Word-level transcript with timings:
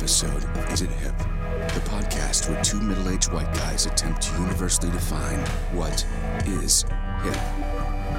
episode 0.00 0.42
of 0.42 0.72
Is 0.72 0.80
It 0.80 0.88
Hip? 0.88 1.14
The 1.18 1.80
podcast 1.90 2.48
where 2.48 2.64
two 2.64 2.80
middle 2.80 3.10
aged 3.10 3.30
white 3.34 3.52
guys 3.52 3.84
attempt 3.84 4.22
to 4.22 4.40
universally 4.40 4.90
define 4.90 5.38
what 5.76 6.06
is 6.46 6.86
hip. 7.22 7.36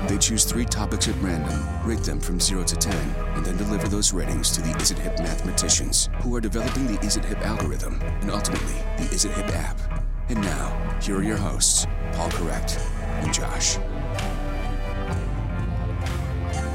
They 0.07 0.19
choose 0.19 0.43
three 0.45 0.65
topics 0.65 1.07
at 1.07 1.19
random, 1.23 1.59
rate 1.83 2.03
them 2.03 2.19
from 2.19 2.39
0 2.39 2.65
to 2.65 2.75
10, 2.75 2.95
and 3.35 3.43
then 3.43 3.57
deliver 3.57 3.87
those 3.87 4.13
ratings 4.13 4.51
to 4.51 4.61
the 4.61 4.77
Is 4.77 4.91
It 4.91 4.99
Hip 4.99 5.17
mathematicians 5.17 6.11
who 6.21 6.35
are 6.35 6.39
developing 6.39 6.85
the 6.85 7.03
Is 7.03 7.17
It 7.17 7.25
Hip 7.25 7.39
algorithm 7.43 7.99
and 8.21 8.29
ultimately 8.29 8.75
the 8.97 9.11
Is 9.11 9.25
It 9.25 9.31
Hip 9.31 9.49
app. 9.55 9.79
And 10.29 10.39
now, 10.39 10.99
here 11.01 11.17
are 11.17 11.23
your 11.23 11.37
hosts, 11.37 11.87
Paul 12.11 12.29
Correct 12.29 12.77
and 13.21 13.33
Josh. 13.33 13.79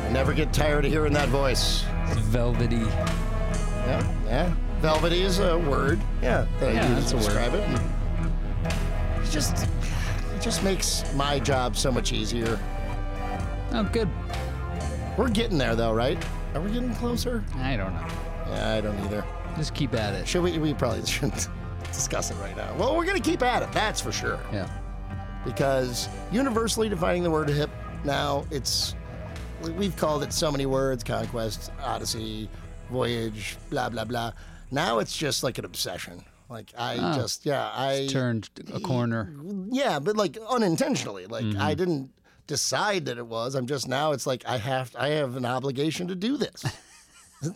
I 0.03 0.11
never 0.13 0.35
get 0.35 0.53
tired 0.53 0.85
of 0.85 0.91
hearing 0.91 1.13
that 1.13 1.29
voice. 1.29 1.85
velvety. 2.33 2.83
Yeah, 3.87 4.13
yeah. 4.27 4.55
Velvety 4.81 5.23
is 5.23 5.39
a 5.39 5.59
word. 5.59 6.01
Yeah, 6.23 6.47
that 6.61 6.75
Yeah, 6.75 6.85
I 6.85 6.89
use 6.89 6.99
that's 6.99 7.11
to 7.11 7.17
a 7.17 7.21
word. 7.21 7.25
describe 7.27 7.55
it. 7.55 7.63
And 7.63 9.25
It 9.27 9.31
just, 9.31 9.65
it 10.35 10.41
just 10.43 10.63
makes 10.63 11.05
my 11.15 11.39
job 11.39 11.77
so 11.77 11.91
much 11.91 12.13
easier. 12.13 12.59
Oh, 13.73 13.85
good. 13.93 14.09
We're 15.17 15.31
getting 15.31 15.59
there, 15.59 15.75
though, 15.75 15.93
right? 15.93 16.23
Are 16.55 16.61
we 16.61 16.71
getting 16.71 16.95
closer? 16.95 17.43
I 17.57 17.77
don't 17.77 17.95
know. 17.95 18.07
Yeah, 18.49 18.75
I 18.75 18.81
don't 18.81 18.99
either. 19.07 19.25
Just 19.57 19.75
keep 19.75 19.95
at 19.95 20.15
it. 20.15 20.29
Should 20.29 20.43
we? 20.43 20.59
We 20.59 20.75
probably 20.75 21.05
shouldn't 21.07 21.49
discuss 21.87 22.31
it 22.31 22.35
right 22.35 22.57
now. 22.57 22.75
Well, 22.79 22.95
we're 22.97 23.07
gonna 23.07 23.19
keep 23.21 23.43
at 23.43 23.63
it. 23.63 23.73
That's 23.73 24.01
for 24.01 24.13
sure. 24.13 24.39
Yeah. 24.53 24.69
because 25.45 26.09
universally 26.33 26.89
defining 26.89 27.23
the 27.23 27.31
word 27.31 27.49
hip 27.49 27.71
now 28.05 28.45
it's 28.51 28.95
we've 29.77 29.97
called 29.97 30.23
it 30.25 30.33
so 30.33 30.51
many 30.51 30.67
words 30.67 31.03
conquest 31.05 31.71
odyssey 31.83 32.49
voyage 32.91 33.57
blah 33.71 33.89
blah 33.89 34.05
blah 34.05 34.33
now 34.71 34.99
it's 34.99 35.17
just 35.17 35.43
like 35.43 35.59
an 35.59 35.65
obsession 35.65 36.25
like 36.49 36.73
i 36.79 36.97
Oh. 36.99 37.15
just 37.15 37.45
yeah 37.47 37.71
i 37.75 38.07
Turned 38.11 38.49
a 38.73 38.81
corner. 38.81 39.33
yeah 39.71 39.99
but 39.99 40.17
like 40.17 40.39
unintentionally 40.49 41.27
like 41.27 41.45
Mm-hmm. 41.45 41.61
i 41.61 41.75
didn't 41.75 42.11
decide 42.47 43.07
that 43.07 43.19
it 43.19 43.27
was 43.27 43.55
i'm 43.55 43.67
just 43.67 43.89
now 43.89 44.13
it's 44.13 44.27
like 44.27 44.45
i 44.47 44.57
have 44.57 44.95
i 44.99 45.09
have 45.09 45.37
an 45.37 45.45
obligation 45.45 46.09
to 46.09 46.15
do 46.15 46.37
this 46.37 46.65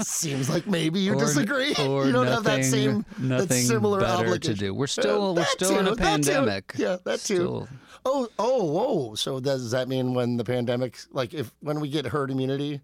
Seems 0.00 0.50
like 0.50 0.66
maybe 0.66 1.00
you 1.00 1.14
Or- 1.14 1.18
disagree. 1.18 1.74
Or 1.78 2.04
you 2.06 2.12
don't 2.12 2.26
have 2.26 2.44
that 2.44 2.58
nothing- 2.58 2.62
same, 2.70 3.04
that 3.28 3.50
similar 3.52 4.00
better 4.00 4.24
obligation. 4.26 4.54
to 4.54 4.60
do. 4.60 4.74
We're 4.74 4.84
Uh, 4.84 4.86
still 4.86 5.34
we're 5.34 5.40
that 5.42 5.48
still 5.48 5.78
in 5.78 5.86
too, 5.86 5.92
a 5.92 5.94
that 5.94 5.98
too. 5.98 6.02
pandemic. 6.04 6.72
Yeah, 6.76 6.96
that 7.04 7.20
too. 7.20 7.34
Still- 7.36 7.68
Oh, 8.04 8.28
oh, 8.38 8.64
whoa. 8.64 9.14
So 9.14 9.38
does 9.38 9.70
that 9.70 9.88
mean 9.88 10.12
when 10.12 10.36
the 10.36 10.44
pandemic, 10.44 10.98
like 11.12 11.32
if 11.32 11.52
when 11.60 11.78
we 11.80 11.88
get 11.88 12.04
herd 12.06 12.30
immunity, 12.30 12.80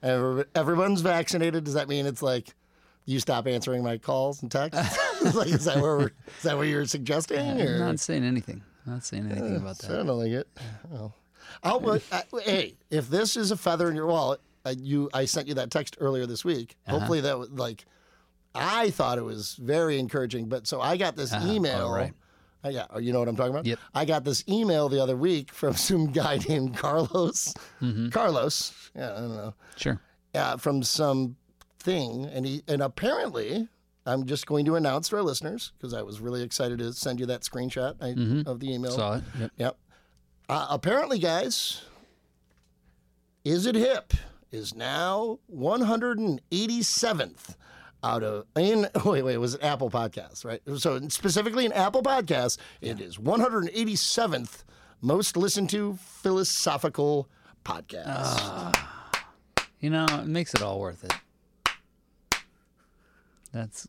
and 0.00 0.44
everyone's 0.54 1.00
vaccinated, 1.00 1.64
does 1.64 1.74
that 1.74 1.88
mean 1.88 2.06
it's 2.06 2.22
like 2.22 2.54
you 3.06 3.20
stop 3.20 3.46
answering 3.46 3.82
my 3.82 3.98
calls 3.98 4.42
and 4.42 4.50
texts? 4.50 4.98
like, 5.34 5.48
is 5.48 5.64
that 5.64 5.80
where 5.80 5.96
we're, 5.96 6.06
is 6.06 6.42
that 6.42 6.56
what 6.56 6.68
you're 6.68 6.86
suggesting? 6.86 7.38
I'm 7.38 7.78
not 7.78 8.00
saying 8.00 8.24
anything. 8.24 8.62
I'm 8.86 8.94
not 8.94 9.04
saying 9.04 9.30
anything 9.30 9.56
about 9.56 9.78
that. 9.78 9.90
I 9.90 9.96
don't 10.02 10.18
like 10.18 10.32
it. 10.32 10.48
Oh. 10.94 11.12
I'll, 11.62 12.00
I, 12.12 12.22
hey, 12.44 12.76
if 12.90 13.10
this 13.10 13.36
is 13.36 13.50
a 13.50 13.56
feather 13.56 13.88
in 13.88 13.96
your 13.96 14.06
wallet, 14.06 14.40
uh, 14.64 14.74
you, 14.78 15.10
I 15.12 15.24
sent 15.24 15.48
you 15.48 15.54
that 15.54 15.70
text 15.70 15.96
earlier 16.00 16.26
this 16.26 16.44
week. 16.44 16.76
Uh-huh. 16.86 16.98
Hopefully 16.98 17.20
that 17.22 17.38
was 17.38 17.50
like, 17.50 17.84
I 18.54 18.90
thought 18.90 19.18
it 19.18 19.24
was 19.24 19.54
very 19.56 19.98
encouraging. 19.98 20.48
But 20.48 20.66
so 20.66 20.80
I 20.80 20.96
got 20.96 21.16
this 21.16 21.32
email. 21.34 21.88
Oh, 21.88 21.94
right. 21.94 22.12
Uh, 22.64 22.68
yeah, 22.68 22.86
oh, 22.90 22.98
you 22.98 23.12
know 23.12 23.20
what 23.20 23.28
I'm 23.28 23.36
talking 23.36 23.52
about. 23.52 23.64
Yep. 23.64 23.78
I 23.94 24.04
got 24.04 24.24
this 24.24 24.44
email 24.48 24.88
the 24.88 25.02
other 25.02 25.16
week 25.16 25.52
from 25.52 25.74
some 25.76 26.08
guy 26.12 26.38
named 26.48 26.76
Carlos. 26.76 27.54
Mm-hmm. 27.80 28.10
Carlos. 28.10 28.90
Yeah, 28.94 29.12
I 29.12 29.20
don't 29.20 29.36
know. 29.36 29.54
Sure. 29.76 30.00
Uh, 30.34 30.56
from 30.56 30.82
some 30.82 31.36
thing, 31.80 32.26
and 32.26 32.46
he 32.46 32.62
and 32.68 32.82
apparently. 32.82 33.68
I'm 34.06 34.24
just 34.24 34.46
going 34.46 34.64
to 34.64 34.76
announce 34.76 35.10
to 35.10 35.16
our 35.16 35.22
listeners 35.22 35.72
because 35.76 35.92
I 35.92 36.00
was 36.00 36.20
really 36.20 36.42
excited 36.42 36.78
to 36.78 36.90
send 36.94 37.20
you 37.20 37.26
that 37.26 37.42
screenshot 37.42 37.96
I, 38.00 38.50
of 38.50 38.58
the 38.58 38.72
email. 38.72 38.92
Mm-hmm. 38.92 38.98
Saw 38.98 39.16
it. 39.16 39.24
Yep. 39.38 39.50
Yep. 39.58 39.78
Uh, 40.48 40.66
apparently, 40.70 41.18
guys, 41.18 41.82
Is 43.44 43.66
It 43.66 43.74
Hip 43.74 44.14
is 44.50 44.74
now 44.74 45.38
187th 45.54 47.56
out 48.02 48.22
of 48.22 48.46
in 48.56 48.88
wait 49.04 49.22
wait 49.22 49.34
it 49.34 49.38
was 49.38 49.54
an 49.54 49.60
Apple 49.60 49.90
Podcast 49.90 50.46
right 50.46 50.62
so 50.78 50.98
specifically 51.08 51.66
in 51.66 51.72
Apple 51.72 52.02
Podcast 52.02 52.56
it 52.80 52.98
is 52.98 53.18
187th 53.18 54.64
most 55.02 55.36
listened 55.36 55.70
to 55.70 55.96
philosophical 55.96 57.28
podcast. 57.64 58.74
You 59.80 59.90
know, 59.90 60.06
it 60.10 60.26
makes 60.26 60.54
it 60.54 60.62
all 60.62 60.78
worth 60.78 61.04
it. 61.04 61.12
That's 63.52 63.86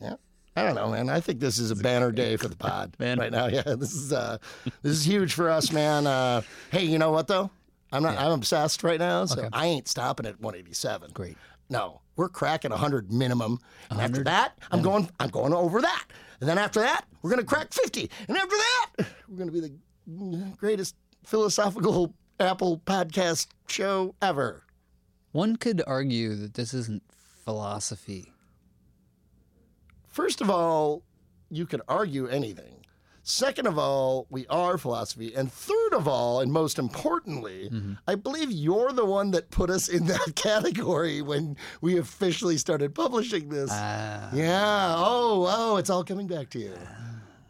Yeah. 0.00 0.14
I 0.56 0.62
don't 0.62 0.76
know, 0.76 0.90
man. 0.90 1.08
I 1.08 1.18
think 1.18 1.40
this 1.40 1.58
is 1.58 1.72
a 1.72 1.76
banner 1.76 2.12
day 2.12 2.36
for 2.36 2.46
the 2.46 2.56
pod 2.56 2.96
Banner. 2.98 3.22
right 3.22 3.32
now. 3.32 3.46
Yeah, 3.46 3.74
this 3.76 3.92
is 3.92 4.12
uh, 4.12 4.38
this 4.82 4.92
is 4.92 5.04
huge 5.06 5.32
for 5.34 5.50
us, 5.50 5.72
man. 5.72 6.06
Uh, 6.06 6.42
hey, 6.70 6.84
you 6.84 6.98
know 6.98 7.10
what 7.10 7.26
though? 7.26 7.50
I'm 7.92 8.02
not. 8.02 8.16
I'm 8.18 8.30
obsessed 8.32 8.82
right 8.84 8.98
now, 9.00 9.24
so 9.26 9.48
I 9.52 9.66
ain't 9.66 9.88
stopping 9.88 10.26
at 10.26 10.40
187. 10.40 11.10
great. 11.12 11.36
No, 11.70 12.02
we're 12.16 12.28
cracking 12.28 12.70
100 12.70 13.12
minimum. 13.12 13.58
And 13.90 14.00
after 14.00 14.22
that, 14.24 14.56
I'm 14.70 14.82
going. 14.82 15.10
I'm 15.18 15.30
going 15.30 15.52
over 15.52 15.80
that. 15.80 16.04
And 16.40 16.48
then 16.48 16.58
after 16.58 16.80
that, 16.80 17.04
we're 17.22 17.30
gonna 17.30 17.42
crack 17.42 17.72
50. 17.72 18.08
And 18.28 18.36
after 18.36 18.56
that, 18.56 19.06
we're 19.28 19.36
gonna 19.38 19.50
be 19.50 19.60
the 19.60 20.52
greatest 20.56 20.94
philosophical 21.24 22.14
Apple 22.38 22.80
podcast 22.86 23.48
show 23.66 24.14
ever. 24.22 24.62
One 25.32 25.56
could 25.56 25.82
argue 25.86 26.34
that 26.36 26.54
this 26.54 26.74
isn't 26.74 27.02
philosophy. 27.44 28.30
First 30.14 30.40
of 30.40 30.48
all, 30.48 31.02
you 31.50 31.66
could 31.66 31.82
argue 31.88 32.28
anything. 32.28 32.86
Second 33.24 33.66
of 33.66 33.78
all, 33.78 34.26
we 34.30 34.46
are 34.48 34.78
philosophy. 34.78 35.34
And 35.34 35.50
third 35.50 35.92
of 35.92 36.06
all, 36.06 36.40
and 36.40 36.52
most 36.52 36.78
importantly, 36.78 37.68
I 38.06 38.14
believe 38.14 38.52
you're 38.52 38.92
the 38.92 39.04
one 39.06 39.32
that 39.32 39.50
put 39.50 39.70
us 39.70 39.88
in 39.88 40.06
that 40.06 40.32
category 40.36 41.20
when 41.20 41.56
we 41.80 41.98
officially 41.98 42.58
started 42.58 42.94
publishing 42.94 43.48
this. 43.48 43.70
Ah. 43.72 44.30
yeah. 44.32 44.94
Oh, 44.96 45.46
oh, 45.50 45.76
it's 45.78 45.90
all 45.90 46.04
coming 46.04 46.28
back 46.28 46.48
to 46.50 46.60
you. 46.60 46.66
You- 46.70 46.78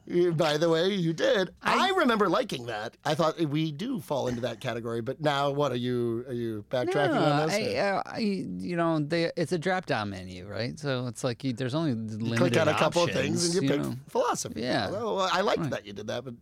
By 0.06 0.58
the 0.58 0.68
way, 0.68 0.88
you 0.92 1.14
did. 1.14 1.50
I, 1.62 1.88
remember 1.96 2.28
liking 2.28 2.66
that. 2.66 2.96
I 3.06 3.14
thought 3.14 3.38
we 3.40 3.72
do 3.72 4.00
fall 4.00 4.28
into 4.28 4.42
that 4.42 4.60
category. 4.60 5.00
But 5.00 5.20
now, 5.20 5.50
what 5.50 5.72
are 5.72 5.76
you? 5.76 6.24
Are 6.28 6.34
you 6.34 6.64
backtracking 6.70 7.14
No, 7.14 7.22
on 7.24 7.48
this? 7.48 7.56
I, 7.56 7.76
uh, 7.76 8.02
I, 8.04 8.18
you 8.18 8.76
know, 8.76 8.98
they, 9.00 9.30
it's 9.36 9.52
a 9.52 9.58
drop 9.58 9.86
down 9.86 10.10
menu, 10.10 10.46
right? 10.46 10.78
So 10.78 11.06
it's 11.06 11.24
like 11.24 11.42
you, 11.42 11.54
there's 11.54 11.74
only 11.74 11.94
limited 11.94 12.36
click 12.36 12.56
on 12.58 12.68
a 12.68 12.74
couple 12.74 13.02
of 13.04 13.12
things 13.12 13.54
and 13.54 13.62
you, 13.64 13.70
pick 13.70 13.80
know. 13.80 13.94
philosophy. 14.08 14.60
Yeah. 14.60 14.90
Well, 14.90 15.20
I 15.20 15.40
liked 15.40 15.70
that 15.70 15.86
you 15.86 15.94
did 15.94 16.08
that, 16.08 16.24
but 16.24 16.34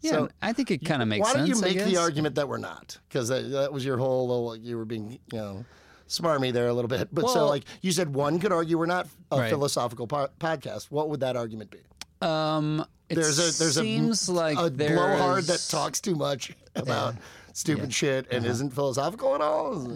Yeah, 0.00 0.10
so- 0.12 0.28
I 0.40 0.52
think 0.52 0.70
it 0.70 0.84
kind 0.84 1.02
of 1.02 1.08
makes 1.08 1.26
sense. 1.26 1.34
Why 1.34 1.46
don't 1.46 1.56
sense. 1.56 1.72
you 1.74 1.80
make 1.82 1.92
the 1.92 1.96
argument 2.00 2.36
that 2.36 2.48
we're 2.48 2.58
not? 2.58 2.98
Because 3.08 3.28
that, 3.28 3.50
that 3.50 3.72
was 3.72 3.84
your 3.84 3.96
whole 3.98 4.28
little, 4.28 4.56
you 4.64 4.76
were 4.76 4.84
being, 4.84 5.18
you 5.32 5.38
know, 5.38 5.64
smarmy 6.08 6.52
there 6.52 6.68
a 6.68 6.72
little 6.74 6.88
bit. 6.88 7.08
But 7.12 7.28
so, 7.30 7.48
like, 7.48 7.64
you 7.80 7.90
said 7.90 8.14
one 8.14 8.38
could 8.38 8.52
argue 8.52 8.78
we're 8.78 8.86
not 8.86 9.08
a 9.32 9.38
Right. 9.38 9.50
philosophical 9.50 10.06
po- 10.06 10.28
podcast. 10.38 10.84
What 10.90 11.08
would 11.08 11.20
that 11.20 11.34
argument 11.36 11.70
be? 11.70 11.78
Um, 12.20 12.84
it 13.08 13.16
There's 13.16 13.38
a 13.38 13.58
there's 13.58 13.74
seems 13.78 14.28
a, 14.28 14.32
like 14.32 14.58
a 14.58 14.70
there's, 14.70 14.92
blowhard 14.92 15.44
that 15.44 15.66
talks 15.70 16.00
too 16.00 16.14
much 16.14 16.52
about 16.74 17.16
stupid 17.52 17.92
shit 17.92 18.26
Uh-huh. 18.26 18.36
and 18.36 18.46
isn't 18.46 18.70
philosophical 18.70 19.34
at 19.34 19.40
all. 19.42 19.86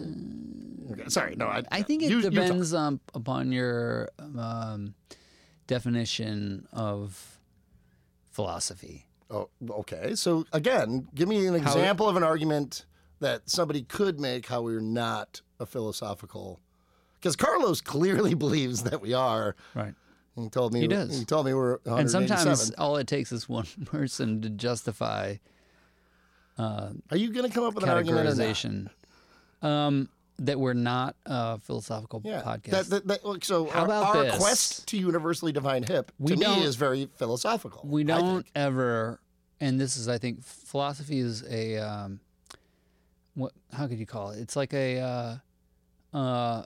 Okay, 0.91 1.03
sorry, 1.07 1.35
no, 1.35 1.47
I, 1.47 1.63
I 1.71 1.81
think 1.81 2.03
it 2.03 2.09
you- 2.11 2.17
you 2.19 2.29
depends 2.29 2.73
um, 2.73 2.99
upon 3.15 3.51
your 3.51 4.09
um, 4.37 4.93
definition 5.67 6.67
of 6.71 7.39
philosophy. 8.31 9.05
Oh, 9.31 9.49
okay. 9.69 10.15
So 10.15 10.45
again, 10.53 11.07
give 11.13 11.27
me 11.29 11.45
an 11.45 11.55
example 11.55 12.07
of 12.09 12.15
an 12.15 12.23
argument 12.23 12.85
that 13.19 13.49
somebody 13.49 13.83
could 13.83 14.19
make 14.19 14.47
how 14.47 14.61
we're 14.61 14.79
not 14.79 15.41
a 15.59 15.65
philosophical. 15.65 16.59
Because 17.15 17.35
Carlos 17.35 17.81
clearly 17.81 18.33
believes 18.45 18.83
that 18.83 19.01
we 19.01 19.13
are. 19.13 19.55
Right. 19.75 19.93
He 20.43 20.49
told 20.49 20.73
me 20.73 20.81
He 20.81 20.87
does. 20.87 21.17
He 21.19 21.25
told 21.25 21.45
me 21.45 21.53
we're 21.53 21.79
And 21.85 22.09
sometimes 22.09 22.71
all 22.71 22.97
it 22.97 23.07
takes 23.07 23.31
is 23.31 23.47
one 23.49 23.65
person 23.85 24.41
to 24.41 24.49
justify 24.49 25.35
Are 26.57 26.91
you 27.13 27.31
going 27.31 27.47
to 27.47 27.53
come 27.53 27.63
up 27.63 27.75
with 27.75 27.83
an 27.83 27.89
argument 27.89 28.27
or 28.27 28.35
not? 28.35 28.37
categorization. 28.37 28.89
Um, 29.61 30.09
that 30.37 30.57
we're 30.57 30.73
not 30.73 31.15
a 31.25 31.59
philosophical 31.59 32.21
Yeah. 32.23 32.41
podcast. 32.41 32.69
That, 32.71 32.85
that, 32.89 33.07
that, 33.07 33.25
look, 33.25 33.43
so 33.43 33.65
How 33.67 33.79
our, 33.79 33.85
about 33.85 34.03
our 34.15 34.23
this? 34.23 34.37
quest 34.37 34.87
to 34.87 34.97
universally 34.97 35.51
define 35.51 35.83
hip 35.83 36.11
We 36.17 36.31
to 36.33 36.37
me 36.37 36.63
is 36.63 36.77
very 36.77 37.09
philosophical. 37.17 37.81
we 37.85 38.05
don't 38.05 38.45
ever, 38.55 39.19
and 39.59 39.77
this 39.79 39.97
is, 39.97 40.07
I 40.07 40.17
think, 40.17 40.41
philosophy 40.43 41.19
is 41.19 41.43
a, 41.49 41.77
um, 41.79 42.21
what? 43.35 43.51
How 43.73 43.87
could 43.87 43.99
you 43.99 44.05
call 44.05 44.31
it? 44.31 44.39
It's 44.39 44.55
like 44.55 44.73
a, 44.73 44.99
uh, 46.13 46.17
uh, 46.17 46.63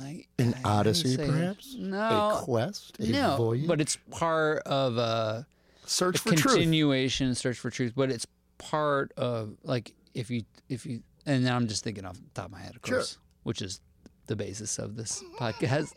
I, 0.00 0.24
An 0.38 0.54
I- 0.64 0.68
how 0.68 0.82
do 0.82 0.88
you 0.88 0.90
odyssey, 0.90 1.14
say 1.16 1.22
it? 1.24 1.30
perhaps? 1.30 1.74
No, 1.78 1.98
a 2.38 2.40
quest, 2.44 2.98
a 2.98 3.06
no, 3.06 3.36
voyage, 3.36 3.66
but 3.66 3.80
it's 3.80 3.96
part 4.10 4.62
of 4.66 4.96
a 4.96 5.46
search 5.86 6.18
for 6.18 6.34
truth. 6.34 6.56
continuation 6.56 7.34
search 7.34 7.58
for 7.58 7.70
truth. 7.70 7.92
But 7.94 8.10
it's 8.10 8.26
part 8.58 9.12
of 9.16 9.56
like 9.62 9.92
if 10.14 10.30
you 10.30 10.42
if 10.68 10.86
you 10.86 11.02
and 11.26 11.44
now 11.44 11.56
I'm 11.56 11.68
just 11.68 11.84
thinking 11.84 12.04
off 12.04 12.14
the 12.14 12.22
top 12.34 12.46
of 12.46 12.52
my 12.52 12.60
head, 12.60 12.76
of 12.76 12.80
Sure. 12.86 12.98
course, 12.98 13.18
which 13.42 13.60
is 13.62 13.80
the 14.26 14.36
basis 14.36 14.78
of 14.78 14.96
this 14.96 15.22
podcast, 15.38 15.92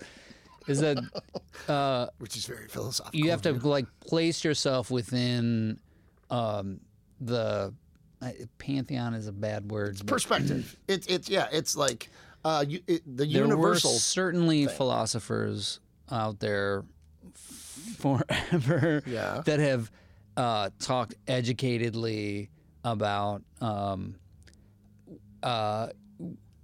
is 0.68 0.80
that 0.82 0.98
uh, 1.70 2.08
which 2.18 2.36
is 2.36 2.46
very 2.46 2.68
philosophical. 2.68 3.20
you 3.20 3.30
have 3.32 3.42
to 3.44 3.54
like 3.54 3.86
place 4.02 4.44
yourself 4.44 4.90
within 4.92 5.80
um, 6.30 6.80
the 7.22 7.74
uh, 8.22 8.30
pantheon 8.58 9.14
is 9.14 9.28
a 9.28 9.32
bad 9.32 9.70
word. 9.72 9.98
but 10.00 10.08
perspective. 10.08 10.76
it's 10.88 11.06
it's 11.08 11.30
yeah. 11.30 11.48
It's 11.52 11.76
like 11.76 12.10
uh, 12.46 12.66
you, 12.68 12.80
it, 12.88 13.02
the 13.06 13.26
there 13.26 13.44
universal. 13.44 13.94
were 13.94 13.98
certainly 14.00 14.68
philosophers 14.68 15.80
out 16.12 16.40
there 16.40 16.84
forever 17.98 19.02
Yeah. 19.08 19.42
that 19.46 19.60
have 19.60 19.92
uh, 20.38 20.70
talked 20.80 21.14
educatedly 21.28 22.50
about 22.84 23.44
um, 23.62 24.16
uh, 25.42 25.88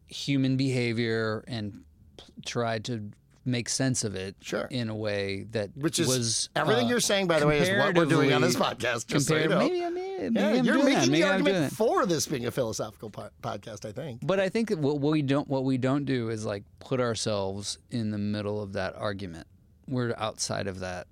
human 0.07 0.57
behavior 0.57 1.43
and 1.47 1.83
p- 2.17 2.23
tried 2.45 2.85
to 2.85 3.11
make 3.49 3.67
sense 3.69 4.03
of 4.03 4.15
it 4.15 4.35
Sure. 4.41 4.67
in 4.69 4.89
a 4.89 4.95
way 4.95 5.43
that 5.51 5.69
which 5.75 5.99
is 5.99 6.07
was 6.07 6.49
everything 6.55 6.85
uh, 6.85 6.89
you're 6.89 6.99
saying, 6.99 7.27
by 7.27 7.39
the 7.39 7.47
way, 7.47 7.59
is 7.59 7.69
what 7.77 7.95
we're 7.95 8.05
doing 8.05 8.31
on 8.33 8.41
this 8.41 8.55
podcast. 8.55 9.07
Just 9.07 9.27
so 9.27 9.35
you 9.35 9.41
compared, 9.41 9.49
know. 9.49 9.59
maybe, 9.59 9.83
I 9.83 9.89
mean, 9.89 10.33
maybe 10.33 10.39
yeah, 10.39 10.47
I'm 10.59 10.65
you're 10.65 10.77
that. 10.77 10.83
making 10.85 11.11
Maybe 11.11 11.21
the 11.23 11.29
argument 11.29 11.69
that. 11.69 11.75
for 11.75 12.05
this 12.05 12.25
being 12.27 12.45
a 12.45 12.51
philosophical 12.51 13.09
po- 13.09 13.29
podcast. 13.41 13.85
I 13.85 13.91
think. 13.91 14.21
But 14.25 14.39
I 14.39 14.49
think 14.49 14.69
that 14.69 14.79
what 14.79 14.99
we 15.01 15.21
don't 15.21 15.47
what 15.47 15.63
we 15.65 15.77
don't 15.77 16.05
do 16.05 16.29
is 16.29 16.45
like 16.45 16.63
put 16.79 16.99
ourselves 16.99 17.77
in 17.91 18.11
the 18.11 18.17
middle 18.17 18.61
of 18.61 18.73
that 18.73 18.95
argument. 18.95 19.47
We're 19.87 20.13
outside 20.17 20.67
of 20.67 20.79
that. 20.79 21.07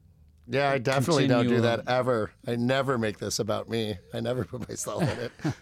Yeah, 0.49 0.69
I 0.69 0.77
definitely 0.77 1.27
don't 1.27 1.47
do 1.47 1.59
that 1.61 1.87
ever. 1.89 2.31
I 2.47 2.55
never 2.55 2.97
make 2.97 3.17
this 3.19 3.39
about 3.39 3.67
me. 3.69 3.97
I 4.13 4.21
never 4.21 4.45
put 4.45 4.69
myself 4.69 5.01
in 5.03 5.09
it. 5.19 5.31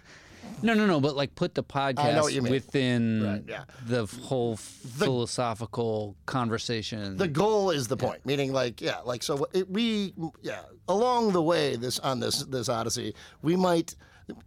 No, 0.61 0.73
no, 0.73 0.85
no. 0.85 0.99
But 0.99 1.15
like 1.15 1.35
put 1.35 1.55
the 1.55 1.63
podcast 1.63 2.21
what 2.21 2.33
you 2.33 2.41
mean. 2.41 2.51
within 2.51 3.23
Right, 3.23 3.43
yeah. 3.47 3.63
the 3.85 4.05
whole 4.23 4.57
philosophical 4.57 6.15
conversation. 6.25 7.17
the 7.17 7.27
goal 7.27 7.71
is 7.71 7.87
the 7.87 7.97
point 7.97 8.25
meaning 8.25 8.51
like 8.53 8.81
yeah 8.81 8.99
like 9.05 9.23
so 9.23 9.47
it, 9.53 9.69
we 9.69 10.13
yeah 10.41 10.61
along 10.87 11.33
the 11.33 11.41
way 11.41 11.75
this 11.75 11.99
on 11.99 12.19
this 12.19 12.43
this 12.45 12.69
odyssey 12.69 13.13
we 13.41 13.55
might 13.55 13.95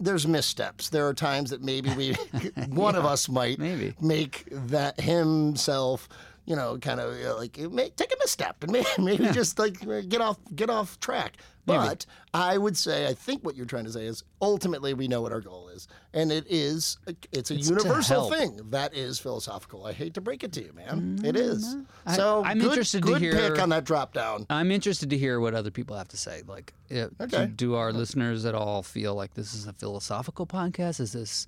there's 0.01 0.27
missteps 0.27 0.89
there 0.89 1.07
are 1.07 1.15
times 1.15 1.51
that 1.51 1.63
maybe 1.63 1.93
we 1.95 2.13
one 2.69 2.95
of 2.97 3.05
us 3.05 3.29
might 3.29 3.59
maybe. 3.59 3.95
make 4.01 4.45
that 4.51 5.01
himself 5.01 6.09
you 6.47 6.57
know 6.57 6.79
kind 6.79 7.01
of 7.01 7.17
you 7.19 7.25
know, 7.25 7.37
like 7.37 7.59
may, 7.59 7.91
take 7.91 8.13
a 8.13 8.17
misstep 8.21 8.63
and 8.63 8.73
maybe, 8.77 8.89
maybe 8.99 9.27
just 9.33 9.59
like 9.59 9.79
get 10.09 10.21
off 10.21 10.39
get 10.55 10.71
off 10.71 10.99
track 11.01 11.37
but 11.69 12.07
I 12.35 12.59
would 12.59 12.77
say, 12.77 13.07
I 13.07 13.15
think 13.15 13.45
what 13.45 13.55
you're 13.57 13.67
trying 13.67 13.85
to 13.85 13.93
say 13.93 14.05
is 14.07 14.25
ultimately 14.43 14.95
we 14.95 15.07
know 15.09 15.23
what 15.23 15.33
our 15.33 15.41
goal 15.41 15.69
is, 15.69 15.87
and 16.13 16.33
it 16.33 16.45
is 16.49 16.99
it's 17.33 17.51
a 17.51 17.55
It's 17.55 17.69
to 17.69 17.75
universal 17.75 18.29
help. 18.31 18.35
thing 18.35 18.61
that 18.71 18.95
is 18.95 19.19
philosophical. 19.19 19.87
I 19.87 19.93
hate 19.93 20.15
to 20.15 20.21
break 20.21 20.43
it 20.45 20.53
to 20.53 20.63
you, 20.65 20.73
man. 20.73 21.21
it 21.25 21.37
is. 21.37 21.75
Mm, 21.75 21.87
I- 22.07 22.17
So 22.17 22.43
I'm 22.45 22.59
good, 22.59 22.69
interested 22.71 23.03
to 23.03 23.09
good 23.13 23.23
hear- 23.23 23.35
pick 23.35 23.61
on 23.61 23.69
that 23.71 23.85
drop 23.85 24.13
down. 24.15 24.47
I'm 24.51 24.71
interested 24.73 25.11
to 25.11 25.19
hear 25.19 25.39
what 25.41 25.55
other 25.55 25.71
people 25.71 25.97
have 25.97 26.09
to 26.09 26.17
say. 26.17 26.43
Like, 26.47 26.73
uh, 26.91 27.07
Okay. 27.21 27.47
do, 27.47 27.53
do 27.53 27.75
our 27.77 27.93
listeners 27.93 28.45
at 28.45 28.55
all 28.55 28.83
feel 28.83 29.15
like 29.15 29.35
this 29.35 29.55
is 29.55 29.67
a 29.67 29.73
philosophical 29.73 30.47
podcast? 30.47 31.01
Is 31.01 31.13
this 31.13 31.47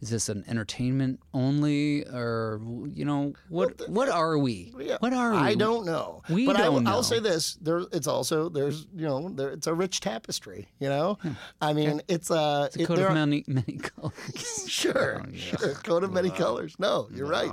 is 0.00 0.10
this 0.10 0.28
an 0.28 0.44
entertainment 0.46 1.20
only, 1.34 2.04
or 2.04 2.60
you 2.92 3.04
know 3.04 3.32
what 3.48 3.88
what 3.88 4.08
are 4.08 4.38
we? 4.38 4.72
Yeah, 4.78 4.96
What 5.00 5.12
are 5.12 5.32
we? 5.32 5.38
I 5.38 5.54
don't 5.54 5.84
know. 5.86 6.22
We 6.28 6.46
but 6.46 6.56
I, 6.56 6.62
don't 6.64 6.74
will 6.74 6.80
know. 6.82 7.02
say 7.02 7.18
this: 7.18 7.54
there, 7.60 7.82
it's 7.92 8.06
also 8.06 8.48
there's 8.48 8.86
you 8.94 9.06
know 9.06 9.28
there, 9.28 9.50
it's 9.50 9.66
a 9.66 9.74
rich 9.74 10.00
tapestry. 10.00 10.68
You 10.78 10.88
know, 10.88 11.18
I 11.60 11.72
mean 11.72 12.00
it's 12.08 12.30
uh, 12.30 12.64
It's 12.68 12.76
a 12.76 12.82
it- 12.82 12.86
coat 12.86 12.96
there 12.96 13.06
of 13.06 13.12
are- 13.12 13.14
many 13.14 13.44
many 13.48 13.78
colors. 13.78 14.64
sure, 14.68 15.24
sure, 15.34 15.74
coat 15.74 16.04
of 16.04 16.12
many 16.12 16.30
colors. 16.30 16.76
No, 16.78 17.08
you're 17.12 17.26
right. 17.28 17.52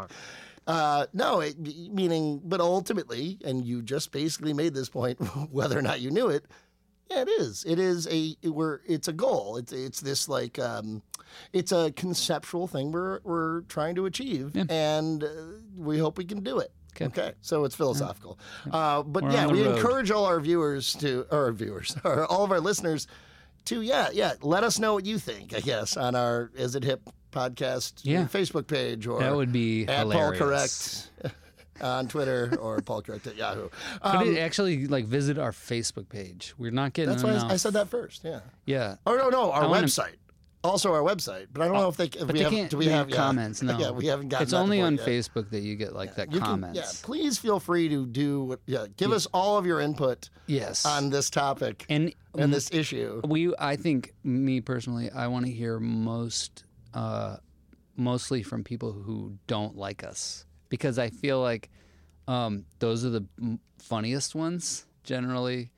Uh, 0.67 1.05
no, 1.13 1.41
it, 1.41 1.55
meaning, 1.93 2.41
but 2.43 2.59
ultimately, 2.59 3.37
and 3.45 3.63
you 3.63 3.83
just 3.83 4.11
basically 4.11 4.51
made 4.51 4.73
this 4.73 4.89
point, 4.89 5.19
whether 5.51 5.77
or 5.77 5.81
not 5.83 6.01
you 6.01 6.09
knew 6.09 6.27
it. 6.27 6.43
Yeah, 7.09 7.21
it 7.21 7.29
is. 7.29 7.63
It 7.67 7.79
is 7.79 8.07
a 8.09 8.35
we're 8.43 8.79
it's 8.87 9.07
a 9.07 9.13
goal. 9.13 9.57
It's 9.57 9.71
it's 9.71 10.01
this 10.01 10.27
like 10.27 10.57
um, 10.59 11.01
it's 11.53 11.71
a 11.71 11.91
conceptual 11.91 12.67
thing 12.67 12.91
we're 12.91 13.19
we're 13.23 13.61
trying 13.61 13.95
to 13.95 14.05
achieve, 14.05 14.55
and 14.69 15.23
uh, 15.23 15.27
we 15.77 15.97
hope 15.99 16.17
we 16.17 16.25
can 16.25 16.43
do 16.43 16.59
it. 16.59 16.71
Okay. 17.01 17.33
so 17.41 17.65
it's 17.65 17.75
philosophical. 17.75 18.39
Uh, 18.71 19.03
but 19.03 19.23
We're 19.25 19.31
yeah, 19.31 19.47
we 19.47 19.63
road. 19.63 19.75
encourage 19.75 20.11
all 20.11 20.23
our 20.25 20.39
viewers 20.39 20.93
to, 20.93 21.25
or 21.29 21.45
our 21.47 21.51
viewers, 21.51 21.93
or 22.05 22.25
all 22.25 22.45
of 22.45 22.51
our 22.53 22.61
listeners 22.61 23.07
to, 23.65 23.81
yeah, 23.81 24.07
yeah, 24.13 24.35
let 24.41 24.63
us 24.63 24.79
know 24.79 24.93
what 24.93 25.05
you 25.05 25.19
think. 25.19 25.53
I 25.53 25.59
guess 25.59 25.97
on 25.97 26.15
our 26.15 26.51
Is 26.55 26.73
It 26.73 26.85
Hip 26.85 27.01
podcast 27.33 27.95
Yeah. 28.03 28.23
Facebook 28.27 28.67
page 28.67 29.07
or 29.07 29.19
That 29.19 29.35
would 29.35 29.51
be 29.51 29.85
at 29.89 30.03
Paul 30.03 30.31
hilarious. 30.31 31.09
Correct 31.19 31.35
on 31.81 32.07
Twitter 32.07 32.55
or 32.59 32.79
Paul 32.81 33.01
Correct 33.01 33.27
at 33.27 33.35
Yahoo. 33.35 33.69
Um, 34.01 34.27
it 34.35 34.39
actually 34.39 34.87
like 34.87 35.05
visit 35.05 35.37
our 35.37 35.51
Facebook 35.51 36.09
page. 36.09 36.53
We're 36.57 36.71
not 36.71 36.93
getting 36.93 37.09
that's 37.11 37.23
why 37.23 37.31
enough. 37.31 37.49
I, 37.51 37.53
I 37.53 37.57
said 37.57 37.73
that 37.73 37.89
first. 37.89 38.23
Yeah. 38.23 38.39
Yeah. 38.65 38.95
Oh 39.05 39.15
no, 39.15 39.29
no, 39.29 39.51
our 39.51 39.67
wanna- 39.67 39.87
website. 39.87 40.15
Also 40.63 40.91
our 40.91 41.01
website, 41.01 41.45
but 41.53 41.61
I 41.61 41.67
don't 41.67 41.77
know 41.77 41.89
if 41.89 41.95
they 41.97 42.05
if 42.05 42.17
But 42.21 42.27
we 42.29 42.33
they 42.39 42.43
have. 42.45 42.51
can't 42.51 42.71
do 42.71 42.77
we 42.77 42.87
have 42.87 43.07
yeah. 43.11 43.15
comments? 43.17 43.61
No. 43.61 43.77
Yeah, 43.77 43.91
we 43.91 44.07
haven't 44.07 44.29
gotten. 44.29 44.43
It's 44.45 44.53
only 44.53 44.81
on 44.81 44.95
yet. 44.95 45.05
Facebook 45.05 45.51
that 45.51 45.59
you 45.59 45.75
get 45.75 45.93
like 45.93 46.15
that 46.15 46.31
You 46.31 46.39
can- 46.39 46.47
comments. 46.47 46.79
yeah, 46.79 47.05
please 47.05 47.37
feel 47.37 47.59
free 47.59 47.87
to 47.89 48.07
do. 48.07 48.45
What, 48.45 48.61
yeah, 48.65 48.87
give 48.97 49.11
us 49.11 49.27
all 49.31 49.59
of 49.59 49.67
your 49.67 49.79
input 49.79 50.27
Yes. 50.47 50.83
on 50.83 51.11
this 51.11 51.29
topic 51.29 51.85
and 51.87 52.11
and 52.35 52.51
this 52.51 52.71
issue. 52.73 53.21
we 53.27 53.53
I 53.59 53.75
think 53.75 54.13
me 54.23 54.59
personally 54.59 55.11
I 55.11 55.27
want 55.27 55.45
to 55.45 55.51
hear 55.51 55.79
most 55.79 56.63
uh 56.95 57.37
mostly 57.95 58.41
from 58.41 58.63
people 58.63 58.91
who 58.91 59.37
don't 59.45 59.77
like 59.77 60.03
us 60.03 60.45
because 60.69 60.97
I 60.99 61.09
feel 61.09 61.41
like 61.41 61.69
um 62.27 62.65
those 62.79 63.05
are 63.05 63.09
the 63.09 63.25
funniest 63.79 64.33
ones 64.35 64.85
generally 65.03 65.71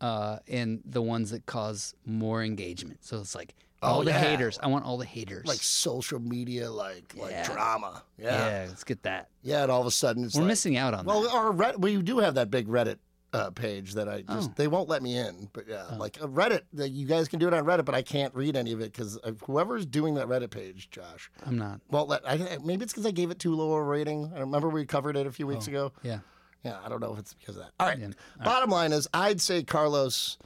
uh 0.00 0.38
and 0.48 0.80
the 0.84 1.02
ones 1.02 1.30
that 1.30 1.46
cause 1.46 1.94
more 2.06 2.42
engagement. 2.42 3.04
So 3.04 3.20
it's 3.20 3.34
like 3.34 3.54
all 3.82 4.00
Oh, 4.00 4.04
the 4.04 4.10
yeah. 4.10 4.18
haters. 4.20 4.58
I 4.62 4.66
want 4.68 4.84
all 4.84 4.98
the 4.98 5.06
haters. 5.06 5.46
Like 5.46 5.58
social 5.62 6.18
media, 6.20 6.70
like 6.70 7.14
like 7.16 7.44
drama. 7.44 8.02
Yeah. 8.18 8.24
yeah, 8.26 8.62
yeah, 8.62 8.68
let's 8.68 8.84
get 8.84 9.02
that. 9.04 9.28
Yeah, 9.42 9.62
and 9.62 9.72
all 9.72 9.80
of 9.80 9.86
a 9.86 9.90
sudden, 9.90 10.24
it's 10.24 10.34
We're 10.34 10.42
like, 10.42 10.48
missing 10.48 10.76
out 10.76 10.92
on 10.94 11.06
Well, 11.06 11.22
that. 11.22 11.32
our 11.32 11.50
Red, 11.50 11.82
we 11.82 11.96
do 12.02 12.18
have 12.18 12.34
that 12.34 12.50
big 12.50 12.68
Reddit 12.68 12.98
uh, 13.32 13.50
page 13.50 13.94
that 13.94 14.08
I 14.08 14.22
just 14.22 14.50
Oh. 14.50 14.52
they 14.56 14.66
won't 14.68 14.88
let 14.88 15.02
me 15.02 15.16
in. 15.16 15.48
But 15.52 15.64
yeah, 15.68 15.84
like 15.98 16.20
uh, 16.20 16.26
Reddit, 16.26 16.62
the, 16.72 16.88
you 16.88 17.06
guys 17.06 17.28
can 17.28 17.38
do 17.38 17.46
it 17.46 17.54
on 17.54 17.64
Reddit, 17.64 17.84
but 17.84 17.94
I 17.94 18.02
can't 18.02 18.34
read 18.34 18.56
any 18.56 18.72
of 18.72 18.80
it 18.80 18.92
because 18.92 19.18
whoever's 19.46 19.86
doing 19.86 20.14
that 20.14 20.26
Reddit 20.26 20.50
page, 20.50 20.90
Josh, 20.90 21.30
I'm 21.46 21.56
not. 21.58 21.80
won't 21.90 22.08
let. 22.08 22.28
I, 22.28 22.58
maybe 22.64 22.82
it's 22.84 22.92
because 22.92 23.06
I 23.06 23.12
gave 23.12 23.30
it 23.30 23.38
too 23.38 23.54
low 23.54 23.72
a 23.72 23.82
rating. 23.82 24.32
I 24.34 24.40
remember 24.40 24.68
we 24.68 24.84
covered 24.86 25.16
it 25.16 25.26
a 25.26 25.32
few 25.32 25.46
weeks 25.46 25.68
ago. 25.68 25.92
Yeah. 26.02 26.18
Yeah, 26.64 26.76
I 26.84 26.88
don't 26.90 27.00
know 27.00 27.12
if 27.14 27.18
it's 27.20 27.32
because 27.34 27.56
of 27.56 27.62
that. 27.62 27.70
All 27.80 27.86
right. 27.86 27.98
Yeah. 27.98 28.08
Bottom 28.44 28.68
line 28.70 28.92
is, 28.92 29.08
I'd 29.14 29.40
say 29.40 29.62
Carlos. 29.62 30.36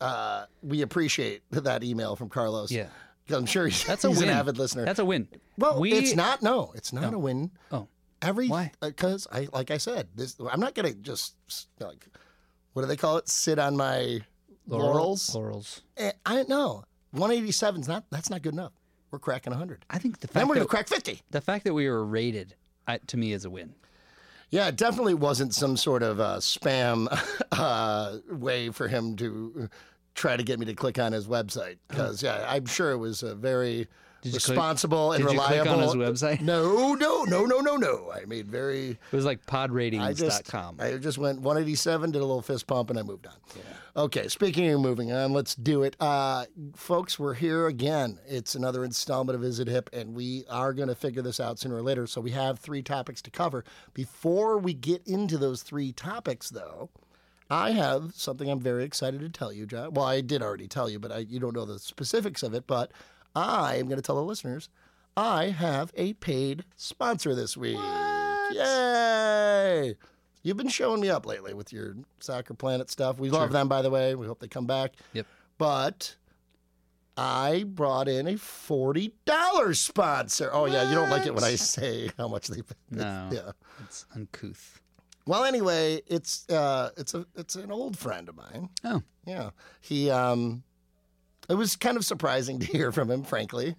Uh, 0.00 0.44
we 0.62 0.82
appreciate 0.82 1.42
that 1.50 1.82
email 1.82 2.16
from 2.16 2.28
Carlos. 2.28 2.70
Yeah. 2.70 2.86
I'm 3.30 3.46
sure 3.46 3.66
he's, 3.66 3.84
That's 3.84 4.04
a 4.04 4.08
he's 4.08 4.20
win. 4.20 4.28
an 4.30 4.36
avid 4.36 4.58
listener. 4.58 4.84
That's 4.84 4.98
a 5.00 5.04
win. 5.04 5.28
well, 5.58 5.80
we, 5.80 5.92
it's 5.92 6.14
not. 6.14 6.42
No, 6.42 6.72
it's 6.74 6.92
not 6.92 7.12
a 7.14 7.18
win. 7.18 7.50
Oh. 7.72 7.88
Every? 8.22 8.50
Because 8.80 9.26
I, 9.30 9.48
like 9.52 9.70
I 9.70 9.78
said, 9.78 10.08
this. 10.14 10.36
I'm 10.50 10.60
not 10.60 10.74
gonna 10.74 10.92
just 10.94 11.34
like, 11.80 12.06
what 12.72 12.82
do 12.82 12.88
they 12.88 12.96
call 12.96 13.16
it? 13.18 13.28
Sit 13.28 13.58
on 13.58 13.76
my 13.76 14.20
laurels. 14.66 15.34
Laurels. 15.34 15.82
Eh, 15.96 16.12
I 16.26 16.42
know 16.44 16.84
187 17.12 17.82
is 17.82 17.88
not. 17.88 18.04
That's 18.10 18.30
not 18.30 18.42
good 18.42 18.52
enough. 18.54 18.72
We're 19.10 19.18
cracking 19.18 19.52
100. 19.52 19.84
I 19.88 19.98
think 19.98 20.20
the 20.20 20.26
fact 20.26 20.34
Then 20.34 20.48
we're 20.48 20.54
that 20.54 20.60
gonna 20.60 20.68
crack 20.68 20.88
50. 20.88 21.22
the 21.30 21.40
fact 21.40 21.64
that 21.64 21.72
we 21.74 21.88
were 21.88 22.04
rated 22.04 22.54
uh, 22.86 22.98
to 23.06 23.16
me 23.16 23.32
is 23.32 23.44
a 23.44 23.50
win. 23.50 23.74
Yeah, 24.50 24.68
it 24.68 24.76
definitely 24.76 25.14
wasn't 25.14 25.54
some 25.54 25.76
sort 25.76 26.02
of 26.02 26.20
uh, 26.20 26.38
spam 26.38 27.06
uh, 27.52 28.18
way 28.30 28.70
for 28.70 28.88
him 28.88 29.14
to 29.16 29.68
try 30.14 30.36
to 30.36 30.42
get 30.42 30.58
me 30.58 30.66
to 30.66 30.74
click 30.74 30.98
on 30.98 31.12
his 31.12 31.26
website. 31.26 31.76
Because 31.88 32.22
yeah, 32.22 32.44
I'm 32.48 32.66
sure 32.66 32.90
it 32.90 32.96
was 32.98 33.22
a 33.22 33.34
very 33.34 33.86
You 34.22 34.32
click- 34.32 34.48
responsible 34.48 35.12
and 35.12 35.24
did 35.24 35.32
you 35.32 35.38
click 35.38 35.64
reliable. 35.64 35.90
on 35.90 35.98
his 35.98 36.22
website? 36.22 36.40
No, 36.40 36.94
no, 36.94 37.24
no, 37.24 37.44
no, 37.44 37.60
no, 37.60 37.76
no. 37.76 38.10
I 38.12 38.24
made 38.24 38.48
very. 38.48 38.90
It 38.90 38.98
was 39.12 39.24
like 39.24 39.40
I 39.48 39.68
just, 40.12 40.44
podratings.com. 40.44 40.76
I 40.80 40.96
just 40.96 41.18
went 41.18 41.40
187, 41.40 42.10
did 42.10 42.18
a 42.18 42.24
little 42.24 42.42
fist 42.42 42.66
pump, 42.66 42.90
and 42.90 42.98
I 42.98 43.02
moved 43.02 43.26
on. 43.26 43.34
Okay, 43.96 44.28
speaking 44.28 44.68
of 44.70 44.80
moving 44.80 45.12
on, 45.12 45.32
let's 45.32 45.54
do 45.54 45.82
it. 45.82 45.96
Uh, 46.00 46.46
folks, 46.74 47.18
we're 47.18 47.34
here 47.34 47.66
again. 47.66 48.18
It's 48.28 48.54
another 48.54 48.84
installment 48.84 49.36
of 49.36 49.44
Is 49.44 49.60
It 49.60 49.68
Hip, 49.68 49.90
and 49.92 50.14
we 50.14 50.44
are 50.48 50.72
going 50.72 50.88
to 50.88 50.94
figure 50.94 51.22
this 51.22 51.40
out 51.40 51.58
sooner 51.58 51.76
or 51.76 51.82
later. 51.82 52.06
So 52.06 52.20
we 52.20 52.30
have 52.32 52.58
three 52.58 52.82
topics 52.82 53.22
to 53.22 53.30
cover. 53.30 53.64
Before 53.94 54.58
we 54.58 54.74
get 54.74 55.06
into 55.06 55.38
those 55.38 55.62
three 55.62 55.92
topics, 55.92 56.50
though, 56.50 56.90
I 57.50 57.70
have 57.72 58.12
something 58.14 58.50
I'm 58.50 58.60
very 58.60 58.84
excited 58.84 59.20
to 59.20 59.30
tell 59.30 59.52
you, 59.52 59.66
John. 59.66 59.94
Well, 59.94 60.04
I 60.04 60.20
did 60.20 60.42
already 60.42 60.68
tell 60.68 60.88
you, 60.90 60.98
but 60.98 61.10
I, 61.10 61.18
you 61.18 61.40
don't 61.40 61.56
know 61.56 61.64
the 61.64 61.78
specifics 61.78 62.42
of 62.42 62.54
it. 62.54 62.66
But 62.66 62.92
I 63.38 63.76
am 63.76 63.86
going 63.86 63.96
to 63.98 64.02
tell 64.02 64.16
the 64.16 64.22
listeners 64.22 64.68
I 65.16 65.50
have 65.50 65.92
a 65.94 66.14
paid 66.14 66.64
sponsor 66.76 67.34
this 67.34 67.56
week. 67.56 67.78
Yay! 68.52 69.94
You've 70.42 70.56
been 70.56 70.68
showing 70.68 71.00
me 71.00 71.08
up 71.10 71.24
lately 71.24 71.54
with 71.54 71.72
your 71.72 71.94
Soccer 72.18 72.54
Planet 72.54 72.90
stuff. 72.90 73.18
We 73.18 73.30
love 73.30 73.52
them, 73.52 73.68
by 73.68 73.82
the 73.82 73.90
way. 73.90 74.14
We 74.14 74.26
hope 74.26 74.40
they 74.40 74.48
come 74.48 74.66
back. 74.66 74.94
Yep. 75.12 75.26
But 75.56 76.16
I 77.16 77.64
brought 77.66 78.08
in 78.08 78.26
a 78.26 78.36
forty 78.36 79.14
dollars 79.24 79.78
sponsor. 79.80 80.50
Oh 80.52 80.66
yeah, 80.66 80.88
you 80.88 80.94
don't 80.94 81.10
like 81.10 81.26
it 81.26 81.34
when 81.34 81.44
I 81.44 81.56
say 81.56 82.10
how 82.16 82.28
much 82.28 82.48
they. 82.48 82.62
No. 82.90 83.28
Yeah. 83.32 83.52
It's 83.84 84.06
uncouth. 84.14 84.80
Well, 85.26 85.44
anyway, 85.44 86.00
it's 86.06 86.48
uh, 86.48 86.90
it's 86.96 87.14
a 87.14 87.26
it's 87.36 87.54
an 87.54 87.70
old 87.70 87.98
friend 87.98 88.28
of 88.28 88.36
mine. 88.36 88.70
Oh. 88.84 89.02
Yeah, 89.26 89.50
he 89.82 90.10
um, 90.10 90.62
it 91.48 91.54
was 91.54 91.76
kind 91.76 91.96
of 91.96 92.04
surprising 92.04 92.58
to 92.60 92.66
hear 92.66 92.92
from 92.92 93.10
him. 93.10 93.22
Frankly, 93.24 93.74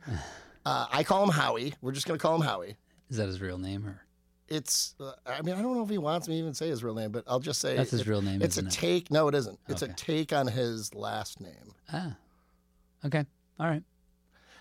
uh, 0.65 0.88
I 0.91 1.03
call 1.03 1.23
him 1.23 1.29
Howie. 1.29 1.73
We're 1.81 1.91
just 1.91 2.07
gonna 2.07 2.19
call 2.19 2.35
him 2.35 2.41
Howie. 2.41 2.77
Is 3.09 3.17
that 3.17 3.27
his 3.27 3.41
real 3.41 3.57
name 3.57 3.85
or 3.88 4.01
It's 4.47 4.95
uh, 4.99 5.13
I 5.25 5.41
mean 5.41 5.55
I 5.55 5.61
don't 5.61 5.75
know 5.75 5.83
if 5.83 5.89
he 5.89 5.97
wants 5.97 6.27
me 6.27 6.35
to 6.35 6.39
even 6.39 6.53
say 6.53 6.69
his 6.69 6.83
real 6.83 6.95
name, 6.95 7.11
but 7.11 7.23
I'll 7.27 7.39
just 7.39 7.59
say 7.61 7.75
that's 7.75 7.91
his 7.91 8.01
it- 8.01 8.07
real 8.07 8.21
name? 8.21 8.41
It's 8.41 8.57
a 8.57 8.65
it? 8.65 8.71
take. 8.71 9.11
No, 9.11 9.27
it 9.27 9.35
isn't. 9.35 9.59
It's 9.67 9.83
Okay. 9.83 9.91
a 9.91 9.95
take 9.95 10.33
on 10.33 10.47
his 10.47 10.93
last 10.95 11.39
name. 11.41 11.73
Ah. 11.91 12.15
Okay. 13.05 13.25
All 13.59 13.67
right. 13.67 13.83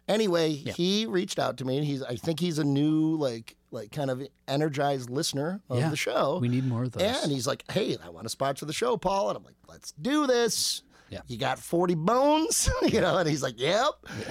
Anyway, 0.06 0.48
Yeah. 0.50 0.72
he 0.72 1.04
reached 1.04 1.38
out 1.38 1.58
to 1.58 1.64
me. 1.66 1.76
and 1.76 1.86
He's 1.86 2.02
I 2.02 2.16
think 2.16 2.40
he's 2.40 2.58
a 2.58 2.64
new 2.64 3.16
like 3.16 3.56
like 3.70 3.92
kind 3.92 4.10
of 4.10 4.22
energized 4.46 5.10
listener 5.10 5.60
of 5.68 5.78
Yeah. 5.78 5.90
the 5.90 5.96
show. 5.96 6.38
We 6.38 6.48
need 6.48 6.64
more 6.66 6.84
of 6.84 6.92
those. 6.92 7.02
Yeah, 7.02 7.22
and 7.22 7.30
he's 7.30 7.46
like, 7.46 7.70
"Hey, 7.70 7.98
I 8.02 8.08
want 8.08 8.24
to 8.24 8.30
sponsor 8.30 8.64
the 8.64 8.72
show, 8.72 8.96
Paul." 8.96 9.28
And 9.28 9.36
I'm 9.36 9.44
like, 9.44 9.56
"Let's 9.68 9.92
do 10.00 10.26
this." 10.26 10.82
Yeah. 11.10 11.20
You 11.26 11.38
got 11.38 11.58
40 11.58 11.94
bones, 11.94 12.68
you 12.82 13.00
know? 13.00 13.16
And 13.18 13.28
he's 13.28 13.42
like, 13.42 13.58
"Yep." 13.58 13.88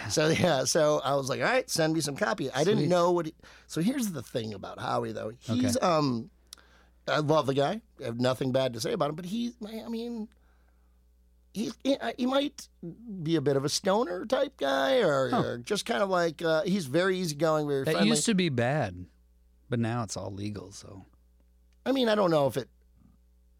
So 0.10 0.28
yeah, 0.28 0.64
so 0.64 1.02
I 1.04 1.16
was 1.16 1.30
like, 1.30 1.40
"All 1.42 1.48
right, 1.48 1.70
send 1.70 1.94
me 1.94 2.02
some 2.02 2.16
copy." 2.16 2.52
I 2.52 2.64
didn't 2.64 2.80
Sweet. 2.80 2.90
know 2.90 3.12
what. 3.12 3.26
He, 3.28 3.34
so 3.66 3.82
here's 3.82 4.12
the 4.12 4.22
thing 4.22 4.54
about 4.54 4.80
Howie, 4.80 5.12
though. 5.12 5.32
He's 5.40 5.82
um, 5.82 6.30
I 7.08 7.20
love 7.20 7.48
the 7.48 7.54
guy. 7.54 7.82
I 8.02 8.06
have 8.06 8.20
nothing 8.20 8.52
bad 8.52 8.74
to 8.74 8.80
say 8.82 8.94
about 8.94 9.10
him, 9.10 9.16
but 9.16 9.26
he, 9.26 9.54
I 9.66 9.88
mean. 9.90 10.28
He, 11.54 11.72
he, 11.84 11.98
he 12.20 12.28
might 12.28 12.68
be 13.24 13.36
a 13.36 13.42
bit 13.42 13.56
of 13.56 13.66
a 13.66 13.70
stoner 13.70 14.28
type 14.28 14.58
guy, 14.58 15.00
or, 15.00 15.34
or 15.34 15.58
just 15.58 15.88
kind 15.88 16.04
of 16.04 16.10
like 16.10 16.44
uh, 16.44 16.62
he's 16.62 16.86
very 16.86 17.18
easygoing, 17.18 17.68
very 17.68 17.84
that 17.84 17.94
friendly. 17.94 18.10
used 18.10 18.28
to 18.28 18.36
be 18.36 18.50
bad, 18.50 19.08
but 19.68 19.80
now 19.80 20.04
it's 20.04 20.16
all 20.16 20.32
legal. 20.32 20.72
So 20.72 21.06
I 21.84 21.94
mean, 21.94 22.10
I 22.10 22.16
don't 22.16 22.30
know 22.30 22.46
if 22.46 22.58
it. 22.58 22.70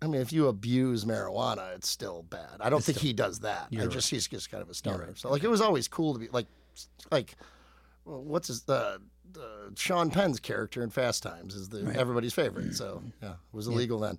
I 0.02 0.08
mean, 0.08 0.22
if 0.22 0.32
you 0.32 0.48
abuse 0.48 1.06
marijuana, 1.06 1.76
it's 1.76 1.90
still 1.90 2.24
bad. 2.30 2.58
I 2.60 2.70
don't 2.70 2.84
think 2.84 3.00
he 3.00 3.14
does 3.14 3.40
that. 3.40 3.68
I 3.78 3.88
just 3.88 4.10
he's 4.10 4.28
just 4.28 4.52
kind 4.52 4.62
of 4.62 4.70
a 4.70 4.74
stoner. 4.74 5.06
right. 5.08 5.18
So 5.18 5.30
like, 5.30 5.44
it 5.44 5.50
was 5.50 5.62
always 5.62 5.88
cool 5.88 6.14
to 6.14 6.20
be 6.20 6.28
like, 6.32 6.46
like, 7.12 7.36
what's 8.04 8.48
his 8.48 8.68
uh, 8.70 8.98
uh, 9.38 9.40
Sean 9.76 10.10
Penn's 10.12 10.40
character 10.40 10.84
in 10.84 10.90
Fast 10.90 11.24
Times 11.24 11.56
is 11.56 11.70
the 11.70 11.94
everybody's 11.98 12.34
favorite. 12.34 12.76
So 12.76 13.02
yeah, 13.22 13.32
it 13.32 13.36
was 13.52 13.68
illegal 13.68 14.00
then. 14.00 14.18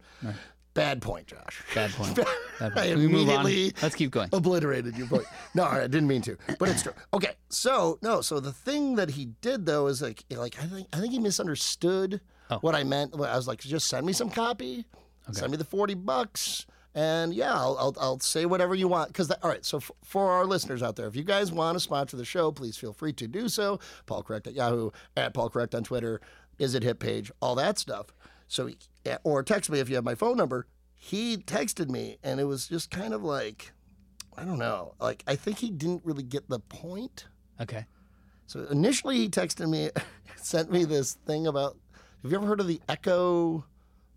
Bad 0.75 1.03
point, 1.03 1.27
Josh. 1.27 1.63
bad 1.75 1.91
point. 1.93 2.15
Bad 2.17 2.27
I 2.61 2.69
point. 2.71 2.87
Can 2.91 2.99
we 2.99 3.09
move 3.09 3.29
on? 3.31 3.41
immediately 3.47 3.73
Let's 3.83 3.97
keep 3.97 4.13
going. 4.13 4.29
obliterated 4.33 4.97
your 4.97 5.09
point. 5.09 5.25
No, 5.55 5.65
I 5.65 5.81
didn't 5.89 6.07
mean 6.07 6.23
to, 6.23 6.37
but 6.59 6.69
it's 6.69 6.83
true. 6.85 6.93
Okay, 7.15 7.33
so 7.49 7.99
no, 8.03 8.21
so 8.21 8.39
the 8.39 8.53
thing 8.53 8.95
that 8.97 9.11
he 9.11 9.27
did 9.41 9.67
though 9.67 9.89
is 9.89 10.03
like, 10.03 10.25
like 10.31 10.57
I 10.61 10.67
think 10.67 10.87
I 10.93 10.99
think 11.01 11.13
he 11.13 11.19
misunderstood 11.19 12.21
Oh. 12.51 12.59
what 12.63 12.75
I 12.75 12.83
meant. 12.85 13.13
I 13.15 13.37
was 13.37 13.47
like, 13.47 13.61
just 13.61 13.89
send 13.89 14.07
me 14.07 14.13
some 14.15 14.31
copy, 14.31 14.87
send 15.33 15.51
me 15.51 15.57
the 15.57 15.65
forty 15.65 15.95
bucks, 15.95 16.67
and 16.95 17.35
yeah, 17.35 17.53
I'll 17.53 17.77
I'll, 17.79 17.97
I'll 18.01 18.21
say 18.21 18.47
whatever 18.47 18.75
you 18.75 18.89
want. 18.89 19.09
Because 19.09 19.31
all 19.31 19.51
right, 19.51 19.65
so 19.65 19.79
f- 19.79 19.91
for 20.05 20.31
our 20.31 20.45
listeners 20.47 20.83
out 20.83 20.97
there, 20.97 21.07
if 21.07 21.17
you 21.17 21.25
guys 21.25 21.53
want 21.53 21.77
to 21.77 21.81
sponsor 21.81 22.17
the 22.17 22.25
show, 22.25 22.51
please 22.53 22.77
feel 22.77 22.93
free 22.93 23.13
to 23.15 23.27
do 23.29 23.49
so. 23.49 23.79
Paul 24.07 24.23
Correct 24.23 24.47
at 24.47 24.55
Yahoo, 24.55 24.91
at 25.17 25.35
Paul 25.35 25.51
Correct 25.51 25.75
on 25.75 25.85
Twitter, 25.85 26.21
is 26.59 26.75
it 26.75 26.83
hip 26.83 26.99
page, 26.99 27.31
all 27.41 27.55
that 27.57 27.79
stuff. 27.79 28.07
So 28.49 28.71
eh, 29.05 29.17
or 29.25 29.43
text 29.43 29.71
me 29.71 29.79
if 29.81 29.89
you 29.89 29.95
have 29.97 30.05
my 30.05 30.15
phone 30.15 30.37
number. 30.37 30.67
He 31.01 31.37
texted 31.37 31.89
me, 31.89 32.19
and 32.25 32.41
it 32.41 32.45
was 32.45 32.67
just 32.69 32.91
kind 32.91 33.15
of 33.15 33.23
like. 33.23 33.73
I 34.37 34.45
don't 34.45 34.59
know. 34.59 34.95
Like, 35.01 35.25
I 35.27 35.35
think 35.35 35.59
he 35.59 35.69
didn't 35.69 36.03
really 36.05 36.23
get 36.23 36.49
the 36.49 36.61
point. 36.61 37.27
Okay. 37.61 37.87
So 38.47 38.67
initially, 38.71 39.17
he 39.17 39.29
texted 39.29 39.69
me, 39.69 39.91
sent 40.37 40.71
me 40.71 40.85
this 40.85 41.15
thing 41.27 41.47
about. 41.47 41.77
Have 42.23 42.31
you 42.31 42.39
ever 42.39 42.47
heard 42.47 42.61
of 42.61 42.69
the 42.69 42.81
Echo 42.89 43.65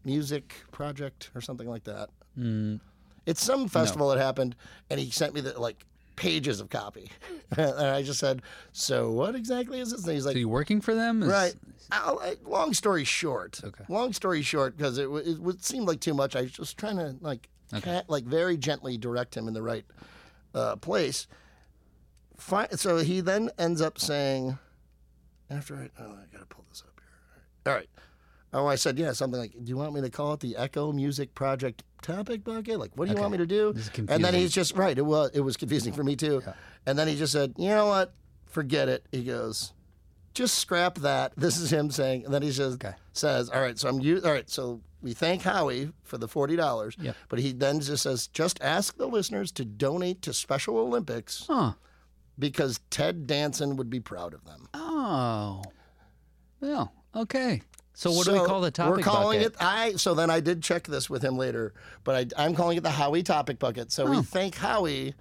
Music 0.03 0.53
Project 0.71 1.29
or 1.35 1.41
something 1.41 1.67
like 1.67 1.83
that? 1.85 2.09
Mm, 2.37 2.79
It's 3.25 3.43
some 3.43 3.67
festival 3.67 4.09
that 4.09 4.17
happened, 4.17 4.55
and 4.89 4.99
he 4.99 5.11
sent 5.11 5.33
me 5.33 5.41
the 5.41 5.59
like 5.59 5.85
pages 6.15 6.59
of 6.59 6.69
copy, 6.69 7.09
and 7.57 7.73
I 7.79 8.01
just 8.03 8.19
said, 8.19 8.41
"So 8.71 9.11
what 9.11 9.35
exactly 9.35 9.79
is 9.79 9.91
this?" 9.91 10.03
And 10.05 10.13
he's 10.13 10.25
like, 10.25 10.33
so 10.33 10.39
you 10.39 10.49
working 10.49 10.81
for 10.81 10.93
them? 10.95 11.23
Right. 11.23 11.53
I, 11.93 12.37
long 12.45 12.73
story 12.73 13.03
short. 13.03 13.59
Okay. 13.63 13.83
Long 13.89 14.13
story 14.13 14.41
short, 14.43 14.77
because 14.77 14.97
it, 14.97 15.09
it 15.09 15.39
would 15.39 15.63
seem 15.63 15.83
like 15.85 15.99
too 15.99 16.13
much. 16.13 16.35
I 16.37 16.43
was 16.43 16.51
just 16.51 16.77
trying 16.77 16.95
to 16.97 17.15
like, 17.19 17.49
ca- 17.81 18.03
like 18.07 18.23
very 18.23 18.55
gently 18.55 18.97
direct 18.97 19.35
him 19.35 19.47
in 19.49 19.53
the 19.53 19.61
right 19.61 19.83
uh, 20.55 20.77
place. 20.77 21.27
Fi- 22.37 22.69
so 22.71 22.97
he 22.99 23.19
then 23.21 23.49
ends 23.59 23.81
up 23.81 23.99
saying, 23.99 24.57
after 25.49 25.75
I, 25.75 25.89
oh, 26.01 26.11
I 26.13 26.23
gotta 26.31 26.45
pull 26.45 26.63
this 26.69 26.81
up 26.81 26.93
here. 26.99 27.71
All 27.73 27.77
right. 27.77 27.89
Oh, 28.53 28.67
I 28.67 28.75
said, 28.75 28.99
yeah, 28.99 29.13
something 29.13 29.39
like, 29.39 29.51
do 29.53 29.69
you 29.69 29.77
want 29.77 29.93
me 29.93 30.01
to 30.01 30.09
call 30.09 30.33
it 30.33 30.41
the 30.41 30.57
Echo 30.57 30.91
Music 30.91 31.33
Project 31.35 31.83
topic 32.01 32.43
bucket? 32.43 32.79
Like, 32.79 32.91
what 32.97 33.07
do 33.07 33.13
you 33.15 33.19
want 33.19 33.31
me 33.31 33.37
to 33.37 33.45
do? 33.45 33.73
And 34.09 34.23
then 34.23 34.33
he's 34.33 34.51
just, 34.51 34.75
right, 34.75 34.97
it 34.97 35.05
was, 35.05 35.31
it 35.33 35.39
was 35.39 35.55
confusing 35.55 35.93
for 35.93 36.03
me 36.03 36.15
too. 36.17 36.41
And 36.85 36.99
then 36.99 37.07
he 37.07 37.15
just 37.15 37.31
said, 37.31 37.53
you 37.57 37.69
know 37.69 37.85
what? 37.85 38.13
Forget 38.47 38.89
it. 38.89 39.05
He 39.11 39.23
goes, 39.23 39.71
just 40.33 40.57
scrap 40.59 40.95
that. 40.99 41.31
This 41.37 41.57
is 41.57 41.71
him 41.71 41.91
saying, 41.91 42.25
and 42.25 42.33
then 42.33 42.41
he 42.41 42.51
says, 42.51 42.73
Okay. 42.75 42.93
says, 43.13 43.49
all 43.49 43.61
right, 43.61 43.79
so 43.79 43.87
I'm 43.87 44.01
you. 44.01 44.21
All 44.23 44.31
right, 44.31 44.49
so 44.49 44.81
we 45.01 45.13
thank 45.13 45.41
Howie 45.43 45.91
for 46.03 46.17
the 46.17 46.27
forty 46.27 46.55
dollars. 46.57 46.95
Yep. 46.99 47.15
But 47.29 47.39
he 47.39 47.53
then 47.53 47.79
just 47.79 48.03
says, 48.03 48.27
just 48.27 48.61
ask 48.61 48.97
the 48.97 49.07
listeners 49.07 49.51
to 49.53 49.65
donate 49.65 50.21
to 50.23 50.33
Special 50.33 50.77
Olympics 50.77 51.45
Huh. 51.47 51.73
because 52.37 52.79
Ted 52.89 53.25
Danson 53.27 53.77
would 53.77 53.89
be 53.89 53.99
proud 54.01 54.33
of 54.33 54.43
them. 54.45 54.67
Oh. 54.73 55.61
Well, 56.59 56.93
okay. 57.15 57.61
So 58.01 58.11
what 58.11 58.25
do 58.25 58.33
we 58.33 58.39
call 58.39 58.61
the 58.61 58.71
topic 58.71 58.95
bucket? 58.95 59.05
We're 59.05 59.11
calling 59.19 59.39
bucket? 59.41 59.53
it. 59.53 59.63
I 59.63 59.91
so 59.93 60.13
then 60.15 60.29
I 60.31 60.39
did 60.39 60.63
check 60.63 60.85
this 60.87 61.07
with 61.09 61.21
him 61.23 61.37
later, 61.37 61.73
but 62.03 62.33
I, 62.35 62.43
I'm 62.45 62.55
calling 62.55 62.77
it 62.77 62.81
the 62.81 62.89
Howie 62.89 63.21
topic 63.21 63.59
bucket. 63.59 63.91
So 63.91 64.07
Oh. 64.07 64.09
we 64.11 64.21
thank 64.23 64.55
Howie 64.55 65.13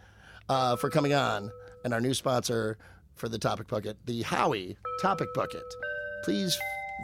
uh, 0.49 0.77
for 0.77 0.89
coming 0.89 1.13
on 1.13 1.51
and 1.85 1.93
our 1.93 2.01
new 2.01 2.15
sponsor 2.15 2.79
for 3.17 3.29
the 3.29 3.39
topic 3.39 3.69
bucket, 3.69 3.99
the 4.07 4.23
Howie 4.23 4.79
topic 5.03 5.29
bucket. 5.35 5.63
Please 6.25 6.59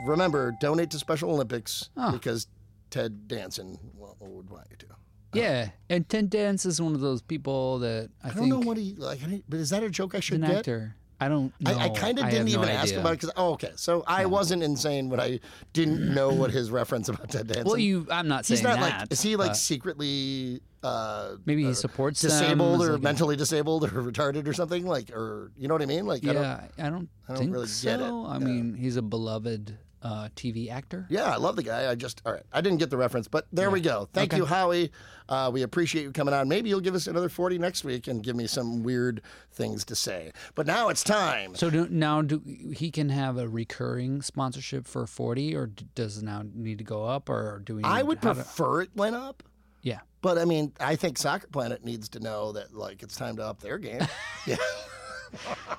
remember 0.07 0.55
donate 0.61 0.91
to 0.93 0.99
Special 0.99 1.31
Olympics 1.31 1.91
Oh. 1.97 2.11
because 2.13 2.47
Ted 2.89 3.29
Danson 3.29 3.79
would 3.99 4.49
want 4.49 4.67
you 4.71 4.77
to. 4.79 4.87
Yeah, 5.35 5.69
and 5.91 6.09
Ted 6.09 6.31
Danson 6.31 6.71
is 6.71 6.81
one 6.81 6.95
of 6.95 7.01
those 7.03 7.21
people 7.21 7.81
that 7.81 8.09
I, 8.25 8.31
I 8.31 8.33
don't 8.33 8.49
know 8.49 8.61
what 8.61 8.79
he 8.79 8.95
like, 8.97 9.23
I- 9.23 9.43
but 9.47 9.61
is 9.61 9.69
that 9.71 9.83
a 9.83 9.91
joke 9.91 10.15
I 10.15 10.21
should 10.21 10.37
an 10.41 10.49
get? 10.49 10.57
actor. 10.61 10.97
I 11.19 11.29
don't 11.29 11.53
know. 11.61 11.71
I, 11.73 11.85
I 11.85 11.89
kind 11.91 12.19
of 12.19 12.29
didn't 12.29 12.47
no 12.53 12.53
even 12.61 12.69
ask 12.69 12.89
idea. 12.89 13.01
about 13.01 13.13
it 13.15 13.21
because 13.21 13.33
oh, 13.37 13.53
okay, 13.53 13.73
so 13.77 14.05
I 14.07 14.27
wasn't 14.27 14.63
insane 14.63 15.09
when 15.09 15.19
I 15.19 15.41
didn't 15.73 16.15
know 16.15 16.29
what 16.31 16.51
his 16.51 16.71
reference 16.71 17.09
about 17.09 17.31
Ted 17.31 17.47
Danson. 17.47 17.65
Well, 17.65 17.79
you. 17.79 18.07
I'm 18.11 18.29
not 18.29 18.45
saying 18.45 18.59
He's 18.59 18.65
not 18.65 18.79
that. 18.81 19.01
like 19.01 19.13
is 19.13 19.23
he 19.23 19.37
like 19.37 19.55
secretly 19.55 20.61
uh, 20.83 21.37
maybe 21.47 21.63
he 21.65 21.71
uh, 21.71 21.75
supports 21.75 22.21
disabled 22.21 22.83
as 22.83 22.89
or 22.89 22.93
like 22.93 23.01
a- 23.01 23.03
mentally 23.03 23.35
disabled 23.37 23.85
or 23.85 23.89
retarded 24.13 24.47
or 24.47 24.53
something 24.53 24.87
like 24.87 25.11
or 25.11 25.51
you 25.57 25.69
know 25.69 25.75
what 25.75 25.83
I 25.83 25.87
mean? 25.87 26.07
Like 26.07 26.23
I 26.27 26.33
don't, 26.33 26.43
Yeah, 26.43 26.65
I 26.79 26.91
don't, 26.91 27.09
I 27.29 27.35
don't 27.35 27.51
really 27.51 27.67
so. 27.67 27.89
get 27.91 28.01
it. 28.01 28.13
I 28.13 28.33
Yeah. 28.35 28.39
mean, 28.45 28.75
he's 28.75 28.97
a 28.97 29.03
beloved 29.03 29.79
uh, 30.03 30.29
TV 30.37 30.71
actor. 30.71 31.07
yeah, 31.09 31.25
I 31.33 31.37
love 31.37 31.57
the 31.57 31.63
guy. 31.63 31.91
I 31.91 31.95
just 31.95 32.23
all 32.25 32.33
right. 32.33 32.43
I 32.53 32.61
didn't 32.61 32.79
get 32.79 32.91
the 32.91 32.97
reference, 32.97 33.29
but 33.29 33.47
there 33.53 33.71
we 33.71 33.81
go. 33.81 34.09
Thank 34.13 34.33
Okay. 34.33 34.39
you, 34.39 34.47
Howie. 34.47 34.93
Uh, 35.29 35.51
we 35.53 35.63
appreciate 35.63 36.03
you 36.03 36.13
coming 36.13 36.33
on. 36.35 36.49
Maybe 36.49 36.69
you'll 36.69 36.81
give 36.81 36.95
us 36.95 37.07
another 37.09 37.29
forty 37.29 37.59
next 37.59 37.83
week 37.83 38.07
and 38.07 38.23
give 38.23 38.37
me 38.37 38.47
some 38.47 38.83
weird 38.85 39.23
things 39.53 39.85
to 39.87 39.97
say. 39.97 40.31
But 40.55 40.67
now 40.67 40.89
it's 40.91 41.03
time. 41.03 41.55
So 41.57 41.71
do, 41.71 41.89
now, 41.89 42.23
do 42.23 42.41
he 42.73 42.91
can 42.91 43.09
have 43.09 43.37
a 43.39 43.49
recurring 43.49 44.23
sponsorship 44.23 44.87
for 44.87 45.07
forty, 45.07 45.55
or 45.57 45.67
d- 45.67 45.87
does 45.95 46.19
it 46.19 46.25
now 46.25 46.43
need 46.55 46.79
to 46.79 46.85
go 46.85 47.05
up, 47.05 47.29
or 47.29 47.61
do 47.65 47.77
we? 47.77 47.83
I 47.85 47.99
need- 47.99 48.09
would 48.09 48.21
prefer 48.21 48.83
it 48.83 48.91
went 48.95 49.17
up. 49.17 49.43
yeah. 49.83 50.01
But 50.23 50.39
I 50.39 50.45
mean, 50.45 50.73
I 50.81 50.95
think 50.97 51.19
Soccer 51.19 51.47
Planet 51.49 51.85
needs 51.85 52.09
to 52.11 52.21
know 52.21 52.53
that 52.53 52.75
like 52.75 53.03
it's 53.03 53.17
time 53.17 53.37
to 53.37 53.45
up 53.45 53.61
their 53.61 53.79
game. 53.79 54.01
yeah. 54.47 54.57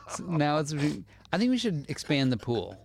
So 0.10 0.24
now 0.26 0.58
it's. 0.58 0.74
I 1.32 1.38
think 1.38 1.50
we 1.52 1.58
should 1.58 1.86
expand 1.90 2.32
the 2.32 2.38
pool. 2.38 2.78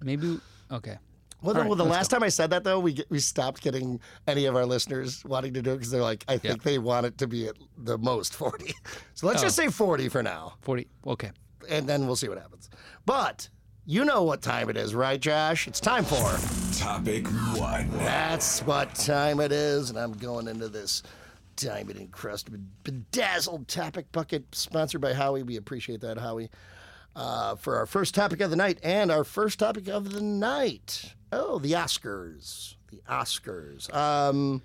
Maybe. 0.00 0.40
Okay. 0.72 0.98
Well, 1.42 1.54
no, 1.54 1.60
right, 1.62 1.68
well, 1.68 1.76
the 1.76 1.82
let's 1.84 1.96
last 1.96 2.08
time 2.12 2.22
I 2.22 2.28
said 2.28 2.50
that 2.50 2.62
though, 2.62 2.78
we 2.78 2.92
get, 2.92 3.10
we 3.10 3.18
stopped 3.18 3.62
getting 3.62 3.98
any 4.28 4.46
of 4.46 4.54
our 4.54 4.64
listeners 4.64 5.24
wanting 5.24 5.52
to 5.54 5.62
do 5.62 5.72
it 5.72 5.76
because 5.78 5.90
they're 5.90 6.00
like, 6.00 6.24
I 6.28 6.38
think 6.38 6.62
they 6.62 6.78
want 6.78 7.04
it 7.04 7.18
to 7.18 7.26
be 7.26 7.48
at 7.48 7.56
the 7.78 7.98
most 7.98 8.32
forty. 8.36 8.74
So 9.14 9.26
let's 9.26 9.42
just 9.42 9.58
Oh. 9.58 9.64
say 9.64 9.68
forty 9.70 10.08
for 10.08 10.22
now, 10.22 10.54
Forty. 10.60 10.86
Okay. 11.04 11.32
and 11.68 11.88
then 11.88 12.06
we'll 12.06 12.14
see 12.16 12.28
what 12.28 12.38
happens. 12.38 12.70
But 13.06 13.48
you 13.86 14.04
know 14.04 14.22
what 14.22 14.40
time 14.40 14.70
it 14.70 14.76
is, 14.76 14.94
right, 14.94 15.20
Josh? 15.20 15.66
It's 15.66 15.80
time 15.80 16.04
for. 16.04 16.78
Topic 16.78 17.26
one. 17.58 17.90
That's 17.98 18.60
what 18.60 18.94
time 18.94 19.40
it 19.40 19.50
is, 19.50 19.90
and 19.90 19.98
I'm 19.98 20.12
going 20.12 20.46
into 20.46 20.68
this 20.68 21.02
diamond 21.56 21.98
encrusted, 21.98 22.64
bedazzled 22.84 23.66
topic 23.66 24.10
bucket, 24.12 24.44
sponsored 24.54 25.00
by 25.00 25.12
Howie. 25.12 25.42
We 25.42 25.56
appreciate 25.56 26.00
that, 26.02 26.18
Howie. 26.18 26.50
Uh, 27.14 27.54
for 27.56 27.76
our 27.76 27.84
first 27.84 28.14
topic 28.14 28.40
of 28.40 28.48
the 28.50 28.56
night, 28.56 28.78
and 28.82 29.10
our 29.10 29.22
first 29.24 29.58
topic 29.58 29.86
of 29.88 30.12
the 30.12 30.20
night. 30.22 31.14
Oh, 31.30 31.58
the 31.58 31.72
Oscars. 31.72 32.76
The 32.90 33.02
Oscars. 33.08 33.92
Um, 33.94 34.62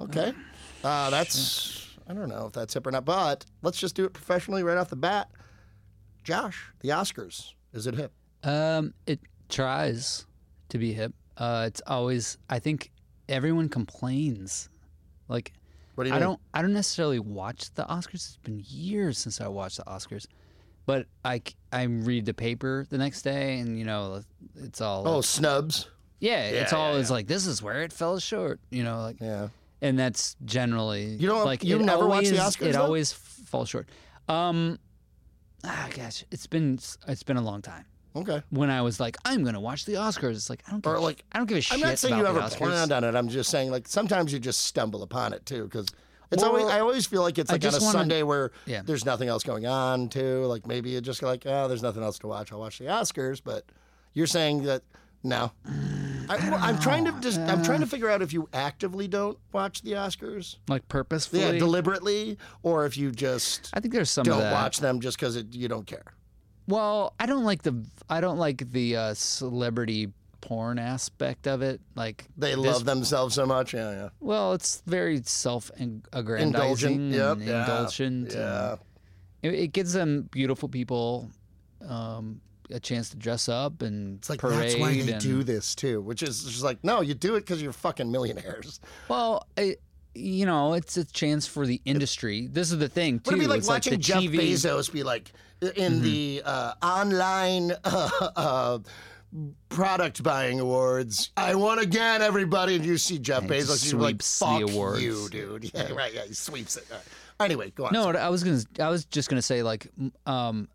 okay. 0.00 0.32
Uh, 0.82 1.10
that's, 1.10 1.88
I 2.08 2.14
don't 2.14 2.28
know 2.28 2.46
if 2.46 2.52
that's 2.52 2.74
hip 2.74 2.84
or 2.86 2.90
not, 2.90 3.04
but 3.04 3.44
let's 3.62 3.78
just 3.78 3.94
do 3.94 4.04
it 4.04 4.12
professionally 4.12 4.64
right 4.64 4.76
off 4.76 4.88
the 4.88 4.96
bat. 4.96 5.30
Josh, 6.24 6.70
the 6.80 6.88
Oscars. 6.90 7.52
Is 7.72 7.86
it 7.86 7.94
hip? 7.94 8.12
Um, 8.42 8.92
it 9.06 9.20
tries 9.48 10.26
to 10.70 10.78
be 10.78 10.92
hip. 10.92 11.14
Uh, 11.36 11.64
it's 11.68 11.80
always. 11.86 12.38
I 12.50 12.58
think 12.58 12.90
everyone 13.28 13.68
complains. 13.68 14.68
Like, 15.28 15.52
What 15.94 16.04
do 16.04 16.10
you 16.10 16.16
I 16.16 16.18
mean? 16.18 16.28
don't. 16.28 16.40
I 16.54 16.62
don't 16.62 16.72
necessarily 16.72 17.20
watch 17.20 17.72
the 17.74 17.84
Oscars. 17.84 18.14
It's 18.14 18.38
been 18.42 18.62
years 18.66 19.16
since 19.18 19.40
I 19.40 19.46
watched 19.48 19.76
the 19.78 19.84
Oscars, 19.84 20.26
but 20.86 21.06
I, 21.24 21.42
I 21.72 21.84
read 21.84 22.26
the 22.26 22.34
paper 22.34 22.86
the 22.90 22.98
next 22.98 23.22
day, 23.22 23.58
and 23.58 23.78
you 23.78 23.84
know, 23.84 24.22
it's 24.56 24.80
all. 24.80 25.06
Oh, 25.06 25.20
snubs. 25.20 25.88
yeah, 26.20 26.44
it's 26.48 26.72
yeah, 26.72 26.78
always 26.78 27.10
like 27.10 27.26
this 27.26 27.46
is 27.46 27.62
where 27.62 27.82
it 27.82 27.92
fell 27.92 28.18
short. 28.18 28.60
You 28.70 28.84
know, 28.84 29.00
like, 29.02 29.20
Yeah. 29.20 29.48
and 29.80 29.98
that's 29.98 30.36
generally 30.44 31.04
You 31.06 31.28
don't- 31.28 31.44
like 31.44 31.64
you 31.64 31.78
never 31.78 32.06
watch 32.06 32.28
the 32.28 32.36
Oscars, 32.36 32.68
It 32.68 32.72
though? 32.72 32.82
always 32.82 33.12
falls 33.12 33.68
short. 33.68 33.88
Um, 34.28 34.78
ah, 35.64 35.88
gosh, 35.94 36.24
it's 36.30 36.46
been 36.46 36.78
it's 37.08 37.22
been 37.22 37.36
a 37.36 37.42
long 37.42 37.62
time. 37.62 37.84
Okay. 38.14 38.42
when 38.50 38.68
I 38.68 38.82
was 38.82 39.00
like, 39.00 39.16
I'm 39.24 39.42
gonna 39.42 39.58
watch 39.60 39.86
the 39.86 39.94
Oscars. 39.94 40.32
It's 40.32 40.50
like 40.50 40.62
I 40.68 40.72
don't 40.72 40.82
give 40.84 40.92
Or 40.92 40.96
a 40.96 41.00
like- 41.00 41.24
I 41.32 41.38
don't 41.38 41.46
give 41.48 41.56
a 41.56 41.62
shit 41.62 41.74
I'm 41.78 41.80
not 41.80 41.98
saying 41.98 42.18
you 42.18 42.26
ever 42.26 42.40
Oscars. 42.40 42.56
planned 42.58 42.92
on 42.92 43.04
it. 43.04 43.14
I'm 43.14 43.28
just 43.30 43.48
saying 43.50 43.70
like 43.70 43.88
sometimes 43.88 44.32
you 44.34 44.38
just 44.38 44.60
stumble 44.66 45.02
upon 45.02 45.32
it 45.32 45.46
too 45.46 45.64
because 45.64 45.86
it's 46.32 46.42
always 46.42 46.64
I 46.66 46.80
always 46.80 47.06
feel 47.06 47.22
like 47.22 47.38
it's 47.38 47.50
I 47.50 47.54
like 47.54 47.62
on 47.64 47.68
a 47.68 47.70
just 47.72 47.84
wanna- 47.84 47.98
Sunday 47.98 48.22
where 48.22 48.50
Yeah. 48.66 48.82
there's 48.84 49.04
nothing 49.04 49.28
else 49.28 49.42
going 49.42 49.66
on 49.66 50.08
too. 50.08 50.44
Like 50.46 50.66
maybe 50.66 50.90
you 50.90 51.00
just 51.00 51.22
like 51.22 51.44
oh 51.46 51.68
there's 51.68 51.82
nothing 51.82 52.02
else 52.02 52.18
to 52.20 52.26
watch. 52.26 52.52
I'll 52.52 52.58
watch 52.60 52.78
the 52.78 52.86
Oscars. 52.86 53.40
But 53.44 53.64
you're 54.14 54.26
saying 54.26 54.64
that 54.64 54.82
no. 55.22 55.52
I, 56.28 56.36
am 56.70 56.78
trying 56.78 57.04
to 57.04 57.12
just 57.20 57.38
I'm 57.38 57.62
trying 57.62 57.80
to 57.80 57.86
figure 57.86 58.08
out 58.08 58.22
if 58.22 58.32
you 58.32 58.48
actively 58.52 59.06
don't 59.08 59.38
watch 59.52 59.82
the 59.82 59.92
Oscars, 59.92 60.56
like 60.68 60.86
purposefully. 60.88 61.42
yeah, 61.42 61.52
deliberately, 61.58 62.38
or 62.62 62.86
if 62.86 62.96
you 62.96 63.10
just 63.10 63.70
I 63.74 63.80
think 63.80 63.92
there's 63.92 64.10
some 64.10 64.22
of 64.22 64.26
don't 64.28 64.38
that. 64.40 64.52
watch 64.52 64.78
them 64.78 65.00
just 65.00 65.18
because 65.18 65.42
you 65.52 65.68
don't 65.68 65.86
care. 65.86 66.14
Well, 66.68 67.14
I 67.20 67.26
don't 67.26 67.44
like 67.44 67.62
the 67.62 67.84
I 68.08 68.20
don't 68.20 68.38
like 68.38 68.70
the 68.70 68.96
uh, 68.96 69.14
celebrity 69.14 70.12
porn 70.42 70.78
aspect 70.78 71.46
of 71.46 71.62
it. 71.62 71.80
Like 71.94 72.26
They 72.36 72.50
this- 72.54 72.58
love 72.58 72.84
themselves 72.84 73.34
so 73.34 73.46
much. 73.46 73.72
Yeah, 73.72 73.90
yeah. 73.92 74.08
Well, 74.20 74.52
it's 74.52 74.82
very 74.86 75.22
self-aggrandizing, 75.24 76.92
Indulgent. 77.10 77.14
Yep. 77.14 77.38
yeah. 77.40 77.60
indulgent. 77.62 78.32
Yeah. 78.34 78.76
It, 79.42 79.54
it 79.54 79.72
gives 79.72 79.94
them 79.94 80.28
beautiful 80.30 80.68
people 80.68 81.30
um, 81.88 82.40
a 82.70 82.78
chance 82.78 83.10
to 83.10 83.16
dress 83.16 83.48
up 83.48 83.82
and 83.82 84.18
It's 84.18 84.28
like 84.30 84.40
parade. 84.40 84.58
that's 84.58 84.76
why 84.76 84.92
they 85.00 85.12
and, 85.12 85.20
do 85.22 85.42
this 85.42 85.74
too, 85.74 86.00
which 86.02 86.22
is 86.22 86.44
just 86.44 86.62
like 86.62 86.82
no, 86.84 87.00
you 87.00 87.14
do 87.14 87.36
it 87.36 87.40
because 87.40 87.62
you're 87.62 87.72
fucking 87.72 88.10
millionaires. 88.10 88.80
Well, 89.08 89.46
it, 89.56 89.80
you 90.14 90.44
know, 90.46 90.74
it's 90.74 90.96
a 90.96 91.04
chance 91.04 91.46
for 91.46 91.66
the 91.66 91.80
industry. 91.84 92.46
This 92.46 92.70
is 92.70 92.78
the 92.78 92.88
thing 92.88 93.20
too. 93.20 93.30
Would 93.30 93.38
it 93.38 93.40
be 93.40 93.46
like 93.46 93.58
it's 93.60 93.68
watching 93.68 93.92
the 93.94 93.98
Jeff 93.98 94.22
TV 94.22 94.52
Bezos 94.52 94.92
be 94.92 95.02
like 95.02 95.32
in 95.76 96.02
the 96.02 96.42
uh, 96.44 96.74
online 96.82 97.72
uh, 97.84 98.10
uh, 98.36 98.78
product 99.68 100.22
buying 100.22 100.60
awards? 100.60 101.30
I 101.36 101.54
won 101.54 101.78
again, 101.78 102.22
everybody, 102.22 102.76
and 102.76 102.84
you 102.84 102.98
see 102.98 103.18
Jeff 103.18 103.42
he 103.42 103.48
Bezos, 103.48 103.90
you're 103.90 104.00
like, 104.00 104.22
sweeps 104.22 104.38
the 104.38 104.44
"Fuck 104.46 104.62
awards." 104.70 105.02
you, 105.02 105.28
dude." 105.30 105.70
Yeah, 105.74 105.92
right. 105.92 106.12
Yeah, 106.12 106.24
he 106.26 106.34
sweeps 106.34 106.76
it. 106.76 106.86
Right. 106.90 107.00
Anyway, 107.40 107.70
go 107.70 107.86
on. 107.86 107.92
No, 107.92 108.10
I 108.10 108.28
was 108.28 108.44
gonna. 108.44 108.60
I 108.78 108.88
was 108.88 109.04
just 109.06 109.28
gonna 109.28 109.42
say, 109.42 109.62
like, 109.62 109.88
um, 110.26 110.68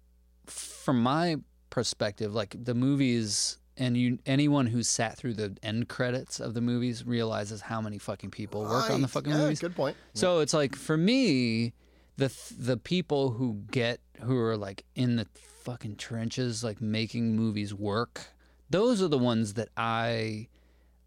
from 0.45 1.01
my 1.01 1.37
perspective, 1.69 2.33
like 2.33 2.55
the 2.61 2.73
movies, 2.73 3.57
and 3.77 3.95
you, 3.95 4.19
anyone 4.25 4.65
who 4.65 4.81
sat 4.83 5.17
through 5.17 5.35
the 5.35 5.55
end 5.63 5.87
credits 5.87 6.39
of 6.39 6.53
the 6.53 6.61
movies 6.61 7.05
realizes 7.05 7.61
how 7.61 7.79
many 7.81 7.97
fucking 7.99 8.31
people 8.31 8.61
work 8.61 8.89
on 8.89 9.01
the 9.01 9.07
Right. 9.07 9.11
fucking 9.11 9.31
yeah, 9.31 9.37
movies. 9.39 9.59
Good 9.59 9.75
point. 9.75 9.95
So 10.13 10.39
it's 10.39 10.53
like 10.53 10.75
for 10.75 10.97
me, 10.97 11.73
the 12.17 12.33
the 12.57 12.77
people 12.77 13.31
who 13.31 13.61
get 13.71 13.99
who 14.21 14.37
are 14.39 14.57
like 14.57 14.83
in 14.95 15.15
the 15.17 15.27
fucking 15.63 15.97
trenches, 15.97 16.63
like 16.63 16.81
making 16.81 17.35
movies 17.35 17.73
work. 17.73 18.21
Those 18.69 19.01
are 19.01 19.07
the 19.07 19.17
ones 19.17 19.53
that 19.53 19.69
I 19.77 20.47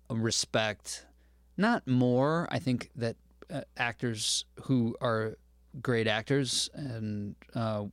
respect. 0.09 1.07
Not 1.57 1.87
more. 1.87 2.49
I 2.51 2.59
think 2.59 2.90
that 2.96 3.16
uh, 3.53 3.62
actors 3.77 4.44
who 4.62 4.96
are 5.01 5.37
great 5.83 6.07
actors 6.07 6.70
and 6.75 7.35
uh, 7.55 7.85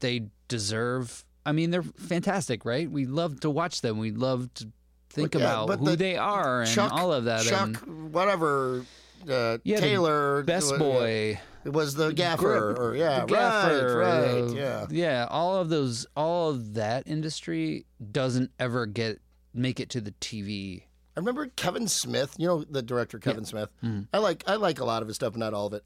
they 0.00 0.28
deserve. 0.48 1.24
I 1.44 1.52
mean, 1.52 1.70
they're 1.70 1.82
fantastic, 1.82 2.64
right? 2.64 2.90
We 2.90 3.06
love 3.06 3.40
to 3.40 3.50
watch 3.50 3.80
them. 3.80 3.98
We 3.98 4.10
love 4.10 4.52
to 4.54 4.68
think 5.10 5.34
yeah, 5.34 5.40
about 5.40 5.68
but 5.68 5.78
who 5.78 5.86
the 5.86 5.96
they 5.96 6.16
are 6.16 6.62
and 6.62 6.70
Chuck, 6.70 6.92
all 6.92 7.12
of 7.12 7.24
that. 7.24 7.44
Chuck, 7.44 7.82
and 7.86 8.12
whatever. 8.12 8.84
Uh, 9.28 9.58
Yeah, 9.64 9.76
the 9.76 9.82
Taylor, 9.82 10.42
Best 10.42 10.74
uh, 10.74 10.78
Boy. 10.78 11.40
It 11.64 11.72
was 11.72 11.94
the 11.94 12.12
gaffer, 12.12 12.72
Grip, 12.72 12.78
or 12.78 12.96
yeah, 12.96 13.20
the 13.20 13.26
gaffer, 13.26 13.98
right, 13.98 14.40
right, 14.42 14.56
yeah. 14.56 14.86
yeah. 14.90 15.26
All 15.28 15.56
of 15.56 15.68
those, 15.68 16.06
all 16.16 16.50
of 16.50 16.74
that 16.74 17.06
industry 17.06 17.84
doesn't 18.12 18.52
ever 18.58 18.86
get 18.86 19.20
make 19.52 19.80
it 19.80 19.90
to 19.90 20.00
the 20.00 20.12
TV. 20.12 20.82
I 21.16 21.20
remember 21.20 21.46
Kevin 21.48 21.88
Smith. 21.88 22.36
You 22.38 22.46
know 22.46 22.64
the 22.64 22.80
director 22.80 23.18
Kevin 23.18 23.44
Smith. 23.44 23.70
Mm-hmm. 23.84 24.02
I 24.12 24.18
like 24.18 24.44
I 24.46 24.54
like 24.54 24.78
a 24.78 24.84
lot 24.84 25.02
of 25.02 25.08
his 25.08 25.16
stuff, 25.16 25.32
but 25.32 25.40
not 25.40 25.52
all 25.52 25.66
of 25.66 25.72
it. 25.74 25.84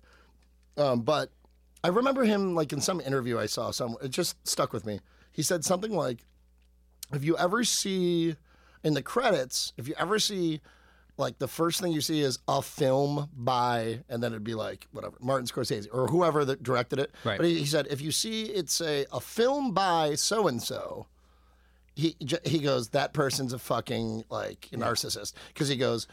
Um, 0.77 1.03
but 1.03 1.31
I 1.83 1.89
remember 1.89 2.25
him 2.25 2.55
like 2.55 2.73
in 2.73 2.81
some 2.81 3.01
interview 3.01 3.39
I 3.39 3.47
saw. 3.47 3.71
Some 3.71 3.97
it 4.03 4.11
just 4.11 4.47
stuck 4.47 4.73
with 4.73 4.85
me. 4.85 5.01
He 5.33 5.43
said 5.43 5.65
something 5.65 5.93
like, 5.93 6.27
"If 7.13 7.25
you 7.25 7.37
ever 7.39 7.65
see 7.65 8.37
in 8.85 8.95
the 8.95 9.03
credits, 9.03 9.73
if 9.77 9.89
you 9.89 9.95
ever 9.99 10.19
see." 10.19 10.61
Like 11.19 11.39
the 11.39 11.49
first 11.49 11.81
thing 11.81 11.93
you 11.93 12.01
see 12.01 12.21
is 12.23 12.39
a 12.49 12.63
film 12.63 13.29
by, 13.37 14.01
and 14.09 14.23
then 14.23 14.33
it'd 14.33 14.45
be 14.45 14.55
like 14.55 14.89
whatever 14.93 15.15
Martin 15.21 15.47
Scorsese 15.47 15.87
or 15.93 16.07
whoever 16.09 16.45
that 16.47 16.63
directed 16.63 16.99
it. 16.99 17.13
Right. 17.23 17.37
But 17.39 17.47
he, 17.47 17.59
he 17.59 17.67
said 17.67 17.87
if 17.91 18.01
you 18.01 18.11
see 18.13 18.45
it's 18.45 18.81
a 18.81 19.05
a 19.13 19.21
film 19.21 19.73
by 19.73 20.15
so 20.15 20.49
and 20.49 20.63
so, 20.63 21.07
he 21.95 22.17
he 22.45 22.59
goes 22.61 22.89
that 22.91 23.13
person's 23.13 23.53
a 23.53 23.59
fucking 23.59 24.25
like 24.31 24.69
narcissist 24.73 25.35
because 25.49 25.69
he 25.69 25.77
goes 25.77 26.09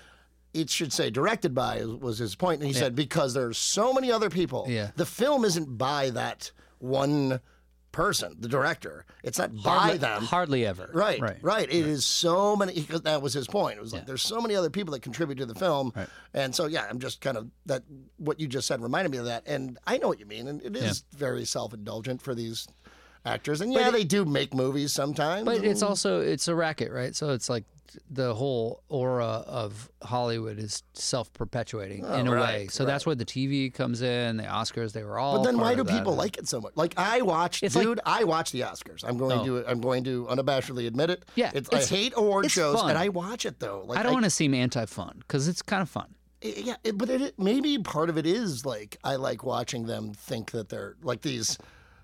it 0.54 0.70
should 0.70 0.92
say 0.92 1.10
directed 1.12 1.54
by 1.54 1.86
was 1.86 2.18
his 2.18 2.36
point 2.36 2.60
and 2.60 2.68
he 2.68 2.74
said 2.74 2.96
because 2.96 3.34
there's 3.36 3.58
so 3.58 3.94
many 3.94 4.12
other 4.12 4.30
people 4.32 4.66
Yeah. 4.68 4.90
the 4.96 5.06
film 5.06 5.46
isn't 5.46 5.78
by 5.78 6.10
that 6.10 6.52
one 6.80 7.40
person 7.92 8.36
the 8.40 8.48
director 8.48 9.06
it's 9.24 9.38
not 9.40 9.52
by 9.64 9.98
them 9.98 10.24
hardly 10.24 10.66
ever. 10.66 10.90
Right, 10.94 11.20
Right. 11.20 11.38
right, 11.42 11.68
It 11.68 11.86
is 11.88 12.06
so 12.06 12.56
many. 12.56 12.74
Because 12.74 13.02
that 13.02 13.22
was 13.22 13.34
his 13.34 13.48
point. 13.48 13.78
It 13.78 13.82
was 13.82 13.94
like 13.94 14.06
there's 14.06 14.22
so 14.22 14.40
many 14.40 14.56
other 14.56 14.70
people 14.70 14.94
that 14.94 15.02
contribute 15.02 15.38
to 15.40 15.46
the 15.46 15.56
film, 15.56 15.94
and 16.34 16.54
so 16.56 16.68
yeah, 16.68 16.86
I'm 16.90 17.00
just 17.00 17.20
kind 17.22 17.36
of 17.38 17.50
that. 17.66 17.84
What 18.18 18.40
you 18.40 18.48
just 18.48 18.68
said 18.68 18.82
reminded 18.82 19.12
me 19.12 19.18
of 19.18 19.26
that, 19.26 19.44
and 19.48 19.78
I 19.88 19.98
know 19.98 20.08
what 20.08 20.20
you 20.20 20.26
mean, 20.26 20.48
and 20.48 20.62
it 20.62 20.76
is 20.76 21.04
very 21.16 21.46
self-indulgent 21.46 22.22
for 22.22 22.34
these 22.36 22.68
actors, 23.30 23.62
and 23.62 23.72
yeah, 23.72 23.92
they 23.92 24.04
do 24.04 24.26
make 24.26 24.54
movies 24.54 24.94
sometimes. 24.94 25.46
But 25.46 25.64
it's 25.64 25.82
mm-hmm. 25.82 25.90
also 25.90 26.22
it's 26.22 26.48
a 26.48 26.56
racket, 26.56 26.92
right? 26.92 27.16
So 27.16 27.32
it's 27.32 27.50
like 27.50 27.64
the 28.10 28.34
whole 28.34 28.84
aura 28.90 29.44
of 29.48 29.90
Hollywood 30.04 30.60
is 30.60 30.84
self-perpetuating 30.94 32.00
in 32.00 32.28
a 32.28 32.32
oh, 32.32 32.34
way. 32.34 32.38
Oh, 32.38 32.42
right, 32.42 32.72
So 32.72 32.86
that's 32.86 33.06
where 33.06 33.16
the 33.16 33.26
TV 33.26 33.74
comes 33.74 34.02
in, 34.02 34.38
the 34.38 34.44
Oscars. 34.44 34.94
They 34.94 35.04
were 35.04 35.18
all. 35.18 35.38
But 35.38 35.44
then 35.44 35.58
why 35.58 35.76
do 35.76 35.84
people 35.84 36.16
like 36.16 36.38
it 36.38 36.48
so 36.48 36.62
much? 36.62 36.74
Like 36.76 36.94
I 36.98 37.22
watch, 37.22 37.64
It's 37.64 37.76
like- 37.76 37.86
dude. 37.86 38.00
I 38.06 38.24
watch 38.24 38.52
the 38.52 38.62
Oscars. 38.62 39.04
I'm 39.08 39.18
going 39.18 39.40
Oh. 39.40 39.62
to. 39.62 39.68
I'm 39.68 39.82
going 39.82 40.04
to 40.06 40.26
unabashedly 40.30 40.88
admit 40.88 41.10
it. 41.10 41.26
Yeah, 41.36 41.52
it's, 41.54 41.68
it's- 41.70 41.92
I 41.92 41.96
hate 41.96 42.14
award 42.16 42.52
shows, 42.52 42.80
fun. 42.80 42.90
and 42.90 42.98
I 42.98 43.10
watch 43.10 43.46
it 43.46 43.60
though. 43.60 43.84
Like 43.86 43.98
I 44.00 44.04
don't 44.04 44.14
want 44.14 44.26
to 44.26 44.32
seem 44.32 44.54
anti-fun 44.54 45.18
because 45.20 45.48
it's 45.48 45.62
kind 45.62 45.82
of 45.82 45.90
fun. 45.90 46.16
Yeah, 46.42 46.76
it, 46.86 46.98
but 46.98 47.10
it, 47.10 47.38
maybe 47.38 47.78
part 47.80 48.10
of 48.10 48.18
it 48.18 48.26
is 48.26 48.66
like 48.66 48.98
I 49.04 49.18
like 49.18 49.44
watching 49.44 49.88
them 49.88 50.14
think 50.14 50.52
that 50.52 50.70
they're 50.70 50.96
like 51.02 51.22
these 51.22 51.58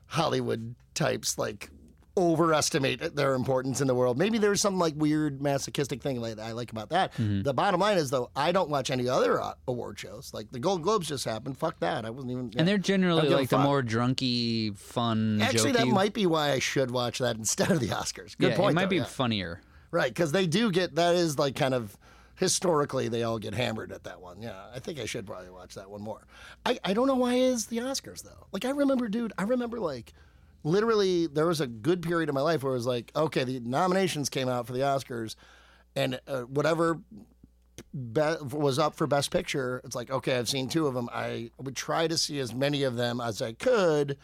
Hollywood 0.07 0.75
types 0.93 1.37
like 1.37 1.69
overestimate 2.17 3.15
their 3.15 3.33
importance 3.33 3.81
in 3.81 3.87
the 3.87 3.95
world. 3.95 4.17
Maybe 4.17 4.37
there's 4.37 4.61
some 4.61 4.77
like 4.77 4.93
weird 4.95 5.41
masochistic 5.41 6.01
thing 6.01 6.21
like 6.21 6.39
I 6.39 6.53
like 6.53 6.71
about 6.71 6.89
that. 6.89 7.13
Mm-hmm. 7.13 7.41
The 7.41 7.53
bottom 7.53 7.79
line 7.79 7.97
is 7.97 8.09
though 8.09 8.29
I 8.35 8.51
don't 8.51 8.69
watch 8.69 8.89
any 8.89 9.09
other 9.09 9.41
uh, 9.41 9.53
award 9.67 9.99
shows. 9.99 10.31
Like 10.33 10.51
the 10.51 10.59
Golden 10.59 10.83
Globes 10.83 11.07
just 11.07 11.25
happened. 11.25 11.57
Fuck 11.57 11.79
that. 11.79 12.05
I 12.05 12.09
wasn't 12.09 12.31
even. 12.31 12.51
And 12.57 12.67
they're 12.67 12.77
generally 12.77 13.29
like 13.29 13.49
the 13.49 13.57
more 13.57 13.83
drunky, 13.83 14.77
fun. 14.77 15.41
Actually, 15.41 15.73
that 15.73 15.87
might 15.87 16.13
be 16.13 16.25
why 16.25 16.51
I 16.51 16.59
should 16.59 16.91
watch 16.91 17.19
that 17.19 17.35
instead 17.37 17.71
of 17.71 17.79
the 17.79 17.87
Oscars. 17.87 18.37
Good 18.37 18.51
yeah, 18.51 18.57
point. 18.57 18.71
It 18.71 18.75
might 18.75 18.85
though, 18.85 18.89
be 18.89 18.95
yeah. 18.97 19.05
funnier. 19.05 19.61
Right, 19.91 20.09
because 20.09 20.33
they 20.33 20.45
do 20.45 20.71
get 20.71 20.95
that 20.95 21.15
is 21.15 21.39
like 21.39 21.55
kind 21.55 21.73
of 21.73 21.97
historically 22.35 23.07
they 23.07 23.23
all 23.23 23.39
get 23.39 23.53
hammered 23.53 23.91
at 23.91 24.03
that 24.03 24.21
one. 24.21 24.41
Yeah, 24.41 24.65
I 24.73 24.79
think 24.79 24.99
I 24.99 25.05
should 25.05 25.25
probably 25.25 25.49
watch 25.49 25.75
that 25.75 25.89
one 25.89 26.01
more. 26.01 26.25
I, 26.65 26.77
I 26.83 26.93
don't 26.93 27.07
know 27.07 27.15
why 27.15 27.33
it 27.35 27.41
is 27.43 27.65
the 27.67 27.77
Oscars 27.77 28.23
though. 28.23 28.47
Like 28.51 28.65
I 28.65 28.69
remember, 28.71 29.07
dude, 29.07 29.33
I 29.37 29.43
remember 29.43 29.79
like 29.79 30.13
literally 30.63 31.27
there 31.27 31.45
was 31.47 31.61
a 31.61 31.67
good 31.67 32.01
period 32.01 32.29
of 32.29 32.35
my 32.35 32.41
life 32.41 32.63
where 32.63 32.73
it 32.73 32.77
was 32.77 32.87
like, 32.87 33.11
okay, 33.15 33.43
the 33.43 33.59
nominations 33.61 34.29
came 34.29 34.49
out 34.49 34.65
for 34.67 34.73
the 34.73 34.79
Oscars, 34.79 35.35
and 35.95 36.19
uh, 36.27 36.41
whatever 36.41 36.99
be- 37.93 38.35
was 38.51 38.79
up 38.79 38.95
for 38.95 39.07
Best 39.07 39.31
Picture, 39.31 39.81
it's 39.83 39.95
like, 39.95 40.09
okay, 40.11 40.37
I've 40.37 40.49
seen 40.49 40.67
two 40.67 40.87
of 40.87 40.93
them. 40.93 41.09
I 41.13 41.51
would 41.59 41.75
try 41.75 42.07
to 42.07 42.17
see 42.17 42.39
as 42.39 42.53
many 42.53 42.83
of 42.83 42.95
them 42.95 43.21
as 43.21 43.41
I 43.41 43.53
could. 43.53 44.17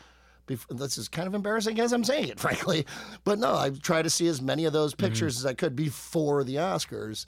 Bef- 0.47 0.65
This 0.75 0.97
is 0.97 1.07
kind 1.07 1.27
of 1.27 1.33
embarrassing 1.33 1.79
as 1.79 1.93
I'm 1.93 2.03
saying 2.03 2.29
it, 2.29 2.39
frankly. 2.45 2.85
But 3.23 3.39
no, 3.39 3.55
I 3.55 3.69
try 3.69 4.01
to 4.01 4.09
see 4.09 4.27
as 4.27 4.41
many 4.41 4.65
of 4.65 4.73
those 4.73 4.95
pictures 4.95 5.37
as 5.37 5.45
I 5.45 5.53
could 5.53 5.75
before 5.75 6.43
the 6.43 6.55
Oscars. 6.55 7.25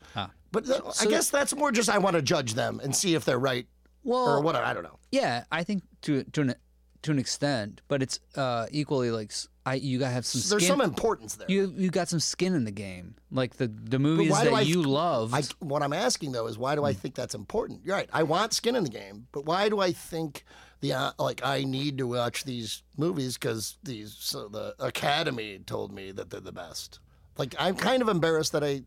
But 0.53 0.65
th- 0.67 0.79
I 1.01 1.05
guess 1.07 1.29
that's 1.29 1.53
more 1.53 1.71
just 1.73 1.89
I 1.89 1.97
want 1.97 2.15
to 2.15 2.21
judge 2.21 2.53
them 2.53 2.79
and 2.81 2.95
see 2.95 3.15
if 3.15 3.25
they're 3.25 3.37
right 3.39 3.67
Well, 4.05 4.29
or 4.29 4.41
what. 4.41 4.55
I 4.55 4.73
don't 4.73 4.83
know. 4.83 4.99
Yeah, 5.11 5.43
I 5.51 5.63
think 5.65 5.83
to 6.03 6.23
to 6.23 6.41
an 6.41 6.55
to 7.01 7.11
an 7.11 7.19
extent, 7.19 7.81
but 7.89 8.01
it's 8.01 8.19
uh, 8.37 8.67
equally 8.71 9.11
like 9.11 9.31
I 9.65 9.73
you 9.75 9.99
gotta 9.99 10.13
have 10.13 10.25
some 10.25 10.39
skin. 10.41 10.49
There's 10.51 10.67
some 10.67 10.79
importance 10.81 11.35
there. 11.35 11.47
you 11.49 11.73
you 11.75 11.89
got 11.89 12.07
some 12.07 12.19
skin 12.19 12.53
in 12.53 12.63
the 12.65 12.71
game, 12.71 13.15
like 13.31 13.57
the 13.57 13.67
the 13.67 13.99
movies 13.99 14.29
that 14.31 14.53
I- 14.53 14.61
you 14.61 14.81
love. 14.83 15.33
What 15.59 15.81
I'm 15.83 15.91
asking 15.93 16.31
though 16.33 16.47
is 16.47 16.57
why 16.57 16.75
do 16.75 16.81
Hmm. 16.81 16.87
I 16.87 16.93
think 16.93 17.15
that's 17.15 17.35
important? 17.35 17.81
You're 17.83 17.95
right. 17.97 18.09
I 18.13 18.23
want 18.23 18.53
skin 18.53 18.75
in 18.75 18.83
the 18.83 18.89
game, 18.91 19.27
but 19.31 19.45
why 19.45 19.69
do 19.69 19.79
I 19.81 19.91
think 19.91 20.45
the 20.81 20.93
uh, 20.93 21.11
like 21.17 21.41
I 21.43 21.63
need 21.63 21.97
to 21.97 22.07
watch 22.07 22.43
these 22.43 22.83
movies 22.97 23.37
because 23.37 23.77
these 23.83 24.15
so 24.19 24.47
the 24.49 24.75
Academy 24.79 25.59
told 25.65 25.91
me 25.91 26.11
that 26.11 26.29
they're 26.29 26.39
the 26.39 26.51
best. 26.51 26.99
Like 27.37 27.55
I'm 27.57 27.75
kind 27.75 28.01
of 28.03 28.07
embarrassed 28.09 28.51
that 28.51 28.63
I 28.63 28.83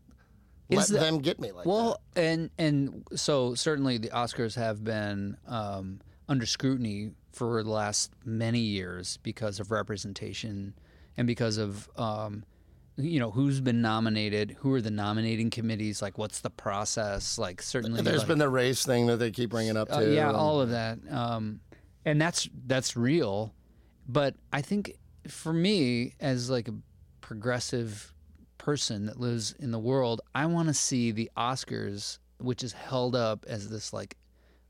let 0.69 0.87
that- 0.87 0.99
them 0.99 1.19
get 1.19 1.39
me 1.39 1.51
like 1.51 1.65
Well, 1.65 2.01
and 2.15 2.49
and 2.57 3.05
so 3.15 3.55
certainly 3.55 3.97
the 3.97 4.09
Oscars 4.09 4.55
have 4.55 4.83
been 4.83 5.37
um, 5.47 6.01
under 6.27 6.45
scrutiny 6.45 7.11
for 7.31 7.63
the 7.63 7.69
last 7.69 8.11
many 8.25 8.59
years 8.59 9.17
because 9.23 9.59
of 9.59 9.71
representation 9.71 10.73
and 11.15 11.27
because 11.27 11.57
of 11.57 11.89
um, 11.97 12.43
you 12.97 13.19
know 13.19 13.31
who's 13.31 13.61
been 13.61 13.81
nominated, 13.81 14.57
who 14.59 14.73
are 14.73 14.81
the 14.81 14.91
nominating 14.91 15.49
committees, 15.49 16.01
like 16.01 16.17
what's 16.17 16.41
the 16.41 16.49
process, 16.49 17.37
like 17.37 17.61
certainly 17.61 17.97
that. 17.97 18.03
There's 18.03 18.19
like, 18.19 18.27
been 18.27 18.39
the 18.39 18.49
race 18.49 18.85
thing 18.85 19.05
that 19.07 19.17
they 19.17 19.31
keep 19.31 19.51
bringing 19.51 19.77
up 19.77 19.87
uh, 19.91 19.99
too. 20.01 20.13
yeah, 20.13 20.27
and- 20.29 20.37
all 20.37 20.59
of 20.59 20.71
that, 20.71 20.99
um, 21.09 21.59
and 22.05 22.19
that's 22.19 22.49
that's 22.65 22.97
real. 22.97 23.53
But 24.09 24.35
I 24.51 24.61
think 24.61 24.97
for 25.27 25.53
me, 25.53 26.15
as 26.19 26.49
like 26.49 26.67
a 26.67 26.73
progressive 27.21 28.13
person 28.67 29.05
that 29.05 29.17
lives 29.17 29.55
in 29.59 29.71
the 29.71 29.79
world, 29.79 30.19
I 30.35 30.45
want 30.45 30.67
to 30.67 30.73
see 30.73 31.11
the 31.11 31.31
Oscars, 31.37 32.19
which 32.39 32.63
is 32.65 32.73
held 32.73 33.15
up 33.15 33.45
as 33.47 33.69
this 33.69 33.93
like 33.93 34.17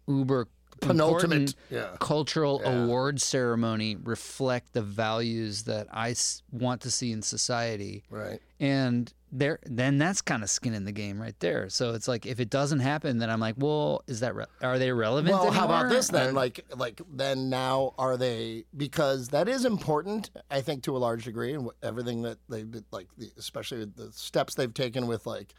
uber 0.08 0.48
penultimate. 0.82 1.56
Yeah. 1.72 1.96
cultural 2.00 2.62
Yeah. 2.64 2.84
award 2.84 3.20
ceremony, 3.20 3.96
reflect 3.96 4.74
the 4.74 4.84
values 4.84 5.64
that 5.64 5.88
I 5.92 6.12
s- 6.12 6.44
want 6.52 6.82
to 6.82 6.92
see 6.92 7.12
in 7.12 7.24
society 7.24 8.04
Right. 8.12 8.40
and 8.60 9.12
there 9.32 9.60
then 9.66 9.98
that's 9.98 10.22
kind 10.22 10.42
of 10.42 10.50
skin 10.50 10.74
in 10.74 10.86
the 10.86 10.92
game 10.92 11.22
right 11.22 11.38
there 11.42 11.68
so 11.70 11.94
it's 11.94 12.08
like 12.08 12.26
if 12.26 12.40
it 12.40 12.50
doesn't 12.50 12.80
happen 12.80 13.18
then 13.18 13.30
i'm 13.30 13.42
like 13.42 13.56
well 13.58 14.02
is 14.08 14.22
that 14.22 14.34
re- 14.34 14.46
are 14.62 14.80
they 14.80 14.90
relevant 14.92 15.34
Well, 15.36 15.52
how 15.52 15.66
about 15.66 15.90
this 15.90 16.08
then? 16.08 16.30
Or- 16.30 16.32
Like, 16.32 16.66
like 16.76 17.02
then 17.13 17.50
now 17.50 17.94
are 17.98 18.16
they? 18.16 18.63
Because 18.76 19.28
that 19.30 19.50
is 19.50 19.66
important, 19.66 20.30
I 20.50 20.62
think, 20.62 20.84
to 20.84 20.96
a 20.96 21.00
large 21.00 21.26
degree, 21.26 21.54
and 21.54 21.70
everything 21.84 22.22
that 22.22 22.38
they 22.48 22.63
did, 22.63 22.86
like, 22.92 23.08
the, 23.18 23.30
especially 23.38 23.84
the 23.86 24.12
steps 24.13 24.56
they've 24.56 24.74
taken 24.74 25.08
with 25.08 25.26
like, 25.26 25.54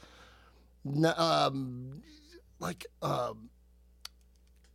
um, 1.16 2.02
like, 2.59 2.87
um, 3.02 3.50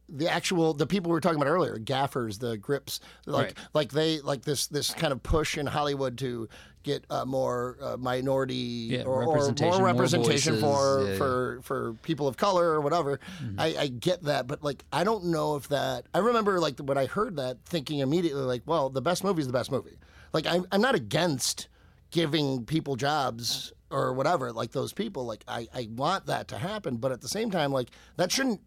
the 0.10 0.30
actual 0.30 0.74
the 0.74 0.86
people 0.86 1.10
we 1.10 1.14
were 1.14 1.22
talking 1.22 1.42
about 1.42 1.50
earlier, 1.50 1.78
gaffers, 1.80 2.38
the 2.38 2.58
grips, 2.58 3.00
like, 3.26 3.46
Right. 3.46 3.58
like 3.74 3.92
they 3.92 4.20
like 4.20 4.44
this 4.44 4.68
this 4.68 4.94
kind 4.94 5.12
of 5.14 5.24
push 5.24 5.58
in 5.58 5.66
Hollywood 5.66 6.18
to 6.20 6.48
get 6.84 7.06
uh, 7.10 7.26
more 7.26 7.78
uh, 7.82 7.98
minority 7.98 8.56
Yeah, 8.56 9.04
or, 9.04 9.24
or 9.24 9.30
representation, 9.30 9.70
more 9.70 9.80
more 9.80 9.88
representation 9.88 10.60
for 10.60 11.00
voices, 11.00 11.06
yeah, 11.06 11.12
yeah. 11.14 11.18
for 11.18 11.62
for 11.64 11.94
people 12.04 12.28
of 12.28 12.38
color 12.38 12.66
or 12.72 12.82
whatever. 12.82 13.20
Mm-hmm. 13.42 13.60
I, 13.60 13.76
I 13.80 13.88
get 13.88 14.24
that, 14.24 14.48
but 14.48 14.64
like 14.64 14.84
I 14.92 15.04
don't 15.04 15.26
know 15.26 15.56
if 15.56 15.70
that. 15.70 16.06
I 16.14 16.20
remember 16.20 16.60
like 16.60 16.80
when 16.80 16.98
I 16.98 17.06
heard 17.08 17.38
that, 17.38 17.58
thinking 17.66 18.00
immediately 18.00 18.44
like, 18.44 18.64
well, 18.66 18.90
the 18.90 19.02
best 19.02 19.24
movie 19.24 19.42
is 19.42 19.48
the 19.48 19.54
best 19.54 19.72
movie. 19.72 19.98
Like 20.34 20.46
I'm 20.46 20.66
I'm 20.72 20.82
not 20.82 20.96
against 20.96 21.68
giving 22.12 22.66
people 22.66 22.96
jobs 22.96 23.74
or 23.90 24.14
whatever, 24.14 24.52
like 24.52 24.72
those 24.72 24.94
people. 24.94 25.26
Like 25.26 25.44
I 25.48 25.68
I 25.74 25.88
want 25.92 26.26
that 26.28 26.50
to 26.50 26.58
happen, 26.58 26.98
but 26.98 27.12
at 27.12 27.22
the 27.22 27.30
same 27.30 27.50
time, 27.52 27.72
like 27.72 27.90
that 28.18 28.32
shouldn't. 28.32 28.62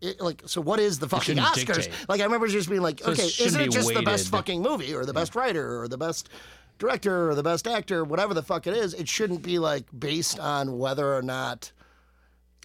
It, 0.00 0.20
like 0.20 0.42
so, 0.44 0.60
what 0.60 0.80
is 0.80 0.98
the 0.98 1.08
fucking 1.08 1.38
Oscars? 1.38 1.66
dictate. 1.66 1.90
Like 2.08 2.20
I 2.20 2.24
remember 2.24 2.46
just 2.48 2.68
being 2.68 2.82
like, 2.82 3.00
So 3.00 3.12
okay, 3.12 3.24
isn't 3.24 3.58
it 3.60 3.70
just 3.70 3.94
the 3.94 4.02
best 4.02 4.28
fucking 4.28 4.60
movie 4.60 4.92
or 4.94 5.06
the 5.06 5.14
best 5.14 5.34
writer 5.34 5.80
or 5.80 5.88
the 5.88 5.96
best 5.96 6.28
director 6.78 7.30
or 7.30 7.34
the 7.34 7.42
best 7.42 7.66
actor, 7.66 8.04
whatever 8.04 8.34
the 8.34 8.42
fuck 8.42 8.66
it 8.66 8.76
is? 8.76 8.94
It 8.94 9.08
shouldn't 9.08 9.42
be 9.42 9.58
like 9.58 9.84
based 9.96 10.38
on 10.38 10.78
whether 10.78 11.14
or 11.14 11.22
not. 11.22 11.72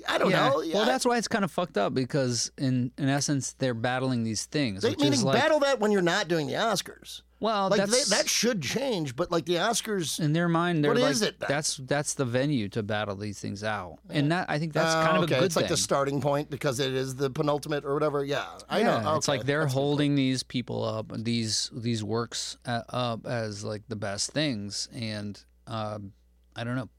I 0.07 0.17
don't 0.17 0.29
yeah. 0.31 0.49
know. 0.49 0.63
well 0.73 0.85
that's 0.85 1.05
why 1.05 1.17
it's 1.17 1.27
kind 1.27 1.43
of 1.43 1.51
fucked 1.51 1.77
up 1.77 1.93
because 1.93 2.51
in 2.57 2.91
in 2.97 3.09
essence 3.09 3.53
they're 3.59 3.73
battling 3.73 4.23
these 4.23 4.45
things 4.45 4.81
They, 4.83 4.91
which 4.91 4.99
meaning 4.99 5.13
is 5.13 5.23
like 5.23 5.35
battle 5.41 5.59
that 5.61 5.79
when 5.79 5.91
you're 5.91 6.01
not 6.01 6.27
doing 6.27 6.47
the 6.47 6.53
Oscars. 6.53 7.21
well 7.39 7.69
Like 7.69 7.79
that's 7.79 8.09
they, 8.09 8.15
that 8.17 8.29
should 8.29 8.61
change, 8.61 9.15
but 9.15 9.31
like 9.31 9.45
the 9.45 9.55
Oscars, 9.55 10.19
in 10.19 10.33
their 10.33 10.47
mind 10.47 10.83
they're 10.83 10.91
What 10.91 11.01
like 11.01 11.11
is 11.11 11.21
it 11.21 11.39
then? 11.39 11.47
that's 11.49 11.77
that's 11.77 12.13
the 12.13 12.25
venue 12.25 12.69
to 12.69 12.83
battle 12.83 13.15
these 13.15 13.39
things 13.39 13.63
out 13.63 13.97
and 14.09 14.31
that 14.31 14.49
i 14.49 14.57
think 14.59 14.73
that's 14.73 14.93
Uh, 14.95 15.03
kind 15.05 15.17
of 15.17 15.23
okay, 15.23 15.35
a 15.35 15.39
good 15.39 15.45
it's 15.45 15.55
like 15.55 15.65
thing 15.65 15.71
the 15.73 15.77
starting 15.77 16.21
point 16.21 16.49
because 16.49 16.79
it 16.79 16.93
is 16.93 17.15
the 17.15 17.29
penultimate 17.29 17.85
or 17.85 17.93
whatever. 17.93 18.23
Yeah, 18.23 18.45
I 18.69 18.79
yeah, 18.79 19.01
know. 19.01 19.15
it's 19.15 19.27
Okay, 19.29 19.37
like 19.39 19.45
they're 19.47 19.61
that's 19.61 19.73
holding 19.73 20.15
these 20.15 20.43
people 20.43 20.83
up, 20.83 21.11
these 21.15 21.69
these 21.73 22.03
works 22.03 22.57
uh, 22.65 22.81
up 22.89 23.25
as 23.25 23.63
like 23.63 23.83
the 23.87 23.95
best 23.95 24.31
things, 24.31 24.87
and 24.93 25.41
um, 25.67 26.13
I 26.55 26.63
don't 26.63 26.75
know. 26.75 26.89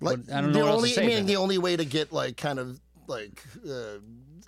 Like 0.00 0.18
I 0.32 0.40
don't 0.40 0.52
the 0.52 0.58
know 0.60 0.66
else 0.68 0.76
only. 0.76 0.98
I 0.98 1.06
mean, 1.06 1.26
the 1.26 1.36
only 1.36 1.58
way 1.58 1.76
to 1.76 1.84
get 1.84 2.12
like 2.12 2.36
kind 2.36 2.58
of 2.58 2.80
like 3.06 3.42
uh, 3.68 3.98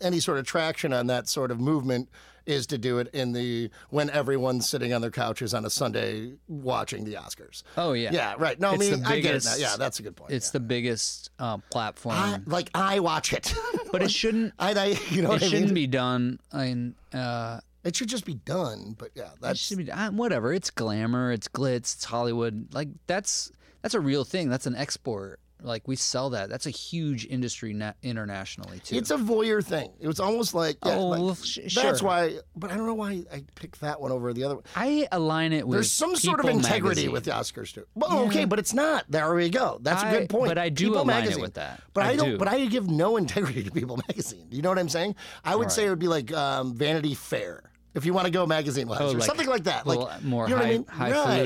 any 0.01 0.21
sort 0.21 0.39
of 0.39 0.47
traction 0.47 0.93
on 0.93 1.07
that 1.09 1.29
sort 1.29 1.51
of 1.51 1.61
movement 1.61 2.09
is 2.47 2.67
to 2.67 2.79
do 2.79 2.99
it 2.99 3.09
in 3.13 3.33
the 3.33 3.71
when 3.91 4.11
everyone's 4.11 4.69
sitting 4.69 4.93
on 4.93 5.01
their 5.01 5.11
couches 5.11 5.53
on 5.55 5.65
a 5.65 5.71
Sunday 5.71 6.33
watching 6.49 7.05
the 7.05 7.15
Oscars. 7.15 7.63
oh 7.77 7.93
yeah, 7.93 8.11
Yeah, 8.13 8.35
right. 8.39 8.59
No, 8.59 8.71
I 8.71 8.75
It's 8.75 8.81
mean 8.91 9.03
the 9.03 9.09
I 9.09 9.21
get 9.21 9.35
it 9.37 9.45
now. 9.45 9.55
Yeah, 9.57 9.77
that's 9.79 10.01
a 10.01 10.03
good 10.03 10.17
point. 10.17 10.33
It's 10.33 10.49
yeah. 10.49 10.53
the 10.53 10.61
biggest 10.61 11.31
uh, 11.39 11.59
platform, 11.71 12.17
I, 12.17 12.41
like 12.47 12.71
I 12.75 13.01
watch 13.01 13.33
it, 13.33 13.55
but 13.93 14.03
it 14.03 14.11
shouldn't. 14.11 14.55
I, 14.59 14.73
I 14.73 14.87
you 15.11 15.23
know 15.23 15.33
It 15.35 15.43
shouldn't 15.43 15.67
mean. 15.67 15.75
be 15.75 15.87
done 15.87 16.39
in. 16.55 16.95
Uh, 17.13 17.61
It 17.85 17.95
should 17.95 18.09
just 18.09 18.25
be 18.25 18.35
done. 18.35 18.97
But 18.99 19.11
yeah, 19.15 19.25
it 19.25 19.41
that's 19.41 19.61
should 19.61 19.79
be 19.79 19.91
uh, 19.91 20.11
whatever. 20.11 20.53
It's 20.53 20.71
glamour. 20.71 21.31
It's 21.33 21.47
glitz. 21.49 21.95
It's 21.95 22.05
Hollywood. 22.05 22.73
Like 22.75 22.89
that's 23.07 23.53
that's 23.83 23.95
a 23.95 24.01
real 24.01 24.25
thing. 24.25 24.49
That's 24.49 24.67
an 24.67 24.77
export. 24.77 25.41
Like 25.63 25.87
we 25.87 25.95
sell 25.95 26.31
that. 26.31 26.49
That's 26.49 26.65
a 26.65 26.71
huge 26.71 27.27
industry 27.27 27.75
na- 27.75 27.93
internationally 28.03 28.79
too. 28.79 28.97
It's 28.97 29.11
a 29.11 29.19
voyeur 29.19 29.63
thing. 29.63 29.91
It 30.01 30.07
was 30.07 30.19
almost 30.19 30.55
like, 30.55 30.79
yeah, 30.87 30.95
Oh, 30.97 31.09
like- 31.09 31.37
sh- 31.45 31.59
that's 31.75 31.99
sure. 32.01 32.09
why. 32.09 32.39
But 32.57 32.71
I 32.71 32.79
don't 32.79 32.87
know 32.87 32.95
why 32.95 33.25
I 33.31 33.45
picked 33.57 33.83
that 33.83 34.01
one 34.01 34.11
over 34.11 34.33
the 34.33 34.43
other 34.45 34.55
one. 34.55 34.65
I 34.75 35.07
align 35.13 35.53
it 35.53 35.69
with. 35.69 35.77
There's 35.77 35.93
some 35.93 36.17
sort 36.17 36.41
of 36.41 36.47
integrity 36.47 37.03
magazine. 37.03 37.13
with 37.13 37.25
the 37.25 37.33
Oscars 37.33 37.75
too. 37.75 37.85
Well, 37.95 38.21
okay, 38.29 38.47
but 38.47 38.59
it's 38.59 38.73
not. 38.73 39.05
There 39.11 39.35
we 39.35 39.51
go. 39.51 39.79
That's 39.83 40.03
a 40.03 40.07
I- 40.07 40.19
good 40.21 40.31
point. 40.31 40.49
but 40.49 40.57
I 40.57 40.71
do 40.71 40.87
People 40.87 41.03
align 41.03 41.25
it 41.29 41.39
with 41.39 41.55
that. 41.55 41.83
But 41.93 42.05
I, 42.05 42.11
I 42.13 42.17
don't. 42.17 42.31
do. 42.31 42.39
But 42.39 42.49
I 42.49 42.65
give 42.65 42.89
no 42.89 43.19
integrity 43.19 43.63
to 43.65 43.71
People 43.71 43.99
magazine. 44.09 44.47
You 44.51 44.63
know 44.63 44.71
what 44.71 44.79
I'm 44.79 44.89
saying? 44.89 45.15
I 45.45 45.57
would 45.57 45.71
say 45.71 45.85
it 45.85 45.91
would 45.91 45.99
be 45.99 46.09
like 46.09 46.33
um, 46.33 46.75
Vanity 46.75 47.15
Fair. 47.15 47.65
If 47.93 48.07
you 48.07 48.15
want 48.15 48.27
to 48.27 48.31
go 48.33 48.47
magazine 48.47 48.89
wise, 48.89 48.99
Oh, 49.03 49.11
or 49.11 49.15
like 49.15 49.25
something 49.25 49.49
like 49.49 49.65
that, 49.65 49.87
like 49.87 50.23
more 50.25 50.49
you 50.49 50.55
know 50.55 50.63
what 50.63 50.65
I 50.65 50.69
high- 50.69 50.73
mean? 50.73 50.87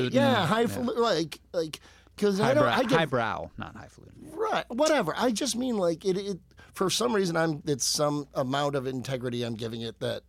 right? 0.04 0.12
Yeah, 0.12 0.46
high, 0.46 0.60
yeah. 0.60 0.78
like 0.78 1.40
like 1.52 1.80
because 2.16 2.40
I 2.40 2.54
don't. 2.54 2.64
I 2.64 2.82
give, 2.82 2.92
highbrow, 2.98 3.50
not 3.58 3.76
highfalutin. 3.76 4.30
Right. 4.32 4.64
Whatever. 4.68 5.14
I 5.16 5.30
just 5.30 5.56
mean 5.56 5.76
like 5.76 6.04
it, 6.04 6.16
it 6.16 6.38
for 6.72 6.90
some 6.90 7.14
reason 7.14 7.36
I'm 7.36 7.62
it's 7.66 7.84
some 7.84 8.26
amount 8.34 8.74
of 8.76 8.86
integrity 8.86 9.42
I'm 9.42 9.54
giving 9.54 9.82
it 9.82 10.00
that 10.00 10.22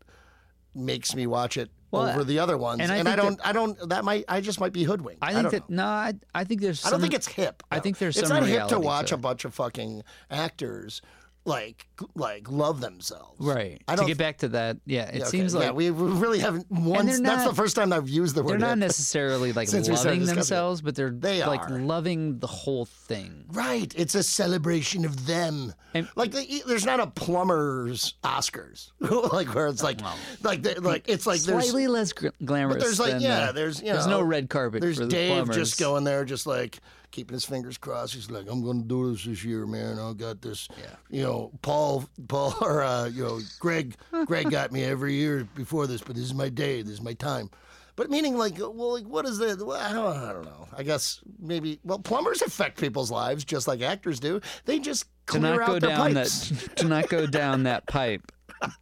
makes 0.73 1.15
me 1.15 1.25
watch 1.25 1.57
it 1.57 1.71
Well, 1.91 2.07
over 2.09 2.23
the 2.23 2.39
other 2.39 2.57
ones. 2.57 2.81
and 2.81 2.91
And, 2.91 3.07
I 3.07 3.13
I, 3.13 3.15
don't 3.15 3.39
I 3.47 3.51
don't 3.53 3.89
that 3.89 4.03
might 4.03 4.25
I 4.27 4.41
just 4.41 4.59
might 4.59 4.73
be 4.73 4.83
hoodwinked. 4.83 5.23
I 5.23 5.33
think 5.33 5.43
don't 5.43 5.51
that 5.51 5.69
know. 5.69 5.83
no, 5.83 5.89
I, 5.89 6.13
I 6.33 6.43
think 6.43 6.61
there's. 6.61 6.79
Some, 6.81 6.89
I 6.89 6.91
don't 6.91 7.01
think 7.01 7.13
it's 7.13 7.27
hip. 7.27 7.63
I 7.71 7.79
think 7.79 7.97
there's 7.97 8.17
It's 8.17 8.27
some 8.27 8.39
not 8.41 8.47
hip 8.47 8.67
to 8.67 8.79
watch 8.79 9.09
to 9.09 9.15
a 9.15 9.17
bunch 9.17 9.45
of 9.45 9.53
fucking 9.53 10.03
actors 10.29 11.01
like 11.47 11.85
like 12.15 12.49
love 12.49 12.81
themselves. 12.81 13.39
right. 13.39 13.79
I 13.87 13.93
to 13.93 13.97
don't 13.97 14.07
get 14.07 14.17
back 14.17 14.39
to 14.39 14.47
that, 14.49 14.77
yeah, 14.85 15.03
it 15.09 15.15
Yeah, 15.15 15.21
okay. 15.21 15.29
seems 15.29 15.53
like 15.53 15.73
we 15.75 15.91
we 15.91 16.09
really 16.19 16.39
haven't 16.39 16.65
once 16.71 17.19
they're 17.19 17.19
that's 17.27 17.47
the 17.47 17.53
first 17.53 17.75
time 17.75 17.93
I've 17.93 18.09
used 18.09 18.33
the 18.35 18.41
word 18.41 18.53
they're 18.53 18.57
not 18.67 18.79
necessarily 18.79 19.53
like 19.53 19.67
Since 19.75 19.87
we 19.87 19.95
started 19.95 20.21
loving 20.21 20.31
it. 20.31 20.35
themselves, 20.35 20.81
but 20.81 20.95
they're 20.95 21.11
They 21.11 21.43
are. 21.43 21.47
like 21.47 21.69
loving 21.69 22.39
the 22.39 22.47
whole 22.47 22.85
thing. 22.85 23.45
Right. 23.51 23.93
It's 23.95 24.15
a 24.15 24.23
celebration 24.23 25.05
of 25.05 25.27
them. 25.27 25.73
And- 25.93 26.07
like 26.15 26.31
the, 26.31 26.63
there's 26.65 26.85
not 26.85 26.99
a 26.99 27.07
plumber's 27.07 28.15
Oscars. 28.23 28.89
like 29.31 29.53
where 29.53 29.67
it's 29.67 29.83
like 29.83 29.99
like 30.43 30.63
the, 30.63 30.81
like 30.81 31.07
it's 31.07 31.27
like 31.27 31.41
there's 31.41 31.65
Slightly 31.65 31.87
less 31.87 32.11
glamorous. 32.11 32.75
but 32.77 32.83
there's 32.83 32.99
like 32.99 33.21
yeah, 33.21 33.49
uh, 33.49 33.51
there's 33.51 33.81
you 33.81 33.87
know, 33.87 33.93
there's 33.93 34.07
no 34.07 34.21
red 34.21 34.49
carpet 34.49 34.81
There's 34.81 34.97
for 34.97 35.05
the 35.05 35.11
Dave 35.11 35.31
plumbers. 35.31 35.55
just 35.55 35.79
going 35.79 36.03
there 36.05 36.25
just 36.25 36.47
like 36.47 36.79
keeping 37.15 37.33
his 37.33 37.45
fingers 37.45 37.77
crossed. 37.77 38.13
He's 38.13 38.29
like, 38.29 38.45
I'm 38.49 38.61
gonna 38.63 38.83
do 38.83 39.11
this 39.11 39.23
this 39.23 39.43
year, 39.45 39.65
man. 39.65 39.97
I 39.97 40.11
got 40.11 40.41
this. 40.41 40.67
Yeah. 40.77 40.95
You 41.09 41.23
know, 41.23 41.51
Paul 41.61 42.09
Paul 42.27 42.53
or 42.61 42.83
uh, 42.83 43.05
you 43.05 43.23
know, 43.23 43.39
Greg 43.59 43.95
Greg 44.25 44.51
got 44.51 44.73
me 44.73 44.83
every 44.83 45.13
year 45.13 45.47
before 45.55 45.87
this, 45.87 46.01
but 46.01 46.15
this 46.15 46.25
is 46.25 46.33
my 46.33 46.49
day, 46.49 46.81
this 46.81 46.93
is 46.95 47.01
my 47.01 47.13
time. 47.13 47.49
But 47.95 48.09
meaning 48.09 48.37
like, 48.37 48.57
well, 48.59 48.93
like 48.93 49.05
what 49.05 49.25
is 49.25 49.37
that? 49.37 49.65
Well, 49.65 49.79
I 49.79 49.93
don't, 49.93 50.17
I 50.17 50.33
don't 50.33 50.43
know. 50.43 50.67
I 50.75 50.83
guess 50.83 51.21
maybe. 51.39 51.79
Well, 51.85 51.99
plumbers 51.99 52.41
affect 52.41 52.79
people's 52.79 53.09
lives 53.09 53.45
just 53.45 53.65
like 53.65 53.81
actors 53.81 54.19
do. 54.19 54.41
They 54.65 54.79
just 54.79 55.03
to 55.03 55.39
clear 55.39 55.41
not 55.41 55.61
out 55.61 55.67
go 55.67 55.79
their 55.79 55.89
down 55.91 56.13
pipes. 56.13 56.49
that 56.49 56.75
to 56.77 56.87
not 56.87 57.07
go 57.07 57.25
down 57.41 57.63
that 57.63 57.87
pipe. 57.87 58.29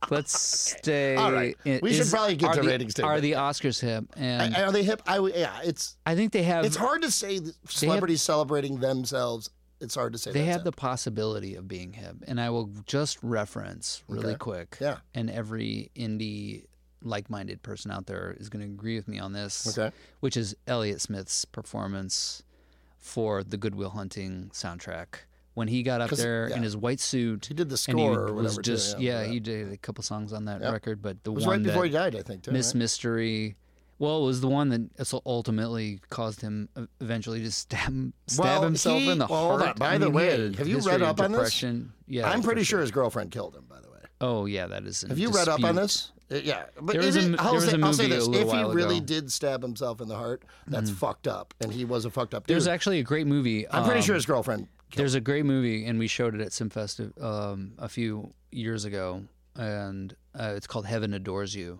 Let's 0.09 0.39
stay. 0.39 1.15
All 1.15 1.31
right. 1.31 1.57
i- 1.65 1.79
We 1.81 1.91
should 1.93 2.01
is- 2.01 2.11
probably 2.11 2.35
get 2.35 2.53
to 2.53 2.61
the, 2.61 2.67
ratings 2.67 2.99
Are 2.99 3.19
the 3.21 3.33
Oscars 3.33 3.79
hip? 3.79 4.05
And 4.17 4.55
Are 4.55 4.71
they 4.71 4.83
hip? 4.83 5.01
I 5.05 5.19
yeah. 5.35 5.59
It's 5.63 5.95
I 6.05 6.15
think 6.15 6.31
they 6.33 6.43
have. 6.43 6.65
it's 6.65 6.75
hard 6.75 7.01
to 7.03 7.11
say 7.11 7.39
celebrities 7.67 8.21
celebrating 8.21 8.79
themselves. 8.79 9.49
It's 9.81 9.95
hard 9.95 10.13
to 10.13 10.19
say. 10.19 10.31
They 10.31 10.45
have 10.45 10.57
hip. 10.61 10.63
the 10.63 10.71
possibility 10.71 11.55
of 11.55 11.67
being 11.67 11.91
hip, 11.93 12.15
and 12.27 12.39
I 12.39 12.49
will 12.49 12.69
just 12.85 13.17
reference 13.21 14.01
really 14.07 14.27
Okay. 14.29 14.37
quick. 14.37 14.77
Yeah. 14.79 14.97
And 15.13 15.29
every 15.29 15.91
indie 15.95 16.65
like-minded 17.01 17.61
person 17.63 17.91
out 17.91 18.05
there 18.05 18.33
is 18.39 18.47
going 18.47 18.65
to 18.65 18.71
agree 18.73 18.95
with 18.95 19.09
me 19.09 19.19
on 19.19 19.33
this. 19.33 19.77
Okay. 19.77 19.93
Which 20.21 20.37
is 20.37 20.55
Elliott 20.67 21.01
Smith's 21.01 21.43
performance 21.43 22.43
for 22.97 23.43
the 23.43 23.57
Good 23.57 23.75
Will 23.75 23.89
Hunting 23.89 24.49
soundtrack 24.53 25.25
when 25.53 25.67
he 25.67 25.83
got 25.83 26.01
up 26.01 26.09
there 26.11 26.49
yeah. 26.49 26.55
in 26.57 26.63
his 26.63 26.75
white 26.75 26.99
suit. 26.99 27.45
He 27.45 27.53
did 27.53 27.69
the 27.69 27.83
and 27.87 27.99
he 27.99 28.05
score 28.05 28.23
was 28.25 28.31
whatever, 28.33 28.61
too, 28.61 28.71
just 28.71 28.99
yeah, 28.99 29.21
yeah, 29.21 29.27
he 29.27 29.39
did 29.39 29.71
a 29.71 29.77
couple 29.77 30.03
songs 30.03 30.33
on 30.33 30.45
that 30.45 30.61
Yep. 30.61 30.73
record, 30.73 31.01
but 31.01 31.23
the 31.23 31.31
It 31.31 31.35
was 31.35 31.45
one 31.45 31.57
right 31.59 31.63
before 31.67 31.85
he 31.85 31.91
died, 31.91 32.15
I 32.15 32.21
think. 32.21 32.43
Too, 32.43 32.51
Miss 32.51 32.69
right? 32.73 32.79
Misery. 32.79 33.55
Well, 33.99 34.23
it 34.23 34.25
was 34.25 34.41
the 34.41 34.47
one 34.49 34.69
that 34.69 35.21
ultimately 35.25 35.99
caused 36.09 36.41
him 36.41 36.67
uh, 36.75 36.87
eventually 36.99 37.41
to 37.43 37.51
stab 37.51 38.11
stab 38.27 38.43
Well, 38.45 38.63
himself 38.63 39.01
he- 39.01 39.09
in 39.11 39.17
the 39.19 39.27
well, 39.27 39.57
heart. 39.59 39.77
By 39.77 39.93
I 39.93 39.97
the 39.97 40.05
mean, 40.07 40.13
way, 40.13 40.53
have 40.55 40.67
you 40.67 40.79
read 40.79 41.01
up 41.01 41.19
on 41.21 41.31
this? 41.31 41.63
Yeah, 42.07 42.29
I'm 42.29 42.41
pretty 42.41 42.63
sure 42.63 42.81
his 42.81 42.91
girlfriend 42.91 43.31
killed 43.31 43.55
him. 43.55 43.65
By 43.69 43.79
the 43.79 43.89
way, 43.89 43.99
Oh 44.19 44.45
yeah, 44.45 44.67
that 44.67 44.83
is. 44.85 45.03
have 45.07 45.19
you 45.19 45.29
read 45.29 45.47
up 45.47 45.63
on 45.63 45.75
this? 45.75 46.11
Uh, 46.31 46.35
Yeah, 46.37 46.63
but 46.81 46.93
There 46.93 47.01
it 47.01 47.05
was 47.05 47.15
a 47.15 47.19
is- 47.19 47.35
I'll 47.37 47.61
say, 47.61 47.81
I'll 47.81 47.93
say 47.93 48.07
this: 48.07 48.27
if 48.27 48.51
he 48.51 48.63
really 48.63 48.97
ago. 48.97 49.05
did 49.05 49.31
stab 49.31 49.61
himself 49.61 50.01
in 50.01 50.07
the 50.07 50.15
heart, 50.15 50.43
that's 50.67 50.89
fucked 50.89 51.27
up, 51.27 51.53
and 51.61 51.71
he 51.71 51.85
was 51.85 52.05
a 52.05 52.09
fucked 52.09 52.33
up 52.33 52.47
dude. 52.47 52.55
There's 52.55 52.67
actually 52.67 52.99
a 52.99 53.03
great 53.03 53.27
movie. 53.27 53.69
I'm 53.69 53.83
pretty 53.83 53.99
um, 53.99 54.05
sure 54.05 54.15
his 54.15 54.25
girlfriend. 54.25 54.67
There's 54.95 55.15
a 55.15 55.21
great 55.21 55.45
movie, 55.45 55.85
and 55.85 55.97
we 55.99 56.07
showed 56.07 56.35
it 56.35 56.41
at 56.41 56.49
Simfest 56.49 57.21
um, 57.23 57.73
a 57.77 57.89
few 57.89 58.33
years 58.51 58.85
ago, 58.85 59.23
and 59.55 60.15
uh, 60.37 60.53
it's 60.55 60.67
called 60.67 60.85
Heaven 60.85 61.13
Adores 61.13 61.55
You. 61.55 61.79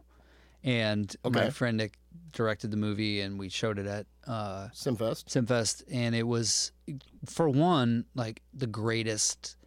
And 0.64 1.14
my 1.30 1.50
friend 1.50 1.78
Nick 1.78 1.98
directed 2.32 2.72
the 2.72 2.78
movie, 2.78 3.20
and 3.22 3.38
we 3.38 3.50
showed 3.50 3.78
it 3.80 3.86
at 3.86 4.06
uh, 4.26 4.70
Simfest. 4.74 5.26
Simfest, 5.26 5.84
and 5.92 6.16
it 6.16 6.24
was, 6.24 6.72
for 7.26 7.50
one, 7.50 8.06
like 8.16 8.42
the 8.54 8.68
greatest, 8.68 9.58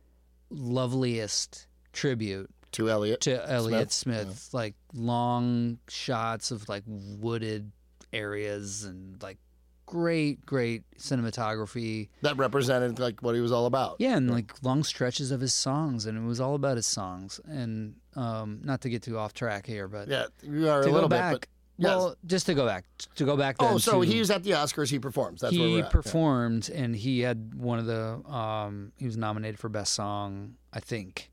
loveliest 0.51 1.67
tribute 1.93 2.51
To 2.73 2.91
Elliott. 2.91 3.21
to 3.23 3.51
Elliott 3.51 3.93
Smith. 3.93 4.49
Like 4.53 4.75
long 4.95 5.79
shots 5.89 6.51
of 6.51 6.69
like 6.69 6.85
wooded 6.87 7.71
areas 8.13 8.85
and 8.85 9.23
like 9.23 9.39
great, 9.87 10.45
great 10.45 10.83
cinematography. 10.99 12.09
that 12.23 12.37
represented 12.37 12.99
like 12.99 13.23
what 13.23 13.35
he 13.35 13.41
was 13.41 13.53
all 13.53 13.67
about. 13.67 13.97
Yeah, 13.99 14.17
and 14.17 14.31
like 14.31 14.53
long 14.63 14.83
stretches 14.85 15.31
of 15.31 15.41
his 15.41 15.55
songs, 15.55 16.07
and 16.07 16.17
it 16.19 16.27
was 16.27 16.41
all 16.41 16.55
about 16.55 16.77
his 16.77 16.87
songs. 16.87 17.41
And 17.47 17.95
um, 18.15 18.61
not 18.65 18.81
to 18.83 18.89
get 18.91 19.03
too 19.03 19.19
off 19.19 19.33
track 19.33 19.67
here, 19.67 19.89
but 19.89 20.09
Yeah, 20.09 20.27
you 20.43 20.69
are 20.69 20.83
to 20.83 20.89
a 20.89 20.91
go 20.91 20.95
little 20.95 21.09
back. 21.09 21.33
bit. 21.33 21.41
But, 21.79 21.83
yes. 21.83 21.89
Well, 21.97 22.17
just 22.27 22.47
to 22.47 22.55
go 22.55 22.67
back, 22.67 22.85
to 23.17 23.25
go 23.25 23.37
back. 23.37 23.59
Then 23.59 23.75
oh, 23.75 23.79
so 23.79 24.03
to- 24.03 24.07
he's 24.09 24.31
at 24.31 24.43
the 24.43 24.53
Oscars. 24.53 24.91
He 24.91 24.99
performs. 24.99 25.41
That's 25.43 25.57
where 25.57 25.69
he 25.69 25.75
we're 25.77 25.85
at. 25.85 25.91
Performed, 25.91 26.71
and 26.75 26.95
he 26.97 27.21
had 27.21 27.55
one 27.55 27.79
of 27.79 27.87
the. 27.87 28.29
Um, 28.31 28.93
he 28.97 29.07
was 29.07 29.17
nominated 29.17 29.59
for 29.59 29.69
best 29.69 29.93
song, 29.95 30.55
I 30.73 30.81
think. 30.81 31.31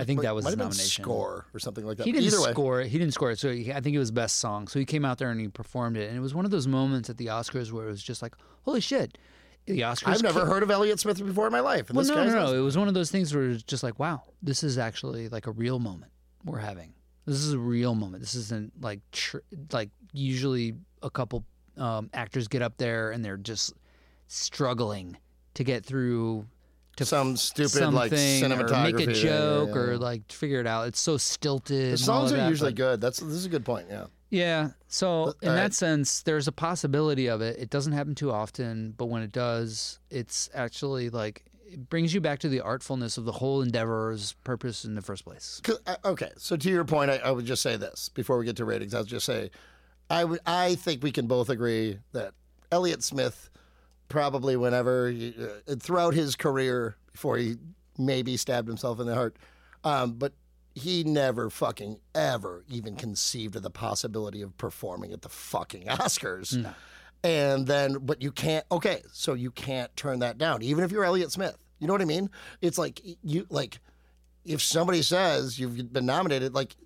I 0.00 0.04
think 0.04 0.22
that 0.22 0.34
was 0.34 0.44
might 0.44 0.52
been 0.52 0.58
nomination. 0.60 1.04
Score 1.04 1.46
or 1.52 1.58
something 1.60 1.84
like 1.84 1.98
that. 1.98 2.06
He 2.06 2.12
didn't 2.12 2.30
score 2.30 2.80
it. 2.80 2.88
He 2.88 2.98
didn't 2.98 3.14
score 3.14 3.30
it. 3.30 3.38
So 3.38 3.52
he, 3.52 3.72
I 3.72 3.80
think 3.80 3.94
it 3.94 3.98
was 3.98 4.10
best 4.10 4.36
song. 4.38 4.68
So 4.68 4.78
he 4.78 4.84
came 4.84 5.04
out 5.04 5.18
there 5.18 5.30
and 5.30 5.40
he 5.40 5.48
performed 5.48 5.96
it, 5.96 6.08
and 6.08 6.16
it 6.16 6.20
was 6.20 6.34
one 6.34 6.44
of 6.44 6.50
those 6.50 6.66
moments 6.66 7.10
at 7.10 7.18
the 7.18 7.26
Oscars 7.26 7.72
where 7.72 7.84
it 7.86 7.90
was 7.90 8.02
just 8.02 8.22
like, 8.22 8.34
holy 8.64 8.80
shit, 8.80 9.18
the 9.66 9.80
Oscars. 9.80 10.08
I've 10.08 10.22
never 10.22 10.40
ca- 10.40 10.46
heard 10.46 10.62
of 10.62 10.70
Elliott 10.70 10.98
Smith 11.00 11.24
before 11.24 11.46
in 11.46 11.52
my 11.52 11.60
life. 11.60 11.88
And 11.88 11.96
Well, 11.96 12.04
this 12.04 12.14
no, 12.14 12.24
no, 12.24 12.32
no. 12.52 12.54
It 12.54 12.60
was 12.64 12.76
one 12.78 12.88
of 12.88 12.94
those 12.94 13.10
things 13.10 13.34
where 13.34 13.50
it's 13.50 13.62
just 13.62 13.82
like, 13.82 13.98
wow, 13.98 14.22
this 14.42 14.62
is 14.64 14.78
actually 14.78 15.28
like 15.28 15.46
a 15.46 15.52
real 15.52 15.78
moment 15.78 16.12
we're 16.44 16.58
having. 16.58 16.94
This 17.26 17.36
is 17.36 17.52
a 17.52 17.58
real 17.58 17.94
moment. 17.94 18.20
This 18.22 18.34
isn't 18.34 18.72
like 18.80 19.00
tr- 19.12 19.38
like 19.72 19.90
usually 20.12 20.74
a 21.02 21.10
couple 21.10 21.44
um, 21.76 22.10
actors 22.12 22.48
get 22.48 22.62
up 22.62 22.76
there 22.78 23.12
and 23.12 23.24
they're 23.24 23.36
just 23.36 23.72
struggling 24.26 25.16
to 25.54 25.64
get 25.64 25.84
through 25.84 26.46
to 27.02 27.06
some 27.06 27.36
stupid 27.36 27.92
like 27.92 28.12
cinematography. 28.12 28.92
or 28.92 28.96
make 28.96 29.08
a 29.08 29.12
joke 29.12 29.70
yeah. 29.70 29.80
or 29.80 29.98
like 29.98 30.30
figure 30.30 30.60
it 30.60 30.66
out. 30.66 30.88
It's 30.88 31.00
so 31.00 31.16
stilted. 31.16 31.92
the 31.92 31.98
songs 31.98 32.32
are 32.32 32.36
that, 32.36 32.48
usually 32.48 32.70
but- 32.70 32.76
good. 32.76 33.00
That's 33.00 33.18
this 33.18 33.28
is 33.34 33.46
a 33.46 33.48
good 33.48 33.64
point. 33.64 33.86
Yeah. 33.90 34.06
yeah. 34.30 34.70
So 34.88 35.34
in 35.42 35.48
all 35.48 35.54
that 35.56 35.62
right. 35.62 35.74
sense, 35.74 36.22
there's 36.22 36.48
a 36.48 36.52
possibility 36.52 37.28
of 37.28 37.40
it. 37.40 37.58
It 37.58 37.70
doesn't 37.70 37.92
happen 37.92 38.14
too 38.14 38.30
often, 38.30 38.94
but 38.96 39.06
when 39.06 39.22
it 39.22 39.32
does, 39.32 39.98
it's 40.10 40.50
actually 40.54 41.10
like 41.10 41.44
it 41.72 41.88
brings 41.88 42.12
you 42.12 42.20
back 42.20 42.38
to 42.40 42.48
the 42.48 42.60
artfulness 42.60 43.16
of 43.16 43.24
the 43.24 43.32
whole 43.32 43.62
endeavor's 43.62 44.34
purpose 44.44 44.84
in 44.84 44.94
the 44.94 45.00
first 45.02 45.24
place. 45.24 45.60
uh, 45.86 45.96
Okay, 46.04 46.30
so 46.36 46.54
to 46.56 46.68
your 46.68 46.84
point, 46.84 47.10
I, 47.10 47.16
I 47.16 47.30
would 47.30 47.46
just 47.46 47.62
say 47.62 47.76
this 47.76 48.10
before 48.10 48.36
we 48.36 48.44
get 48.44 48.56
to 48.56 48.64
ratings. 48.66 48.94
I 48.94 48.98
would 48.98 49.08
just 49.08 49.24
say, 49.24 49.50
I 50.10 50.24
would, 50.24 50.40
I 50.44 50.74
think 50.74 51.02
we 51.02 51.12
can 51.12 51.26
both 51.26 51.48
agree 51.48 51.98
that 52.12 52.34
Elliott 52.70 53.02
Smith, 53.02 53.48
probably 54.12 54.56
whenever 54.56 55.10
he, 55.10 55.34
uh, 55.66 55.74
throughout 55.76 56.14
his 56.14 56.36
career 56.36 56.96
before 57.12 57.38
he 57.38 57.56
maybe 57.98 58.36
stabbed 58.36 58.68
himself 58.68 59.00
in 59.00 59.06
the 59.06 59.14
heart, 59.14 59.36
um, 59.84 60.12
but 60.12 60.34
he 60.74 61.02
never 61.02 61.50
fucking 61.50 61.98
ever 62.14 62.64
even 62.68 62.94
conceived 62.94 63.56
of 63.56 63.62
the 63.62 63.70
possibility 63.70 64.42
of 64.42 64.56
performing 64.58 65.12
at 65.12 65.22
the 65.22 65.28
fucking 65.28 65.86
Oscars. 65.86 66.52
And 67.24 67.66
then, 67.66 67.98
but 68.02 68.20
you 68.20 68.32
can't. 68.32 68.66
Okay, 68.70 69.02
so 69.12 69.34
you 69.34 69.50
can't 69.50 69.94
turn 69.96 70.18
that 70.20 70.38
down, 70.38 70.62
even 70.62 70.84
if 70.84 70.92
you're 70.92 71.04
Elliott 71.04 71.32
Smith. 71.32 71.56
You 71.78 71.86
know 71.86 71.94
what 71.94 72.02
I 72.02 72.06
mean? 72.06 72.30
It's 72.60 72.78
like 72.78 73.00
you 73.22 73.46
like 73.48 73.80
if 74.44 74.60
somebody 74.60 75.02
says 75.02 75.58
you've 75.58 75.92
been 75.92 76.06
nominated, 76.06 76.52
like 76.52 76.76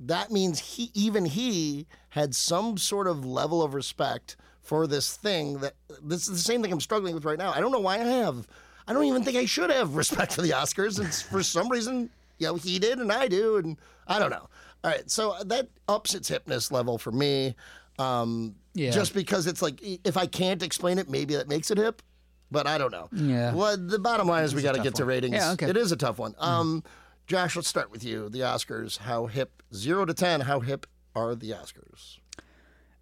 that 0.00 0.30
means 0.30 0.58
he, 0.58 0.90
even 0.94 1.24
he, 1.24 1.86
had 2.10 2.34
some 2.34 2.78
sort 2.78 3.06
of 3.06 3.24
level 3.24 3.62
of 3.62 3.74
respect 3.74 4.36
for 4.68 4.86
this 4.86 5.16
thing. 5.16 5.58
That 5.60 5.74
this 6.02 6.28
is 6.28 6.36
the 6.36 6.38
same 6.52 6.62
thing 6.62 6.70
I'm 6.70 6.80
struggling 6.80 7.14
with 7.14 7.24
right 7.24 7.38
now. 7.38 7.52
I 7.52 7.60
don't 7.60 7.72
know 7.72 7.80
why 7.80 7.94
I 7.94 8.04
have. 8.04 8.46
I 8.86 8.92
don't 8.92 9.04
even 9.04 9.24
think 9.24 9.36
I 9.38 9.46
should 9.46 9.70
have 9.70 9.96
respect 10.02 10.34
for 10.34 10.42
the 10.42 10.50
Oscars. 10.50 10.98
And 11.00 11.12
for 11.12 11.42
some 11.42 11.68
reason, 11.70 12.10
you 12.38 12.46
know, 12.46 12.54
he 12.56 12.78
did 12.78 12.98
and 12.98 13.10
I 13.10 13.28
do, 13.28 13.56
and 13.56 13.78
I 14.06 14.18
don't 14.18 14.30
know. 14.30 14.48
All 14.84 14.90
right, 14.92 15.10
so 15.10 15.34
that 15.46 15.68
ups 15.88 16.14
its 16.14 16.30
hipness 16.30 16.70
level 16.70 16.98
for 16.98 17.10
me. 17.10 17.56
Um, 17.98 18.54
Yeah. 18.74 18.90
Just 18.92 19.14
because 19.14 19.46
it's 19.46 19.62
like 19.62 19.80
if 19.82 20.16
I 20.16 20.26
can't 20.26 20.62
explain 20.62 20.98
it, 20.98 21.08
maybe 21.08 21.34
that 21.34 21.48
makes 21.48 21.70
it 21.70 21.78
hip. 21.78 22.02
But 22.50 22.66
I 22.66 22.78
don't 22.78 22.92
know. 22.92 23.08
Yeah. 23.12 23.52
Well, 23.54 23.76
the 23.76 23.98
bottom 23.98 24.28
line 24.28 24.44
is 24.44 24.54
we 24.54 24.62
got 24.62 24.74
to 24.74 24.82
get 24.82 24.94
to 24.96 25.04
ratings. 25.04 25.34
Yeah, 25.34 25.52
okay. 25.52 25.64
Mm-hmm. 25.66 25.76
It 25.76 25.80
is 25.80 25.92
a 25.92 25.96
tough 25.96 26.18
one. 26.18 26.34
Um, 26.38 26.82
Josh, 27.26 27.56
let's 27.56 27.68
start 27.68 27.90
with 27.90 28.04
you. 28.04 28.28
The 28.28 28.40
Oscars. 28.40 28.98
How 28.98 29.26
hip? 29.26 29.62
Zero 29.74 30.04
to 30.06 30.14
ten. 30.14 30.40
How 30.42 30.60
hip 30.60 30.86
are 31.14 31.34
the 31.34 31.50
Oscars? 31.50 32.18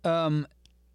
Um, 0.05 0.46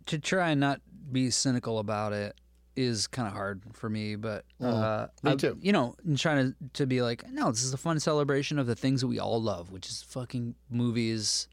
to 0.08 0.20
try 0.20 0.50
and 0.52 0.60
not 0.60 0.82
be 1.12 1.30
cynical 1.30 1.80
about 1.80 2.14
it 2.14 2.36
is 2.76 3.06
kind 3.08 3.28
of 3.28 3.34
hard 3.34 3.62
for 3.74 3.90
me, 3.90 4.16
but 4.16 4.46
uh, 4.62 5.08
me 5.24 5.32
I- 5.32 5.36
too. 5.36 5.58
You 5.62 5.72
know, 5.74 5.96
and 6.06 6.18
trying 6.18 6.52
to 6.52 6.56
to 6.74 6.86
be 6.86 7.02
like, 7.02 7.30
no, 7.30 7.52
this 7.52 7.64
is 7.64 7.74
a 7.74 7.78
fun 7.78 8.00
celebration 8.00 8.58
of 8.60 8.68
the 8.68 8.76
things 8.76 9.02
that 9.02 9.08
we 9.08 9.20
all 9.20 9.42
love, 9.42 9.72
which 9.72 9.90
is 9.90 10.02
fucking 10.04 10.56
movies, 10.70 11.48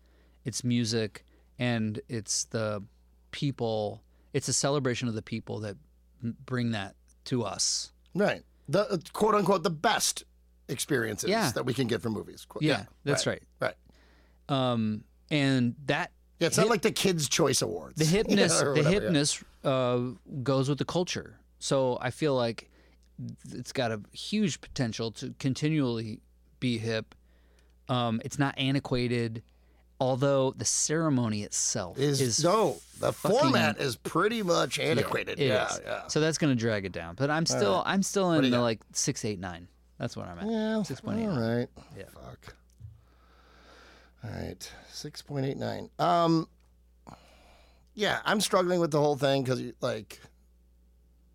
it's 0.44 0.62
music, 0.62 1.24
and 1.58 2.00
it's 2.08 2.44
the 2.44 2.82
people. 3.32 4.02
It's 4.32 4.48
a 4.48 4.52
celebration 4.52 5.08
of 5.08 5.14
the 5.14 5.22
people 5.22 5.60
that 5.60 5.76
bring 6.22 6.70
that 6.72 6.94
to 7.24 7.42
us. 7.42 7.92
Right. 8.14 8.42
The 8.68 8.80
uh, 8.90 8.98
quote 9.12 9.34
unquote 9.34 9.62
the 9.64 9.70
best 9.70 10.24
experiences 10.68 11.30
Yeah. 11.30 11.50
that 11.52 11.64
we 11.64 11.74
can 11.74 11.86
get 11.88 12.02
from 12.02 12.12
movies. 12.12 12.44
Qu- 12.48 12.58
Yeah, 12.62 12.84
that's 13.04 13.26
right. 13.26 13.42
Right. 13.60 13.74
Um, 14.48 15.04
and 15.30 15.74
that 15.86 16.12
Yeah, 16.40 16.46
it's 16.46 16.56
not 16.56 16.68
like 16.68 16.82
the 16.82 16.92
Kids' 16.92 17.28
Choice 17.28 17.62
Awards. 17.62 17.96
the 17.96 18.04
you 18.28 18.36
know, 18.36 18.44
hipness 18.44 18.60
the 18.60 18.70
whatever, 18.70 18.90
yeah. 18.90 19.00
hipness 19.00 19.42
uh, 19.64 20.14
goes 20.42 20.68
with 20.68 20.78
the 20.78 20.84
culture 20.84 21.36
so 21.58 21.98
i 22.00 22.10
feel 22.10 22.36
like 22.36 22.70
it's 23.50 23.72
got 23.72 23.90
a 23.90 24.00
huge 24.12 24.60
potential 24.60 25.10
to 25.10 25.34
continually 25.40 26.20
be 26.60 26.78
hip 26.78 27.14
um, 27.88 28.20
it's 28.24 28.38
not 28.38 28.54
antiquated 28.58 29.42
although 30.00 30.52
the 30.56 30.64
ceremony 30.64 31.42
itself 31.42 31.98
Is, 31.98 32.20
is, 32.20 32.44
no, 32.44 32.76
the 33.00 33.12
fucking- 33.12 33.38
format 33.40 33.80
is 33.80 33.96
pretty 33.96 34.44
much 34.44 34.78
antiquated. 34.78 35.40
yeah, 35.40 35.66
is. 35.66 35.80
yeah. 35.84 36.06
so 36.06 36.20
that's 36.20 36.38
going 36.38 36.54
to 36.56 36.60
drag 36.60 36.84
it 36.84 36.92
down 36.92 37.16
but 37.16 37.28
i'm 37.30 37.44
still 37.46 37.82
i'm 37.84 38.04
still 38.04 38.30
in 38.34 38.42
the 38.44 38.50
got? 38.50 38.60
like 38.62 38.80
six 38.92 39.24
eight 39.24 39.40
nine 39.40 39.66
that's 39.98 40.16
what 40.16 40.28
i'm 40.28 40.38
at 40.38 40.46
Yeah, 40.46 40.82
six 40.84 41.00
point 41.00 41.18
eight 41.18 41.26
All 41.26 41.40
right. 41.40 41.66
Yeah. 41.96 42.04
Fuck. 42.14 42.54
All 44.24 44.30
right, 44.30 44.72
six 44.90 45.22
point 45.22 45.46
eight 45.46 45.56
nine. 45.56 45.90
Um, 45.98 46.48
yeah, 47.94 48.20
I'm 48.24 48.40
struggling 48.40 48.80
with 48.80 48.90
the 48.90 49.00
whole 49.00 49.16
thing 49.16 49.42
because, 49.42 49.62
like, 49.80 50.20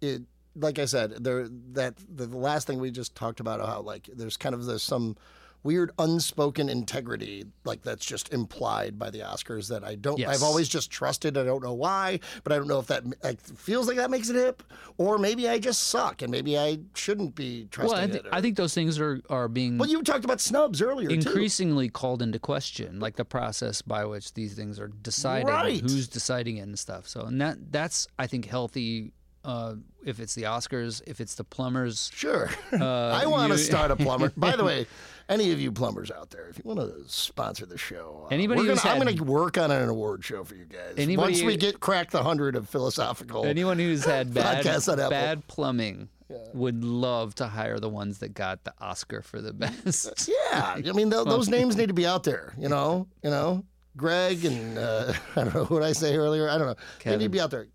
it. 0.02 0.24
Like 0.56 0.78
I 0.78 0.86
said, 0.86 1.24
there 1.24 1.48
that 1.72 1.96
the 2.08 2.28
last 2.28 2.68
thing 2.68 2.80
we 2.80 2.92
just 2.92 3.16
talked 3.16 3.40
about 3.40 3.60
how 3.60 3.82
like 3.82 4.08
there's 4.14 4.38
kind 4.38 4.54
of 4.54 4.68
there's 4.68 4.84
some 4.84 5.18
weird 5.64 5.92
unspoken 5.98 6.68
integrity 6.70 7.46
like 7.64 7.82
that's 7.84 8.06
just 8.06 8.34
implied 8.34 9.00
by 9.00 9.10
the 9.10 9.20
Oscars 9.20 9.70
that 9.70 9.84
I 9.84 9.96
don't 9.96 10.20
Yes. 10.20 10.30
I've 10.36 10.44
always 10.44 10.68
just 10.68 10.92
trusted 10.92 11.38
I 11.38 11.44
don't 11.44 11.64
know 11.64 11.74
why 11.74 12.20
but 12.44 12.52
I 12.52 12.58
don't 12.58 12.68
know 12.68 12.80
if 12.80 12.88
that 12.88 13.04
like 13.24 13.40
feels 13.42 13.88
like 13.88 13.98
that 13.98 14.12
makes 14.12 14.30
it 14.30 14.36
hip 14.36 14.62
or 14.98 15.18
maybe 15.18 15.48
I 15.48 15.60
just 15.60 15.84
suck 15.86 16.22
and 16.22 16.32
maybe 16.32 16.58
I 16.58 16.80
shouldn't 16.96 17.36
be 17.36 17.68
trusting 17.72 17.98
well 17.98 18.22
I, 18.26 18.28
or- 18.30 18.36
I 18.36 18.42
think 18.42 18.58
those 18.58 18.74
things 18.74 19.00
are 19.00 19.22
are 19.30 19.48
being 19.48 19.78
well, 19.78 19.90
you 19.90 20.04
talked 20.04 20.26
about 20.26 20.42
snubs 20.42 20.82
earlier 20.82 21.08
too. 21.10 21.16
increasingly 21.16 21.88
called 21.90 22.22
into 22.22 22.40
question, 22.40 23.00
like 23.00 23.16
the 23.16 23.26
process 23.26 23.82
by 23.82 24.06
which 24.06 24.34
these 24.34 24.54
things 24.54 24.80
are 24.80 24.88
decided, 24.90 25.48
Right. 25.48 25.80
who's 25.82 26.08
deciding 26.08 26.58
it 26.58 26.62
and 26.62 26.78
stuff. 26.78 27.08
So, 27.08 27.22
and 27.22 27.40
that 27.42 27.72
that's 27.72 28.08
I 28.20 28.28
think 28.28 28.46
healthy. 28.46 29.14
Uh, 29.46 29.76
if 30.06 30.22
it's 30.22 30.36
the 30.36 30.44
Oscars, 30.44 31.02
if 31.06 31.20
it's 31.20 31.36
the 31.36 31.44
plumbers, 31.44 32.10
Sure. 32.14 32.50
uh, 32.72 33.10
I 33.22 33.26
want 33.26 33.52
to 33.52 33.58
start 33.58 33.92
a 33.92 33.96
plumber. 33.98 34.32
By 34.38 34.56
the 34.56 34.64
way, 34.64 34.86
any 35.30 35.52
of 35.52 35.60
you 35.62 35.72
plumbers 35.72 36.12
out 36.12 36.30
there, 36.30 36.48
if 36.50 36.58
you 36.58 36.64
want 36.66 36.80
to 36.80 37.04
sponsor 37.08 37.66
the 37.66 37.78
show, 37.78 38.24
uh, 38.26 38.34
Anybody 38.34 38.62
we're 38.62 38.76
gonna, 38.76 38.82
I'm 38.90 39.02
going 39.02 39.16
to 39.16 39.24
work 39.24 39.58
on 39.58 39.72
an 39.72 39.88
award 39.90 40.24
show 40.24 40.44
for 40.44 40.56
you 40.56 40.66
guys. 40.66 40.94
Anybody- 40.98 41.34
Once 41.34 41.42
we 41.44 41.58
get 41.58 41.80
crack 41.80 42.12
the 42.12 42.24
hundred 42.24 42.56
of 42.56 42.68
philosophical, 42.70 43.46
Anyone 43.46 43.80
who's 43.80 44.04
had 44.06 44.34
bad 44.34 44.64
bad 45.10 45.48
plumbing 45.48 46.10
would 46.54 46.84
love 46.84 47.36
to 47.36 47.48
hire 47.48 47.80
the 47.80 47.90
ones 47.90 48.18
that 48.20 48.34
got 48.34 48.64
the 48.64 48.74
Oscar 48.82 49.22
for 49.22 49.42
the 49.42 49.54
best. 49.86 50.30
yeah, 50.52 50.74
I 50.76 50.82
mean 50.94 51.12
th- 51.12 51.26
those 51.26 51.48
names 51.50 51.78
need 51.78 51.88
to 51.88 51.94
be 51.94 52.06
out 52.08 52.24
there. 52.24 52.54
You 52.58 52.70
know, 52.70 53.08
you 53.24 53.30
know, 53.30 53.64
Greg 53.96 54.44
and 54.46 54.78
uh, 54.78 55.14
I 55.36 55.44
don't 55.44 55.54
know 55.54 55.66
what 55.66 55.84
I 55.84 55.92
say 55.94 56.16
earlier. 56.16 56.50
I 56.50 56.58
don't 56.58 56.68
know. 56.68 56.76
They 57.04 57.18
need 57.18 57.26
to 57.26 57.30
be 57.30 57.40
out 57.40 57.52
there. 57.52 57.68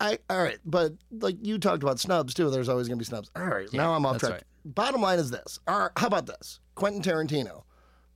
I 0.00 0.18
all 0.30 0.42
right, 0.42 0.58
but 0.64 0.94
like 1.20 1.36
you 1.42 1.58
talked 1.58 1.82
about 1.82 2.00
snubs 2.00 2.32
too. 2.32 2.48
There's 2.50 2.68
always 2.70 2.88
going 2.88 2.98
to 2.98 3.02
be 3.02 3.04
snubs. 3.04 3.30
All 3.36 3.44
right, 3.44 3.70
now 3.72 3.92
I'm 3.92 4.06
off 4.06 4.18
track. 4.18 4.32
right. 4.32 4.42
Bottom 4.64 5.00
line 5.02 5.18
is 5.18 5.30
this. 5.30 5.58
Right, 5.66 5.90
how 5.96 6.06
about 6.06 6.26
this? 6.26 6.60
Quentin 6.74 7.02
Tarantino. 7.02 7.62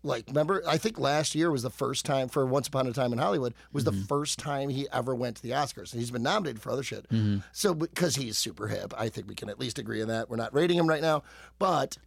Like, 0.02 0.26
remember? 0.28 0.62
I 0.68 0.76
think 0.76 1.00
last 1.00 1.34
year 1.34 1.50
was 1.50 1.62
the 1.64 1.70
first 1.70 2.04
time 2.06 2.28
for 2.28 2.46
Once 2.46 2.68
Upon 2.68 2.86
a 2.86 2.92
Time 2.92 3.12
in 3.12 3.18
Hollywood 3.18 3.54
was 3.72 3.84
Mm-hmm. 3.84 3.98
the 4.00 4.06
first 4.06 4.38
time 4.38 4.68
he 4.68 4.86
ever 4.92 5.14
went 5.16 5.36
to 5.36 5.42
the 5.42 5.50
Oscars. 5.50 5.92
And 5.92 6.00
he's 6.00 6.12
been 6.12 6.22
nominated 6.22 6.62
for 6.62 6.70
other 6.70 6.84
shit. 6.84 7.08
Mm-hmm. 7.08 7.38
So 7.52 7.74
because 7.74 8.14
he's 8.14 8.38
super 8.38 8.68
hip, 8.68 8.94
I 8.96 9.08
think 9.08 9.26
we 9.28 9.34
can 9.34 9.48
at 9.48 9.58
least 9.58 9.78
agree 9.80 10.00
on 10.02 10.08
that. 10.08 10.30
We're 10.30 10.36
not 10.36 10.54
rating 10.54 10.78
him 10.78 10.86
right 10.86 11.02
now, 11.02 11.24
but 11.58 11.98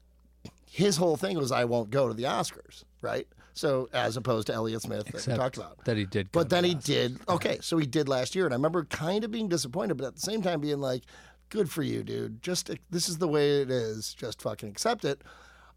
his 0.65 0.95
whole 0.95 1.17
thing 1.17 1.38
was 1.38 1.52
I 1.52 1.65
won't 1.65 1.89
go 1.89 2.08
to 2.08 2.13
the 2.13 2.23
Oscars, 2.23 2.86
right? 3.02 3.28
So 3.54 3.89
as 3.91 4.15
opposed 4.15 4.47
to 4.47 4.54
Elliott 4.54 4.84
Smith 4.84 5.06
that 5.08 5.28
we 5.28 5.34
talked 5.34 5.58
about. 5.58 5.84
that 5.84 5.97
he 5.97 6.06
did. 6.06 6.32
go 6.32 6.39
But 6.39 6.49
then 6.49 6.63
the 6.63 6.69
he 6.69 6.75
did. 6.75 7.19
Okay, 7.28 7.58
so 7.62 7.78
he 7.78 7.86
did 7.86 8.08
last 8.08 8.34
year, 8.34 8.45
and 8.45 8.54
I 8.54 8.56
remember 8.56 8.86
kind 8.86 9.25
of 9.25 9.32
being 9.32 9.49
disappointed, 9.49 9.97
but 9.97 10.06
at 10.08 10.15
the 10.15 10.21
same 10.21 10.41
time 10.41 10.62
being 10.62 10.80
like, 10.80 11.04
"Good 11.50 11.70
for 11.70 11.84
you, 11.84 12.04
dude. 12.04 12.42
Just 12.42 12.70
this 12.90 13.10
is 13.10 13.18
the 13.18 13.28
way 13.28 13.62
it 13.62 13.70
is. 13.72 14.14
Just 14.14 14.42
fucking 14.42 14.70
accept 14.70 15.06
it." 15.06 15.22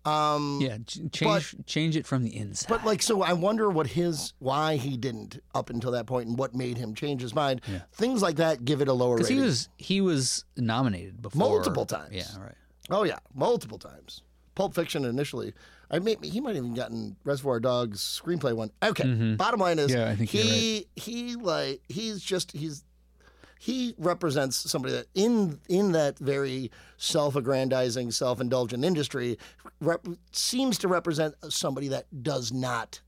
Um, 0.05 0.59
Yeah, 0.61 0.79
ch- 0.85 0.99
change 1.13 1.55
change 1.67 1.97
it 1.97 2.07
from 2.07 2.25
the 2.25 2.37
inside. 2.37 2.69
But 2.69 2.85
like, 2.85 3.03
so 3.03 3.23
I 3.23 3.35
wonder 3.35 3.71
what 3.71 3.87
his 3.87 4.33
why 4.41 4.77
he 4.77 4.97
didn't 4.97 5.41
up 5.55 5.71
until 5.71 5.93
that 5.93 6.07
point, 6.07 6.29
and 6.29 6.37
what 6.37 6.55
made 6.57 6.77
him 6.77 6.95
change 6.95 7.23
his 7.23 7.35
mind. 7.35 7.61
Things 7.93 8.21
like 8.21 8.37
that 8.37 8.65
give 8.65 8.81
it 8.81 8.89
a 8.89 8.93
lower 8.93 9.17
because 9.17 9.29
he 9.29 9.39
was 9.39 9.69
he 9.79 10.01
was 10.01 10.45
nominated 10.57 11.23
before 11.23 11.39
Multiple 11.39 11.87
times. 11.87 12.13
Yeah, 12.13 12.43
right. 12.43 12.55
Oh 12.91 13.05
yeah, 13.05 13.19
multiple 13.35 13.79
times. 13.79 14.23
Pulp 14.57 14.75
Fiction 14.75 15.05
initially. 15.05 15.55
I 15.89 15.99
mean, 15.99 16.21
he 16.23 16.41
might 16.41 16.57
have 16.57 16.65
even 16.65 16.75
gotten 16.75 17.17
Reservoir 17.23 17.61
Dogs 17.61 18.01
screenplay 18.01 18.55
one. 18.55 18.71
Okay. 18.83 19.35
Bottom 19.37 19.61
line 19.61 19.79
is, 19.79 19.91
Mm-hmm. 19.93 20.01
Yeah, 20.01 20.11
I 20.11 20.17
think 20.17 20.31
he 20.31 20.87
he 20.97 21.37
like 21.37 21.81
he's 21.89 22.21
just 22.21 22.51
he's 22.53 22.83
he 23.63 23.95
represents 23.97 24.57
somebody 24.69 24.93
that 24.93 25.07
in 25.15 25.61
in 25.69 25.93
that 25.93 26.19
very 26.19 26.69
self-aggrandizing, 26.97 28.11
self-indulgent 28.11 28.85
industry 28.85 29.39
rep, 29.81 30.05
seems 30.33 30.79
to 30.79 30.89
represent 30.89 31.37
somebody 31.49 31.87
that 31.87 32.07
does 32.25 32.51
not 32.51 33.01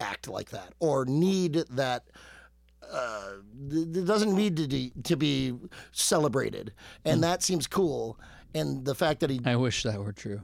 act 0.00 0.26
like 0.26 0.50
that 0.50 0.74
or 0.80 1.04
need 1.04 1.54
that 1.70 2.08
uh, 2.92 3.34
doesn't 4.04 4.34
need 4.34 4.56
to 4.56 4.66
be, 4.66 4.92
to 5.04 5.16
be 5.16 5.54
celebrated, 5.92 6.72
and 7.04 7.18
Hmm. 7.18 7.20
that 7.22 7.42
seems 7.44 7.68
cool. 7.68 8.18
And 8.54 8.84
the 8.84 8.96
fact 8.96 9.20
that 9.20 9.30
he 9.30 9.40
I 9.44 9.54
wish 9.54 9.84
that 9.84 10.00
were 10.02 10.12
true. 10.12 10.40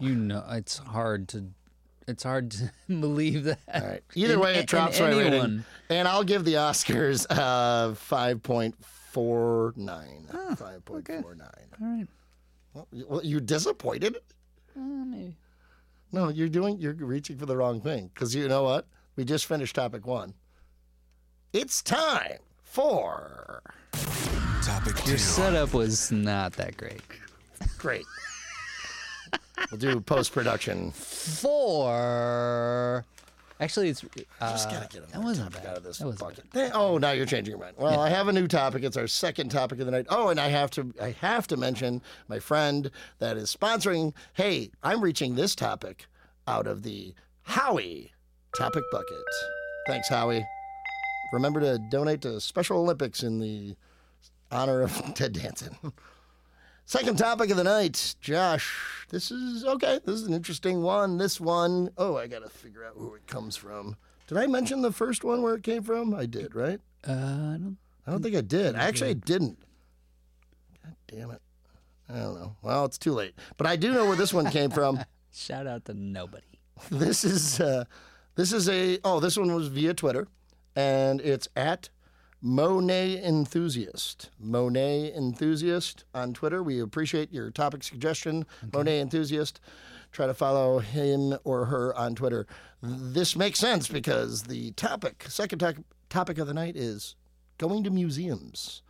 You 0.00 0.14
know, 0.14 0.42
it's 0.50 0.78
hard 0.78 1.28
to 1.28 1.44
it's 2.06 2.22
hard 2.22 2.50
to 2.52 2.70
believe 2.88 3.44
that. 3.44 3.58
All 3.72 3.80
right. 3.80 4.02
Either 4.14 4.34
In- 4.34 4.40
way, 4.40 4.54
it 4.56 4.66
drops 4.66 4.98
my 5.00 5.08
rating, 5.08 5.22
anyone. 5.32 5.64
and 5.90 6.06
I'll 6.08 6.24
give 6.24 6.44
the 6.44 6.54
Oscars 6.54 7.26
uh, 7.30 7.94
five 7.94 8.42
point 8.42 8.74
four 8.84 9.72
nine. 9.76 10.26
Five 10.56 10.84
point 10.84 11.06
four 11.06 11.34
nine. 11.34 11.48
All 11.80 11.86
right. 11.86 12.06
Well, 12.74 12.88
you- 12.92 13.06
well, 13.08 13.24
you 13.24 13.40
disappointed? 13.40 14.16
Uh, 14.76 14.80
maybe. 14.80 15.36
No, 16.12 16.28
you're 16.28 16.48
doing. 16.48 16.78
You're 16.80 16.94
reaching 16.94 17.36
for 17.38 17.46
the 17.46 17.56
wrong 17.56 17.80
thing. 17.80 18.10
Because 18.14 18.34
you 18.34 18.46
know 18.48 18.62
what? 18.64 18.86
We 19.16 19.24
just 19.24 19.46
finished 19.46 19.74
topic 19.76 20.06
one. 20.06 20.34
It's 21.52 21.82
time 21.82 22.38
for 22.62 23.62
Topic 24.64 24.96
two. 24.96 25.10
Your 25.10 25.18
setup 25.18 25.72
was 25.74 26.10
not 26.10 26.52
that 26.54 26.76
great. 26.76 27.00
great. 27.78 28.04
we'll 29.70 29.78
do 29.78 30.00
post 30.00 30.32
production. 30.32 30.90
Four. 30.92 33.04
Actually, 33.60 33.88
it's 33.88 34.04
uh, 34.40 34.50
Just 34.50 34.68
gotta 34.68 34.88
get 34.88 35.08
that 35.12 35.22
wasn't 35.22 35.52
topic 35.52 35.62
bad. 35.64 35.70
out 35.70 35.76
of 35.78 35.84
this 35.84 35.98
That 35.98 36.06
wasn't 36.06 36.20
bucket. 36.20 36.52
Th- 36.52 36.72
Oh, 36.74 36.98
now 36.98 37.12
you're 37.12 37.24
changing 37.24 37.52
your 37.52 37.60
mind. 37.60 37.76
Well, 37.78 38.00
I 38.00 38.08
have 38.08 38.26
a 38.26 38.32
new 38.32 38.48
topic. 38.48 38.82
It's 38.82 38.96
our 38.96 39.06
second 39.06 39.50
topic 39.50 39.78
of 39.78 39.86
the 39.86 39.92
night. 39.92 40.06
Oh, 40.10 40.28
and 40.28 40.40
I 40.40 40.48
have 40.48 40.70
to 40.72 40.92
I 41.00 41.12
have 41.20 41.46
to 41.48 41.56
mention 41.56 42.02
my 42.28 42.40
friend 42.40 42.90
that 43.20 43.36
is 43.36 43.54
sponsoring. 43.54 44.12
Hey, 44.32 44.70
I'm 44.82 45.00
reaching 45.00 45.36
this 45.36 45.54
topic 45.54 46.06
out 46.48 46.66
of 46.66 46.82
the 46.82 47.14
Howie 47.42 48.12
topic 48.56 48.82
bucket. 48.90 49.16
Thanks, 49.86 50.08
Howie. 50.08 50.44
Remember 51.32 51.60
to 51.60 51.78
donate 51.90 52.22
to 52.22 52.40
Special 52.40 52.78
Olympics 52.78 53.22
in 53.22 53.38
the 53.38 53.76
honor 54.50 54.82
of 54.82 54.92
Ted 55.14 55.32
Danson. 55.32 55.76
Second 56.86 57.16
topic 57.16 57.50
of 57.50 57.56
the 57.56 57.64
night, 57.64 58.14
Josh. 58.20 59.06
This 59.08 59.30
is 59.30 59.64
okay. 59.64 60.00
This 60.04 60.16
is 60.16 60.26
an 60.26 60.34
interesting 60.34 60.82
one. 60.82 61.16
This 61.16 61.40
one, 61.40 61.90
oh, 61.96 62.16
I 62.16 62.26
got 62.26 62.42
to 62.42 62.50
figure 62.50 62.84
out 62.84 63.00
where 63.00 63.16
it 63.16 63.26
comes 63.26 63.56
from. 63.56 63.96
Did 64.26 64.36
I 64.36 64.46
mention 64.46 64.82
the 64.82 64.92
first 64.92 65.24
one 65.24 65.40
where 65.40 65.54
it 65.54 65.62
came 65.62 65.82
from? 65.82 66.14
I 66.14 66.26
did, 66.26 66.54
right? 66.54 66.80
Uh, 67.06 67.12
I 67.12 67.56
don't, 67.58 67.78
I 68.06 68.10
don't 68.10 68.22
think 68.22 68.36
I 68.36 68.42
did. 68.42 68.74
I 68.76 68.80
Actually, 68.80 69.10
I 69.10 69.14
didn't. 69.14 69.58
God 70.84 70.94
damn 71.06 71.30
it. 71.30 71.40
I 72.08 72.16
don't 72.18 72.34
know. 72.34 72.56
Well, 72.60 72.84
it's 72.84 72.98
too 72.98 73.12
late. 73.12 73.34
But 73.56 73.66
I 73.66 73.76
do 73.76 73.92
know 73.92 74.04
where 74.04 74.16
this 74.16 74.34
one 74.34 74.50
came 74.50 74.70
from. 74.70 75.02
shout 75.32 75.66
out 75.66 75.86
to 75.86 75.94
nobody. 75.94 76.46
This 76.90 77.24
is 77.24 77.60
uh, 77.60 77.84
this 78.34 78.52
is 78.52 78.68
a 78.68 78.98
oh 79.04 79.20
this 79.20 79.38
one 79.38 79.54
was 79.54 79.68
via 79.68 79.94
Twitter, 79.94 80.26
and 80.76 81.20
it's 81.20 81.48
at 81.56 81.88
Monet 82.46 83.24
Enthusiast. 83.24 84.28
Monet 84.38 85.14
Enthusiast 85.14 86.04
on 86.14 86.34
Twitter. 86.34 86.62
We 86.62 86.78
appreciate 86.78 87.32
your 87.32 87.50
topic 87.50 87.82
suggestion, 87.82 88.44
Monet 88.70 89.00
Enthusiast. 89.00 89.60
Try 90.12 90.26
to 90.26 90.34
follow 90.34 90.78
him 90.78 91.38
or 91.44 91.64
her 91.64 91.96
on 91.96 92.14
Twitter. 92.14 92.46
This 92.82 93.34
makes 93.34 93.58
sense 93.58 93.88
because 93.88 94.42
the 94.42 94.72
topic, 94.72 95.24
second 95.26 95.60
to- 95.60 95.84
topic 96.10 96.36
of 96.36 96.46
the 96.46 96.52
night 96.52 96.76
is 96.76 97.16
going 97.56 97.82
to 97.84 97.90
museums. 97.90 98.82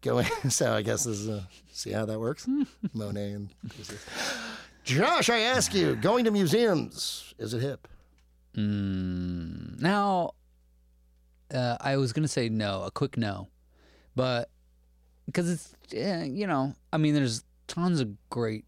Going. 0.00 0.26
So 0.48 0.72
I 0.72 0.80
guess 0.80 1.04
this 1.04 1.18
is 1.18 1.28
uh, 1.28 1.42
see 1.70 1.90
how 1.92 2.06
that 2.06 2.18
works. 2.18 2.48
Monet 2.94 3.34
Enthusiast. 3.34 4.06
Josh, 4.84 5.28
I 5.28 5.40
ask 5.40 5.74
you, 5.74 5.94
going 5.94 6.24
to 6.24 6.30
museums 6.30 7.34
is 7.38 7.52
it 7.52 7.60
hip? 7.60 7.86
Mm, 8.56 9.78
now, 9.82 10.30
uh, 11.52 11.76
I 11.80 11.96
was 11.96 12.12
gonna 12.12 12.28
say 12.28 12.48
no, 12.48 12.82
a 12.84 12.90
quick 12.90 13.16
no, 13.16 13.48
but 14.14 14.50
because 15.26 15.50
it's 15.50 15.74
eh, 15.94 16.24
you 16.24 16.46
know, 16.46 16.74
I 16.92 16.96
mean, 16.98 17.14
there's 17.14 17.44
tons 17.66 18.00
of 18.00 18.08
great 18.30 18.64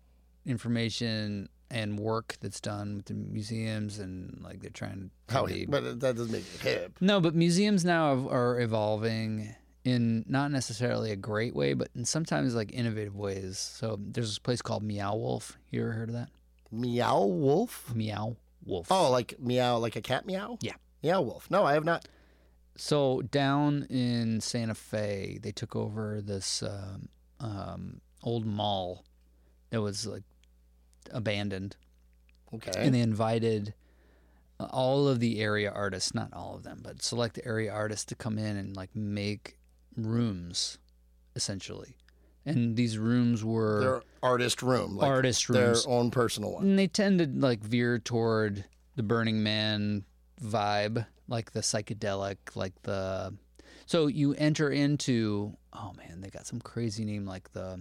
information 0.47 1.49
and 1.71 1.99
work 1.99 2.37
that's 2.40 2.61
done 2.61 2.97
with 2.97 3.07
the 3.07 3.14
museums, 3.14 3.99
and 3.99 4.40
like 4.43 4.61
they're 4.61 4.71
trying 4.71 5.11
to 5.29 5.35
How 5.35 5.47
be- 5.47 5.66
But 5.66 6.01
that 6.01 6.16
doesn't 6.16 6.33
make 6.33 6.45
it 6.55 6.61
hip. 6.61 6.97
No, 7.01 7.21
but 7.21 7.35
museums 7.35 7.85
now 7.85 8.14
have- 8.14 8.27
are 8.27 8.61
evolving 8.61 9.55
in 9.85 10.25
not 10.29 10.51
necessarily 10.51 11.11
a 11.12 11.16
great 11.16 11.55
way, 11.55 11.73
but 11.75 11.88
in 11.95 12.05
sometimes 12.05 12.55
like 12.55 12.73
innovative 12.73 13.16
ways. 13.16 13.59
So 13.59 13.99
there's 14.01 14.29
this 14.29 14.38
place 14.38 14.61
called 14.61 14.83
Meow 14.83 15.14
Wolf. 15.16 15.57
You 15.71 15.83
ever 15.83 15.93
heard 15.93 16.09
of 16.11 16.14
that? 16.16 16.29
Meow 16.73 17.25
wolf? 17.25 17.95
Meow 17.95 18.37
Wolf. 18.64 18.88
Oh, 18.90 19.11
like 19.11 19.35
meow, 19.40 19.79
like 19.79 19.97
a 19.97 20.03
cat 20.03 20.27
meow? 20.27 20.59
Yeah. 20.61 20.75
Meow 21.03 21.23
wolf. 21.23 21.51
No, 21.51 21.64
I 21.64 21.73
have 21.75 21.85
not. 21.85 22.07
So 22.81 23.21
down 23.21 23.83
in 23.90 24.40
Santa 24.40 24.75
Fe, 24.75 25.38
they 25.43 25.53
took 25.53 25.77
over 25.77 26.22
this 26.22 26.62
um, 26.62 27.11
um, 27.39 28.01
old 28.22 28.47
mall 28.47 29.05
that 29.68 29.83
was 29.83 30.07
like 30.07 30.22
abandoned, 31.11 31.76
Okay. 32.55 32.72
and 32.76 32.95
they 32.95 33.01
invited 33.01 33.74
all 34.59 35.09
of 35.09 35.20
the 35.20 35.41
area 35.43 35.70
artists, 35.70 36.14
not 36.14 36.33
all 36.33 36.55
of 36.55 36.62
them, 36.62 36.81
but 36.83 37.03
select 37.03 37.39
area 37.45 37.70
artists 37.70 38.07
to 38.07 38.14
come 38.14 38.39
in 38.39 38.57
and 38.57 38.74
like 38.74 38.97
make 38.97 39.59
rooms, 39.95 40.78
essentially. 41.37 41.99
And 42.47 42.76
these 42.76 42.97
rooms 42.97 43.45
were 43.45 43.81
their 43.81 44.03
artist 44.22 44.62
room. 44.62 44.97
Like 44.97 45.07
artist 45.11 45.49
their 45.49 45.74
own 45.87 46.11
personal 46.11 46.55
one. 46.55 46.62
and 46.64 46.78
they 46.78 46.87
tend 46.87 47.18
to 47.18 47.26
like 47.26 47.61
veer 47.62 47.99
toward 47.99 48.64
the 48.97 49.03
Burning 49.03 49.43
Man 49.43 50.05
vibe, 50.43 51.05
like 51.31 51.53
the 51.53 51.61
psychedelic, 51.61 52.37
like 52.55 52.74
the. 52.83 53.33
So 53.87 54.07
you 54.09 54.35
enter 54.35 54.70
into 54.70 55.57
oh 55.72 55.93
man, 55.97 56.20
they 56.20 56.28
got 56.28 56.47
some 56.47 56.61
crazy 56.61 57.05
name 57.07 57.24
like 57.24 57.51
the 57.53 57.81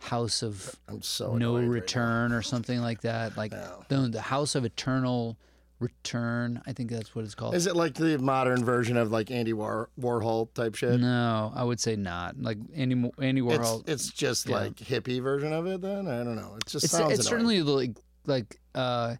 House 0.00 0.42
of 0.42 0.74
I'm 0.88 1.00
so 1.02 1.36
No 1.36 1.54
annoyed 1.56 1.68
right 1.68 1.74
Return 1.82 2.32
or 2.32 2.42
something 2.42 2.80
like 2.80 3.02
that, 3.02 3.36
like 3.36 3.52
No. 3.52 3.84
the 3.88 3.96
the 4.08 4.20
House 4.20 4.54
of 4.56 4.64
Eternal 4.64 5.38
Return. 5.78 6.60
I 6.66 6.72
think 6.72 6.90
that's 6.90 7.14
what 7.14 7.24
it's 7.24 7.34
called. 7.34 7.54
Is 7.54 7.66
it 7.66 7.76
like 7.76 7.94
the 7.94 8.18
modern 8.18 8.64
version 8.64 8.96
of 8.96 9.10
like 9.12 9.30
Andy 9.30 9.52
War- 9.52 9.90
Warhol 10.00 10.52
type 10.54 10.74
shit? 10.74 10.98
no, 11.00 11.52
I 11.54 11.62
would 11.64 11.78
say 11.80 11.94
not. 11.96 12.40
Like 12.40 12.58
Andy 12.74 13.10
Andy 13.20 13.40
It's 13.46 13.58
Warhol. 13.58 13.88
it's 13.88 14.08
just 14.10 14.48
Yeah. 14.48 14.56
like 14.56 14.74
hippie 14.76 15.22
version 15.22 15.52
of 15.52 15.66
it. 15.66 15.80
Then 15.82 16.08
I 16.08 16.24
don't 16.24 16.36
know. 16.36 16.56
It 16.56 16.66
just 16.66 16.84
It's, 16.84 16.92
sounds. 16.92 17.18
it's 17.18 17.26
annoying. 17.28 17.46
certainly 17.56 17.62
like 17.62 17.96
like 18.26 18.60
uh, 18.74 19.16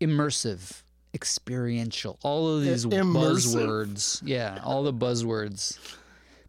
immersive, 0.00 0.82
experiential, 1.14 2.18
all 2.22 2.56
of 2.56 2.62
these 2.62 2.84
immersive. 2.84 3.54
buzzwords. 3.54 4.22
Yeah, 4.24 4.58
all 4.64 4.82
the 4.82 4.92
buzzwords. 4.92 5.78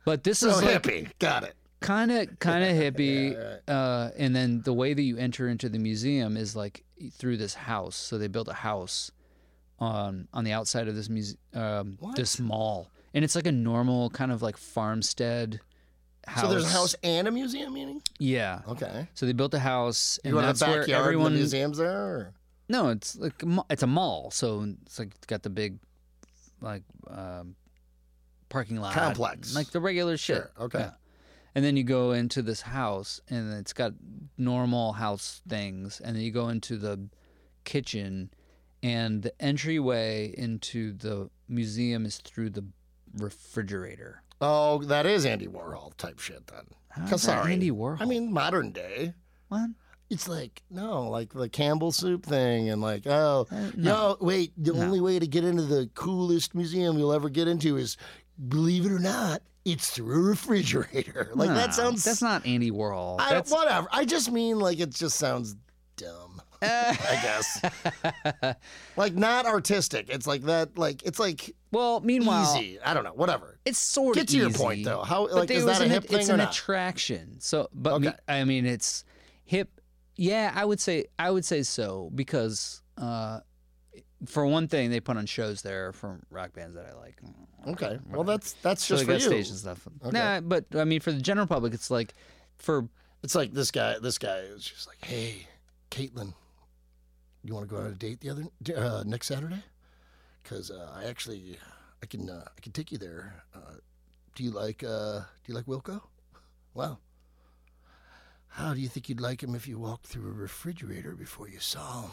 But 0.06 0.24
this 0.24 0.40
So 0.40 0.50
is 0.50 0.62
like 0.64 0.84
hippie. 0.84 1.10
Got 1.20 1.44
it. 1.44 1.56
kind 1.82 2.12
of 2.12 2.40
kind 2.40 2.64
of 2.64 2.72
hippie 2.96 3.60
uh, 3.68 4.10
and 4.18 4.36
then 4.36 4.62
the 4.64 4.74
way 4.74 4.94
that 4.94 5.02
you 5.02 5.18
enter 5.18 5.48
into 5.48 5.70
the 5.70 5.80
museum 5.80 6.36
is 6.38 6.56
like 6.56 6.84
through 7.14 7.38
this 7.38 7.54
house 7.54 7.96
so 7.96 8.18
they 8.18 8.28
built 8.28 8.48
a 8.48 8.54
house 8.54 9.12
on 9.80 10.28
on 10.34 10.44
the 10.46 10.52
outside 10.54 10.88
of 10.88 10.96
this 10.96 11.10
muse- 11.10 11.36
um, 11.54 11.98
this 12.16 12.40
mall 12.40 12.90
and 13.14 13.24
it's 13.26 13.36
like 13.36 13.46
a 13.46 13.52
normal 13.52 14.10
kind 14.12 14.32
of 14.32 14.42
like 14.42 14.58
farmstead 14.58 15.60
house 16.26 16.44
So 16.46 16.50
there's 16.50 16.66
a 16.66 16.70
house 16.70 16.96
and 17.04 17.28
a 17.28 17.32
museum, 17.32 17.74
meaning? 17.74 18.02
yeah 18.20 18.62
Okay. 18.68 19.08
so 19.14 19.26
they 19.26 19.34
built 19.34 19.54
a 19.54 19.60
house 19.60 20.18
and 20.24 20.34
You 20.34 20.42
that's 20.42 20.62
where 20.62 20.90
everyone 20.90 21.34
the 21.34 21.40
museum's 21.40 21.78
there? 21.78 21.92
Or? 21.92 22.34
No 22.70 22.90
it's 22.90 23.16
like 23.18 23.44
it's 23.70 23.84
a 23.84 23.88
mall 23.88 24.32
so 24.32 24.66
it's 24.84 25.00
like 25.00 25.12
it's 25.16 25.26
got 25.28 25.44
the 25.44 25.50
big 25.50 25.78
like 26.62 26.84
um, 27.10 27.56
parking 28.50 28.78
lot 28.78 28.94
Complex. 28.94 29.56
like 29.56 29.70
the 29.72 29.80
regular 29.80 30.18
shit 30.18 30.38
Sure, 30.38 30.52
okay. 30.60 30.80
Yeah. 30.80 30.92
And 31.56 31.64
then 31.64 31.78
you 31.78 31.86
go 31.86 32.12
into 32.12 32.42
this 32.42 32.60
house, 32.60 33.22
and 33.30 33.54
it's 33.54 33.72
got 33.72 33.94
normal 34.38 34.92
house 34.92 35.42
things, 35.48 36.02
and 36.04 36.14
then 36.14 36.22
you 36.22 36.30
go 36.32 36.50
into 36.50 36.76
the 36.76 37.08
kitchen, 37.64 38.30
and 38.84 39.24
the 39.24 39.42
entryway 39.42 40.36
into 40.38 40.92
the 40.92 41.30
museum 41.48 42.06
is 42.06 42.18
through 42.18 42.50
the 42.50 42.66
refrigerator. 43.18 44.22
Oh, 44.42 44.80
that 44.80 45.06
is 45.06 45.26
Andy 45.26 45.48
Warhol 45.48 45.96
type 45.96 46.20
shit 46.20 46.46
then. 46.48 46.66
How's 46.90 47.10
that 47.10 47.20
sorry. 47.20 47.54
Andy 47.54 47.72
Warhol. 47.72 48.02
I 48.02 48.06
mean, 48.06 48.34
modern 48.34 48.72
day. 48.72 49.14
what? 49.48 49.70
It's 50.10 50.28
like 50.28 50.62
no, 50.70 51.10
like 51.10 51.34
the 51.34 51.50
Campbell 51.50 51.92
soup 51.92 52.26
thing, 52.26 52.70
and 52.70 52.82
like 52.82 53.08
oh, 53.08 53.48
Uh, 53.52 53.72
no, 53.76 54.18
wait. 54.22 54.54
The 54.58 54.74
No. 54.74 54.84
only 54.84 55.02
way 55.02 55.18
to 55.20 55.26
get 55.28 55.44
into 55.44 55.64
the 55.64 55.90
coolest 55.96 56.54
museum 56.54 56.98
you'll 56.98 57.14
ever 57.14 57.28
get 57.30 57.48
into 57.48 57.78
is, 57.78 57.98
believe 58.48 58.86
it 58.86 58.92
or 58.92 59.00
not, 59.00 59.42
it's 59.66 59.90
through 59.90 60.16
a 60.26 60.30
refrigerator. 60.30 61.32
Like 61.36 61.50
No, 61.50 61.56
that 61.56 61.74
sounds. 61.74 62.04
That's 62.04 62.22
not 62.22 62.46
Andy 62.46 62.70
Warhol. 62.70 63.20
I, 63.20 63.30
That's 63.32 63.52
whatever. 63.52 63.88
I 63.92 64.06
just 64.06 64.32
mean 64.32 64.60
like 64.60 64.80
it 64.80 64.92
just 64.92 65.18
sounds 65.18 65.56
dumb. 65.98 66.40
I 66.62 67.20
guess. 67.22 68.56
like 68.98 69.14
not 69.16 69.46
artistic. 69.46 70.10
It's 70.10 70.28
like 70.28 70.44
that. 70.44 70.78
Like 70.78 71.04
it's 71.04 71.20
like 71.20 71.56
well. 71.72 72.00
Meanwhile, 72.02 72.56
easy. 72.58 72.80
I 72.80 72.94
don't 72.94 73.04
know. 73.04 73.14
Whatever. 73.14 73.58
It's 73.66 73.78
sort 73.80 74.16
of 74.18 74.22
Get 74.22 74.30
to 74.30 74.38
your 74.38 74.50
point, 74.52 74.86
though. 74.86 75.02
How- 75.02 75.26
but 75.26 75.36
like, 75.36 75.52
is 75.52 75.66
that 75.66 75.82
a 75.82 75.86
an- 75.86 75.90
hip 75.90 76.06
thing 76.06 76.20
It's 76.22 76.30
or 76.30 76.34
an 76.34 76.40
not? 76.40 76.52
attraction. 76.52 77.38
So, 77.40 77.70
but 77.74 78.00
me, 78.02 78.10
I 78.28 78.44
mean, 78.46 78.66
it's 78.66 79.04
hip. 79.44 79.75
Yeah, 80.16 80.52
I 80.56 80.64
would 80.66 80.80
say 80.80 81.06
I 81.20 81.30
would 81.32 81.46
say 81.46 81.64
so 81.64 82.10
because, 82.16 82.82
uh, 82.98 83.42
for 84.26 84.46
one 84.46 84.68
thing, 84.68 84.90
they 84.90 85.00
put 85.00 85.18
on 85.18 85.26
shows 85.26 85.62
there 85.62 85.92
from 85.94 86.24
rock 86.30 86.54
bands 86.54 86.76
that 86.76 86.86
I 86.86 86.94
like. 86.98 87.20
Okay. 87.68 88.00
Well, 88.10 88.24
that's 88.24 88.54
that's 88.62 88.84
So 88.84 88.96
just 88.96 89.08
they 89.08 89.14
for 89.14 89.20
got 89.20 89.22
you. 89.22 89.28
stage 89.44 89.50
and 89.50 89.60
stuff. 89.60 89.88
Okay. 90.06 90.18
Nah, 90.18 90.40
but 90.42 90.66
I 90.76 90.86
mean, 90.86 91.00
for 91.02 91.12
the 91.12 91.22
general 91.22 91.48
public, 91.48 91.74
it's 91.74 91.92
like 91.92 92.14
for 92.56 92.88
It's 93.24 93.36
like 93.36 93.54
this 93.54 93.72
guy. 93.72 93.98
This 94.00 94.18
guy 94.18 94.38
is 94.40 94.64
just 94.64 94.88
like, 94.88 95.04
hey, 95.04 95.48
Caitlin, 95.92 96.34
you 97.44 97.54
want 97.54 97.68
to 97.68 97.76
go 97.76 97.82
on 97.82 97.88
a 97.88 97.92
date 97.92 98.22
the 98.22 98.30
other 98.30 98.44
uh, 98.76 99.04
next 99.06 99.28
Saturday? 99.28 99.64
Because 100.44 100.70
uh, 100.72 100.92
I 100.96 101.06
actually, 101.06 101.58
I 102.04 102.06
can, 102.06 102.30
uh, 102.30 102.44
I 102.46 102.62
can 102.62 102.72
take 102.72 102.92
you 102.92 103.00
there. 103.00 103.44
Uh, 103.56 103.78
do 104.36 104.44
you 104.44 104.52
like, 104.52 104.84
uh, 104.84 105.20
do 105.44 105.48
you 105.48 105.56
like 105.56 105.66
Wilco? 105.66 106.02
Well, 106.76 107.00
how 108.56 108.74
do 108.74 108.80
you 108.80 108.88
think 108.88 109.10
you'd 109.10 109.20
like 109.20 109.44
him 109.44 109.54
if 109.54 109.68
you 109.68 109.78
walked 109.78 110.08
through 110.08 110.30
a 110.30 110.34
refrigerator 110.34 111.12
before 111.14 111.50
you 111.50 111.60
saw 111.60 112.04
him? 112.04 112.12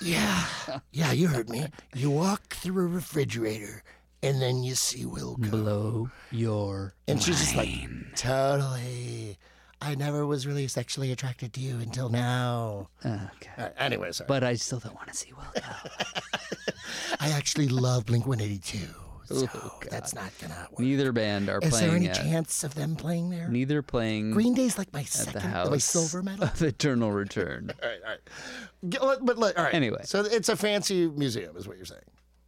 yeah, 0.00 0.44
yeah, 0.92 1.12
you 1.12 1.28
heard 1.28 1.50
me. 1.50 1.66
You 1.94 2.10
walk 2.10 2.54
through 2.54 2.84
a 2.84 2.88
refrigerator 2.88 3.82
and 4.22 4.40
then 4.40 4.62
you 4.62 4.74
see 4.74 5.04
Wilco. 5.04 5.50
blow 5.50 6.10
your 6.30 6.94
And 7.06 7.22
she's 7.22 7.38
just 7.38 7.54
like, 7.54 7.68
totally. 8.16 9.36
I 9.82 9.94
never 9.94 10.24
was 10.26 10.46
really 10.46 10.68
sexually 10.68 11.12
attracted 11.12 11.52
to 11.52 11.60
you 11.60 11.76
until 11.76 12.08
now. 12.08 12.88
okay. 13.04 13.50
Right, 13.58 13.72
anyway, 13.76 14.10
sorry. 14.12 14.26
But 14.26 14.42
I 14.42 14.54
still 14.54 14.78
don't 14.80 14.94
want 14.94 15.08
to 15.08 15.14
see 15.14 15.32
Wilco. 15.32 15.62
I 17.20 17.28
actually 17.30 17.68
love 17.68 18.06
Blink 18.06 18.26
182. 18.26 18.78
So 19.28 19.46
Oh, 19.54 19.80
that's 19.90 20.14
not 20.14 20.30
going 20.40 20.52
to 20.52 20.58
work. 20.70 20.78
Neither 20.80 21.12
band 21.12 21.48
are 21.48 21.60
playing. 21.60 21.74
Is 21.74 21.80
there 21.80 21.96
any 21.96 22.08
at. 22.08 22.16
chance 22.16 22.64
of 22.64 22.74
them 22.74 22.96
playing 22.96 23.30
there? 23.30 23.48
Neither 23.48 23.82
playing 23.82 24.30
Green 24.32 24.54
Day's 24.54 24.78
like 24.78 24.92
my 24.92 25.00
at 25.00 25.06
the 25.06 25.10
second, 25.12 25.40
house 25.42 25.70
my 25.70 25.78
silver 25.78 26.22
medal. 26.22 26.44
of 26.44 26.62
Eternal 26.62 27.12
Return. 27.12 27.70
all 27.82 27.88
right, 27.88 27.98
all 28.04 28.10
right. 28.10 28.20
Get- 28.88 29.04
let- 29.04 29.24
But 29.24 29.38
let- 29.38 29.56
all 29.58 29.64
right. 29.64 29.74
Anyway. 29.74 30.00
So 30.04 30.20
it's 30.24 30.48
a 30.48 30.56
fancy 30.56 31.08
museum, 31.08 31.56
is 31.56 31.68
what 31.68 31.76
you're 31.76 31.86
saying. 31.86 32.00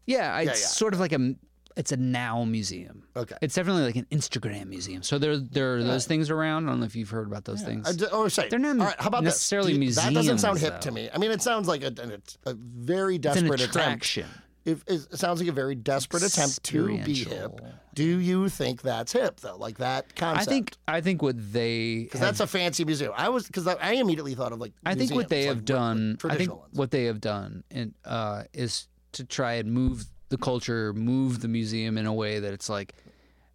Yeah, 0.06 0.38
it's 0.40 0.60
yeah. 0.60 0.66
sort 0.68 0.94
of 0.94 1.00
like 1.00 1.12
a 1.12 1.34
it's 1.76 1.92
a 1.92 1.96
now 1.96 2.44
museum. 2.44 3.04
Okay. 3.16 3.36
It's 3.40 3.54
definitely 3.54 3.84
like 3.84 3.96
an 3.96 4.06
Instagram 4.10 4.66
museum. 4.66 5.02
So 5.02 5.18
there 5.18 5.36
there 5.38 5.76
are 5.76 5.82
those 5.84 6.04
uh, 6.04 6.08
things 6.08 6.28
around. 6.28 6.66
I 6.66 6.70
don't 6.72 6.80
know 6.80 6.86
if 6.86 6.96
you've 6.96 7.10
heard 7.10 7.26
about 7.28 7.44
those 7.44 7.62
things. 7.62 7.88
I 7.88 7.92
d- 7.92 8.06
or 8.12 8.28
say, 8.28 8.48
They're 8.48 8.58
not 8.58 8.78
all 8.80 8.86
right, 8.86 8.96
how 8.98 9.06
about 9.08 9.22
necessarily 9.24 9.74
Do 9.74 9.84
you- 9.84 9.92
That 9.92 10.12
doesn't 10.12 10.38
sound 10.38 10.54
museums, 10.54 10.72
hip 10.74 10.80
to 10.82 10.90
me. 10.90 11.08
I 11.14 11.18
mean, 11.18 11.30
it 11.30 11.42
sounds 11.42 11.68
like 11.68 11.82
a, 11.82 11.86
an- 11.86 12.22
a 12.44 12.54
very 12.54 13.16
it's 13.16 13.26
an 13.26 13.34
desperate 13.46 13.60
attempt. 13.60 14.18
Attraction. 14.66 15.06
It, 15.12 15.18
sounds 15.18 15.40
like 15.40 15.48
a 15.48 15.52
very 15.52 15.74
desperate 15.74 16.22
attempt 16.22 16.62
to 16.64 16.98
be 17.04 17.24
hip. 17.24 17.60
Do 17.94 18.04
you 18.04 18.48
think 18.48 18.82
that's 18.82 19.12
hip 19.12 19.40
though? 19.40 19.56
Like 19.56 19.78
that 19.78 20.14
concept? 20.14 20.48
I 20.48 20.50
think 20.50 20.76
I 20.88 21.00
think 21.00 21.22
what 21.22 21.52
they 21.52 22.04
because 22.04 22.20
that's 22.20 22.40
a 22.40 22.46
fancy 22.46 22.84
museum. 22.84 23.12
I 23.16 23.28
was 23.28 23.46
because 23.46 23.66
I, 23.66 23.74
I 23.74 23.92
immediately 23.94 24.34
thought 24.34 24.52
of 24.52 24.60
like. 24.60 24.72
I 24.84 24.94
think 24.94 25.12
what 25.12 25.28
they 25.28 25.46
like, 25.46 25.56
have 25.56 25.64
done 25.64 26.18
what 26.20 26.32
I 26.32 26.36
think 26.36 26.50
ones. 26.50 26.74
what 26.74 26.90
they 26.90 27.04
have 27.04 27.20
done 27.20 27.64
and 27.70 27.94
uh, 28.04 28.44
is 28.52 28.86
to 29.12 29.24
try 29.24 29.54
and 29.54 29.72
move 29.72 30.04
the 30.28 30.38
culture, 30.38 30.92
move 30.92 31.40
the 31.40 31.48
museum 31.48 31.98
in 31.98 32.06
a 32.06 32.14
way 32.14 32.38
that 32.38 32.52
it's 32.52 32.68
like, 32.68 32.94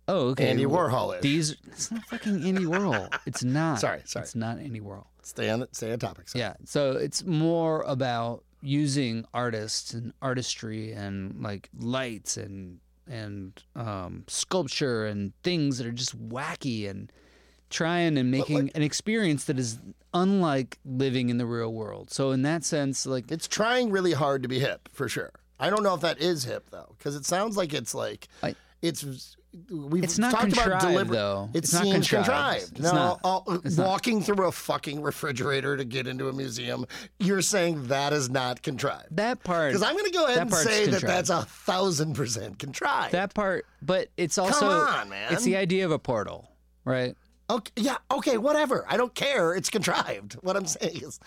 oh, 0.07 0.29
okay, 0.29 0.49
Andy 0.49 0.65
Warhol-ish. 0.65 1.21
These 1.21 1.55
it's 1.67 1.91
not 1.91 2.03
fucking 2.05 2.43
Andy 2.43 2.65
Warhol. 2.65 3.13
It's 3.25 3.43
not. 3.45 3.79
Sorry, 3.79 4.01
sorry. 4.05 4.23
It's 4.23 4.35
not 4.35 4.59
Andy 4.59 4.81
Warhol. 4.81 5.05
Stay 5.23 5.49
on 5.49 5.65
stay 5.71 5.91
on 5.91 5.99
topic. 5.99 6.29
sorry. 6.29 6.41
Yeah. 6.41 6.53
So 6.65 6.91
it's 6.91 7.23
more 7.23 7.81
about 7.83 8.43
using 8.65 9.25
artists 9.33 9.93
and 9.93 10.13
artistry 10.21 10.91
and 10.91 11.41
like 11.41 11.69
lights 11.77 12.35
and 12.37 12.79
and 13.07 13.63
um, 13.75 14.23
sculpture 14.27 15.05
and 15.05 15.31
things 15.43 15.77
that 15.77 15.85
are 15.85 15.91
just 15.91 16.17
wacky 16.29 16.89
and 16.89 17.11
trying 17.69 18.17
and 18.17 18.31
making 18.31 18.71
an 18.73 18.81
experience 18.81 19.45
that 19.45 19.59
is 19.59 19.79
unlike 20.13 20.79
living 20.85 21.29
in 21.29 21.37
the 21.37 21.45
real 21.45 21.71
world. 21.71 22.09
So 22.09 22.31
in 22.31 22.41
that 22.43 22.63
sense, 22.63 23.05
like 23.05 23.31
It's 23.31 23.47
trying 23.47 23.91
really 23.91 24.13
hard 24.13 24.41
to 24.43 24.49
be 24.49 24.59
hip 24.59 24.89
for 24.91 25.07
sure. 25.07 25.31
I 25.59 25.69
don't 25.69 25.83
know 25.83 25.93
if 25.93 26.01
that 26.01 26.19
is 26.19 26.45
hip 26.45 26.69
though, 26.71 26.95
because 26.97 27.15
it 27.15 27.25
sounds 27.25 27.55
like 27.57 27.73
it's 27.73 27.93
like 27.93 28.27
I- 28.41 28.55
it's. 28.87 29.35
We've 29.71 30.03
It's 30.03 30.19
not 30.19 30.31
talked 30.31 30.51
about 30.51 30.63
contrived, 30.63 30.85
deliver- 30.85 31.13
though. 31.13 31.49
It 31.53 31.59
It's 31.59 31.71
not 31.71 31.83
seems 31.83 32.09
contrived. 32.09 32.71
It's 32.73 32.81
no, 32.81 32.91
not. 32.91 33.19
uh, 33.23 33.57
It's 33.63 33.77
not. 33.77 33.87
walking 33.87 34.21
through 34.21 34.47
a 34.47 34.51
fucking 34.51 35.01
refrigerator 35.01 35.77
to 35.77 35.85
get 35.85 36.07
into 36.07 36.27
a 36.27 36.33
museum, 36.33 36.85
you're 37.19 37.41
saying 37.41 37.87
that 37.87 38.11
is 38.11 38.29
not 38.29 38.63
contrived. 38.63 39.15
that 39.15 39.45
part. 39.45 39.69
Because 39.71 39.81
I'm 39.81 39.93
going 39.93 40.11
to 40.11 40.11
go 40.11 40.25
ahead 40.25 40.39
and 40.39 40.53
say 40.53 40.87
that 40.87 41.01
that's 41.03 41.29
a 41.29 41.43
thousand 41.43 42.15
percent 42.15 42.59
contrived. 42.59 43.13
that 43.13 43.33
part, 43.33 43.65
but 43.81 44.09
it's 44.17 44.37
also 44.37 44.69
on, 44.69 45.07
man. 45.07 45.31
it's 45.31 45.43
the 45.45 45.55
idea 45.55 45.85
of 45.85 45.91
a 45.91 45.99
portal, 45.99 46.51
right? 46.83 47.15
Okay, 47.49 47.71
yeah, 47.77 47.95
okay, 48.11 48.37
whatever. 48.37 48.83
I 48.89 48.97
don't 48.97 49.15
care. 49.15 49.53
It's 49.55 49.69
contrived. 49.69 50.33
What 50.41 50.57
I'm 50.57 50.65
saying 50.65 50.97
is, 51.01 51.17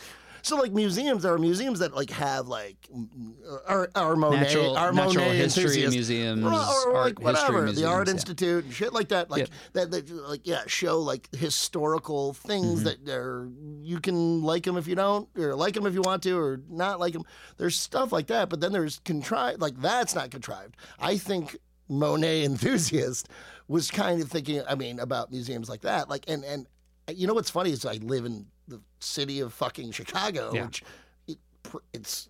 so 0.42 0.56
like 0.56 0.72
museums, 0.72 1.22
there 1.22 1.32
are 1.32 1.38
museums 1.38 1.78
that 1.80 1.94
like 1.94 2.10
have 2.10 2.48
like 2.48 2.76
mm, 2.94 3.32
are, 3.66 3.90
are 3.94 4.16
Monet, 4.16 4.40
Natural- 4.40 4.76
are 4.76 4.92
natural 4.92 5.24
Monet 5.26 5.36
history 5.38 5.86
museums, 5.88 6.44
or, 6.44 6.48
or 6.52 6.96
art 6.96 7.04
like 7.06 7.20
whatever, 7.20 7.70
the 7.72 7.86
Art 7.86 8.06
yeah. 8.08 8.12
Institute 8.14 8.64
and 8.64 8.72
shit 8.74 8.92
like 8.92 9.08
that. 9.08 9.30
Like 9.30 9.40
Yep. 9.40 9.48
that, 9.74 9.90
that, 9.90 10.10
like 10.28 10.40
yeah, 10.44 10.62
show 10.66 10.98
like 11.00 11.28
historical 11.34 12.32
things 12.34 12.82
Mm-hmm. 12.84 13.04
that 13.06 13.12
are 13.14 13.48
you 13.82 14.00
can 14.00 14.42
like 14.42 14.64
them 14.64 14.76
if 14.76 14.86
you 14.86 14.94
don't, 14.94 15.28
or 15.36 15.54
like 15.54 15.74
them 15.74 15.86
if 15.86 15.94
you 15.94 16.02
want 16.02 16.22
to, 16.24 16.38
or 16.38 16.60
not 16.68 17.00
like 17.00 17.12
them. 17.12 17.24
There's 17.56 17.78
stuff 17.78 18.12
like 18.12 18.26
that, 18.28 18.48
but 18.48 18.60
then 18.60 18.72
there's 18.72 18.98
contrived. 19.00 19.60
Like 19.60 19.80
that's 19.80 20.14
not 20.14 20.30
contrived. 20.30 20.76
I 20.98 21.16
think 21.16 21.56
Monet 21.88 22.44
enthusiast 22.44 23.28
was 23.68 23.90
kind 23.90 24.20
of 24.22 24.30
thinking. 24.30 24.62
I 24.68 24.74
mean, 24.74 24.98
about 25.00 25.30
museums 25.30 25.68
like 25.68 25.82
that. 25.82 26.08
Like 26.08 26.24
and 26.28 26.44
and 26.44 26.66
you 27.14 27.26
know 27.26 27.34
what's 27.34 27.50
funny 27.50 27.70
is 27.72 27.84
I 27.86 27.94
live 27.94 28.24
in 28.26 28.46
the 28.68 28.80
city 29.00 29.40
of 29.40 29.52
fucking 29.52 29.90
Chicago, 29.92 30.52
Yeah. 30.54 30.66
which 30.66 30.82
it, 31.26 31.38
it's 31.92 32.28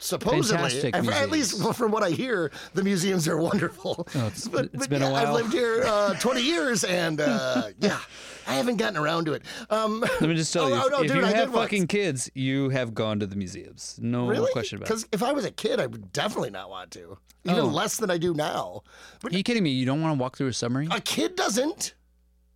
supposedly, 0.00 0.92
at 0.94 1.30
least 1.30 1.60
from 1.74 1.90
what 1.90 2.02
I 2.02 2.10
hear, 2.10 2.50
the 2.74 2.82
museums 2.84 3.26
are 3.28 3.36
wonderful. 3.36 4.06
Oh, 4.14 4.26
it's- 4.26 4.46
but, 4.52 4.66
it's 4.66 4.76
but 4.78 4.90
been 4.90 5.02
a 5.02 5.10
yeah, 5.10 5.16
I've 5.22 5.32
lived 5.34 5.52
here 5.52 5.82
uh, 5.84 6.14
20 6.14 6.40
years, 6.42 6.84
and 6.84 7.20
uh, 7.20 7.68
yeah, 7.80 7.98
I 8.46 8.54
haven't 8.54 8.76
gotten 8.76 8.96
around 8.96 9.24
to 9.26 9.32
it. 9.34 9.42
Um, 9.70 10.00
Let 10.00 10.22
me 10.22 10.34
just 10.34 10.52
tell 10.52 10.64
Oh, 10.64 10.68
you, 10.68 10.74
oh, 10.74 10.88
no, 10.88 11.00
if 11.02 11.08
dude, 11.08 11.16
you 11.18 11.24
I 11.24 11.30
have 11.32 11.52
once. 11.52 11.64
fucking 11.66 11.86
kids, 11.88 12.30
you 12.34 12.68
have 12.70 12.94
gone 12.94 13.18
to 13.20 13.26
the 13.26 13.36
museums. 13.36 13.98
No 14.00 14.26
really? 14.28 14.50
question 14.52 14.76
about 14.78 14.86
it. 14.86 14.88
Because 14.88 15.06
if 15.12 15.22
I 15.22 15.32
was 15.32 15.44
a 15.44 15.50
kid, 15.50 15.80
I 15.80 15.86
would 15.86 16.12
definitely 16.12 16.50
not 16.50 16.70
want 16.70 16.90
to, 16.92 17.18
even 17.44 17.60
Oh. 17.60 17.66
less 17.66 17.96
than 17.96 18.10
I 18.10 18.18
do 18.18 18.34
now. 18.34 18.82
But 19.20 19.32
Are 19.32 19.36
you 19.36 19.42
kidding 19.42 19.62
me? 19.62 19.70
You 19.70 19.84
don't 19.86 20.00
want 20.00 20.16
to 20.16 20.20
walk 20.22 20.36
through 20.36 20.48
a 20.48 20.52
submarine? 20.52 20.90
a 20.92 21.00
kid 21.00 21.36
doesn't. 21.36 21.94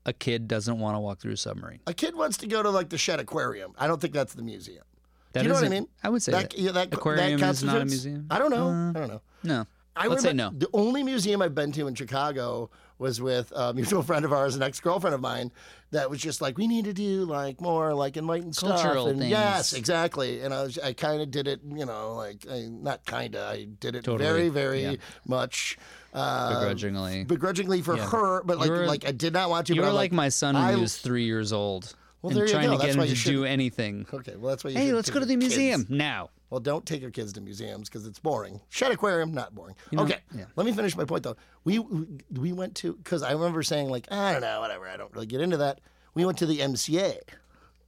A 0.05 0.13
kid 0.13 0.49
doesn't 0.49 0.79
want 0.79 0.97
to 0.97 1.01
walk 1.01 1.21
through 1.21 1.33
a 1.33 1.37
submarine. 1.37 1.81
A 1.87 1.95
kid 1.95 2.15
wants 2.17 2.37
to 2.39 2.47
go 2.47 2.63
to 2.63 2.71
like 2.71 2.89
the 2.89 2.99
Shedd 2.99 3.21
Aquarium. 3.21 3.73
I 3.79 3.87
don't 3.87 4.01
think 4.01 4.13
that's 4.13 4.35
the 4.35 4.43
museum. 4.43 4.85
That 5.33 5.41
Do 5.41 5.45
you 5.47 5.49
know 5.51 5.61
what 5.61 5.65
I 5.65 5.69
mean? 5.69 5.89
I 6.03 6.09
would 6.09 6.23
say 6.23 6.33
that. 6.33 6.59
yeah, 6.59 6.73
that 6.73 6.93
Aquarium 6.93 7.41
that 7.41 7.51
is 7.51 7.63
not 7.65 7.81
a 7.81 7.85
museum? 7.85 8.27
I 8.31 8.39
don't 8.39 8.51
know. 8.51 8.69
Uh, 8.69 8.91
I 8.91 8.93
don't 9.01 9.09
know. 9.09 9.21
No. 9.45 9.67
I 9.95 10.07
Let's 10.09 10.23
say 10.23 10.29
remember 10.29 10.55
no. 10.55 10.59
The 10.59 10.69
only 10.73 11.03
museum 11.03 11.41
I've 11.43 11.55
been 11.55 11.71
to 11.73 11.87
in 11.87 11.95
Chicago 11.95 12.71
was 13.03 13.21
with 13.21 13.53
a 13.55 13.75
mutual 13.75 14.03
friend 14.09 14.25
of 14.25 14.33
ours, 14.33 14.57
an 14.57 14.63
ex 14.63 14.81
girlfriend 14.81 15.15
of 15.15 15.21
mine, 15.21 15.51
that 15.91 16.09
was 16.09 16.21
just 16.21 16.41
like, 16.41 16.57
we 16.57 16.67
need 16.67 16.87
to 16.87 16.95
do 16.95 17.25
like 17.27 17.61
more 17.61 17.93
like 17.93 18.17
enlightened 18.17 18.57
Cultural 18.57 19.05
stuff. 19.05 19.09
And 19.11 19.19
things. 19.19 19.31
yes, 19.31 19.73
exactly. 19.75 20.41
And 20.41 20.55
I 20.55 20.63
was, 20.63 20.79
I 20.79 20.95
kind 20.95 21.21
of 21.21 21.31
did 21.31 21.47
it, 21.49 21.61
you 21.69 21.85
know, 21.85 22.15
like 22.15 22.47
I, 22.51 22.69
not 22.71 23.05
kind 23.05 23.35
of, 23.37 23.43
I 23.51 23.65
did 23.81 23.97
it 23.97 24.05
Totally. 24.05 24.27
very, 24.27 24.49
very 24.49 24.83
Yeah. 24.85 24.95
much. 25.27 25.77
Uh, 26.15 26.59
Begrudgingly. 26.61 27.25
begrudgingly 27.25 27.83
for 27.83 27.97
Yeah. 27.97 28.09
her, 28.09 28.43
but 28.45 28.59
like, 28.59 28.71
were- 28.71 28.87
like 28.87 29.07
I 29.07 29.13
did 29.13 29.33
not 29.33 29.51
want 29.51 29.67
to. 29.67 29.75
You 29.75 29.83
were 29.83 29.89
I'm 29.89 29.95
like, 29.95 30.13
my 30.13 30.29
son 30.31 30.55
when 30.55 30.63
I- 30.65 30.75
he 30.75 30.81
was 30.81 30.97
three 30.97 31.25
years 31.25 31.53
old. 31.53 31.95
Well, 32.23 32.39
and 32.39 32.49
trying 32.49 32.70
to 32.70 32.77
get 32.77 32.87
That's 32.87 32.97
why 32.97 33.07
to 33.07 33.14
you 33.14 33.39
do 33.39 33.45
anything. 33.45 34.07
Okay, 34.12 34.37
well 34.37 34.51
that's 34.51 34.62
why 34.62 34.70
you. 34.70 34.79
Hey, 34.79 34.93
let's 34.93 35.11
go 35.11 35.18
to 35.18 35.27
the 35.27 35.33
your 35.33 35.41
kids- 35.41 35.57
museum 35.57 35.87
now. 35.89 36.31
Well, 36.51 36.61
don't 36.61 36.85
take 36.85 37.01
your 37.01 37.11
kids 37.11 37.33
to 37.33 37.41
museums 37.41 37.89
because 37.89 38.07
it's 38.07 38.18
boring. 38.18 38.61
Shedd 38.68 38.93
Aquarium, 38.93 39.33
not 39.33 39.55
boring. 39.55 39.75
know, 39.91 40.03
okay, 40.03 40.18
yeah. 40.35 40.45
let 40.55 40.66
me 40.66 40.73
finish 40.73 40.95
my 40.95 41.05
point 41.05 41.23
though. 41.25 41.37
We 41.64 41.79
we 41.79 42.53
went 42.53 42.77
to 42.77 42.93
because 42.93 43.23
I 43.23 43.33
remember 43.33 43.62
saying 43.62 43.89
like 43.89 44.07
I 44.12 44.33
don't 44.33 44.43
know, 44.43 44.61
whatever. 44.61 44.87
I 44.87 44.97
don't 44.97 45.12
really 45.14 45.27
get 45.27 45.41
into 45.41 45.57
that. 45.57 45.81
We 46.14 46.25
went 46.25 46.39
to 46.39 46.47
the 46.47 46.59
MCA. 46.59 47.18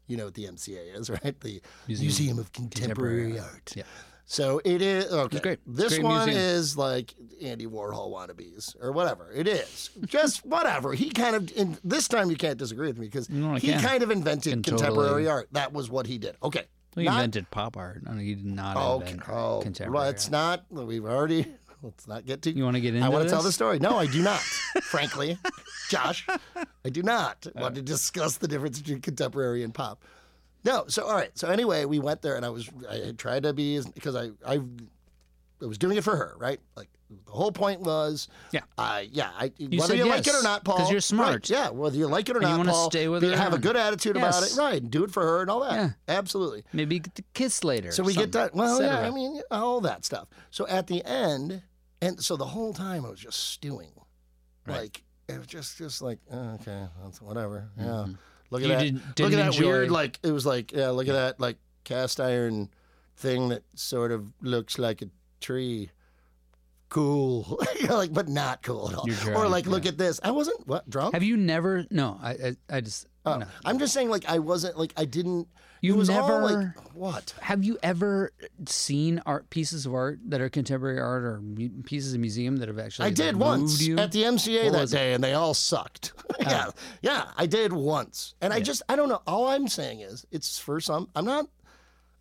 You 0.07 0.17
know 0.17 0.25
what 0.27 0.35
the 0.35 0.45
MCA 0.47 0.99
is, 0.99 1.11
right? 1.25 1.39
The 1.41 1.61
Museum, 1.87 2.39
of 2.39 2.53
Contemporary, 2.53 3.33
Contemporary 3.33 3.39
Art. 3.39 3.73
Yeah. 3.77 3.83
So 4.27 4.61
it 4.65 4.81
is 4.81 5.13
okay. 5.13 5.39
great. 5.39 5.59
It's 5.67 5.77
This 5.77 5.93
great 5.95 6.05
one 6.05 6.27
museum. 6.27 6.45
is 6.45 6.77
like 6.79 7.15
Andy 7.43 7.67
Warhol 7.67 8.11
wannabes 8.11 8.75
or 8.83 8.91
whatever. 8.93 9.31
It 9.35 9.47
is 9.47 9.91
just 10.07 10.45
whatever. 10.47 10.95
He 10.95 11.11
kind 11.11 11.37
of 11.37 11.53
in, 11.57 11.77
this 11.85 12.09
time 12.09 12.31
you 12.31 12.37
can't 12.37 12.59
disagree 12.59 12.87
with 12.89 12.99
me 12.99 13.07
because 13.07 13.29
No, 13.29 13.55
he 13.55 13.69
can. 13.69 13.81
kind 13.83 14.03
of 14.03 14.11
invented 14.11 14.65
contemporary 14.65 15.09
totally- 15.25 15.29
art. 15.29 15.49
That 15.53 15.73
was 15.73 15.91
what 15.91 16.07
he 16.07 16.17
did. 16.19 16.37
Okay. 16.43 16.65
Well, 16.97 17.03
he 17.03 17.05
Not- 17.05 17.15
invented 17.17 17.51
pop 17.51 17.77
art. 17.77 18.03
No, 18.05 18.13
he 18.13 18.35
did 18.35 18.47
not 18.47 18.77
Okay. 18.77 19.11
invent 19.13 19.29
Oh, 19.29 19.61
contemporary. 19.63 20.07
let's 20.07 20.27
art. 20.33 20.63
not. 20.71 20.87
We've 20.87 21.05
already. 21.05 21.47
Let's 21.83 22.07
not 22.09 22.25
get 22.25 22.41
too. 22.41 22.53
You 22.53 22.65
want 22.65 22.77
to 22.77 22.81
get 22.81 22.95
into 22.95 23.05
I 23.05 23.11
want 23.11 23.25
to 23.25 23.29
tell 23.31 23.43
the 23.43 23.53
story. 23.53 23.79
No, 23.79 23.99
I 23.99 24.07
do 24.07 24.23
not. 24.23 24.39
frankly, 24.85 25.37
Josh, 25.91 26.27
I 26.83 26.89
do 26.89 27.03
not 27.03 27.47
uh, 27.47 27.61
want 27.61 27.75
to 27.75 27.83
discuss 27.83 28.39
the 28.39 28.49
difference 28.49 28.79
between 28.81 29.03
contemporary 29.03 29.63
and 29.65 29.75
pop. 29.75 30.03
No. 30.65 30.85
So 30.89 31.05
all 31.05 31.15
right. 31.15 31.37
So 31.37 31.49
anyway, 31.49 31.85
we 31.85 31.99
went 31.99 32.23
there, 32.23 32.37
and 32.37 32.45
I 32.45 32.49
was 32.51 32.69
I 32.89 33.13
tried 33.17 33.43
to 33.45 33.53
be 33.53 33.81
because 33.95 34.17
I 34.17 34.31
I 34.47 34.61
I 35.63 35.67
was 35.67 35.79
doing 35.79 35.97
it 35.97 36.05
for 36.05 36.17
her, 36.17 36.35
right? 36.39 36.61
Like 36.77 36.89
the 37.27 37.33
whole 37.33 37.53
point 37.53 37.81
was, 37.81 38.29
Yeah. 38.51 38.63
I 38.77 39.09
yeah, 39.13 39.31
I 39.39 39.53
whether 39.61 39.83
said 39.89 39.99
you 39.99 40.07
like 40.07 40.27
it 40.27 40.35
or 40.35 40.43
not, 40.43 40.65
Paul, 40.65 40.77
because 40.77 40.91
you're 40.91 40.97
right, 40.97 41.03
smart. 41.05 41.51
yeah, 41.51 41.69
whether 41.71 41.97
you 41.97 42.07
like 42.07 42.29
it 42.29 42.35
or 42.37 42.41
And 42.41 42.49
you 42.49 42.51
not, 42.53 42.59
wanna 42.59 42.73
Paul, 42.73 42.91
stay 42.91 43.09
with 43.09 43.21
be- 43.21 43.29
her 43.31 43.37
have 43.37 43.53
a 43.53 43.59
good 43.59 43.77
attitude 43.77 44.17
about 44.17 44.43
it, 44.43 44.49
Yes. 44.49 44.59
right? 44.59 44.91
Do 44.91 45.05
it 45.05 45.11
for 45.13 45.23
her 45.23 45.43
and 45.43 45.51
all 45.51 45.61
that. 45.61 45.75
Yeah. 45.75 45.91
Absolutely. 46.09 46.65
Maybe 46.73 46.99
get 47.01 47.21
kiss 47.35 47.63
later. 47.63 47.93
So 47.93 48.03
we 48.03 48.15
get 48.15 48.33
that. 48.33 48.55
Well, 48.55 48.83
yeah. 48.83 49.01
I 49.01 49.11
mean, 49.11 49.41
all 49.51 49.81
that 49.83 50.05
stuff. 50.05 50.29
So 50.51 50.67
at 50.67 50.87
the 50.89 51.05
end, 51.05 51.63
and 52.03 52.23
so 52.25 52.37
the 52.37 52.47
whole 52.47 52.73
time 52.73 53.05
I 53.07 53.11
was 53.11 53.21
just 53.21 53.39
stewing, 53.39 53.93
Right. 54.67 54.79
like 54.81 55.03
it 55.29 55.39
was 55.39 55.47
just, 55.47 55.77
just 55.79 56.03
like 56.03 56.19
oh, 56.33 56.55
okay, 56.61 56.87
that's 57.03 57.21
whatever. 57.23 57.71
Yeah, 57.77 57.85
mm-hmm. 57.85 58.13
Look 58.51 58.63
at. 58.63 58.69
You 58.69 58.75
that. 58.93 59.15
didn't- 59.15 59.19
look 59.21 59.33
at 59.33 59.37
that 59.37 59.47
enjoy- 59.55 59.67
weird, 59.67 59.91
like 59.91 60.19
it 60.23 60.33
was 60.33 60.45
like 60.47 60.73
yeah, 60.73 60.91
look 60.91 61.09
at 61.09 61.13
that 61.15 61.41
like 61.41 61.57
cast 61.85 62.21
iron 62.21 62.71
thing 63.17 63.49
that 63.51 63.63
sort 63.75 64.11
of 64.13 64.33
looks 64.41 64.79
like 64.79 65.03
a 65.03 65.07
tree. 65.41 65.91
Cool, 66.91 67.61
like 67.89 68.13
but 68.13 68.29
not 68.29 68.63
cool 68.63 68.89
at 68.89 68.95
all. 68.95 69.05
You're 69.09 69.17
or 69.17 69.33
drunk, 69.33 69.51
like, 69.51 69.67
look 69.67 69.85
at 69.85 69.99
this. 69.99 70.21
I 70.23 70.31
wasn't 70.31 70.65
what 70.69 70.89
drunk. 70.89 71.15
Have 71.15 71.25
you 71.25 71.37
never? 71.37 71.85
No, 71.91 72.19
I, 72.23 72.31
I, 72.31 72.57
I 72.77 72.81
just. 72.83 73.07
Oh, 73.27 73.39
no. 73.39 73.47
I'm 73.65 73.79
just 73.79 73.95
saying, 73.95 74.11
like 74.11 74.25
I 74.29 74.39
wasn't 74.39 74.79
like 74.79 74.93
I 74.97 75.05
didn't. 75.05 75.49
You 75.81 75.97
was 75.97 76.09
all, 76.09 76.41
like, 76.41 76.95
what? 76.95 77.35
Have 77.43 77.63
you 77.63 77.77
ever 77.83 78.33
seen 78.65 79.21
art 79.27 79.51
pieces 79.51 79.85
of 79.85 79.93
art 79.93 80.19
that 80.29 80.41
are 80.41 80.49
contemporary 80.49 80.99
art 80.99 81.25
or 81.25 81.43
mu- 81.43 81.69
pieces 81.83 82.15
of 82.15 82.21
museum 82.21 82.57
that 82.57 82.69
have 82.69 82.79
actually 82.79 83.09
I 83.09 83.11
did 83.11 83.35
like, 83.35 83.43
once 83.49 83.73
moved 83.73 83.83
you? 83.83 83.99
at 83.99 84.11
the 84.11 84.23
MCA 84.23 84.65
What 84.65 84.73
that 84.73 84.81
was 84.81 84.95
it? 84.95 84.97
day, 84.97 85.13
and 85.13 85.23
they 85.23 85.35
all 85.35 85.53
sucked. 85.55 86.13
Oh. 86.37 86.37
yeah, 86.41 86.71
yeah, 87.03 87.25
I 87.37 87.47
did 87.47 87.73
once, 87.73 88.35
and 88.41 88.53
I 88.53 88.61
just 88.61 88.83
I 88.89 88.97
don't 88.97 89.09
know. 89.11 89.21
All 89.27 89.49
I'm 89.49 89.69
saying 89.69 90.01
is 90.01 90.25
it's 90.33 90.59
for 90.59 90.81
some. 90.81 91.09
I'm 91.15 91.25
not. 91.27 91.47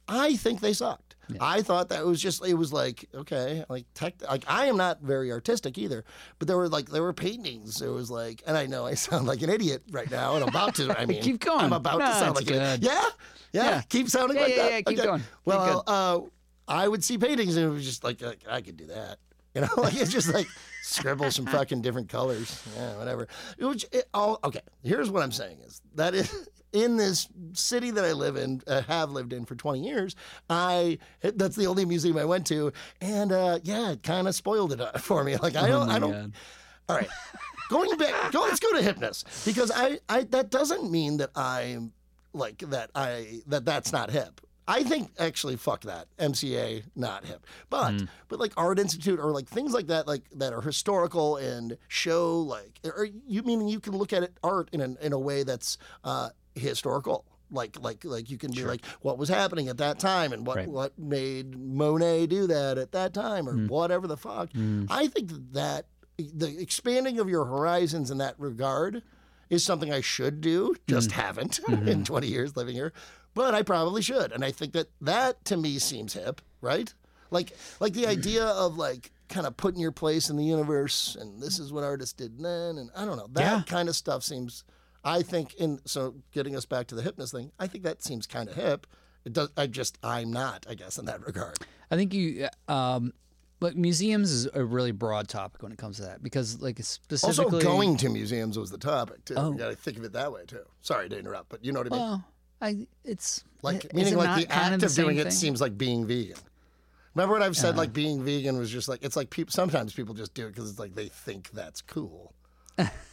I 0.08 0.36
think 0.36 0.60
they 0.60 0.74
sucked. 0.74 1.13
I 1.40 1.62
thought 1.62 1.90
that 1.90 2.06
was 2.06 2.22
just 2.22 2.46
it 2.46 2.54
was 2.56 2.72
like 2.74 3.08
okay, 3.14 3.64
like 3.70 3.86
tech. 3.94 4.16
Like 4.28 4.44
I 4.48 4.66
am 4.68 4.78
not 4.78 5.02
very 5.02 5.32
artistic 5.32 5.78
either, 5.78 6.04
but 6.40 6.48
there 6.48 6.58
were 6.58 6.70
like 6.70 6.90
there 6.90 7.02
were 7.04 7.14
paintings. 7.14 7.82
It 7.82 7.90
was 7.90 8.10
like, 8.12 8.44
and 8.48 8.58
I 8.58 8.66
know 8.66 8.86
I 8.86 8.94
sound 8.96 9.28
like 9.28 9.42
an 9.42 9.50
idiot 9.50 9.84
right 9.92 10.10
now, 10.10 10.36
and 10.36 10.44
I'm 10.44 10.50
about 10.50 10.76
to. 10.76 10.98
I 10.98 11.06
mean, 11.08 11.22
Keep 11.22 11.40
going. 11.42 11.60
I'm 11.66 11.74
about 11.74 12.00
No, 12.00 12.08
to 12.08 12.14
sound 12.14 12.36
like 12.36 12.48
an 12.48 12.54
good. 12.54 12.84
yeah, 12.84 13.06
yeah, 13.52 13.64
Yeah. 13.64 13.82
Keep 13.90 14.10
sounding 14.10 14.38
Yeah, 14.38 14.44
like 14.44 14.56
yeah, 14.56 14.64
that. 14.64 14.70
yeah, 14.70 14.76
yeah, 14.78 14.82
keep 14.82 14.98
Okay. 15.00 15.08
going. 15.08 15.20
Keep 15.20 15.28
Well, 15.46 15.84
uh, 15.88 16.20
I 16.68 16.88
would 16.88 17.04
see 17.04 17.18
paintings 17.18 17.58
and 17.58 17.66
it 17.66 17.70
was 17.70 17.84
just 17.84 18.04
like, 18.04 18.22
like 18.22 18.44
I 18.50 18.62
could 18.62 18.78
do 18.78 18.86
that. 18.88 19.18
You 19.54 19.62
know, 19.62 19.68
like 19.78 19.96
it's 19.96 20.12
just 20.12 20.34
like 20.34 20.48
scribble 20.82 21.30
some 21.30 21.46
fucking 21.46 21.82
different 21.82 22.10
colors. 22.10 22.62
Yeah, 22.76 22.98
whatever. 22.98 23.28
It 23.58 23.66
was 23.66 23.86
it, 23.92 24.06
all 24.14 24.40
okay. 24.44 24.62
Here's 24.82 25.12
what 25.12 25.22
I'm 25.24 25.32
saying 25.32 25.60
is 25.68 25.82
that 25.96 26.16
is 26.16 26.48
in 26.74 26.98
this 26.98 27.28
city 27.54 27.92
that 27.92 28.04
I 28.04 28.12
live 28.12 28.36
in, 28.36 28.62
uh, 28.68 28.82
have 28.84 29.12
lived 29.12 29.32
in 29.32 29.46
for 29.46 29.56
20 29.56 29.80
years. 29.80 30.16
I 30.50 30.98
that's 31.22 31.56
the 31.56 31.68
only 31.68 31.86
museum 31.86 32.18
I 32.18 32.26
went 32.26 32.46
to, 32.48 32.74
and 33.00 33.32
uh, 33.32 33.60
yeah, 33.64 33.92
it 33.92 34.04
kind 34.04 34.28
of 34.28 34.36
spoiled 34.36 34.74
it 34.74 34.82
uh, 34.82 34.92
for 34.98 35.24
me. 35.24 35.38
Like 35.38 35.56
I 35.56 35.70
Oh 35.70 35.80
don't, 35.80 35.88
my 35.88 35.96
I 35.96 36.00
don't. 36.00 36.12
God. 36.12 36.34
All 36.90 36.98
right, 36.98 37.10
going 37.70 37.98
back. 37.98 38.32
Go, 38.34 38.42
let's 38.42 38.60
go 38.60 38.74
to 38.74 38.82
hypnus 38.82 39.24
because 39.46 39.72
I, 39.74 40.00
I 40.10 40.24
that 40.26 40.50
doesn't 40.50 40.92
mean 40.92 41.18
that 41.18 41.30
I'm 41.36 41.94
like 42.34 42.58
that. 42.70 42.90
I 42.94 43.42
that 43.48 43.64
that's 43.64 43.94
not 43.94 44.12
hip. 44.12 44.42
I 44.66 44.84
think 44.84 45.12
actually, 45.20 45.58
fuck 45.58 45.82
that. 45.82 46.08
MCA 46.18 46.84
not 46.96 47.26
hip, 47.26 47.46
but 47.70 48.02
but 48.30 48.40
like 48.40 48.54
Art 48.56 48.80
Institute 48.80 49.20
or 49.20 49.32
like 49.32 49.48
things 49.48 49.74
like 49.74 49.88
that, 49.88 50.08
like 50.08 50.24
that 50.38 50.54
are 50.54 50.62
historical 50.62 51.36
and 51.38 51.78
show 51.90 52.40
like, 52.40 52.80
or 52.86 53.06
you 53.28 53.44
meaning 53.44 53.68
you 53.68 53.82
can 53.82 53.94
look 53.98 54.14
at 54.14 54.24
it 54.24 54.38
art 54.42 54.70
in 54.72 54.80
an, 54.80 54.98
in 55.02 55.12
a 55.12 55.20
way 55.20 55.44
that's 55.44 55.78
uh, 56.06 56.30
historical. 56.56 57.26
Like 57.52 57.80
like 57.80 58.04
like 58.04 58.32
you 58.32 58.38
can 58.38 58.52
be 58.52 58.64
like 58.64 58.84
what 59.02 59.18
was 59.18 59.30
happening 59.30 59.68
at 59.68 59.78
that 59.78 60.00
time 60.00 60.34
and 60.34 60.46
what 60.46 60.58
Right. 60.58 60.68
what 60.68 60.98
made 60.98 61.56
Monet 61.58 62.28
do 62.28 62.48
that 62.48 62.78
at 62.80 62.94
that 62.94 63.14
time 63.14 63.48
or 63.48 63.54
mm. 63.54 63.68
whatever 63.70 64.08
the 64.08 64.18
fuck. 64.18 64.50
Mm. 64.54 64.88
I 64.90 65.08
think 65.08 65.32
that 65.52 65.86
the 66.18 66.60
expanding 66.60 67.20
of 67.20 67.30
your 67.30 67.46
horizons 67.46 68.10
in 68.10 68.18
that 68.20 68.36
regard 68.40 69.04
is 69.50 69.64
something 69.64 69.94
I 69.94 70.02
should 70.02 70.42
do, 70.42 70.76
just 70.88 71.10
mm. 71.10 71.14
haven't 71.14 71.60
in 71.68 71.78
mm-hmm. 71.80 72.04
20 72.04 72.28
years 72.28 72.56
living 72.58 72.74
here, 72.76 72.92
but 73.36 73.54
I 73.54 73.62
probably 73.62 74.02
should. 74.02 74.32
And 74.32 74.44
I 74.44 74.52
think 74.52 74.74
that 74.74 74.88
that 75.02 75.46
to 75.46 75.58
me 75.58 75.78
seems 75.78 76.14
hip, 76.14 76.42
right? 76.62 76.92
Like 77.30 77.52
like 77.80 77.94
the 77.94 78.08
idea 78.08 78.46
of 78.46 78.78
like 78.78 79.12
kind 79.30 79.46
of 79.48 79.58
putting 79.58 79.80
your 79.82 79.92
place 79.92 80.30
in 80.30 80.38
the 80.38 80.44
universe 80.44 81.16
and 81.20 81.42
this 81.42 81.58
is 81.60 81.72
what 81.74 81.84
artists 81.84 82.14
did 82.14 82.40
then 82.40 82.78
and 82.78 82.90
I 82.96 83.06
don't 83.06 83.18
know. 83.18 83.28
That 83.32 83.42
Yeah. 83.42 83.62
kind 83.66 83.90
of 83.90 83.96
stuff 83.96 84.24
seems 84.24 84.64
I 85.04 85.22
think 85.22 85.56
in 85.56 85.80
so 85.86 86.16
getting 86.32 86.56
us 86.56 86.66
back 86.66 86.88
to 86.88 86.96
the 86.96 87.02
hipness 87.02 87.32
thing, 87.32 87.52
I 87.60 87.68
think 87.68 87.84
that 87.84 88.04
seems 88.04 88.26
kind 88.28 88.50
of 88.50 88.56
hip. 88.56 88.88
It 89.26 89.34
does 89.34 89.50
I 89.56 89.68
just 89.68 89.98
I'm 90.04 90.32
not, 90.32 90.66
I 90.70 90.76
guess 90.76 90.98
in 90.98 91.06
that 91.06 91.26
regard. 91.26 91.58
I 91.92 91.96
think 91.96 92.14
you. 92.14 92.48
Um, 92.68 93.14
but 93.60 93.78
museums 93.78 94.30
is 94.30 94.50
a 94.54 94.64
really 94.64 94.92
broad 94.92 95.30
topic 95.30 95.64
when 95.64 95.72
it 95.72 95.78
comes 95.78 95.96
to 95.96 96.02
that 96.02 96.22
because, 96.22 96.62
like, 96.62 96.78
specifically. 96.84 97.56
Also, 97.56 97.62
going 97.62 97.96
to 97.96 98.10
museums 98.10 98.60
was 98.60 98.72
the 98.72 98.78
topic 98.78 99.24
too. 99.24 99.36
Oh. 99.38 99.54
You 99.54 99.58
got 99.58 99.70
to 99.70 99.76
think 99.76 99.98
of 99.98 100.04
it 100.04 100.12
that 100.12 100.34
way 100.34 100.44
too. 100.46 100.66
Sorry 100.82 101.08
to 101.08 101.18
interrupt, 101.18 101.48
but 101.48 101.64
you 101.64 101.72
know 101.72 101.80
what 101.80 101.88
I 101.88 101.96
mean. 101.96 102.02
Well, 102.02 102.26
I 102.62 102.88
it's 103.04 103.44
like 103.62 103.86
is 103.86 103.94
meaning 103.94 104.14
it 104.14 104.18
like 104.18 104.48
the 104.48 104.54
act 104.54 104.74
of 104.74 104.82
the 104.82 105.02
doing 105.02 105.18
same 105.18 105.28
it 105.28 105.32
seems 105.32 105.62
like 105.62 105.78
being 105.78 106.06
vegan. 106.06 106.38
Remember 107.16 107.34
what 107.34 107.42
I've 107.44 107.56
said? 107.56 107.78
Like 107.78 107.94
being 107.94 108.24
vegan 108.24 108.58
was 108.58 108.70
just 108.70 108.90
like 108.90 109.04
it's 109.04 109.16
like 109.16 109.30
people. 109.30 109.52
Sometimes 109.52 109.94
people 109.94 110.14
just 110.14 110.34
do 110.34 110.48
it 110.48 110.56
because 110.56 110.70
it's 110.70 110.80
like 110.80 110.96
they 110.96 111.08
think 111.08 111.52
that's 111.52 111.82
cool. 111.82 112.34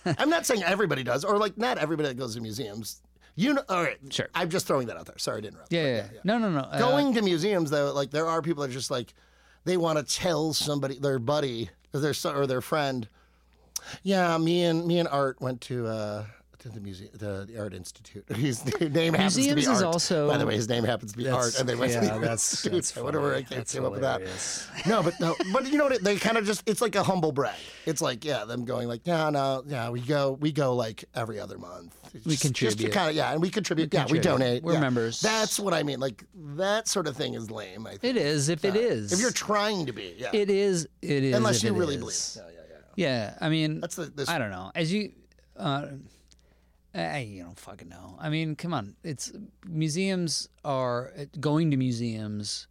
I'm 0.07 0.31
not 0.31 0.47
saying 0.47 0.63
everybody 0.63 1.03
does, 1.03 1.25
or 1.25 1.39
like 1.39 1.59
not 1.59 1.79
everybody 1.79 2.09
that 2.09 2.17
goes 2.17 2.35
to 2.35 2.41
museums. 2.41 3.03
You 3.37 3.55
know, 3.55 3.63
all 3.69 3.83
right. 3.83 3.99
Sure. 4.11 4.29
I'm 4.35 4.49
just 4.51 4.67
throwing 4.67 4.87
that 4.89 4.97
out 4.97 5.07
there. 5.07 5.17
Sorry 5.19 5.43
to 5.43 5.49
interrupt. 5.49 5.73
Yeah, 5.73 5.83
but 5.83 5.89
yeah, 5.89 6.09
yeah. 6.15 6.21
No, 6.25 6.39
no, 6.39 6.51
no. 6.51 6.61
uh, 6.61 6.79
Going 6.79 7.15
to 7.15 7.23
museums 7.23 7.71
though, 7.71 7.93
like 7.93 8.11
there 8.11 8.27
are 8.27 8.43
people 8.43 8.63
that 8.63 8.71
are 8.71 8.73
just 8.75 8.91
like 8.91 9.15
they 9.65 9.77
want 9.77 9.99
to 9.99 10.05
tell 10.15 10.53
somebody 10.53 10.99
their 10.99 11.19
buddy 11.19 11.71
or 11.95 12.01
their 12.01 12.15
son 12.15 12.35
or 12.37 12.47
their 12.47 12.61
friend. 12.61 13.09
Yeah, 14.03 14.37
me 14.39 14.65
and 14.65 14.87
me 14.87 14.99
and 14.99 15.09
Art 15.09 15.41
went 15.41 15.61
to 15.63 15.87
uh, 15.87 16.25
to 16.61 16.69
the 16.69 16.81
museum, 16.81 17.11
the, 17.15 17.47
the 17.49 17.59
Art 17.59 17.75
Institute. 17.75 18.25
His 18.37 18.65
name 18.81 19.15
happens 19.15 19.35
to 19.35 19.41
be 19.41 19.55
Museums 19.55 19.79
is 19.79 19.83
Art. 19.83 19.85
also- 19.85 20.29
By 20.29 20.39
the 20.39 20.47
way, 20.47 20.55
his 20.55 20.69
name 20.69 20.85
happens 20.85 21.13
to 21.13 21.19
be 21.19 21.29
Art, 21.29 21.59
and 21.59 21.69
they 21.69 21.75
went 21.75 21.93
to 21.93 22.01
the 22.01 22.13
Art 22.13 22.21
that's, 22.23 22.53
Institute. 22.53 22.73
that's 22.73 22.97
where 22.97 23.35
I 23.35 23.43
funny. 23.43 23.65
came, 23.65 23.85
up 23.85 23.93
with 23.93 24.01
that. 24.03 24.21
No, 24.87 25.03
but 25.03 25.19
no, 25.21 25.35
but 25.53 25.71
you 25.71 25.79
know 25.79 25.85
what? 25.85 26.03
They 26.03 26.17
kind 26.17 26.37
of 26.37 26.45
just 26.45 26.69
it's 26.69 26.81
like 26.81 26.95
a 26.95 27.03
humble 27.03 27.33
brag. 27.33 27.59
It's 27.87 28.01
like 28.03 28.25
yeah, 28.25 28.45
them 28.45 28.65
going 28.65 28.89
like 28.89 29.03
yeah, 29.05 29.31
no, 29.31 29.63
yeah, 29.67 29.91
we 29.91 30.01
go 30.01 30.33
we 30.41 30.53
go 30.53 30.75
like 30.75 31.05
every 31.15 31.41
other 31.41 31.59
month. 31.59 31.97
It's 32.15 32.25
We 32.25 32.33
just, 32.33 32.43
just 32.43 32.79
to 32.79 32.85
contribute. 32.85 32.93
kind 32.93 33.11
of 33.11 33.17
yeah, 33.17 33.33
and 33.33 33.41
we 33.41 33.51
contribute. 33.51 33.93
yeah, 33.95 34.07
we 34.11 34.19
donate. 34.19 34.63
We're 34.63 34.75
yeah. 34.75 34.81
members. 34.81 35.21
That's 35.21 35.59
what 35.61 35.75
I 35.75 35.83
mean. 35.83 36.01
Like 36.01 36.25
that 36.57 36.89
sort 36.89 37.07
of 37.07 37.17
thing 37.17 37.35
is 37.35 37.51
lame. 37.51 37.87
I 37.87 37.97
think. 37.97 38.05
It 38.05 38.17
is 38.17 38.49
if 38.49 38.65
it 38.65 38.77
is. 38.77 39.13
If 39.13 39.21
you're 39.21 39.31
trying 39.31 39.87
to 39.87 39.93
be, 39.93 40.15
yeah. 40.19 40.31
it 40.33 40.51
is. 40.51 40.89
It 41.03 41.25
is. 41.25 41.37
Unless 41.37 41.63
you 41.63 41.73
really 41.73 41.95
is. 41.97 42.01
believe. 42.01 42.55
Yeah, 42.55 42.61
yeah, 42.61 42.77
yeah. 42.97 43.31
Yeah, 43.31 43.39
I 43.41 43.49
mean, 43.49 43.81
That's 43.81 43.97
the 43.97 44.07
this. 44.07 44.29
I 44.29 44.39
don't 44.39 44.51
know. 44.51 44.73
As 44.75 44.93
you, 44.93 45.13
uh, 45.57 45.87
I 46.95 47.19
you 47.19 47.45
don't 47.45 47.59
fucking 47.59 47.89
know. 47.89 48.17
I 48.21 48.29
mean, 48.31 48.57
come 48.57 48.75
on. 48.75 48.97
It's 49.05 49.33
museums 49.67 50.49
are 50.65 51.13
going 51.39 51.71
to 51.71 51.77
museums. 51.77 52.67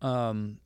Um, 0.00 0.58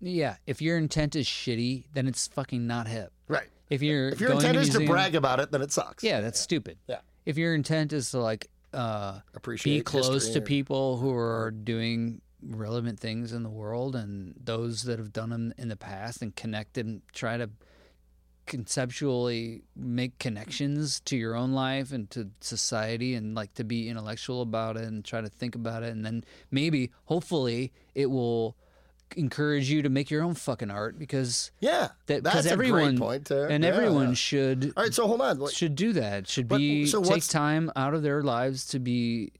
yeah. 0.00 0.36
If 0.46 0.60
your 0.60 0.76
intent 0.78 1.16
is 1.16 1.26
shitty, 1.26 1.84
then 1.94 2.06
it's 2.06 2.26
fucking 2.28 2.66
not 2.66 2.86
hip. 2.86 3.12
Right. 3.28 3.48
If 3.70 3.82
you're 3.82 4.08
If 4.08 4.20
your 4.20 4.32
intent 4.32 4.54
to 4.54 4.60
is 4.60 4.70
to 4.70 4.86
brag 4.86 5.14
about 5.14 5.40
it, 5.40 5.50
then 5.52 5.62
it 5.62 5.72
sucks. 5.72 6.02
yeah, 6.04 6.20
that's 6.20 6.38
stupid. 6.40 6.78
Yeah. 6.86 7.00
If 7.26 7.36
your 7.38 7.54
intent 7.54 7.92
is 7.92 8.10
to 8.12 8.20
like 8.20 8.48
uh, 8.72 9.20
Appreciate 9.34 9.74
be 9.78 9.80
close 9.82 10.28
to 10.30 10.38
or- 10.38 10.42
people 10.42 10.98
who 10.98 11.10
are 11.14 11.50
doing 11.50 12.20
relevant 12.42 13.00
things 13.00 13.32
in 13.32 13.42
the 13.42 13.48
world 13.50 13.96
and 13.96 14.34
those 14.42 14.82
that 14.84 14.98
have 14.98 15.12
done 15.12 15.30
them 15.30 15.52
in 15.58 15.68
the 15.68 15.76
past 15.76 16.22
and 16.22 16.36
connect 16.36 16.78
and 16.78 17.02
try 17.12 17.36
to 17.36 17.50
conceptually 18.48 19.62
make 19.76 20.18
connections 20.18 21.00
to 21.00 21.16
your 21.16 21.34
own 21.36 21.52
life 21.52 21.92
and 21.92 22.10
to 22.10 22.30
society 22.40 23.14
and 23.14 23.34
like 23.34 23.54
to 23.54 23.64
be 23.64 23.88
intellectual 23.88 24.42
about 24.42 24.76
it 24.76 24.84
and 24.84 25.04
try 25.04 25.20
to 25.20 25.28
think 25.28 25.54
about 25.54 25.82
it 25.82 25.92
and 25.92 26.04
then 26.04 26.24
maybe 26.50 26.90
hopefully 27.04 27.72
it 27.94 28.06
will 28.06 28.56
encourage 29.16 29.70
you 29.70 29.80
to 29.82 29.88
make 29.88 30.10
your 30.10 30.22
own 30.22 30.34
fucking 30.34 30.70
art 30.70 30.98
because 30.98 31.50
Yeah. 31.60 31.88
that 32.06 32.22
that's 32.24 32.46
everyone 32.46 32.96
great 32.96 32.98
point 32.98 33.24
there. 33.26 33.46
and 33.48 33.64
Yeah, 33.64 33.70
everyone 33.70 34.08
yeah. 34.08 34.14
should 34.14 34.72
All 34.76 34.82
right, 34.84 34.92
so 34.94 35.06
hold 35.06 35.20
on. 35.22 35.48
Should 35.50 35.74
do 35.74 35.92
that. 35.94 36.28
Should 36.28 36.48
But- 36.48 36.58
be 36.58 36.84
so 36.86 37.02
take 37.02 37.26
time 37.26 37.70
out 37.74 37.94
of 37.94 38.02
their 38.02 38.22
lives 38.22 38.66
to 38.68 38.78
be 38.78 39.32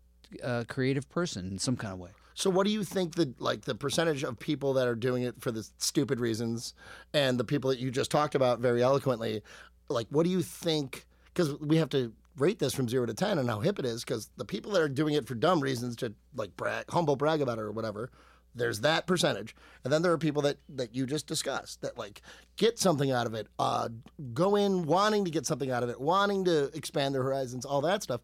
a 0.42 0.64
creative 0.68 1.08
person 1.10 1.46
in 1.46 1.58
some 1.58 1.76
kind 1.76 1.92
of 1.92 1.98
way. 1.98 2.10
So 2.38 2.50
what 2.50 2.66
do 2.66 2.72
you 2.72 2.84
think 2.84 3.16
that 3.16 3.40
like 3.40 3.62
the 3.62 3.74
percentage 3.74 4.22
of 4.22 4.38
people 4.38 4.74
that 4.74 4.86
are 4.86 4.94
doing 4.94 5.24
it 5.24 5.40
for 5.40 5.50
the 5.50 5.68
stupid 5.78 6.20
reasons 6.20 6.72
and 7.12 7.36
the 7.36 7.42
people 7.42 7.68
that 7.70 7.80
you 7.80 7.90
just 7.90 8.12
talked 8.12 8.36
about 8.36 8.60
very 8.60 8.80
eloquently, 8.80 9.42
like 9.88 10.06
what 10.10 10.22
do 10.22 10.30
you 10.30 10.40
think 10.40 11.04
because 11.34 11.58
we 11.58 11.78
have 11.78 11.88
to 11.88 12.12
rate 12.36 12.60
this 12.60 12.72
from 12.72 12.88
0 12.88 13.06
to 13.06 13.14
10 13.14 13.40
and 13.40 13.50
how 13.50 13.58
hip 13.58 13.80
it 13.80 13.84
is 13.84 14.04
because 14.04 14.30
the 14.36 14.44
people 14.44 14.70
that 14.70 14.80
are 14.80 14.88
doing 14.88 15.14
it 15.14 15.26
for 15.26 15.34
dumb 15.34 15.58
reasons 15.58 15.96
to 15.96 16.14
like 16.36 16.56
brag 16.56 16.84
humble 16.90 17.16
brag 17.16 17.42
about 17.42 17.58
it 17.58 17.62
or 17.62 17.72
whatever 17.72 18.08
there's 18.54 18.80
that 18.80 19.06
percentage. 19.06 19.54
And 19.84 19.92
then 19.92 20.02
there 20.02 20.12
are 20.12 20.18
people 20.18 20.42
that 20.42 20.58
that 20.68 20.94
you 20.94 21.06
just 21.06 21.26
discussed 21.26 21.80
that 21.82 21.98
like 21.98 22.22
get 22.56 22.78
something 22.78 23.10
out 23.10 23.26
of 23.26 23.34
it 23.34 23.48
uh 23.58 23.88
go 24.32 24.56
in 24.56 24.84
wanting 24.84 25.24
to 25.24 25.30
get 25.30 25.46
something 25.46 25.70
out 25.70 25.82
of 25.82 25.90
it 25.90 26.00
wanting 26.00 26.44
to 26.44 26.66
expand 26.74 27.14
their 27.14 27.22
horizons 27.22 27.64
all 27.64 27.80
that 27.80 28.02
stuff 28.02 28.20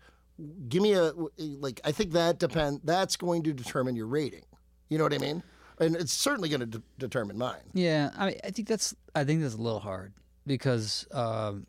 give 0.69 0.83
me 0.83 0.93
a 0.93 1.13
like 1.39 1.81
i 1.85 1.93
think 1.93 2.13
that 2.13 2.39
depend 2.39 2.81
that's 2.85 3.17
going 3.17 3.43
to 3.43 3.53
determine 3.53 3.95
your 3.95 4.07
rating 4.07 4.45
you 4.89 4.99
know 4.99 5.05
what 5.05 5.15
i 5.15 5.19
mean 5.19 5.43
and 5.79 5.97
it's 5.97 6.13
certainly 6.13 6.49
going 6.49 6.61
to 6.61 6.67
de- 6.67 6.83
determine 6.99 7.37
mine 7.37 7.61
Yeah, 7.73 8.11
I 8.17 8.27
mean, 8.27 8.37
I 8.45 8.51
think 8.51 8.69
that's 8.69 8.95
I 9.15 9.25
think 9.25 9.43
that's 9.43 9.55
a 9.55 9.61
little 9.61 9.81
hard 9.81 10.13
because 10.47 11.07
um, 11.13 11.67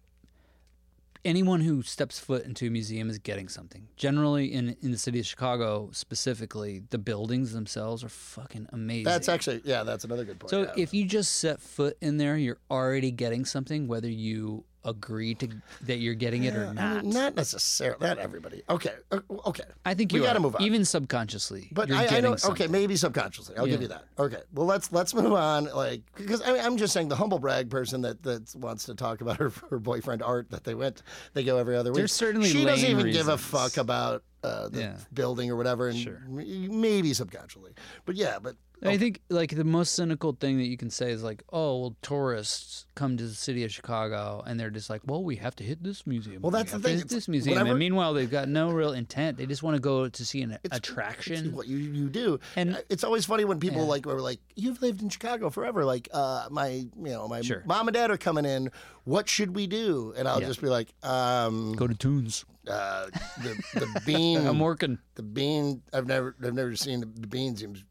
anyone 1.24 1.62
who 1.62 1.82
steps 1.82 2.20
foot 2.20 2.46
into 2.46 2.68
a 2.68 2.70
museum 2.70 3.10
is 3.10 3.18
getting 3.18 3.50
something. 3.50 3.88
Generally, 3.98 4.54
in 4.54 4.76
in 4.82 4.92
the 4.92 4.98
city 4.98 5.20
of 5.20 5.26
Chicago 5.26 5.90
specifically, 5.92 6.84
the 6.90 6.98
buildings 6.98 7.52
themselves 7.54 8.04
are 8.04 8.10
fucking 8.10 8.68
amazing. 8.72 9.06
that's 9.06 9.28
actually 9.28 9.62
yeah 9.66 9.84
that's 9.84 10.04
another 10.04 10.24
good 10.24 10.40
point 10.40 10.50
so 10.52 10.62
yeah. 10.62 10.74
if 10.78 10.94
you 10.94 11.06
just 11.06 11.40
set 11.40 11.60
foot 11.60 11.98
in 12.02 12.18
there, 12.18 12.38
you're 12.38 12.60
already 12.70 13.12
getting 13.12 13.44
something, 13.44 13.88
whether 13.88 14.10
you 14.10 14.66
agree 14.86 15.36
to 15.36 15.50
that 15.82 15.98
you're 15.98 16.14
getting 16.16 16.44
it 16.44 16.56
or 16.56 16.68
I 16.68 16.74
not. 16.74 17.04
mean, 17.04 17.14
not 17.14 17.36
necessarily 17.36 17.98
not 18.06 18.18
everybody 18.20 18.62
okay 18.70 18.94
uh, 19.12 19.20
okay 19.48 19.64
I 19.86 19.94
think 19.96 20.12
we 20.14 20.20
you 20.20 20.26
gotta 20.26 20.38
are, 20.40 20.42
move 20.42 20.56
on. 20.56 20.62
even 20.62 20.86
subconsciously. 20.86 21.70
But 21.72 21.90
you're 21.90 21.98
I, 21.98 22.04
I 22.04 22.08
getting. 22.08 22.26
Okay, 22.32 22.38
something. 22.40 22.72
maybe 22.72 22.96
subconsciously. 22.96 23.58
I'll 23.58 23.66
give 23.66 23.76
Yeah. 23.82 23.82
you 23.82 23.88
that. 23.90 24.06
Okay. 24.20 24.42
Well, 24.54 24.66
let's 24.66 24.92
let's 24.92 25.14
move 25.14 25.34
on. 25.34 25.66
Like, 25.66 26.02
because 26.16 26.42
I, 26.42 26.58
I'm 26.60 26.78
just 26.78 26.94
saying 26.94 27.08
the 27.10 27.16
humble 27.16 27.40
brag 27.40 27.70
person 27.70 28.02
that 28.02 28.24
that 28.24 28.56
wants 28.56 28.86
to 28.86 28.96
talk 28.96 29.22
about 29.22 29.38
her 29.38 29.52
her 29.70 29.80
boyfriend 29.80 30.22
art 30.24 30.50
that 30.52 30.64
they 30.64 30.76
went 30.76 31.02
they 31.34 31.44
go 31.44 31.58
every 31.58 31.76
other 31.76 31.92
week. 31.92 31.98
There's 31.98 32.12
certainly 32.14 32.48
she 32.50 32.64
doesn't 32.66 32.88
lame 32.88 33.00
even 33.00 33.12
give 33.12 33.28
a 33.28 33.34
reasons. 33.34 33.42
fuck 33.42 33.78
about 33.78 34.24
uh, 34.44 34.70
the 34.70 34.80
Yeah. 34.80 34.98
building 35.14 35.50
or 35.50 35.56
whatever, 35.56 35.90
and 35.90 35.98
Sure. 35.98 36.22
m- 36.28 36.82
maybe 36.82 37.14
subconsciously. 37.14 37.74
But 38.06 38.16
yeah, 38.16 38.38
but 38.40 38.56
I 38.88 38.98
think 38.98 39.22
like 39.30 39.56
the 39.56 39.64
most 39.64 39.94
cynical 39.96 40.34
thing 40.34 40.58
that 40.58 40.66
you 40.66 40.78
can 40.78 40.90
say 40.90 41.12
is 41.12 41.24
like, 41.24 41.44
oh, 41.52 41.80
well, 41.80 41.96
tourists 42.02 42.86
come 42.96 43.18
to 43.18 43.24
the 43.26 43.34
city 43.34 43.64
of 43.64 43.72
Chicago 43.72 44.44
and 44.46 44.60
they're 44.60 44.70
just 44.70 44.90
like, 44.90 45.02
well, 45.06 45.24
we 45.24 45.36
have 45.38 45.56
to 45.58 45.64
hit 45.64 45.84
this 45.84 46.06
museum. 46.08 46.42
Well, 46.42 46.52
we 46.52 46.58
that's 46.60 46.72
the 46.72 46.76
have 46.78 46.82
to 46.84 46.88
thing. 46.90 46.98
hit 47.00 47.10
this 47.10 47.28
museum, 47.28 47.54
whenever- 47.56 47.72
and 47.72 47.80
meanwhile, 47.80 48.14
they've 48.14 48.30
got 48.32 48.48
no 48.48 48.72
real 48.72 48.94
intent. 48.94 49.38
They 49.38 49.46
just 49.46 49.64
want 49.64 49.76
to 49.76 49.82
go 49.82 50.08
to 50.08 50.26
see 50.26 50.42
an 50.42 50.58
It's 50.64 50.78
attraction. 50.78 51.54
what 51.56 51.68
you 51.68 51.78
you 51.78 52.10
do. 52.10 52.40
And- 52.56 52.76
And 52.76 52.84
it's 52.90 53.04
always 53.04 53.26
funny 53.26 53.46
when 53.46 53.60
people 53.60 53.82
Yeah. 53.82 53.88
like 53.88 54.08
are 54.08 54.22
like, 54.22 54.40
"You've 54.56 54.82
lived 54.82 55.02
in 55.02 55.10
Chicago 55.10 55.50
forever." 55.50 55.86
Like, 55.86 56.08
uh, 56.14 56.48
my 56.50 56.70
you 56.70 56.90
know 56.96 57.28
my 57.28 57.42
Sure. 57.42 57.64
mom 57.66 57.88
and 57.88 57.94
dad 57.96 58.12
are 58.12 58.18
coming 58.18 58.46
in. 58.46 58.72
What 59.04 59.30
should 59.30 59.56
we 59.56 59.68
do? 59.68 60.14
And 60.18 60.28
I'll 60.28 60.42
Yeah. 60.42 60.48
just 60.48 60.62
be 60.62 60.68
like, 60.68 60.94
um, 61.04 61.74
Go 61.74 61.86
to 61.88 61.94
Tunes. 61.96 62.44
uh, 62.68 63.08
the 63.44 63.62
the 63.76 64.02
bean. 64.06 64.46
I'm 64.48 64.60
working. 64.60 64.98
the 65.16 65.22
bean. 65.24 65.82
I've 65.94 66.08
never 66.08 66.36
I've 66.44 66.54
never 66.56 66.76
seen 66.76 67.02
the, 67.02 67.06
the 67.06 67.28
bean. 67.28 67.56
Seems 67.56 67.84
pretty 67.84 67.86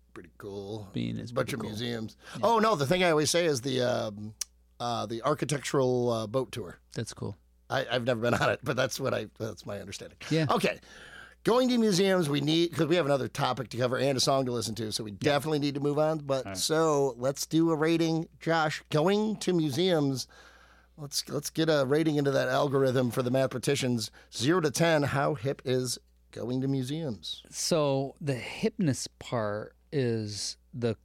cool. 0.44 0.88
Bean 0.92 1.18
is 1.18 1.30
a 1.30 1.34
bunch 1.34 1.52
of 1.52 1.60
cool. 1.60 1.70
museums. 1.70 2.16
Oh 2.42 2.58
no, 2.58 2.74
the 2.74 2.86
thing 2.86 3.02
I 3.02 3.10
always 3.10 3.30
say 3.30 3.46
is 3.46 3.60
the 3.60 3.80
um, 3.82 4.34
uh, 4.80 5.06
the 5.06 5.22
architectural 5.22 6.10
uh, 6.10 6.26
boat 6.26 6.52
tour. 6.52 6.78
That's 6.94 7.14
cool. 7.14 7.36
I, 7.70 7.86
I've 7.90 8.04
never 8.04 8.20
been 8.20 8.34
on 8.34 8.50
it, 8.50 8.60
but 8.62 8.76
that's 8.76 9.00
what 9.00 9.14
I 9.14 9.26
that's 9.38 9.64
my 9.66 9.80
understanding. 9.80 10.18
Yeah. 10.30 10.46
Okay. 10.50 10.78
Going 11.44 11.68
to 11.68 11.76
museums, 11.76 12.30
we 12.30 12.40
need 12.40 12.70
because 12.70 12.86
we 12.86 12.96
have 12.96 13.04
another 13.04 13.28
topic 13.28 13.68
to 13.70 13.76
cover 13.76 13.98
and 13.98 14.16
a 14.16 14.20
song 14.20 14.46
to 14.46 14.52
listen 14.52 14.74
to, 14.76 14.90
so 14.92 15.04
we 15.04 15.10
definitely 15.10 15.58
need 15.58 15.74
to 15.74 15.80
move 15.80 15.98
on. 15.98 16.18
But 16.18 16.56
so 16.56 17.14
let's 17.18 17.44
do 17.44 17.70
a 17.70 17.76
rating, 17.76 18.28
Josh. 18.40 18.82
Going 18.90 19.36
to 19.36 19.52
museums, 19.52 20.26
let's 20.96 21.28
let's 21.28 21.50
get 21.50 21.68
a 21.68 21.84
rating 21.86 22.16
into 22.16 22.30
that 22.30 22.48
algorithm 22.48 23.10
for 23.10 23.22
the 23.22 23.30
mathematicians. 23.30 24.10
Zero 24.34 24.62
to 24.62 24.70
ten, 24.70 25.02
how 25.02 25.34
hip 25.34 25.60
is 25.66 25.98
going 26.32 26.62
to 26.62 26.68
museums? 26.68 27.42
So 27.50 28.14
the 28.22 28.36
hipness 28.36 29.06
part 29.18 29.74
is 29.94 30.56
the 30.74 30.96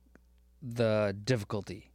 the 0.61 1.15
difficulty. 1.23 1.85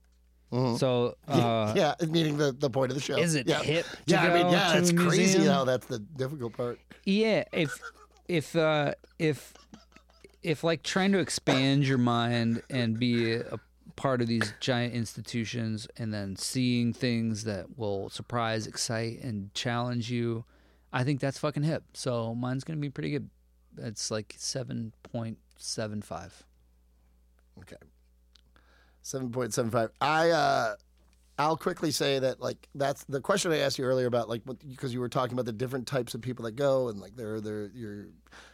So 0.78 1.16
uh, 1.26 1.72
yeah, 1.76 1.94
meaning 2.08 2.36
the, 2.36 2.52
the 2.52 2.70
point 2.70 2.92
of 2.92 2.94
the 2.94 3.02
show. 3.02 3.16
is 3.16 3.34
it 3.34 3.48
yeah. 3.48 3.60
hip? 3.60 3.86
Yeah, 4.06 4.22
I 4.22 4.34
mean, 4.34 4.52
yeah, 4.52 4.78
it's 4.78 4.92
crazy 4.92 5.38
museum? 5.38 5.52
how 5.52 5.64
that's 5.64 5.86
the 5.86 5.98
difficult 5.98 6.56
part. 6.56 6.78
Yeah, 7.04 7.42
if 7.52 7.76
if 8.28 8.54
uh, 8.54 8.94
if 9.18 9.52
if 10.44 10.62
like 10.62 10.84
trying 10.84 11.10
to 11.12 11.18
expand 11.18 11.88
your 11.88 11.98
mind 11.98 12.62
and 12.70 12.96
be 12.96 13.34
a 13.34 13.58
part 13.96 14.20
of 14.20 14.28
these 14.28 14.54
giant 14.60 14.94
institutions 14.94 15.88
and 15.96 16.14
then 16.14 16.36
seeing 16.36 16.92
things 16.92 17.44
that 17.44 17.76
will 17.76 18.08
surprise, 18.10 18.68
excite, 18.68 19.20
and 19.22 19.52
challenge 19.54 20.08
you, 20.08 20.44
I 20.92 21.02
think 21.02 21.18
that's 21.18 21.38
fucking 21.38 21.64
hip. 21.64 21.82
So 21.94 22.32
mine's 22.32 22.62
gonna 22.62 22.78
be 22.78 22.90
pretty 22.90 23.10
good. 23.10 23.28
It's 23.78 24.08
like 24.08 24.34
seven 24.38 24.92
point 25.02 25.38
seven 25.56 26.00
five. 26.00 26.44
Okay. 27.60 27.76
Seven 29.02 29.30
point 29.30 29.52
seven 29.52 29.70
five. 29.70 29.90
I 30.00 30.30
uh 30.30 30.74
I'll 31.38 31.56
quickly 31.56 31.90
say 31.90 32.18
that 32.20 32.40
like 32.40 32.68
that's 32.74 33.04
the 33.04 33.20
question 33.20 33.52
I 33.52 33.58
asked 33.58 33.78
you 33.78 33.84
earlier 33.84 34.06
about 34.06 34.28
like 34.28 34.42
because 34.68 34.94
you 34.94 35.00
were 35.00 35.08
talking 35.08 35.32
about 35.34 35.46
the 35.46 35.52
different 35.52 35.86
types 35.86 36.14
of 36.14 36.20
people 36.22 36.44
that 36.44 36.52
go 36.52 36.88
and 36.88 37.00
like 37.00 37.16
there 37.16 37.34
are 37.34 37.40
there 37.40 37.70
your 37.74 38.06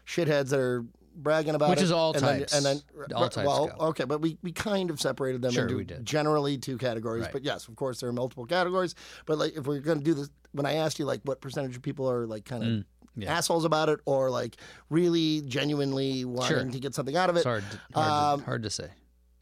shitheads 0.07 0.49
that 0.49 0.59
are 0.59 0.85
bragging 1.15 1.55
about 1.55 1.71
Which 1.71 1.81
it, 1.81 1.85
is 1.85 1.93
all 1.93 2.13
and 2.15 2.23
then, 2.25 2.39
types. 2.39 2.55
and 2.55 2.65
then 2.65 2.81
All 3.15 3.29
types 3.29 3.47
well 3.47 3.67
go. 3.67 3.87
okay 3.89 4.05
but 4.05 4.21
we, 4.23 4.39
we 4.43 4.53
kind 4.53 4.91
of 4.91 5.01
separated 5.01 5.43
them 5.43 5.53
Sure, 5.53 5.65
into 5.65 5.77
we 5.77 5.85
did. 5.85 6.07
generally 6.07 6.57
two 6.57 6.79
categories 6.79 7.25
Right. 7.25 7.33
but 7.33 7.43
yes 7.45 7.67
of 7.69 7.75
course 7.77 8.01
there 8.01 8.09
are 8.09 8.13
multiple 8.13 8.47
categories 8.47 8.95
but 9.27 9.37
like 9.37 9.57
if 9.57 9.67
we're 9.67 9.81
going 9.81 9.99
to 9.99 10.05
do 10.05 10.15
this 10.15 10.31
when 10.53 10.67
I 10.67 10.75
asked 10.75 10.99
you 11.01 11.05
like 11.05 11.21
what 11.25 11.41
percentage 11.41 11.77
of 11.77 11.83
people 11.83 12.09
are 12.11 12.27
like 12.27 12.45
kind 12.45 12.63
of 12.63 12.69
Mm, 12.69 12.85
yeah. 13.23 13.37
assholes 13.37 13.65
about 13.65 13.89
it 13.89 14.01
or 14.07 14.31
like 14.31 14.57
really 14.89 15.43
genuinely 15.43 16.25
wanting 16.25 16.49
Sure. 16.57 16.71
to 16.71 16.81
get 16.81 16.95
something 16.95 17.17
out 17.17 17.31
of 17.31 17.37
it 17.37 17.41
It's 17.41 17.47
hard, 17.47 17.65
hard, 17.95 18.35
Um, 18.35 18.41
to, 18.41 18.47
hard 18.47 18.63
to 18.65 18.71
say. 18.71 18.89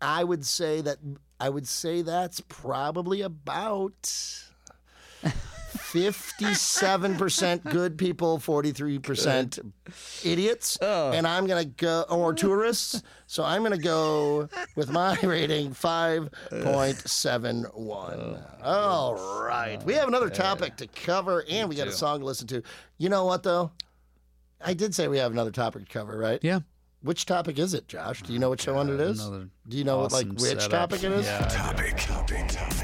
I 0.00 0.22
would 0.24 0.44
say 0.44 0.80
that 0.82 0.98
I 1.40 1.48
would 1.48 1.66
say 1.68 2.02
that's 2.02 2.40
probably 2.48 3.22
about 3.22 4.12
fifty-seven 5.92 7.16
percent 7.16 7.64
good 7.64 7.96
people, 7.98 8.38
forty-three 8.38 8.98
percent 8.98 9.58
idiots, 10.24 10.78
Oh. 10.80 11.12
and 11.12 11.26
I'm 11.26 11.46
gonna 11.46 11.64
go 11.64 12.02
or 12.10 12.34
tourists. 12.34 13.02
So 13.26 13.44
I'm 13.44 13.62
gonna 13.62 13.78
go 13.78 14.48
with 14.76 14.90
my 14.90 15.18
rating 15.22 15.72
five 15.72 16.28
point 16.62 16.96
seven 17.08 17.64
one. 17.74 18.38
All 18.62 19.14
right, 19.46 19.82
we 19.84 19.94
have 19.94 20.08
another 20.08 20.30
topic 20.30 20.76
to 20.76 20.86
cover, 20.86 21.44
and 21.48 21.68
we 21.68 21.74
got 21.76 21.88
a 21.88 21.92
song 21.92 22.20
to 22.20 22.24
listen 22.26 22.46
to. 22.48 22.62
You 22.98 23.08
know 23.08 23.24
what 23.24 23.42
though? 23.42 23.72
I 24.60 24.74
did 24.74 24.94
say 24.94 25.08
we 25.08 25.18
have 25.18 25.32
another 25.32 25.52
topic 25.52 25.86
to 25.86 25.92
cover, 25.92 26.18
right? 26.18 26.40
Yeah. 26.42 26.60
Which 27.00 27.26
topic 27.26 27.60
is 27.60 27.74
it, 27.74 27.86
Josh? 27.86 28.22
Do 28.22 28.32
you 28.32 28.40
know 28.40 28.50
which 28.50 28.66
one 28.66 28.88
it 28.88 28.98
is? 28.98 29.20
Do 29.24 29.48
you 29.76 29.84
know 29.84 29.98
what, 30.00 30.10
like 30.10 30.26
which 30.26 30.40
setup. 30.40 30.70
topic 30.90 31.04
it 31.04 31.12
is? 31.12 31.26
Yeah, 31.26 31.46
Topic. 31.46 31.96
Topic. 31.96 32.48
Topic. 32.48 32.77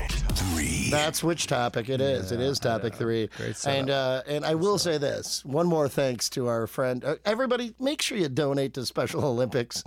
Three. 0.95 1.03
That's 1.05 1.23
which 1.25 1.47
topic 1.47 1.89
it 1.89 2.01
is. 2.01 2.33
it 2.33 2.41
is 2.41 2.59
topic 2.59 2.95
three. 2.95 3.29
Great 3.37 3.57
setup. 3.57 3.79
and 3.79 3.91
uh, 3.91 4.23
and 4.27 4.45
I 4.45 4.55
will 4.55 4.79
say 4.79 4.99
this: 4.99 5.45
one 5.45 5.67
more 5.67 5.89
thanks 5.89 6.29
to 6.31 6.47
our 6.49 6.67
friend. 6.67 7.05
Uh, 7.05 7.17
everybody, 7.25 7.75
make 7.79 8.03
sure 8.03 8.17
you 8.19 8.29
donate 8.29 8.75
to 8.75 8.87
Special 8.87 9.25
Olympics. 9.27 9.83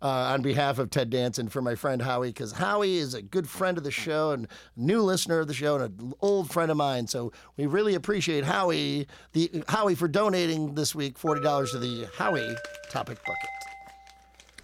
Uh, 0.00 0.32
on 0.34 0.42
behalf 0.42 0.80
of 0.80 0.90
Ted 0.90 1.10
Danson 1.10 1.48
for 1.48 1.62
my 1.62 1.76
friend 1.76 2.02
Howie, 2.02 2.30
because 2.30 2.50
Howie 2.50 2.96
is 2.96 3.14
a 3.14 3.22
good 3.22 3.48
friend 3.48 3.78
of 3.78 3.84
the 3.84 3.92
show 3.92 4.32
and 4.32 4.48
new 4.74 5.00
listener 5.00 5.38
of 5.38 5.46
the 5.46 5.54
show 5.54 5.76
and 5.76 6.00
an 6.00 6.12
old 6.20 6.50
friend 6.50 6.72
of 6.72 6.76
mine. 6.76 7.06
So 7.06 7.30
we 7.56 7.66
really 7.66 7.94
appreciate 7.94 8.42
Howie, 8.42 9.06
the 9.32 9.62
Howie 9.68 9.94
for 9.94 10.08
donating 10.08 10.74
this 10.74 10.92
week 10.92 11.16
forty 11.20 11.40
dollars 11.40 11.70
to 11.70 11.78
the 11.78 12.08
Howie 12.18 12.52
topic 12.90 13.18
bucket. 13.24 13.48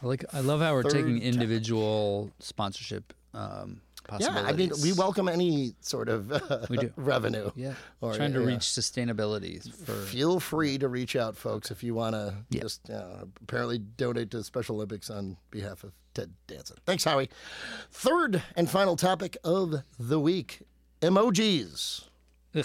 I 0.02 0.06
like. 0.06 0.24
I 0.32 0.40
love 0.40 0.60
how 0.60 0.72
we're 0.74 0.82
Third 0.82 0.90
taking 0.92 1.14
topic. 1.20 1.22
individual 1.34 2.32
sponsorship 2.40 3.12
um, 3.32 3.80
Yeah, 4.18 4.30
I 4.46 4.52
mean, 4.52 4.70
we 4.82 4.92
welcome 4.92 5.28
any 5.28 5.74
sort 5.80 6.08
of 6.08 6.32
uh, 6.32 6.66
We 6.70 6.78
do. 6.78 6.92
revenue. 6.96 7.50
Yeah, 7.54 7.74
Or, 8.00 8.14
trying 8.14 8.32
to 8.32 8.40
yeah. 8.40 8.46
reach 8.46 8.60
sustainability 8.60 9.72
for. 9.84 9.92
Feel 10.06 10.40
free 10.40 10.78
to 10.78 10.88
reach 10.88 11.14
out, 11.16 11.36
folks, 11.36 11.70
if 11.70 11.82
you 11.82 11.94
want 11.94 12.14
to 12.14 12.34
Yeah. 12.50 12.62
just 12.62 12.88
uh, 12.90 13.24
apparently 13.42 13.78
donate 13.78 14.30
to 14.30 14.42
Special 14.42 14.76
Olympics 14.76 15.10
on 15.10 15.36
behalf 15.50 15.84
of 15.84 15.92
Ted 16.14 16.30
Danson. 16.46 16.76
Thanks, 16.86 17.04
Howie. 17.04 17.28
Third 17.90 18.42
and 18.56 18.68
final 18.70 18.96
topic 18.96 19.36
of 19.44 19.82
the 19.98 20.18
week 20.18 20.62
emojis. 21.02 22.04
Ugh. 22.54 22.64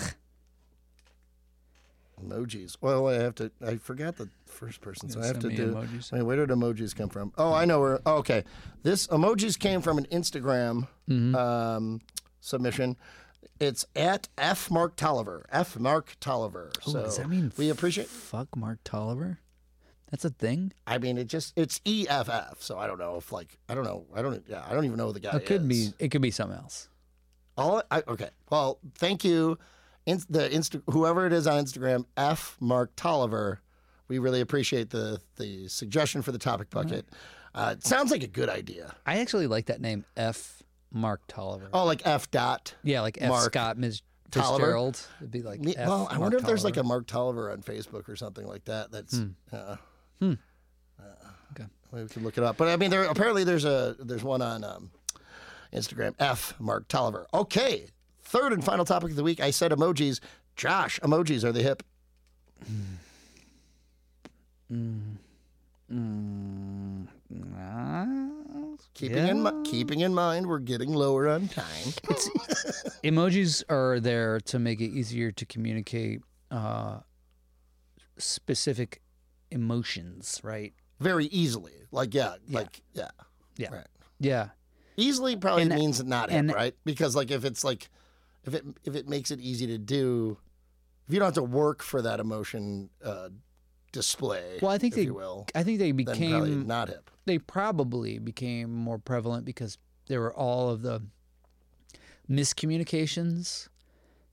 Emojis. 2.22 2.78
Well, 2.82 3.08
I 3.08 3.16
have 3.16 3.36
to, 3.36 3.52
I 3.66 3.76
forgot 3.78 4.18
the 4.18 4.30
first 4.46 4.82
person, 4.82 5.10
so 5.10 5.22
I 5.22 5.26
have 5.28 5.40
to 5.40 5.50
do. 5.50 5.74
emojis? 5.74 6.12
Wait, 6.12 6.22
where 6.24 6.36
did 6.38 6.50
emojis 6.50 6.96
come 6.96 7.10
from? 7.10 7.34
Oh, 7.38 7.54
I 7.54 7.66
know 7.66 7.80
where. 7.80 8.00
Oh, 8.06 8.16
okay. 8.18 8.44
This 8.84 9.08
emojis 9.08 9.58
came 9.58 9.82
from 9.82 9.98
an 9.98 10.06
Instagram 10.12 10.88
Mm-hmm. 11.10 11.36
um, 11.36 12.02
submission. 12.40 12.96
It's 13.60 13.86
at 13.96 14.30
F 14.38 14.72
Mark 14.72 14.96
Tolliver. 14.96 15.46
F 15.52 15.78
Mark 15.78 16.16
Tolliver. 16.20 16.72
so 16.82 16.94
does 17.04 17.18
that 17.18 17.30
mean 17.30 17.52
we 17.58 17.70
appreciate. 17.70 18.08
Fuck 18.08 18.56
Mark 18.56 18.80
Tolliver. 18.84 19.40
That's 20.12 20.26
a 20.26 20.30
thing. 20.30 20.72
I 20.88 20.98
mean, 21.00 21.18
it 21.18 21.26
just 21.28 21.54
it's 21.58 21.82
EFF. 21.86 22.58
So 22.62 22.78
I 22.78 22.88
don't 22.88 23.00
know 23.00 23.18
if 23.18 23.32
like 23.32 23.58
I 23.68 23.74
don't 23.76 23.84
know. 23.84 24.06
I 24.16 24.22
don't. 24.22 24.44
Yeah, 24.48 24.64
I 24.68 24.74
don't 24.74 24.86
even 24.86 24.98
know 24.98 25.08
who 25.08 25.14
the 25.14 25.20
guy 25.20 25.36
It 25.38 25.46
could 25.46 25.70
is. 25.72 25.90
be. 25.90 26.06
It 26.06 26.10
could 26.10 26.22
be 26.22 26.32
something 26.32 26.58
else. 26.58 26.88
All 27.58 27.82
I, 27.92 28.02
okay. 28.08 28.30
Well, 28.50 28.80
thank 28.96 29.24
you, 29.26 29.58
in, 30.06 30.22
the 30.30 30.50
Insta, 30.50 30.82
whoever 30.90 31.26
it 31.26 31.34
is 31.34 31.48
on 31.48 31.64
Instagram, 31.64 32.06
F 32.18 32.58
Mark 32.60 32.96
Tolliver. 32.96 33.62
We 34.08 34.20
really 34.20 34.42
appreciate 34.42 34.90
the 34.90 35.20
the 35.38 35.68
suggestion 35.68 36.22
for 36.22 36.32
the 36.32 36.38
topic 36.38 36.70
bucket. 36.70 37.06
Uh, 37.56 37.76
it 37.78 37.86
sounds 37.86 38.12
like 38.12 38.24
a 38.24 38.28
good 38.28 38.50
idea. 38.50 38.94
I 39.06 39.20
actually 39.20 39.48
like 39.48 39.68
that 39.68 39.80
name, 39.82 40.06
F. 40.18 40.62
Mark 40.92 41.22
Tolliver. 41.28 41.70
Oh, 41.74 41.86
like 41.86 42.02
F 42.06 42.30
dot. 42.30 42.76
yeah, 42.84 43.02
like 43.02 43.18
F. 43.20 43.30
Mark 43.30 43.46
Scott 43.46 43.78
Ms. 43.78 44.02
Tolliver? 44.30 44.58
Fitzgerald. 44.66 45.08
It'd 45.20 45.32
be 45.32 45.42
like. 45.42 45.60
F. 45.66 45.88
well, 45.88 46.08
I 46.10 46.14
Mark 46.14 46.22
wonder 46.22 46.38
if 46.38 46.44
there's 46.44 46.64
like 46.64 46.78
a 46.78 46.84
Mark 46.84 47.08
Tolliver 47.08 47.52
on 47.52 47.62
Facebook 47.62 48.08
or 48.10 48.16
something 48.16 48.46
like 48.46 48.66
that. 48.66 48.92
That's 48.92 49.22
uh, 49.52 49.78
Okay. 50.22 51.66
we 51.92 52.08
can 52.08 52.24
look 52.24 52.38
it 52.38 52.44
up. 52.44 52.58
But 52.58 52.70
I 52.70 52.78
mean, 52.78 52.90
there 52.90 53.04
apparently 53.04 53.44
there's 53.44 53.66
a 53.66 53.96
there's 54.00 54.24
one 54.24 54.42
on 54.42 54.64
um, 54.64 54.92
Instagram. 55.72 56.14
F 56.20 56.56
Mark 56.60 56.88
Tolliver. 56.88 57.28
Okay, 57.34 57.88
third 58.34 58.52
and 58.52 58.64
final 58.66 58.84
topic 58.84 59.12
of 59.12 59.16
the 59.16 59.24
week. 59.24 59.40
I 59.40 59.52
said 59.52 59.72
emojis. 59.72 60.20
Josh, 60.56 61.00
emojis 61.02 61.44
are 61.44 61.52
the 61.52 61.62
hip. 61.62 61.84
Keeping 68.94 69.28
in 69.28 69.44
mi- 69.44 69.64
keeping 69.64 70.00
in 70.02 70.14
mind, 70.14 70.48
we're 70.48 70.60
getting 70.60 70.94
lower 70.94 71.28
on 71.28 71.48
time. 71.48 71.66
emojis 73.04 73.64
are 73.70 74.00
there 74.00 74.40
to 74.42 74.60
make 74.60 74.80
it 74.80 74.86
easier 74.90 75.32
to 75.32 75.46
communicate 75.46 76.22
uh, 76.52 77.00
specific 78.18 79.02
emotions, 79.52 80.40
right? 80.44 80.74
Very 81.00 81.26
easily, 81.26 81.74
like 81.92 82.14
yeah, 82.14 82.36
like 82.50 82.82
yeah, 82.94 83.10
Yeah. 83.58 83.74
right. 83.74 83.88
Yeah. 84.20 84.50
Easily 84.96 85.36
probably 85.36 85.64
And- 85.64 85.74
means 85.76 86.04
not 86.04 86.30
hip, 86.30 86.52
right? 86.54 86.76
Because 86.86 87.16
like 87.16 87.32
if 87.32 87.44
it's 87.46 87.64
like 87.64 87.90
if 88.46 88.54
it 88.54 88.66
if 88.84 88.96
it 88.96 89.08
makes 89.08 89.32
it 89.32 89.40
easy 89.40 89.68
to 89.68 89.78
do, 89.78 90.38
if 91.08 91.14
you 91.14 91.20
don't 91.20 91.28
have 91.28 91.34
to 91.36 91.44
work 91.44 91.82
for 91.84 92.02
that 92.02 92.20
emotion 92.20 92.90
uh, 93.04 93.30
display, 93.92 94.60
Well, 94.62 94.72
I 94.72 94.78
think 94.78 94.94
if 94.98 95.06
they 95.06 95.12
will, 95.12 95.48
I 95.56 95.64
think 95.64 95.80
they 95.80 95.92
became 95.92 96.68
not 96.68 96.90
hip. 96.90 97.10
they 97.26 97.38
probably 97.38 98.20
became 98.20 98.72
more 98.74 98.98
prevalent 99.00 99.46
because 99.46 99.78
there 100.08 100.20
were 100.20 100.34
all 100.34 100.70
of 100.70 100.82
the 100.82 101.02
miscommunications 102.30 103.70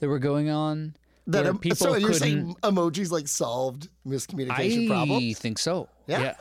that 0.00 0.08
were 0.08 0.18
going 0.18 0.48
on. 0.50 0.96
That 1.26 1.61
people 1.61 1.76
so 1.76 1.94
you're 1.94 2.12
saying 2.12 2.56
emojis 2.62 3.11
like 3.12 3.28
solved 3.28 3.88
miscommunication 4.06 4.88
problems. 4.88 5.22
I 5.22 5.32
think 5.34 5.58
so. 5.58 5.88
Yeah? 6.08 6.20
Yeah, 6.22 6.34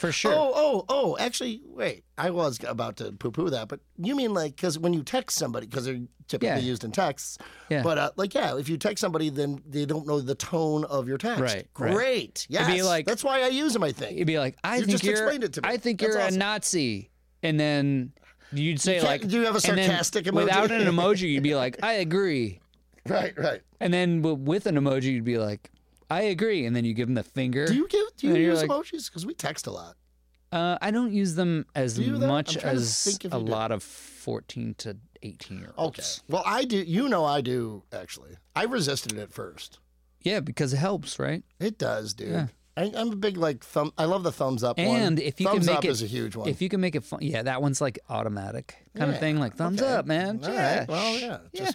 for 0.00 0.12
sure. 0.12 0.32
Oh, 0.34 0.52
oh, 0.54 0.84
oh! 0.88 1.16
Actually, 1.20 1.60
wait. 1.66 2.04
I 2.16 2.30
was 2.30 2.58
about 2.66 2.96
to 2.96 3.12
poo-poo 3.12 3.50
that, 3.50 3.68
but 3.68 3.80
you 3.98 4.16
mean 4.16 4.32
like 4.34 4.56
because 4.56 4.78
when 4.78 4.92
you 4.94 5.02
text 5.02 5.36
somebody, 5.38 5.66
because 5.66 5.84
they're 5.84 6.00
typically 6.26 6.48
Yeah. 6.62 6.70
used 6.72 6.84
in 6.84 6.90
texts. 6.92 7.36
Yeah. 7.68 7.82
But 7.82 7.98
uh, 7.98 8.10
like, 8.16 8.34
yeah, 8.34 8.56
if 8.56 8.68
you 8.68 8.76
text 8.78 9.00
somebody, 9.00 9.28
then 9.30 9.60
they 9.68 9.84
don't 9.84 10.06
know 10.06 10.20
the 10.20 10.34
tone 10.34 10.84
of 10.84 11.06
your 11.08 11.18
text. 11.18 11.40
Right, 11.42 11.66
right. 11.78 11.92
Great. 11.94 12.46
Yes. 12.48 12.66
Be 12.66 12.82
like- 12.82 13.04
that's 13.06 13.22
why 13.24 13.42
I 13.42 13.48
use 13.48 13.72
them. 13.74 13.82
I 13.82 13.92
think. 13.92 14.16
You'd 14.16 14.26
be 14.26 14.38
like, 14.38 14.56
I 14.64 14.76
You 14.76 14.80
think 14.82 14.90
just 14.92 15.04
you're. 15.04 15.12
explained 15.14 15.44
it 15.44 15.52
to 15.54 15.62
me. 15.62 15.68
I 15.68 15.76
think 15.76 16.00
That's 16.00 16.14
you're 16.14 16.22
awesome. 16.22 16.34
a 16.36 16.38
Nazi, 16.38 17.10
and 17.42 17.58
then 17.60 18.12
you'd 18.52 18.80
say 18.80 18.94
can't- 18.94 19.06
like, 19.06 19.28
do 19.28 19.38
you 19.40 19.44
have 19.46 19.56
a 19.56 19.60
sarcastic 19.60 20.24
emoji? 20.24 20.34
Without 20.44 20.70
an 20.70 20.82
emoji, 20.94 21.28
you'd 21.32 21.42
be 21.42 21.54
like, 21.54 21.76
I 21.82 21.94
agree, 21.94 22.60
Right. 23.08 23.32
Right. 23.36 23.60
and 23.80 23.92
then 23.92 24.22
with 24.22 24.66
an 24.66 24.76
emoji, 24.76 25.12
you'd 25.12 25.24
be 25.24 25.38
like, 25.38 25.70
I 26.10 26.22
agree, 26.22 26.66
and 26.66 26.74
then 26.74 26.84
you 26.84 26.92
give 26.94 27.06
them 27.08 27.14
the 27.14 27.22
finger. 27.22 27.66
Do 27.66 27.74
you 27.74 27.86
give? 27.88 28.04
Do 28.16 28.26
you 28.28 28.34
use 28.34 28.62
like- 28.62 28.70
emojis? 28.70 29.06
Because 29.08 29.24
we 29.24 29.34
text 29.34 29.66
a 29.66 29.70
lot. 29.70 29.96
Uh, 30.52 30.76
I 30.82 30.90
don't 30.90 31.12
use 31.12 31.36
them 31.36 31.64
as 31.76 31.96
much 31.96 32.56
I'm 32.56 32.60
trying 32.62 32.74
to 32.74 32.80
as 32.80 33.18
a 33.24 33.28
do. 33.28 33.38
lot 33.38 33.70
of 33.70 33.84
fourteen 33.84 34.74
to 34.78 34.96
eighteen 35.22 35.60
year 35.60 35.72
olds. 35.76 35.98
Okay. 36.26 36.32
Well, 36.34 36.42
I 36.44 36.64
do. 36.64 36.76
You 36.78 37.08
know, 37.08 37.24
I 37.24 37.40
do 37.40 37.84
actually. 37.92 38.32
I 38.56 38.64
resisted 38.64 39.12
it 39.12 39.18
at 39.20 39.32
first. 39.32 39.78
Yeah, 40.22 40.40
because 40.40 40.72
it 40.72 40.78
helps, 40.78 41.20
right? 41.20 41.44
It 41.60 41.78
does, 41.78 42.14
dude. 42.14 42.30
Yeah. 42.30 42.46
I, 42.76 42.90
I'm 42.96 43.12
a 43.12 43.16
big 43.16 43.36
like 43.36 43.62
thumb. 43.62 43.92
I 43.96 44.06
love 44.06 44.24
the 44.24 44.32
thumbs 44.32 44.64
up 44.64 44.76
one. 44.78 44.86
And 44.86 45.20
if 45.20 45.40
you 45.40 45.46
thumbs 45.46 45.60
can 45.60 45.66
make 45.66 45.78
up 45.78 45.84
it, 45.84 45.90
is 45.90 46.02
a 46.02 46.06
huge 46.06 46.34
one. 46.34 46.48
If 46.48 46.60
you 46.60 46.68
can 46.68 46.80
make 46.80 46.96
it 46.96 47.04
fun, 47.04 47.20
yeah, 47.22 47.42
that 47.42 47.62
one's 47.62 47.80
like 47.80 48.00
automatic 48.08 48.74
kind 48.96 49.10
Yeah, 49.10 49.14
of 49.14 49.20
thing, 49.20 49.38
like 49.38 49.54
thumbs 49.54 49.80
okay. 49.80 49.92
up, 49.92 50.06
man. 50.06 50.40
All 50.42 50.50
yeah, 50.52 50.78
right. 50.80 50.88
Well, 50.88 51.18
yeah. 51.18 51.38
yeah. 51.52 51.70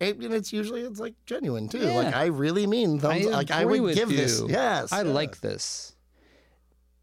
And 0.00 0.22
it's 0.32 0.52
usually 0.52 0.80
it's 0.82 0.98
like 0.98 1.14
genuine 1.26 1.68
too. 1.68 1.78
Yeah. 1.80 1.92
Like 1.94 2.14
I 2.14 2.26
really 2.26 2.66
mean 2.66 2.98
thumbs. 2.98 3.26
I 3.26 3.30
like 3.30 3.50
I 3.50 3.64
would 3.64 3.94
give 3.94 4.08
this. 4.08 4.42
Yes. 4.48 4.92
I 4.92 5.02
like 5.02 5.40
this. 5.40 5.94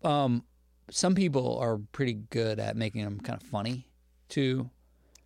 Um, 0.04 0.44
some 0.90 1.16
people 1.16 1.58
are 1.60 1.78
pretty 1.92 2.14
good 2.14 2.60
at 2.60 2.76
making 2.78 3.04
them 3.04 3.20
kind 3.20 3.42
of 3.42 3.48
funny, 3.48 3.88
too. 4.30 4.70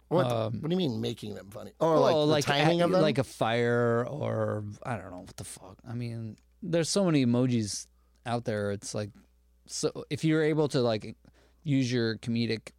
What? 0.08 0.26
um, 0.26 0.60
what 0.62 0.70
do 0.70 0.74
you 0.74 0.78
mean 0.78 1.00
making 1.02 1.36
them 1.36 1.50
funny? 1.52 1.72
Or 1.80 1.94
Well, 2.02 2.26
like 2.28 2.46
the 2.46 2.52
timing 2.52 2.82
at- 2.82 2.86
of 2.86 2.92
them? 2.92 3.02
like 3.02 3.18
a 3.18 3.24
fire, 3.24 4.06
or 4.10 4.64
I 4.84 4.98
don't 4.98 5.12
know 5.12 5.20
what 5.20 5.38
the 5.38 5.44
fuck. 5.44 5.78
I 5.88 5.94
mean, 5.94 6.38
there's 6.64 6.90
so 6.90 7.06
many 7.06 7.26
emojis 7.26 7.88
out 8.26 8.44
there. 8.46 8.72
It's 8.72 8.94
like, 8.96 9.12
so 9.68 10.04
if 10.10 10.24
you're 10.26 10.44
able 10.44 10.68
to 10.70 10.82
like 10.82 11.16
use 11.64 11.92
your 11.92 12.18
comedic 12.18 12.72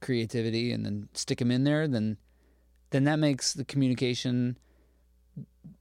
creativity 0.00 0.72
and 0.72 0.84
then 0.84 1.08
stick 1.14 1.38
them 1.38 1.50
in 1.50 1.64
there, 1.64 1.86
then 1.88 2.18
then 2.96 3.04
that 3.04 3.18
makes 3.18 3.52
the 3.52 3.64
communication 3.64 4.56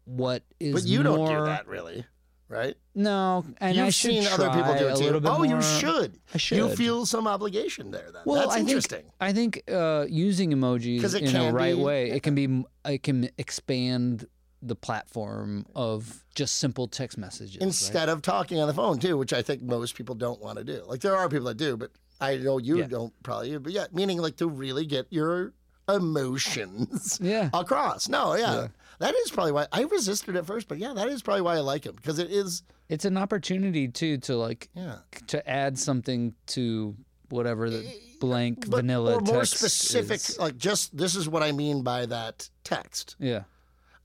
what 0.05 0.43
is 0.59 0.74
but 0.74 0.84
you 0.84 1.01
don't 1.03 1.28
do 1.28 1.45
that 1.45 1.68
really, 1.68 2.05
right? 2.47 2.76
no 2.93 3.43
and 3.59 3.76
You've 3.76 3.88
I 3.88 3.89
should 3.89 4.11
seen 4.11 4.28
other 4.28 4.49
people 4.49 4.76
do 4.78 4.88
a 4.88 4.91
it 4.93 4.97
too. 4.97 5.03
little 5.03 5.20
bit 5.20 5.32
oh, 5.32 5.43
you 5.43 5.61
should. 5.61 6.20
I 6.34 6.38
should 6.38 6.57
You 6.57 6.70
feel 6.76 7.05
some 7.05 7.28
obligation 7.28 7.91
there. 7.91 8.09
Then 8.11 8.22
well, 8.26 8.41
that's 8.41 8.55
I 8.55 8.59
interesting. 8.59 9.01
Think, 9.01 9.13
I 9.20 9.34
think 9.34 9.63
uh, 9.72 10.05
using 10.09 10.51
emojis 10.51 11.20
in 11.20 11.28
can 11.32 11.53
right 11.53 11.76
be- 11.76 11.82
way, 11.82 12.11
it 12.11 12.22
can 12.24 12.36
be 12.36 12.63
it 12.86 13.01
can 13.03 13.30
expand 13.38 14.28
the 14.61 14.76
platform 14.76 15.66
of 15.76 16.24
just 16.34 16.57
simple 16.57 16.88
text 16.88 17.18
messages. 17.18 17.55
right? 17.57 17.61
Instead 17.63 18.09
of 18.09 18.22
talking 18.22 18.59
on 18.59 18.68
the 18.68 18.74
phone 18.74 18.99
too, 18.99 19.18
which 19.18 19.34
I 19.34 19.41
think 19.41 19.61
most 19.61 19.95
people 19.95 20.16
don't 20.16 20.41
want 20.41 20.57
to 20.57 20.63
do. 20.63 20.84
Like 20.88 21.01
there 21.01 21.16
are 21.16 21.28
people 21.30 21.47
that 21.47 21.57
do, 21.57 21.78
but 21.78 21.91
I 22.22 22.38
know 22.38 22.57
you 22.59 22.78
Yeah. 22.80 22.88
don't 22.88 23.13
probably. 23.24 23.57
But 23.57 23.74
yeah, 23.74 23.86
meaning 23.91 24.20
like 24.20 24.38
to 24.38 24.47
really 24.47 24.86
get 24.86 25.07
your 25.09 25.53
emotions 25.90 27.20
Yeah. 27.22 27.50
across. 27.54 28.08
No, 28.10 28.36
yeah. 28.36 28.56
Yeah. 28.56 28.68
That 29.00 29.14
is 29.14 29.32
probably 29.32 29.52
why 29.52 29.68
I 29.72 29.82
resisted 29.84 30.36
at 30.38 30.46
first, 30.46 30.68
but 30.68 30.78
yeah, 30.78 30.94
that 30.94 31.08
is 31.10 31.22
probably 31.22 31.42
why 31.42 31.56
I 31.56 31.60
like 31.60 31.86
him 31.86 31.96
because 31.96 32.18
it 32.20 32.32
is, 32.32 32.64
It's 32.88 33.04
an 33.06 33.18
opportunity 33.18 33.88
too 33.90 34.18
to 34.20 34.38
like 34.38 34.70
yeah, 34.74 35.00
to 35.28 35.48
add 35.50 35.78
something 35.78 36.34
to 36.48 36.96
whatever 37.30 37.70
the 37.70 37.86
blank 38.22 38.60
Eh, 38.64 38.68
but 38.70 38.78
vanilla 38.78 39.16
or 39.16 39.22
more 39.22 39.44
specific. 39.46 40.16
is. 40.18 40.40
Like 40.40 40.58
just 40.58 40.96
this 40.96 41.16
is 41.16 41.28
what 41.28 41.44
I 41.44 41.52
mean 41.52 41.82
by 41.84 42.06
that 42.06 42.50
text. 42.64 43.16
Yeah. 43.20 43.44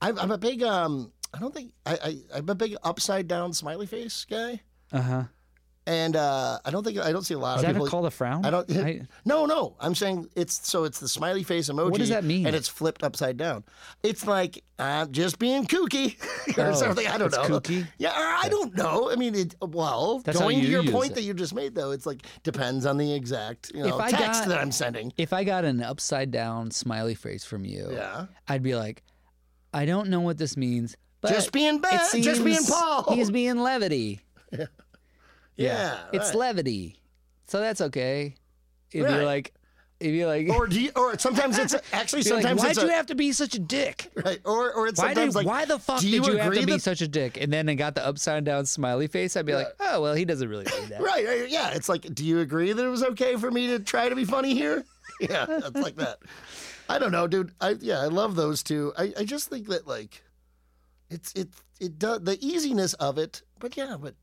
I'm, 0.01 0.17
I'm 0.19 0.31
a 0.31 0.37
big 0.37 0.61
um. 0.63 1.11
I 1.33 1.39
don't 1.39 1.53
think 1.53 1.71
I, 1.85 1.93
I 2.03 2.17
I'm 2.39 2.49
a 2.49 2.55
big 2.55 2.75
upside 2.83 3.27
down 3.29 3.53
smiley 3.53 3.85
face 3.85 4.25
guy. 4.29 4.59
Uh 4.91 5.01
huh. 5.01 5.23
And 5.87 6.15
uh, 6.15 6.59
I 6.63 6.69
don't 6.71 6.83
think 6.83 6.99
I 6.99 7.11
don't 7.11 7.23
see 7.23 7.33
a 7.33 7.39
lot 7.39 7.57
Is 7.57 7.63
of 7.63 7.67
that 7.67 7.73
people. 7.73 7.87
call 7.87 8.05
a 8.05 8.11
frown? 8.11 8.45
I 8.45 8.49
don't. 8.51 8.69
I- 8.77 9.01
no, 9.25 9.45
no. 9.45 9.75
I'm 9.79 9.95
saying 9.95 10.29
it's 10.35 10.67
so 10.67 10.83
it's 10.83 10.99
the 10.99 11.07
smiley 11.07 11.43
face 11.43 11.69
emoji. 11.69 11.89
What 11.91 11.99
does 11.99 12.09
that 12.09 12.23
mean? 12.23 12.45
And 12.45 12.55
it's 12.55 12.67
flipped 12.67 13.03
upside 13.03 13.37
down. 13.37 13.63
It's 14.03 14.27
like 14.27 14.63
I'm 14.77 15.11
just 15.11 15.39
being 15.39 15.65
kooky 15.65 16.17
or 16.57 16.67
Oh, 16.67 16.73
something. 16.73 17.07
I 17.07 17.17
don't 17.17 17.27
it's 17.33 17.37
know. 17.37 17.59
kooky? 17.59 17.87
Yeah, 17.97 18.09
or 18.11 18.35
I 18.45 18.47
don't 18.49 18.75
know. 18.77 19.11
I 19.11 19.15
mean, 19.15 19.33
it, 19.35 19.55
well, 19.61 20.19
That's 20.19 20.39
going 20.39 20.61
to 20.61 20.67
your 20.67 20.83
point 20.83 21.11
it. 21.11 21.15
that 21.15 21.23
you 21.23 21.33
just 21.33 21.53
made, 21.55 21.73
though, 21.75 21.91
it's 21.91 22.05
like 22.05 22.25
depends 22.43 22.85
on 22.85 22.97
the 22.97 23.13
exact 23.13 23.71
you 23.73 23.83
know 23.83 23.97
text 23.99 24.17
got- 24.19 24.47
that 24.49 24.59
I'm 24.59 24.71
sending. 24.71 25.11
if 25.17 25.33
I 25.33 25.43
got 25.43 25.65
an 25.65 25.81
upside 25.81 26.29
down 26.31 26.69
smiley 26.71 27.15
face 27.15 27.43
from 27.43 27.65
you, 27.65 27.89
Yeah. 27.91 28.25
I'd 28.47 28.63
be 28.63 28.75
like, 28.75 29.03
I 29.73 29.85
don't 29.85 30.09
know 30.09 30.19
what 30.21 30.37
this 30.37 30.57
means, 30.57 30.95
but 31.21 31.31
Just 31.31 31.51
being 31.51 31.79
bad. 31.79 32.01
Just 32.21 32.43
being 32.43 32.63
Paul. 32.67 33.13
He's 33.15 33.31
being 33.31 33.57
levity. 33.59 34.19
yeah, 34.51 34.65
Yeah, 35.63 35.97
it's 36.13 36.29
right. 36.29 36.35
levity, 36.35 36.97
so 37.47 37.59
that's 37.59 37.81
okay. 37.81 38.35
If 38.91 39.03
Right. 39.05 39.13
you're 39.15 39.25
like, 39.25 39.53
if 40.01 40.13
you're 40.13 40.27
like, 40.27 40.49
Or 40.49 40.67
do 40.67 40.81
you, 40.81 40.91
or 40.95 41.17
sometimes 41.19 41.57
it's 41.59 41.75
actually 41.93 42.23
you're 42.23 42.35
like, 42.35 42.41
sometimes 42.43 42.61
why'd 42.61 42.71
it's 42.71 42.81
you 42.81 42.89
a, 42.89 42.91
have 42.93 43.05
to 43.05 43.15
be 43.15 43.31
such 43.31 43.55
a 43.55 43.59
dick? 43.59 44.09
right. 44.15 44.39
Or 44.45 44.73
or 44.73 44.87
it's 44.87 44.99
Why 44.99 45.07
sometimes 45.13 45.33
did, 45.33 45.37
like 45.39 45.47
why 45.47 45.65
the 45.65 45.79
fuck 45.79 45.99
do 46.01 46.09
did 46.11 46.25
you 46.25 46.37
have 46.37 46.47
agree 46.47 46.59
to 46.61 46.65
be 46.65 46.71
that- 46.73 46.81
such 46.81 47.01
a 47.01 47.07
dick? 47.07 47.37
And 47.39 47.53
then 47.53 47.69
I 47.69 47.75
got 47.75 47.95
the 47.95 48.05
upside 48.05 48.43
down 48.43 48.65
smiley 48.65 49.07
face. 49.07 49.37
I'd 49.37 49.45
be 49.45 49.53
like, 49.53 49.67
oh 49.79 50.01
well, 50.01 50.13
he 50.13 50.25
doesn't 50.25 50.49
really 50.49 50.65
mean 50.79 50.89
that. 50.89 51.01
Right, 51.01 51.25
right, 51.25 51.49
yeah. 51.49 51.69
It's 51.71 51.87
like, 51.87 52.01
do 52.13 52.25
you 52.25 52.39
agree 52.39 52.73
that 52.73 52.83
it 52.83 52.89
was 52.89 53.03
okay 53.03 53.35
for 53.37 53.49
me 53.51 53.67
to 53.67 53.79
try 53.79 54.09
to 54.09 54.15
be 54.15 54.25
funny 54.25 54.53
here? 54.53 54.83
Yeah, 55.21 55.45
that's 55.45 55.75
like 55.75 55.97
that. 55.97 56.17
I 56.89 56.97
don't 56.97 57.11
know, 57.11 57.27
dude. 57.27 57.51
I 57.61 57.75
yeah, 57.79 57.99
I 57.99 58.07
love 58.07 58.35
those 58.35 58.63
two. 58.63 58.91
I, 58.97 59.13
I 59.19 59.23
just 59.23 59.49
think 59.49 59.67
that 59.67 59.85
like, 59.85 60.23
it's 61.11 61.31
it 61.33 61.49
it 61.79 61.99
does 61.99 62.21
the 62.23 62.43
easiness 62.43 62.95
of 62.95 63.19
it, 63.19 63.43
but 63.59 63.77
yeah, 63.77 63.97
but 64.01 64.15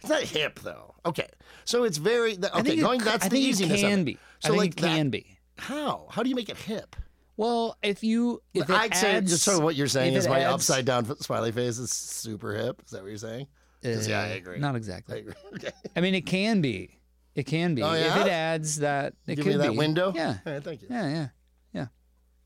it's 0.00 0.08
not 0.10 0.22
hip 0.22 0.60
though. 0.60 0.94
Okay, 1.04 1.28
so 1.64 1.84
it's 1.84 1.98
very 1.98 2.36
the- 2.36 2.54
I 2.54 2.62
think 2.62 2.80
Going 2.80 3.00
it, 3.00 3.04
that's 3.04 3.24
I 3.24 3.28
the 3.28 3.36
think 3.36 3.46
easiness 3.48 3.80
it 3.80 3.82
can 3.82 3.92
of 3.92 3.98
it. 4.00 4.04
be. 4.04 4.18
So 4.40 4.48
I 4.48 4.50
think 4.50 4.58
like 4.58 4.70
it 4.72 4.76
can 4.76 5.06
that, 5.06 5.10
be. 5.10 5.38
How 5.58 6.06
how 6.10 6.22
do 6.22 6.28
you 6.28 6.34
make 6.34 6.48
it 6.48 6.56
hip? 6.56 6.96
Well, 7.36 7.76
if 7.82 8.02
you 8.02 8.42
if 8.54 8.68
I'd 8.70 8.94
say 8.94 9.16
adds, 9.16 9.42
so. 9.42 9.58
What 9.60 9.74
you're 9.74 9.88
saying 9.88 10.14
is 10.14 10.26
my 10.28 10.40
adds- 10.40 10.54
upside 10.54 10.84
down 10.84 11.04
smiley 11.20 11.52
face 11.52 11.78
is 11.78 11.90
super 11.92 12.54
hip. 12.54 12.82
Is 12.84 12.90
that 12.92 13.02
what 13.02 13.08
you're 13.08 13.18
saying? 13.18 13.46
'Cause, 13.82 14.08
yeah, 14.08 14.22
I 14.22 14.32
uh, 14.32 14.36
agree. 14.36 14.58
Not 14.58 14.74
exactly. 14.74 15.16
I 15.16 15.18
agree. 15.18 15.34
Okay. 15.54 15.70
I 15.94 16.00
mean, 16.00 16.14
it 16.14 16.26
can 16.26 16.60
be. 16.60 16.98
It 17.34 17.44
can 17.44 17.74
be. 17.74 17.82
Oh, 17.82 17.92
yeah? 17.92 18.18
If 18.20 18.26
it 18.26 18.30
adds 18.30 18.76
that, 18.80 19.12
it 19.26 19.36
Give 19.36 19.44
could 19.44 19.52
me 19.52 19.58
that 19.58 19.72
be. 19.72 19.76
window. 19.78 20.12
Yeah. 20.14 20.38
All 20.46 20.52
right, 20.54 20.64
thank 20.64 20.80
you. 20.82 20.88
Yeah. 20.90 21.06
Yeah. 21.08 21.28
Yeah. 21.74 21.86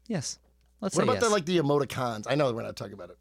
Yes. 0.08 0.38
Let's 0.80 0.96
What 0.96 1.04
about 1.04 1.14
yes. 1.14 1.22
the 1.22 1.28
like 1.30 1.46
the 1.46 1.58
emoticons? 1.58 2.26
I 2.28 2.34
know 2.34 2.52
we're 2.52 2.62
not 2.62 2.74
talking 2.76 2.94
about 2.94 3.10
it. 3.10 3.16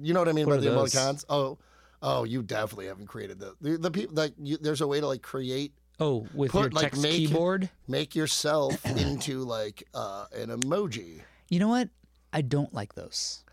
You 0.00 0.14
know 0.14 0.20
what 0.20 0.28
I 0.28 0.32
mean 0.32 0.46
What 0.46 0.56
by 0.56 0.64
the 0.64 0.70
those? 0.70 0.94
emoticons? 0.94 1.24
Oh, 1.28 1.58
oh, 2.02 2.24
you 2.24 2.42
definitely 2.42 2.86
haven't 2.86 3.06
created 3.06 3.38
the 3.38 3.54
the, 3.60 3.76
the 3.76 3.90
people 3.90 4.14
like 4.14 4.32
you, 4.38 4.56
there's 4.56 4.80
a 4.80 4.86
way 4.86 5.00
to 5.00 5.06
like 5.06 5.22
create 5.22 5.72
oh, 5.98 6.26
with 6.34 6.52
put, 6.52 6.60
your 6.62 6.70
like, 6.70 6.84
text 6.84 7.02
make- 7.02 7.12
keyboard. 7.12 7.70
make 7.88 8.14
yourself 8.14 8.84
into 8.96 9.44
like 9.44 9.82
uh, 9.94 10.26
an 10.34 10.48
emoji. 10.48 11.20
You 11.48 11.60
know 11.60 11.68
what? 11.68 11.88
I 12.32 12.42
don't 12.42 12.72
like 12.72 12.94
those. 12.94 13.44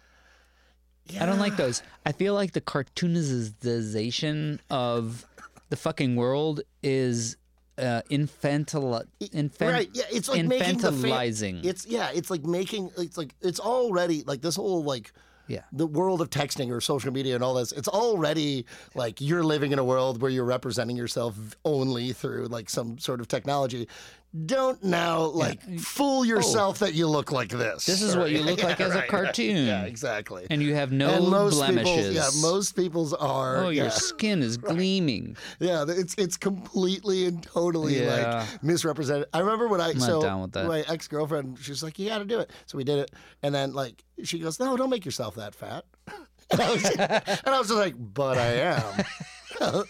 I 1.20 1.26
don't 1.26 1.40
like 1.40 1.56
those. 1.56 1.82
I 2.06 2.12
feel 2.12 2.34
like 2.34 2.52
the 2.52 2.62
cartoonization 2.62 4.60
of 4.70 5.26
the 5.70 5.78
fucking 5.78 6.16
world 6.16 6.62
is 6.84 7.38
uh, 7.78 8.02
infantil 8.10 9.04
infant 9.32 9.72
right? 9.72 9.90
Yeah, 9.94 10.04
it's 10.12 10.30
like 10.30 10.46
making 10.46 10.80
the 10.80 10.92
infantilizing. 10.92 11.66
It's 11.66 11.86
yeah, 11.86 12.10
it's 12.14 12.30
like 12.30 12.44
making 12.44 12.92
it's 12.98 13.18
like 13.18 13.36
it's 13.42 13.60
already 13.60 14.24
like 14.24 14.42
this 14.42 14.56
whole 14.56 14.84
like 14.84 15.12
yeah. 15.48 15.62
the 15.72 15.88
world 15.88 16.22
of 16.22 16.30
texting 16.30 16.72
or 16.72 16.82
social 16.82 17.12
media 17.12 17.36
and 17.36 17.44
all 17.44 17.54
this, 17.54 17.72
it's 17.72 17.88
already 17.88 18.66
like 18.96 19.22
you're 19.22 19.44
living 19.44 19.72
in 19.72 19.80
a 19.80 19.84
world 19.84 20.22
where 20.22 20.32
you're 20.32 20.46
representing 20.46 20.96
yourself 20.96 21.36
only 21.66 22.14
through 22.14 22.48
like 22.48 22.70
some 22.70 22.98
sort 22.98 23.20
of 23.20 23.28
technology. 23.28 23.88
Don't 24.46 24.84
now 24.84 25.22
like 25.22 25.62
fool 25.80 26.20
oh. 26.20 26.24
yourself 26.24 26.80
that 26.80 26.94
you 26.94 27.08
look 27.08 27.32
like 27.32 27.50
this. 27.50 27.86
This 27.86 28.02
is 28.02 28.16
what 28.16 28.30
you 28.30 28.42
look 28.42 28.62
like 28.62 28.80
as 28.82 28.94
a 28.94 29.02
cartoon. 29.04 29.66
Yeah, 29.66 29.84
exactly. 29.84 30.46
And 30.50 30.62
you 30.62 30.76
have 30.76 30.92
no 30.92 31.10
and 31.10 31.30
most 31.30 31.56
blemishes. 31.56 32.10
people's 32.10 32.16
yeah, 32.16 32.42
most 32.42 32.76
people's 32.76 33.14
are 33.14 33.58
oh, 33.58 33.70
your 33.70 33.86
yeah, 33.86 33.90
skin 33.92 34.44
is 34.44 34.58
gleaming. 34.58 35.38
yeah, 35.60 35.86
it's 35.88 36.14
it's 36.16 36.36
completely 36.38 37.26
and 37.26 37.42
totally 37.42 38.04
Yeah. 38.04 38.46
like 38.46 38.64
misrepresented. 38.64 39.28
I 39.34 39.40
remember 39.40 39.70
when 39.70 39.82
I 39.82 39.94
not 39.94 40.02
so 40.02 40.22
down 40.22 40.42
with 40.42 40.52
that. 40.52 40.68
my 40.68 40.82
ex 40.88 41.08
girlfriend, 41.08 41.58
she 41.62 41.72
was 41.72 41.82
like, 41.82 41.98
"You 41.98 42.10
got 42.10 42.20
to 42.20 42.26
do 42.26 42.40
it," 42.40 42.52
so 42.66 42.78
we 42.78 42.84
did 42.84 43.00
it, 43.00 43.12
and 43.44 43.56
then 43.56 43.74
like 43.74 44.04
she 44.24 44.40
goes, 44.40 44.60
"No, 44.60 44.76
don't 44.76 44.90
make 44.90 45.06
yourself 45.06 45.36
that 45.36 45.56
fat," 45.56 45.86
and 46.52 46.62
I 46.62 46.72
was, 46.72 46.84
and 46.86 47.02
I 47.48 47.60
was 47.60 47.70
just 47.70 47.80
like, 47.80 47.96
"But 47.98 48.38
I 48.38 48.76
am." 48.76 49.84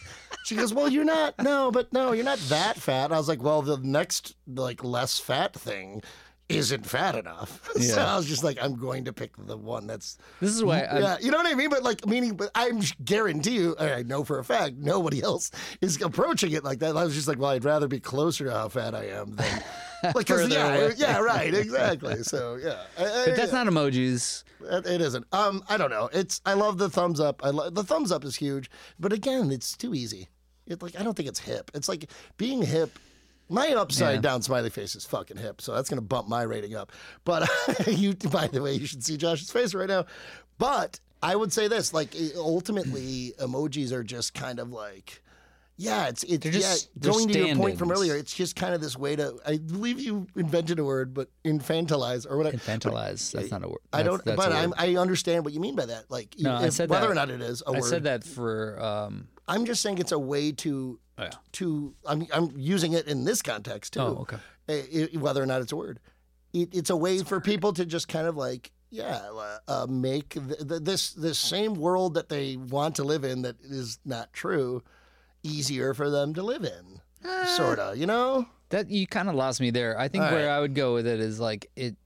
She 0.47 0.55
goes, 0.55 0.73
"Well, 0.73 0.87
you're 0.87 1.03
not. 1.03 1.35
No, 1.43 1.71
but 1.71 1.91
no, 1.91 2.13
you're 2.13 2.23
not 2.25 2.39
that 2.49 2.77
fat." 2.77 3.11
I 3.11 3.17
was 3.17 3.27
like, 3.27 3.43
"Well, 3.43 3.61
the 3.61 3.77
next 3.77 4.35
like 4.47 4.83
less 4.83 5.19
fat 5.19 5.53
thing." 5.53 6.01
Isn't 6.49 6.85
fat 6.85 7.15
enough, 7.15 7.69
so 7.75 7.81
Yeah. 7.97 8.13
I 8.13 8.15
was 8.15 8.25
just 8.25 8.41
like, 8.41 8.57
I'm 8.61 8.75
going 8.77 9.03
to 9.03 9.11
pick 9.11 9.33
the 9.37 9.57
one 9.57 9.85
that's 9.85 10.17
This 10.39 10.55
is 10.55 10.63
why 10.63 10.81
I'm, 10.89 11.01
yeah, 11.01 11.17
you 11.19 11.29
know 11.29 11.35
what 11.39 11.45
I 11.45 11.53
mean. 11.55 11.69
But 11.69 11.83
like, 11.83 12.05
meaning, 12.07 12.37
but 12.37 12.51
I'm 12.55 12.79
guarantee 13.03 13.55
you, 13.55 13.75
I 13.77 14.03
know 14.03 14.23
for 14.23 14.39
a 14.39 14.45
fact, 14.45 14.75
nobody 14.77 15.21
else 15.21 15.51
is 15.81 16.01
approaching 16.01 16.53
it 16.53 16.63
like 16.63 16.79
that. 16.79 16.95
I 16.95 17.03
was 17.03 17.15
just 17.15 17.27
like, 17.27 17.37
well, 17.37 17.49
I'd 17.49 17.65
rather 17.65 17.89
be 17.89 17.99
closer 17.99 18.45
to 18.45 18.51
how 18.53 18.69
fat 18.69 18.95
I 18.95 19.07
am 19.07 19.35
than, 19.35 19.61
like, 20.15 20.29
yeah, 20.29 20.91
yeah, 20.95 21.17
right, 21.19 21.53
exactly. 21.63 22.23
So 22.23 22.55
yeah, 22.55 22.83
I- 22.97 23.03
I- 23.03 23.25
But 23.25 23.35
that's 23.35 23.51
not 23.51 23.67
emojis. 23.67 24.45
it 24.61 24.85
it 24.85 25.01
isn't. 25.01 25.25
Um, 25.33 25.61
I 25.67 25.75
don't 25.75 25.89
know. 25.91 26.09
It's 26.13 26.39
I 26.45 26.53
love 26.53 26.77
the 26.77 26.89
thumbs 26.89 27.19
up. 27.19 27.43
I 27.43 27.49
love 27.49 27.75
the 27.75 27.83
thumbs 27.83 28.09
up 28.09 28.23
is 28.23 28.37
huge, 28.37 28.71
but 28.97 29.11
again, 29.11 29.51
it's 29.51 29.75
too 29.75 29.93
easy. 29.93 30.29
It 30.67 30.81
like 30.81 30.99
I 30.99 31.03
don't 31.03 31.15
think 31.15 31.29
it's 31.29 31.39
hip. 31.39 31.71
It's 31.73 31.89
like 31.89 32.09
being 32.37 32.61
hip. 32.61 32.97
My 33.49 33.69
upside 33.73 34.15
Yeah. 34.15 34.21
down 34.21 34.41
smiley 34.41 34.69
face 34.69 34.93
is 34.95 35.05
fucking 35.05 35.37
hip, 35.37 35.61
so 35.61 35.73
that's 35.73 35.89
gonna 35.89 36.01
bump 36.01 36.27
my 36.27 36.41
rating 36.43 36.75
up. 36.75 36.91
But 37.23 37.49
you, 37.87 38.13
by 38.13 38.47
the 38.47 38.61
way, 38.61 38.73
you 38.73 38.85
should 38.85 39.03
see 39.05 39.15
Josh's 39.17 39.49
face 39.51 39.73
right 39.73 39.87
now. 39.87 40.05
But 40.57 40.99
I 41.23 41.35
would 41.35 41.53
say 41.53 41.67
this: 41.69 41.93
like 41.93 42.13
ultimately, 42.35 43.33
emojis 43.39 43.91
are 43.91 44.03
just 44.03 44.33
kind 44.33 44.59
of 44.59 44.71
like. 44.71 45.23
Yeah, 45.79 46.07
it's 46.07 46.23
it's 46.23 46.43
They're 46.43 46.51
just- 46.51 46.89
yeah. 46.99 47.11
Going 47.11 47.27
to 47.27 47.37
your 47.47 47.55
point 47.55 47.77
from 47.77 47.91
earlier, 47.91 48.15
it's 48.17 48.33
just 48.33 48.55
kind 48.55 48.73
of 48.73 48.81
this 48.81 48.97
way 48.97 49.15
to. 49.15 49.35
I 49.45 49.57
believe 49.59 49.99
you 49.99 50.25
invented 50.35 50.79
a 50.79 50.83
word, 50.83 51.13
but 51.13 51.29
infantilize 51.45 52.25
or 52.29 52.35
whatever. 52.35 52.57
Infantilize. 52.57 53.31
That's 53.31 53.51
not 53.51 53.63
a 53.63 53.67
word. 53.67 53.77
I 53.93 54.01
don't, 54.01 54.25
that's 54.25 54.35
but. 54.35 54.51
I 54.75 54.95
understand 54.95 55.45
what 55.45 55.53
you 55.53 55.59
mean 55.59 55.75
by 55.75 55.85
that. 55.85 56.09
Like, 56.09 56.33
No, 56.39 56.55
I 56.55 56.69
said 56.69 56.89
whether 56.89 57.05
that- 57.05 57.11
or 57.11 57.13
not 57.15 57.29
it 57.29 57.41
is 57.41 57.61
a 57.61 57.69
I 57.69 57.71
word. 57.73 57.83
said 57.83 58.03
that 58.05 58.23
for 58.23 58.81
um. 58.81 59.27
I'm 59.47 59.65
just 59.65 59.81
saying 59.81 59.97
it's 59.99 60.11
a 60.11 60.19
way 60.19 60.51
to 60.53 60.99
Oh, 61.19 61.23
yeah. 61.23 61.29
to. 61.53 61.95
I'm 62.05 62.27
I'm 62.33 62.51
using 62.55 62.93
it 62.93 63.07
in 63.07 63.23
this 63.25 63.41
context 63.41 63.93
too. 63.93 64.01
Oh, 64.01 64.17
okay. 64.27 64.37
I- 64.69 65.09
I- 65.13 65.17
whether 65.17 65.41
or 65.41 65.45
not 65.47 65.61
it's 65.61 65.71
a 65.71 65.75
word, 65.75 65.99
it, 66.53 66.69
it's 66.73 66.89
a 66.91 66.95
way 66.95 67.23
for 67.23 67.39
people 67.41 67.73
to 67.73 67.85
just 67.85 68.07
kind 68.07 68.27
of 68.27 68.35
like. 68.37 68.71
Yeah, 68.89 69.19
uh, 69.67 69.85
make 69.89 70.29
th- 70.35 70.65
th- 70.65 70.81
this 70.81 71.11
this 71.11 71.37
same 71.37 71.73
world 71.73 72.13
that 72.13 72.29
they 72.29 72.55
want 72.55 72.95
to 72.95 73.03
live 73.03 73.25
in 73.25 73.41
that 73.41 73.57
is 73.61 73.99
not 74.05 74.31
true 74.31 74.81
easier 75.43 75.93
for 75.93 76.09
them 76.09 76.33
to 76.35 76.41
live 76.41 76.63
in, 76.63 77.01
Uh, 77.25 77.45
sorta. 77.47 77.93
You 77.97 78.05
know? 78.05 78.47
That 78.69 78.89
you 78.89 79.05
kind 79.05 79.27
of 79.27 79.35
lost 79.35 79.59
me 79.59 79.71
there. 79.71 79.99
I 79.99 80.07
think 80.07 80.23
All 80.23 80.31
where 80.31 80.47
right. 80.47 80.55
I 80.55 80.61
would 80.61 80.73
go 80.73 80.93
with 80.93 81.05
it 81.05 81.19
is 81.19 81.37
like 81.37 81.69
it, 81.75 81.97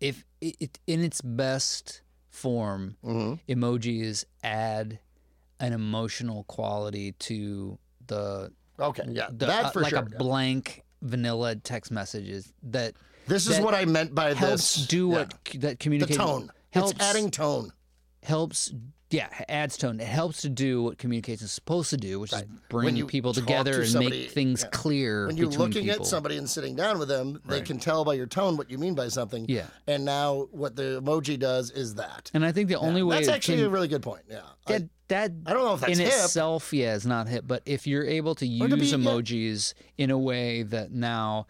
if 0.00 0.24
it, 0.40 0.56
it 0.58 0.78
in 0.86 1.04
its 1.04 1.20
best 1.20 2.00
form, 2.30 2.96
Mm-hmm. 3.04 3.52
emojis 3.52 4.24
add 4.42 4.98
an 5.60 5.72
emotional 5.72 6.44
quality 6.44 7.12
to 7.12 7.78
the, 8.06 8.50
Okay, 8.78 9.04
yeah, 9.08 9.28
the 9.30 9.46
that 9.46 9.64
uh, 9.66 9.70
for 9.70 9.80
like 9.80 9.90
sure. 9.90 10.00
a 10.00 10.02
blank 10.04 10.82
vanilla 11.02 11.56
text 11.56 11.90
messages 11.90 12.52
that 12.62 12.94
this 13.26 13.46
is 13.46 13.58
what 13.60 13.74
I 13.74 13.84
meant 13.84 14.14
by 14.14 14.34
helps 14.34 14.74
this. 14.76 14.86
do 14.86 15.08
Yeah. 15.08 15.14
what 15.18 15.34
c- 15.48 15.58
that 15.58 15.78
the 15.80 16.06
tone. 16.06 16.50
helps 16.70 16.92
It's 16.92 17.00
adding 17.00 17.30
tone. 17.30 17.72
Helps 18.26 18.72
yeah 19.10 19.28
adds 19.48 19.76
tone 19.76 20.00
it 20.00 20.06
helps 20.08 20.42
to 20.42 20.48
do 20.48 20.82
what 20.82 20.98
communication 20.98 21.44
is 21.44 21.52
supposed 21.52 21.90
to 21.90 21.96
do 21.96 22.18
which 22.18 22.32
is 22.32 22.42
bring 22.68 22.96
you 22.96 23.06
people 23.06 23.32
together 23.32 23.74
to 23.74 23.80
and 23.82 23.88
somebody- 23.88 24.22
make 24.22 24.32
things 24.32 24.62
yeah. 24.64 24.68
clear 24.70 25.26
when 25.28 25.36
you're 25.36 25.46
looking 25.48 25.84
people. 25.84 26.00
at 26.02 26.06
somebody 26.06 26.36
and 26.36 26.50
sitting 26.50 26.74
down 26.74 26.98
with 26.98 27.06
them, 27.06 27.40
they 27.46 27.60
can 27.60 27.78
tell 27.78 28.04
by 28.04 28.14
your 28.14 28.26
tone 28.26 28.56
what 28.56 28.68
you 28.68 28.78
mean 28.78 28.96
by 28.96 29.06
something. 29.06 29.46
Yeah. 29.48 29.66
And 29.86 30.04
now 30.04 30.48
what 30.50 30.74
the 30.74 31.00
emoji 31.00 31.38
does 31.38 31.70
is 31.70 31.94
that. 31.94 32.32
and 32.34 32.44
i 32.44 32.50
think 32.50 32.68
the 32.68 32.74
only 32.80 33.04
way 33.04 33.16
That's 33.16 33.28
actually 33.28 33.58
can, 33.58 33.66
a 33.66 33.70
really 33.70 33.86
good 33.88 34.02
point. 34.02 34.22
Yeah. 34.28 34.40
I- 34.66 34.72
that 34.72 34.82
that 35.08 35.32
I 35.46 35.52
don't 35.52 35.64
know 35.64 35.74
if 35.74 35.80
that's 35.82 35.92
in 35.92 36.04
hip. 36.04 36.08
itself 36.12 36.72
yeah 36.72 36.94
is 36.96 37.06
not 37.06 37.28
hip 37.28 37.44
but 37.46 37.62
if 37.64 37.86
you're 37.86 38.04
able 38.04 38.34
to 38.34 38.44
Or 38.60 38.66
to 38.68 38.76
use 38.76 38.92
be- 38.92 38.98
yeah. 38.98 39.08
emojis 39.08 39.74
in 39.98 40.10
a 40.10 40.18
way 40.18 40.64
that 40.64 40.90
now 40.90 41.46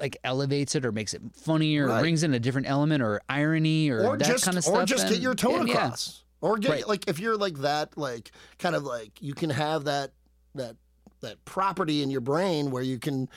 like 0.00 0.16
elevates 0.24 0.74
it 0.74 0.84
or 0.84 0.92
makes 0.92 1.14
it 1.14 1.22
funnier 1.34 1.88
or 1.90 2.00
brings 2.00 2.22
in 2.22 2.34
a 2.34 2.38
different 2.38 2.68
element 2.68 3.02
or 3.02 3.20
irony 3.28 3.90
or, 3.90 4.04
or 4.04 4.16
that 4.18 4.26
just 4.26 4.44
kind 4.44 4.56
of 4.56 4.64
stuff 4.64 4.74
or 4.76 4.84
just 4.84 5.08
get 5.08 5.20
your 5.20 5.34
tone 5.34 5.66
yeah, 5.66 5.74
yeah. 5.74 5.84
across. 5.86 6.24
Or 6.40 6.56
get 6.58 6.70
Right. 6.70 6.88
like 6.88 7.08
if 7.08 7.18
you're 7.18 7.36
like 7.36 7.58
that, 7.58 7.96
like 7.98 8.30
kind 8.58 8.74
of 8.76 8.84
like 8.84 9.10
you 9.20 9.34
can 9.34 9.50
have 9.50 9.84
that 9.84 10.12
that 10.54 10.76
that 11.20 11.44
property 11.44 12.02
in 12.02 12.10
your 12.10 12.20
brain 12.20 12.70
where 12.70 12.82
you 12.82 12.98
can 12.98 13.28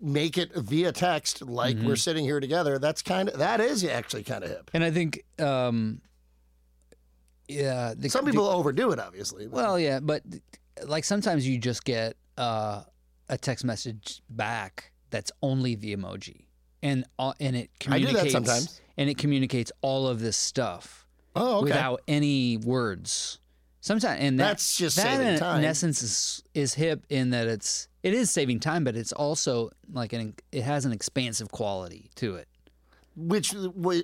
make 0.00 0.36
it 0.36 0.52
via 0.54 0.92
text 0.92 1.40
like 1.42 1.76
Mm-hmm. 1.76 1.86
we're 1.86 1.96
sitting 1.96 2.24
here 2.24 2.40
together. 2.40 2.78
That's 2.78 3.00
kind 3.02 3.28
of 3.30 3.38
that 3.38 3.60
is 3.60 3.84
actually 3.84 4.24
kind 4.24 4.44
of 4.44 4.50
hip. 4.50 4.70
and 4.74 4.82
i 4.84 4.90
think 4.90 5.22
um 5.40 6.00
yeah 7.48 7.94
the, 7.96 8.08
Some 8.08 8.24
the- 8.24 8.30
people 8.30 8.46
overdo 8.46 8.92
it, 8.92 8.98
obviously. 8.98 9.46
Well, 9.46 9.78
yeah, 9.78 10.00
but 10.00 10.22
like 10.86 11.04
sometimes 11.04 11.46
you 11.46 11.58
just 11.58 11.84
get 11.84 12.16
uh, 12.38 12.82
a 13.28 13.36
text 13.38 13.64
message 13.64 14.22
back 14.30 14.91
that's 15.12 15.30
only 15.42 15.76
the 15.76 15.94
emoji, 15.96 16.46
and 16.82 17.04
all, 17.18 17.34
and 17.38 17.54
it 17.54 17.70
I 17.86 17.98
do 18.00 18.06
that 18.06 18.10
communicates 18.10 18.32
sometimes. 18.32 18.80
and 18.96 19.08
it 19.08 19.16
communicates 19.18 19.70
all 19.80 20.08
of 20.08 20.18
this 20.18 20.36
stuff 20.36 21.06
Oh, 21.36 21.58
okay. 21.58 21.64
without 21.66 22.02
any 22.08 22.56
words. 22.56 23.38
Sometimes, 23.80 24.20
and 24.20 24.38
that, 24.40 24.46
That's 24.48 24.76
just 24.76 24.96
that 24.96 25.02
saving 25.18 25.26
in, 25.34 25.38
time. 25.38 25.58
in 25.60 25.64
essence 25.64 26.02
is 26.02 26.42
is 26.54 26.74
hip 26.74 27.04
in 27.08 27.30
that 27.30 27.46
it's 27.46 27.88
it 28.02 28.14
is 28.14 28.30
saving 28.30 28.58
time, 28.60 28.82
but 28.84 28.96
it's 28.96 29.12
also 29.12 29.70
like 29.92 30.12
an 30.12 30.34
it 30.52 30.62
has 30.62 30.84
an 30.84 30.92
expansive 30.92 31.50
quality 31.50 32.10
to 32.16 32.36
it. 32.36 32.48
which 33.16 33.52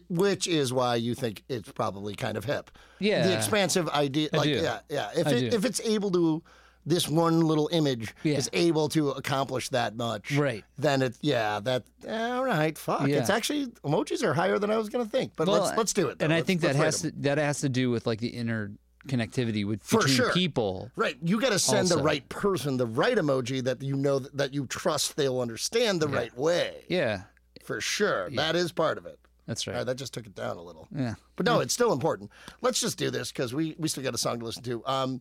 which 0.08 0.46
is 0.48 0.72
why 0.72 0.96
you 0.96 1.14
think 1.14 1.44
it's 1.48 1.70
probably 1.72 2.14
kind 2.14 2.36
of 2.36 2.44
hip. 2.44 2.70
Yeah. 2.98 3.26
the 3.28 3.36
expansive 3.36 3.88
idea, 3.90 4.28
like 4.32 4.44
do. 4.44 4.50
yeah, 4.50 4.80
yeah. 4.88 5.10
If 5.16 5.26
I 5.28 5.30
it, 5.30 5.50
do. 5.50 5.56
if 5.56 5.64
it's 5.64 5.80
able 5.82 6.10
to, 6.10 6.42
this 6.88 7.08
one 7.08 7.40
little 7.40 7.68
image 7.72 8.14
Yeah. 8.24 8.36
is 8.38 8.48
able 8.52 8.88
to 8.90 9.10
accomplish 9.10 9.68
that 9.70 9.94
much, 9.96 10.32
Right. 10.32 10.64
Then 10.78 11.02
it, 11.02 11.16
yeah, 11.20 11.60
that 11.60 11.84
all 12.08 12.44
right, 12.44 12.76
fuck. 12.78 13.06
Yeah. 13.06 13.16
It's 13.16 13.30
actually 13.30 13.66
emojis 13.84 14.22
are 14.22 14.34
higher 14.34 14.58
than 14.58 14.70
I 14.70 14.76
was 14.78 14.88
gonna 14.88 15.04
think, 15.04 15.32
but 15.36 15.46
Well, 15.48 15.62
let's 15.62 15.76
let's 15.76 15.92
do 15.92 16.08
it. 16.08 16.18
though. 16.18 16.24
And 16.24 16.32
I 16.32 16.36
Let's- 16.36 16.46
think 16.46 16.60
that 16.62 16.76
has 16.76 17.02
to, 17.02 17.12
that 17.18 17.38
has 17.38 17.60
to 17.60 17.68
do 17.68 17.90
with 17.90 18.06
like 18.06 18.20
the 18.20 18.32
interconnectivity 18.32 19.66
with 19.66 19.82
For 19.82 19.98
between 19.98 20.16
sure. 20.16 20.32
people. 20.32 20.90
Right, 20.96 21.16
you 21.22 21.40
got 21.40 21.50
to 21.52 21.58
send 21.58 21.88
the 21.88 21.98
right 22.02 22.28
person 22.28 22.76
the 22.76 22.86
right 22.86 23.16
emoji 23.16 23.62
that 23.64 23.82
you 23.82 23.94
know 23.96 24.18
that 24.18 24.54
you 24.54 24.66
trust 24.66 25.16
they'll 25.16 25.40
understand 25.40 26.00
the 26.00 26.08
right 26.08 26.36
way. 26.36 26.84
Yeah, 26.88 27.22
For 27.64 27.80
sure, 27.80 28.30
that 28.30 28.56
is 28.56 28.72
part 28.72 28.98
of 28.98 29.06
it. 29.06 29.18
that's 29.46 29.66
right. 29.66 29.76
right, 29.76 29.86
that 29.86 29.96
just 29.96 30.12
took 30.14 30.26
it 30.26 30.34
down 30.34 30.56
a 30.56 30.62
little. 30.62 30.88
Yeah. 30.94 31.14
But 31.36 31.46
no, 31.46 31.60
it's 31.60 31.72
still 31.74 31.92
important. 31.92 32.30
Let's 32.60 32.80
just 32.80 32.98
do 32.98 33.10
this 33.10 33.30
because 33.32 33.54
we, 33.54 33.76
we 33.78 33.88
still 33.88 34.02
got 34.02 34.14
a 34.14 34.18
song 34.18 34.40
to 34.40 34.44
listen 34.46 34.62
to. 34.64 34.82
Um, 34.86 35.20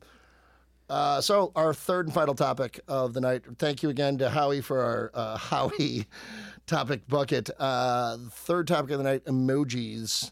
uh, 0.89 1.21
so 1.21 1.51
our 1.55 1.73
third 1.73 2.05
and 2.07 2.13
final 2.13 2.35
topic 2.35 2.79
of 2.87 3.13
the 3.13 3.21
night. 3.21 3.43
Thank 3.57 3.83
you 3.83 3.89
again 3.89 4.17
to 4.19 4.29
Howie 4.29 4.61
for 4.61 4.81
our 4.81 5.11
uh, 5.13 5.37
Howie 5.51 6.05
topic 6.65 7.07
bucket. 7.07 7.49
Uh, 7.59 8.17
third 8.31 8.67
topic 8.67 8.91
of 8.91 8.97
the 8.97 9.03
night: 9.03 9.25
emojis. 9.25 10.31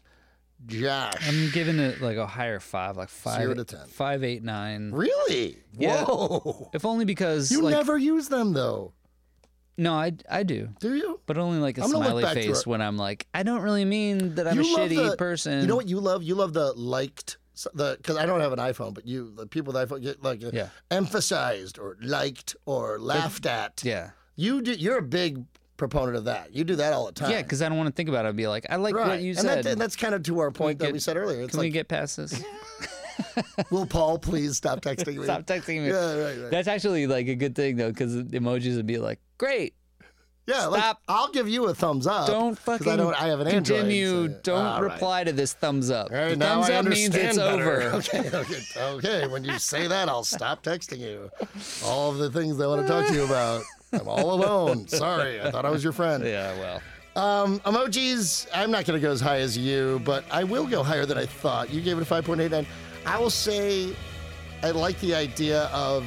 Josh, 0.64 1.12
I'm 1.28 1.50
giving 1.50 1.78
it 1.78 2.00
like 2.00 2.16
a 2.16 2.26
higher 2.26 2.58
five, 2.60 2.96
like 2.96 3.10
five, 3.10 3.42
Zero 3.42 3.54
to 3.54 3.64
10. 3.64 3.86
five, 3.88 4.24
eight, 4.24 4.42
nine. 4.42 4.90
really? 4.90 5.58
Yeah. 5.78 6.04
Whoa! 6.04 6.70
If 6.72 6.86
only 6.86 7.04
because 7.04 7.50
You 7.52 7.60
like 7.60 7.74
never 7.74 7.98
use 7.98 8.28
them 8.28 8.54
though, 8.54 8.92
no, 9.76 9.92
I 9.92 10.12
I 10.30 10.42
do, 10.42 10.70
do 10.80 10.94
you? 10.94 11.20
but 11.26 11.36
only 11.36 11.58
like 11.58 11.76
a 11.76 11.86
smiley 11.86 12.24
face 12.24 12.66
when 12.66 12.80
I'm 12.80 12.96
like 12.96 13.26
I 13.34 13.42
don't 13.42 13.60
really 13.60 13.84
mean 13.84 14.36
that 14.36 14.48
I'm 14.48 14.60
you 14.60 14.76
a 14.76 14.78
shitty 14.78 15.10
the, 15.10 15.16
person. 15.16 15.60
You 15.60 15.66
know 15.66 15.76
what 15.76 15.88
you 15.88 16.00
love? 16.00 16.22
You 16.22 16.34
love 16.34 16.54
the 16.54 16.72
liked. 16.72 17.36
The 17.74 17.96
because 17.96 18.16
I 18.16 18.26
don't 18.26 18.40
have 18.40 18.52
an 18.52 18.58
iPhone, 18.58 18.92
but 18.94 19.06
you 19.06 19.32
the 19.34 19.46
people 19.46 19.72
with 19.72 19.88
iPhone 19.88 20.02
get 20.02 20.22
like 20.22 20.42
Yeah. 20.52 20.68
emphasized 20.90 21.78
or 21.78 21.96
liked 22.02 22.54
or 22.66 22.98
laughed 22.98 23.46
at. 23.46 23.82
Yeah. 23.84 24.10
You 24.34 24.60
do. 24.62 24.72
You're 24.72 24.98
a 24.98 25.02
big 25.02 25.44
proponent 25.76 26.16
of 26.16 26.24
that. 26.24 26.54
You 26.54 26.64
do 26.64 26.76
that 26.76 26.92
all 26.92 27.06
the 27.06 27.12
time. 27.12 27.30
Yeah, 27.30 27.42
because 27.42 27.62
I 27.62 27.68
don't 27.68 27.78
want 27.78 27.88
to 27.88 27.94
think 27.94 28.08
about 28.08 28.24
it. 28.26 28.28
I'd 28.28 28.36
be 28.36 28.46
like, 28.46 28.66
I 28.70 28.76
like 28.76 28.94
right. 28.94 29.08
what 29.08 29.20
you 29.20 29.30
and, 29.30 29.38
said. 29.40 29.64
that, 29.64 29.72
and 29.72 29.80
that's 29.80 29.96
kind 29.96 30.14
of 30.14 30.22
to 30.24 30.38
our 30.40 30.50
point 30.50 30.78
that 30.78 30.86
get- 30.86 30.92
we 30.92 30.98
said 30.98 31.16
earlier. 31.16 31.42
It's 31.42 31.52
Can 31.52 31.60
we 31.60 31.66
like, 31.66 31.72
get 31.74 31.88
past 31.88 32.16
this? 32.18 32.42
will 33.70 33.86
Paul 33.86 34.18
please 34.18 34.56
stop 34.56 34.80
texting 34.80 35.16
me? 35.16 35.24
Stop 35.24 35.42
texting 35.46 35.82
me. 35.82 35.88
Yeah, 35.88 36.14
right, 36.14 36.38
right. 36.38 36.50
That's 36.50 36.68
actually 36.68 37.06
like 37.06 37.28
a 37.28 37.34
good 37.34 37.54
thing 37.54 37.76
though, 37.76 37.88
because 37.90 38.14
emojis 38.16 38.76
would 38.76 38.86
be 38.86 38.98
like, 38.98 39.20
great, 39.38 39.74
yeah, 40.46 40.66
like, 40.66 40.80
stop. 40.82 41.02
I'll 41.08 41.30
give 41.30 41.48
you 41.48 41.66
a 41.66 41.74
thumbs 41.74 42.06
up. 42.06 42.26
don't 42.28 42.58
fucking 42.58 42.88
I 42.88 42.96
don't. 42.96 43.14
I 43.20 43.26
have 43.28 43.40
an 43.40 43.48
Android. 43.48 43.80
continue. 43.80 44.28
so- 44.28 44.40
Don't 44.42 44.64
right. 44.64 44.78
reply 44.92 45.24
to 45.24 45.32
this 45.32 45.52
thumbs 45.54 45.90
up. 45.90 46.10
All 46.10 46.16
right, 46.16 46.38
The 46.38 46.44
thumbs 46.44 46.70
up 46.70 46.84
means 46.84 47.14
it's 47.14 47.36
better. 47.36 47.62
over. 47.62 47.90
Okay, 47.96 48.30
okay, 48.32 48.60
okay. 48.78 49.26
When 49.26 49.44
you 49.44 49.58
say 49.58 49.86
that, 49.86 50.08
I'll 50.08 50.24
stop 50.24 50.62
texting 50.62 50.98
you. 50.98 51.30
All 51.84 52.10
of 52.10 52.18
the 52.18 52.30
things 52.30 52.60
I 52.60 52.66
want 52.66 52.86
to 52.86 52.88
talk 52.92 53.06
to 53.08 53.14
you 53.14 53.24
about. 53.24 53.62
I'm 53.92 54.08
all 54.08 54.32
alone. 54.34 54.86
Sorry, 54.88 55.40
I 55.40 55.50
thought 55.50 55.64
I 55.64 55.70
was 55.70 55.82
your 55.82 55.92
friend. 55.92 56.24
Yeah, 56.24 56.52
well, 56.58 56.82
Um, 57.44 57.60
emojis, 57.60 58.46
I'm 58.52 58.70
not 58.70 58.84
going 58.84 59.00
to 59.00 59.04
go 59.06 59.10
as 59.12 59.20
high 59.20 59.38
as 59.38 59.56
you, 59.56 60.00
but 60.04 60.24
I 60.30 60.44
will 60.44 60.66
go 60.66 60.82
higher 60.82 61.06
than 61.06 61.16
I 61.16 61.24
thought. 61.26 61.70
You 61.72 61.80
gave 61.80 61.96
it 61.98 62.02
a 62.02 62.04
5.89. 62.14 62.66
I 63.06 63.18
will 63.18 63.30
say 63.30 63.94
I 64.62 64.70
like 64.72 64.98
the 65.00 65.14
idea 65.14 65.64
of, 65.72 66.04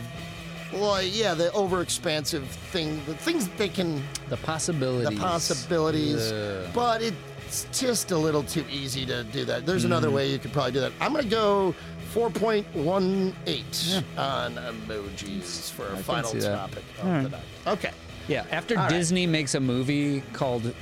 well, 0.73 1.01
yeah, 1.01 1.33
the 1.33 1.49
overexpansive 1.49 2.43
thing, 2.43 3.01
the 3.05 3.15
things 3.15 3.47
that 3.47 3.57
they 3.57 3.69
can, 3.69 4.03
the 4.29 4.37
possibilities. 4.37 5.09
the 5.09 5.23
possibilities, 5.23 6.31
Yeah. 6.31 6.69
but 6.73 7.01
it's 7.01 7.67
just 7.71 8.11
a 8.11 8.17
little 8.17 8.43
too 8.43 8.65
easy 8.69 9.05
to 9.05 9.23
do 9.23 9.45
that. 9.45 9.65
There's 9.65 9.85
another 9.85 10.07
mm-hmm. 10.07 10.15
way 10.17 10.31
you 10.31 10.39
could 10.39 10.53
probably 10.53 10.73
do 10.73 10.81
that. 10.81 10.91
I'm 10.99 11.13
going 11.13 11.23
to 11.23 11.29
go 11.29 11.75
4.18 12.13 14.03
on 14.17 14.53
emojis 14.55 15.71
for 15.71 15.87
a 15.87 15.97
final 15.97 16.31
see 16.31 16.39
that. 16.39 16.55
topic 16.55 16.83
of 17.01 17.23
the 17.23 17.29
night. 17.29 17.43
Okay. 17.67 17.91
Yeah, 18.27 18.45
after 18.51 18.77
All 18.77 18.83
right. 18.83 18.91
Disney 18.91 19.25
makes 19.25 19.55
a 19.55 19.59
movie 19.59 20.21
called, 20.33 20.73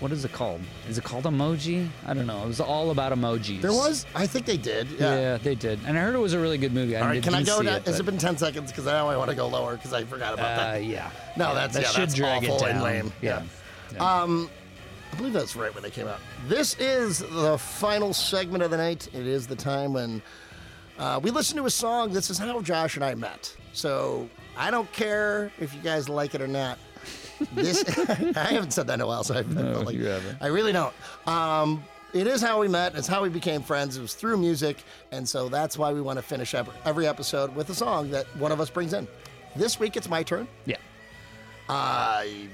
what 0.00 0.10
is 0.12 0.24
it 0.24 0.32
called? 0.32 0.60
Is 0.88 0.98
it 0.98 1.04
called 1.04 1.24
Emoji? 1.24 1.88
I 2.06 2.14
don't 2.14 2.26
know. 2.26 2.42
It 2.42 2.46
was 2.48 2.60
all 2.60 2.90
about 2.90 3.12
emojis. 3.12 3.60
There 3.60 3.72
was, 3.72 4.06
I 4.14 4.26
think 4.26 4.46
they 4.46 4.56
did. 4.56 4.88
Yeah, 4.98 5.36
they 5.36 5.54
did, 5.54 5.78
and 5.86 5.96
I 5.96 6.00
heard 6.00 6.14
it 6.14 6.18
was 6.18 6.32
a 6.32 6.38
really 6.40 6.58
good 6.58 6.72
movie. 6.72 6.96
I 6.96 7.00
All 7.02 7.06
right, 7.08 7.22
can 7.22 7.34
I 7.34 7.42
go? 7.42 7.60
now? 7.60 7.76
it, 7.76 7.86
Has 7.86 8.00
it 8.00 8.04
been 8.06 8.18
10 8.18 8.38
seconds? 8.38 8.70
Because 8.72 8.86
now 8.86 9.08
I 9.08 9.16
want 9.16 9.30
to 9.30 9.36
go 9.36 9.46
lower 9.46 9.76
because 9.76 9.92
I 9.92 10.04
forgot 10.04 10.34
about 10.34 10.58
Uh, 10.58 10.72
that. 10.72 10.84
yeah. 10.84 11.10
No, 11.36 11.54
that's 11.54 11.74
that 11.74 11.82
yeah, 11.82 11.88
should 11.90 12.00
that's 12.02 12.14
drag 12.14 12.44
awful 12.44 12.56
it 12.56 12.70
and 12.70 12.78
down. 12.78 12.82
lame. 12.82 13.12
Yeah. 13.20 13.42
Um, 13.98 14.48
I 15.12 15.16
believe 15.16 15.32
that's 15.32 15.56
right 15.56 15.72
when 15.74 15.82
they 15.82 15.90
came 15.90 16.06
out. 16.06 16.20
This 16.48 16.76
is 16.78 17.18
the 17.18 17.58
final 17.58 18.14
segment 18.14 18.62
of 18.62 18.70
the 18.70 18.76
night. 18.76 19.08
It 19.12 19.26
is 19.26 19.46
the 19.46 19.56
time 19.56 19.92
when 19.92 20.22
uh, 20.98 21.18
we 21.22 21.30
listen 21.30 21.56
to 21.56 21.66
a 21.66 21.70
song. 21.70 22.12
This 22.12 22.30
is 22.30 22.38
how 22.38 22.60
Josh 22.62 22.94
and 22.96 23.04
I 23.04 23.14
met. 23.16 23.54
So 23.72 24.28
I 24.56 24.70
don't 24.70 24.90
care 24.92 25.50
if 25.60 25.74
you 25.74 25.80
guys 25.80 26.08
like 26.08 26.34
it 26.34 26.40
or 26.40 26.46
not. 26.48 26.78
This 27.54 27.84
I 28.36 28.52
haven't 28.52 28.72
said 28.72 28.86
that 28.88 28.94
in 28.94 29.00
a 29.00 29.06
while, 29.06 29.24
so 29.24 29.34
I, 29.36 29.42
No, 29.42 29.80
like, 29.80 29.94
you 29.96 30.06
haven't. 30.06 30.38
I 30.40 30.48
really 30.48 30.72
don't. 30.72 30.94
Um, 31.26 31.82
it 32.12 32.26
is 32.26 32.40
how 32.42 32.60
we 32.60 32.68
met. 32.68 32.94
It's 32.96 33.06
how 33.06 33.22
we 33.22 33.28
became 33.28 33.62
friends. 33.62 33.96
It 33.96 34.00
was 34.02 34.14
through 34.14 34.36
music, 34.38 34.78
and 35.12 35.28
so 35.28 35.48
that's 35.48 35.78
why 35.78 35.92
we 35.92 36.00
want 36.00 36.18
to 36.18 36.22
finish 36.22 36.54
every 36.84 37.06
episode 37.06 37.54
with 37.54 37.70
a 37.70 37.74
song 37.74 38.10
that 38.10 38.26
one 38.36 38.50
of 38.52 38.60
us 38.60 38.68
brings 38.70 38.92
in. 38.92 39.06
This 39.56 39.78
week 39.78 39.96
it's 39.96 40.08
my 40.08 40.22
turn. 40.22 40.46
Yeah. 40.66 40.76
I 41.68 42.48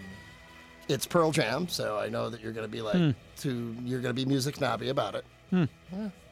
it's 0.88 1.06
Pearl 1.06 1.32
Jam, 1.32 1.68
so 1.68 1.98
I 1.98 2.08
know 2.08 2.28
that 2.30 2.40
you're 2.40 2.52
going 2.52 2.66
to 2.66 2.70
be 2.72 2.82
like 2.82 2.96
Hmm. 2.96 3.10
to 3.38 3.76
you're 3.84 4.00
going 4.00 4.14
to 4.14 4.20
be 4.20 4.24
music 4.26 4.56
snobby 4.56 4.88
about 4.90 5.14
it. 5.14 5.24
Yeah, 5.50 5.66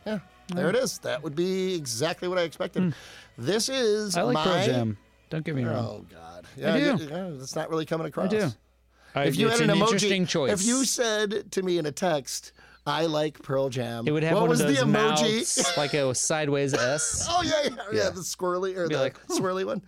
yeah. 0.07 0.19
There 0.55 0.69
it 0.69 0.77
is. 0.77 0.99
That 0.99 1.23
would 1.23 1.35
be 1.35 1.75
exactly 1.75 2.29
what 2.29 2.39
I 2.39 2.43
expected. 2.43 2.95
This 3.39 3.69
is 3.69 4.15
Hmm. 4.15 4.21
I 4.21 4.23
like 4.25 4.35
my 4.35 4.45
Pearl 4.45 4.67
Jam. 4.67 4.99
Don't 5.31 5.45
get 5.45 5.55
me 5.55 5.65
wrong. 5.65 5.77
Oh 5.79 6.05
God, 6.15 6.34
yeah, 6.57 6.77
do. 6.97 7.05
you- 7.05 7.09
yeah, 7.11 7.31
that's 7.33 7.57
not 7.57 7.71
really 7.71 7.87
coming 7.87 8.07
across. 8.07 8.27
I 8.27 8.29
do. 8.39 8.49
I, 9.17 9.25
If 9.25 9.37
you 9.37 9.49
had 9.49 9.61
an, 9.61 9.69
emoji, 9.71 9.81
interesting 9.93 10.27
choice. 10.27 10.61
if 10.61 10.67
you 10.67 10.85
said 10.85 11.53
to 11.53 11.63
me 11.63 11.79
in 11.79 11.87
a 11.87 11.93
text, 11.93 12.51
"I 12.85 13.07
like 13.07 13.41
Pearl 13.43 13.69
Jam," 13.69 14.09
it 14.09 14.11
would 14.11 14.25
have 14.25 14.35
what 14.35 14.41
one 14.43 14.49
was 14.51 14.61
of 14.61 14.67
those 14.67 14.79
the 14.79 14.85
emoji? 14.85 14.93
mouths, 14.93 15.73
like 15.77 15.95
a 15.95 16.13
sideways 16.17 16.75
S. 16.75 17.25
Oh 17.31 17.43
yeah, 17.43 17.53
yeah, 17.65 17.71
yeah, 17.93 17.99
Yeah. 18.05 18.11
the 18.11 18.21
squirrely 18.23 18.77
or 18.77 18.89
the 18.89 18.97
like, 18.99 19.17
hmm. 19.29 19.35
swirly 19.35 19.65
one. 19.65 19.83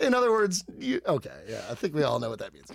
In 0.00 0.14
other 0.14 0.30
words, 0.30 0.64
you, 0.78 1.00
okay, 1.06 1.30
yeah, 1.48 1.62
I 1.70 1.74
think 1.74 1.94
we 1.94 2.04
all 2.04 2.20
know 2.20 2.30
what 2.30 2.38
that 2.38 2.52
means. 2.54 2.70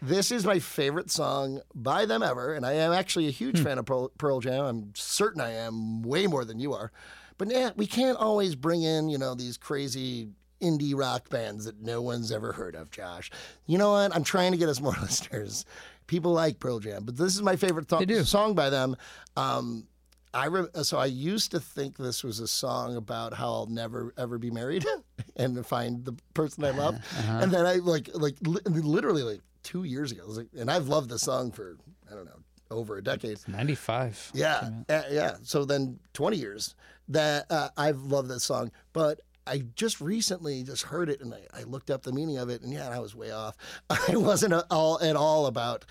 This 0.00 0.30
is 0.30 0.44
my 0.44 0.58
favorite 0.60 1.10
song 1.10 1.60
by 1.74 2.04
them 2.04 2.22
ever, 2.22 2.54
and 2.54 2.64
I 2.64 2.74
am 2.74 2.92
actually 2.92 3.26
a 3.26 3.30
Hmm. 3.30 3.36
huge 3.36 3.60
fan 3.60 3.78
of 3.78 3.86
Pearl, 3.86 4.10
Pearl 4.18 4.40
Jam. 4.40 4.64
I'm 4.64 4.92
certain 4.94 5.40
I 5.40 5.52
am 5.54 6.02
way 6.02 6.26
more 6.26 6.44
than 6.44 6.60
you 6.60 6.72
are. 6.74 6.92
But 7.38 7.50
yeah, 7.50 7.70
we 7.76 7.86
can't 7.86 8.18
always 8.18 8.54
bring 8.56 8.82
in, 8.82 9.08
you 9.08 9.16
know, 9.18 9.34
these 9.34 9.56
crazy 9.56 10.28
indie 10.60 10.94
rock 10.96 11.28
bands 11.28 11.64
that 11.64 11.80
no 11.80 12.00
one's 12.02 12.30
ever 12.32 12.52
heard 12.52 12.74
of, 12.74 12.90
Josh. 12.90 13.30
You 13.66 13.78
know 13.78 13.92
what? 13.92 14.14
I'm 14.14 14.24
trying 14.24 14.52
to 14.52 14.58
get 14.58 14.68
us 14.68 14.80
more 14.80 14.94
listeners. 15.00 15.64
People 16.06 16.32
like 16.32 16.58
Pearl 16.58 16.78
Jam, 16.80 17.04
but 17.04 17.16
this 17.16 17.34
is 17.34 17.42
my 17.42 17.56
favorite 17.56 17.88
th- 17.88 18.24
song 18.26 18.54
by 18.54 18.70
them. 18.70 18.96
Um, 19.36 19.86
I 20.34 20.46
re- 20.46 20.68
so 20.82 20.98
I 20.98 21.06
used 21.06 21.50
to 21.52 21.60
think 21.60 21.96
this 21.96 22.22
was 22.24 22.40
a 22.40 22.48
song 22.48 22.96
about 22.96 23.34
how 23.34 23.46
I'll 23.52 23.66
never 23.66 24.12
ever 24.16 24.38
be 24.38 24.50
married 24.50 24.84
and 25.36 25.64
find 25.66 26.04
the 26.04 26.14
person 26.34 26.64
I 26.64 26.70
love, 26.70 26.94
Uh-huh. 27.18 27.38
and 27.42 27.52
then 27.52 27.66
I 27.66 27.74
like 27.76 28.08
like 28.14 28.36
li- 28.42 28.60
literally 28.66 29.22
like 29.22 29.40
two 29.62 29.84
years 29.84 30.12
ago, 30.12 30.22
like, 30.26 30.48
and 30.58 30.70
I've 30.70 30.88
loved 30.88 31.10
the 31.10 31.18
song 31.18 31.50
for 31.52 31.76
I 32.10 32.14
don't 32.14 32.24
know 32.26 32.40
over 32.70 32.98
a 32.98 33.02
decade. 33.02 33.38
95. 33.48 34.32
Yeah, 34.34 34.68
uh, 34.90 35.02
yeah. 35.10 35.36
So 35.42 35.64
then 35.64 35.98
20 36.12 36.36
years 36.36 36.74
that 37.08 37.46
uh, 37.50 37.70
I've 37.78 38.02
loved 38.02 38.28
this 38.28 38.44
song, 38.44 38.70
but 38.92 39.20
I 39.48 39.64
just 39.74 40.00
recently 40.00 40.62
just 40.62 40.82
heard 40.84 41.08
it 41.08 41.20
and 41.20 41.32
I, 41.34 41.40
I 41.60 41.62
looked 41.64 41.90
up 41.90 42.02
the 42.02 42.12
meaning 42.12 42.38
of 42.38 42.48
it, 42.50 42.62
and 42.62 42.72
yeah, 42.72 42.88
I 42.88 42.98
was 42.98 43.14
way 43.14 43.30
off. 43.30 43.56
I 43.90 44.16
wasn't 44.16 44.52
a- 44.52 44.66
all 44.70 45.00
at 45.02 45.16
all 45.16 45.46
about 45.46 45.84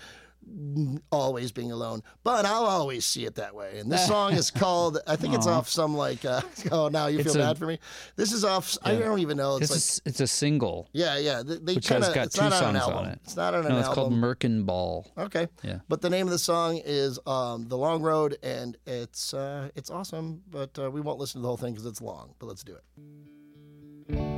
always 1.10 1.52
being 1.52 1.70
alone, 1.72 2.02
but 2.24 2.46
I'll 2.46 2.64
always 2.64 3.04
see 3.04 3.26
it 3.26 3.34
that 3.34 3.54
way. 3.54 3.78
And 3.80 3.92
this 3.92 4.06
song 4.14 4.32
is 4.32 4.50
called, 4.50 4.98
I 5.06 5.16
think 5.16 5.34
it's 5.34 5.46
off 5.46 5.68
some 5.68 5.94
like, 5.94 6.24
uh, 6.24 6.40
oh, 6.72 6.88
now 6.88 7.08
you 7.08 7.18
It's 7.18 7.34
feel 7.34 7.42
a- 7.42 7.46
bad 7.48 7.58
for 7.58 7.66
me. 7.66 7.78
This 8.16 8.32
is 8.32 8.44
off, 8.44 8.78
I 8.82 8.94
don't 8.94 9.18
even 9.18 9.36
know. 9.36 9.56
It's, 9.56 9.64
It's, 9.64 9.70
a 9.70 9.74
like, 9.74 9.78
s 9.78 10.00
it's 10.06 10.20
a 10.20 10.26
single, 10.26 10.88
yeah, 10.92 11.18
yeah. 11.18 11.42
They, 11.44 11.56
they 11.58 11.74
which 11.74 11.88
kind 11.88 12.02
has 12.02 12.14
got 12.14 12.26
it's 12.26 12.36
two 12.36 12.42
not 12.48 12.52
on 12.62 12.76
an 12.76 12.80
songs 12.80 12.88
album. 12.92 12.98
on 12.98 13.12
it. 13.12 13.20
It's 13.24 13.36
not 13.36 13.54
on 13.54 13.66
an 13.66 13.72
No, 13.72 13.78
it's 13.78 13.88
album. 13.88 13.94
called 14.20 14.38
Merkin 14.38 14.64
Ball. 14.64 15.06
Okay. 15.18 15.48
Yeah. 15.62 15.80
But 15.88 16.00
the 16.00 16.08
name 16.08 16.26
of 16.26 16.30
the 16.32 16.38
song 16.38 16.80
is 16.82 17.18
um, 17.26 17.68
"The 17.68 17.76
Long 17.76 18.00
Road," 18.00 18.38
and 18.42 18.76
it's 18.86 19.34
uh, 19.34 19.68
it's 19.74 19.90
awesome. 19.90 20.40
But 20.50 20.78
uh, 20.78 20.90
we 20.90 21.00
won't 21.02 21.18
listen 21.18 21.40
to 21.40 21.42
the 21.42 21.48
whole 21.48 21.56
thing 21.58 21.74
because 21.74 21.84
it's 21.86 22.00
long. 22.00 22.34
But 22.38 22.46
let's 22.46 22.64
do 22.64 22.74
it. 22.74 22.84
Thank 24.10 24.20
you. 24.20 24.37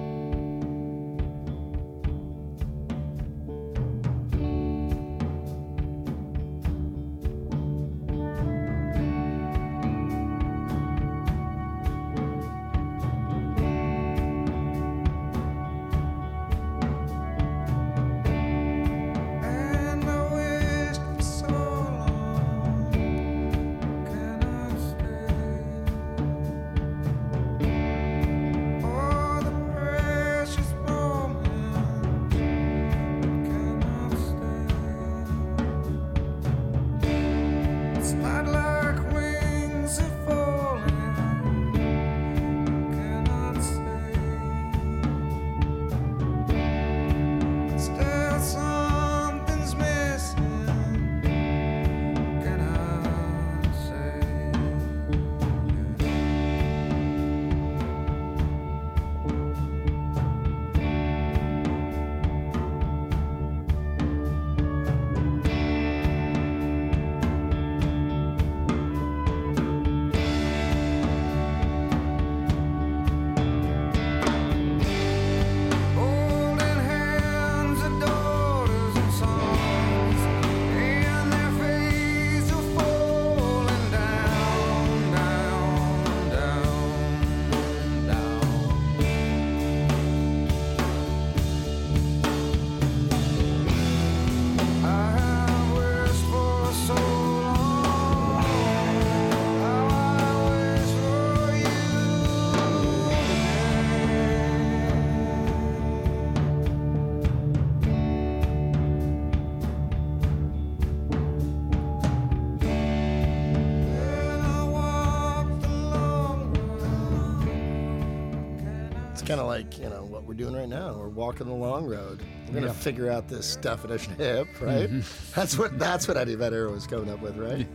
Kind 119.30 119.40
of 119.40 119.46
like 119.46 119.78
you 119.78 119.88
know 119.88 120.04
what 120.04 120.24
we're 120.24 120.34
doing 120.34 120.54
right 120.54 120.68
now. 120.68 120.94
We're 120.94 121.08
walking 121.08 121.46
the 121.46 121.54
long 121.54 121.86
road. 121.86 122.22
We're 122.48 122.60
gonna 122.60 122.74
figure 122.74 123.10
out 123.10 123.28
this 123.28 123.56
definition 123.56 124.14
hip, 124.18 124.48
right? 124.60 124.90
Mm-hmm. 124.90 125.32
That's 125.34 125.56
what 125.56 125.78
that's 125.78 126.08
what 126.08 126.16
Eddie 126.16 126.34
Vedder 126.34 126.68
was 126.70 126.86
coming 126.86 127.10
up 127.10 127.20
with, 127.20 127.36
right? 127.36 127.66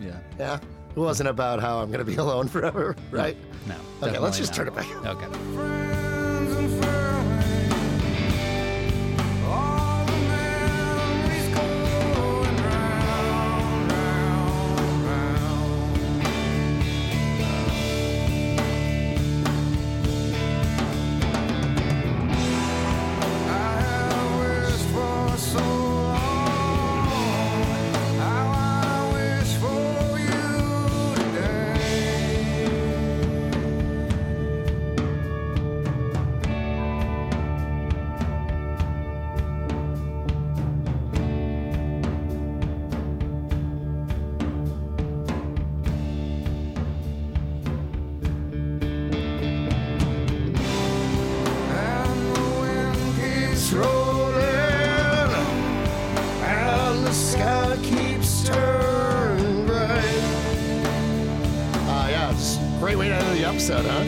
Yeah. 0.00 0.18
Yeah. 0.38 0.58
It 0.96 0.98
wasn't 1.00 1.28
about 1.28 1.60
how 1.60 1.78
I'm 1.80 1.90
gonna 1.90 2.04
be 2.04 2.16
alone 2.26 2.48
forever, 2.48 2.96
right? 3.10 3.36
No. 3.66 3.76
Okay, 4.02 4.18
let's 4.18 4.38
just 4.38 4.54
turn 4.54 4.68
it 4.68 4.74
back. 4.74 4.86
Okay. 5.06 5.83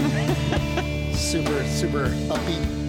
super, 1.12 1.64
super 1.64 2.06
upbeat. 2.28 2.85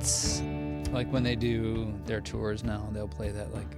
That's 0.00 0.42
like 0.92 1.10
when 1.12 1.22
they 1.22 1.36
do 1.36 1.92
their 2.06 2.20
tours 2.20 2.64
now, 2.64 2.88
they'll 2.92 3.06
play 3.06 3.30
that 3.30 3.52
like 3.54 3.76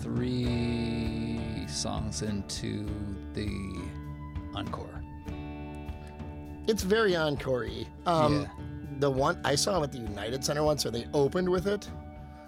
three 0.00 1.66
songs 1.68 2.22
into 2.22 2.88
the 3.34 3.82
encore. 4.54 5.02
It's 6.68 6.84
very 6.84 7.16
encore-y. 7.16 7.86
Um, 8.06 8.42
Yeah. 8.42 8.48
The 9.00 9.10
one 9.10 9.40
I 9.44 9.56
saw 9.56 9.82
at 9.82 9.90
the 9.90 9.98
United 9.98 10.44
Center 10.44 10.62
once, 10.62 10.84
where 10.84 10.92
they 10.92 11.06
opened 11.12 11.48
with 11.48 11.66
it, 11.66 11.90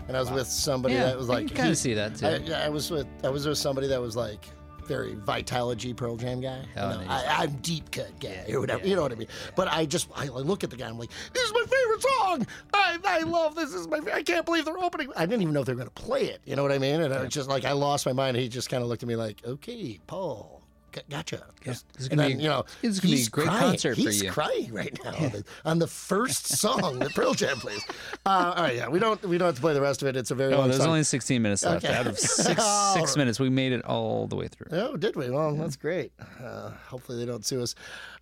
and 0.07 0.17
I 0.17 0.21
was 0.21 0.31
with 0.31 0.47
somebody 0.47 0.95
Yeah, 0.95 1.07
that 1.07 1.19
was 1.19 1.29
like, 1.29 1.49
can 1.49 1.57
kinda 1.57 1.75
see 1.75 1.95
that, 1.95 2.15
too. 2.15 2.27
I, 2.27 2.37
yeah, 2.37 2.65
I 2.65 2.69
was 2.69 2.93
with 2.93 3.09
I 3.25 3.29
was 3.29 3.45
with 3.45 3.59
somebody 3.59 3.89
that 3.89 4.01
was 4.01 4.15
like 4.15 4.49
very 4.87 5.15
Vitalogy 5.15 5.97
Pearl 5.97 6.17
Jam 6.17 6.41
guy. 6.41 6.59
You 6.61 6.67
Oh, 6.77 7.01
know. 7.01 7.07
I, 7.09 7.25
I'm 7.43 7.53
deep 7.57 7.91
cut 7.91 8.19
guy 8.21 8.45
or 8.53 8.61
whatever. 8.61 8.87
You 8.87 8.97
know 8.97 9.03
what 9.03 9.13
I 9.13 9.17
mean? 9.17 9.29
But 9.57 9.69
I 9.69 9.87
just 9.87 10.09
I 10.15 10.27
look 10.29 10.65
at 10.65 10.71
the 10.71 10.77
guy. 10.77 10.89
I'm 10.89 10.99
like, 10.99 11.11
this 11.33 11.43
is 11.43 11.53
my 11.53 11.65
favorite 11.65 12.03
song. 12.03 12.47
I, 12.75 12.99
I 13.05 13.21
love 13.21 13.55
this. 13.55 13.71
this 13.73 13.81
is 13.81 13.89
my. 13.89 14.01
I 14.13 14.23
can't 14.23 14.45
believe 14.45 14.65
they're 14.65 14.79
opening. 14.79 15.11
I 15.17 15.27
didn't 15.27 15.43
even 15.43 15.55
know 15.55 15.61
if 15.61 15.67
they 15.67 15.73
were 15.73 15.79
going 15.85 15.91
to 15.95 16.03
play 16.03 16.25
it. 16.25 16.41
You 16.45 16.57
know 16.57 16.63
what 16.63 16.73
I 16.73 16.79
mean? 16.79 17.01
And 17.01 17.13
I 17.15 17.23
was 17.23 17.33
just 17.33 17.49
like 17.49 17.65
I 17.65 17.73
lost 17.73 18.07
my 18.07 18.13
mind. 18.13 18.37
He 18.37 18.49
just 18.49 18.69
kind 18.71 18.83
of 18.83 18.89
looked 18.89 19.03
at 19.03 19.09
me 19.09 19.17
like, 19.17 19.43
okay, 19.45 19.99
Paul. 20.07 20.63
Gotcha. 21.11 21.43
Just- 21.65 21.87
This 21.95 22.03
is 22.03 22.09
gonna 22.09 22.27
be- 22.29 22.35
you 22.35 22.49
know, 22.49 22.65
this 22.83 22.93
is 22.93 23.01
gonna 23.01 23.15
be 23.15 23.23
a 23.23 23.27
great 23.29 23.47
crying. 23.49 23.61
concert 23.71 23.95
for 23.95 24.01
you. 24.01 24.09
he's 24.11 24.23
crying 24.31 24.73
right 24.73 24.99
now 25.05 25.11
on, 25.15 25.31
the, 25.31 25.45
on 25.65 25.79
the 25.79 25.87
first 25.87 26.47
song 26.49 26.99
that 27.01 27.15
Pearl 27.15 27.35
Jam 27.35 27.57
plays. 27.59 27.83
Uh, 28.27 28.55
all 28.57 28.63
right, 28.63 28.77
yeah, 28.77 28.89
we 28.89 28.99
don't 28.99 29.23
we 29.25 29.39
don't 29.39 29.47
have 29.47 29.55
to 29.57 29.61
play 29.61 29.75
the 29.75 29.81
rest 29.81 30.03
of 30.03 30.09
it. 30.09 30.17
It's 30.17 30.31
a 30.31 30.35
very 30.35 30.53
Oh, 30.55 30.59
long 30.59 30.69
there's 30.69 30.79
song. 30.81 30.89
only 30.89 31.03
16 31.05 31.41
minutes 31.43 31.65
left. 31.65 31.85
Okay. 31.85 31.95
Out 31.95 32.07
of 32.07 32.19
six 32.19 32.63
six 32.95 33.17
minutes, 33.17 33.39
we 33.41 33.49
made 33.51 33.73
it 33.73 33.85
all 33.85 34.27
the 34.27 34.37
way 34.37 34.49
through. 34.49 34.67
Oh, 34.79 34.97
did 34.97 35.17
we? 35.17 35.31
Well, 35.31 35.55
that's 35.55 35.77
great. 35.77 36.13
Uh, 36.43 36.71
hopefully 36.89 37.19
they 37.19 37.27
don't 37.27 37.45
sue 37.45 37.63
us. 37.63 37.75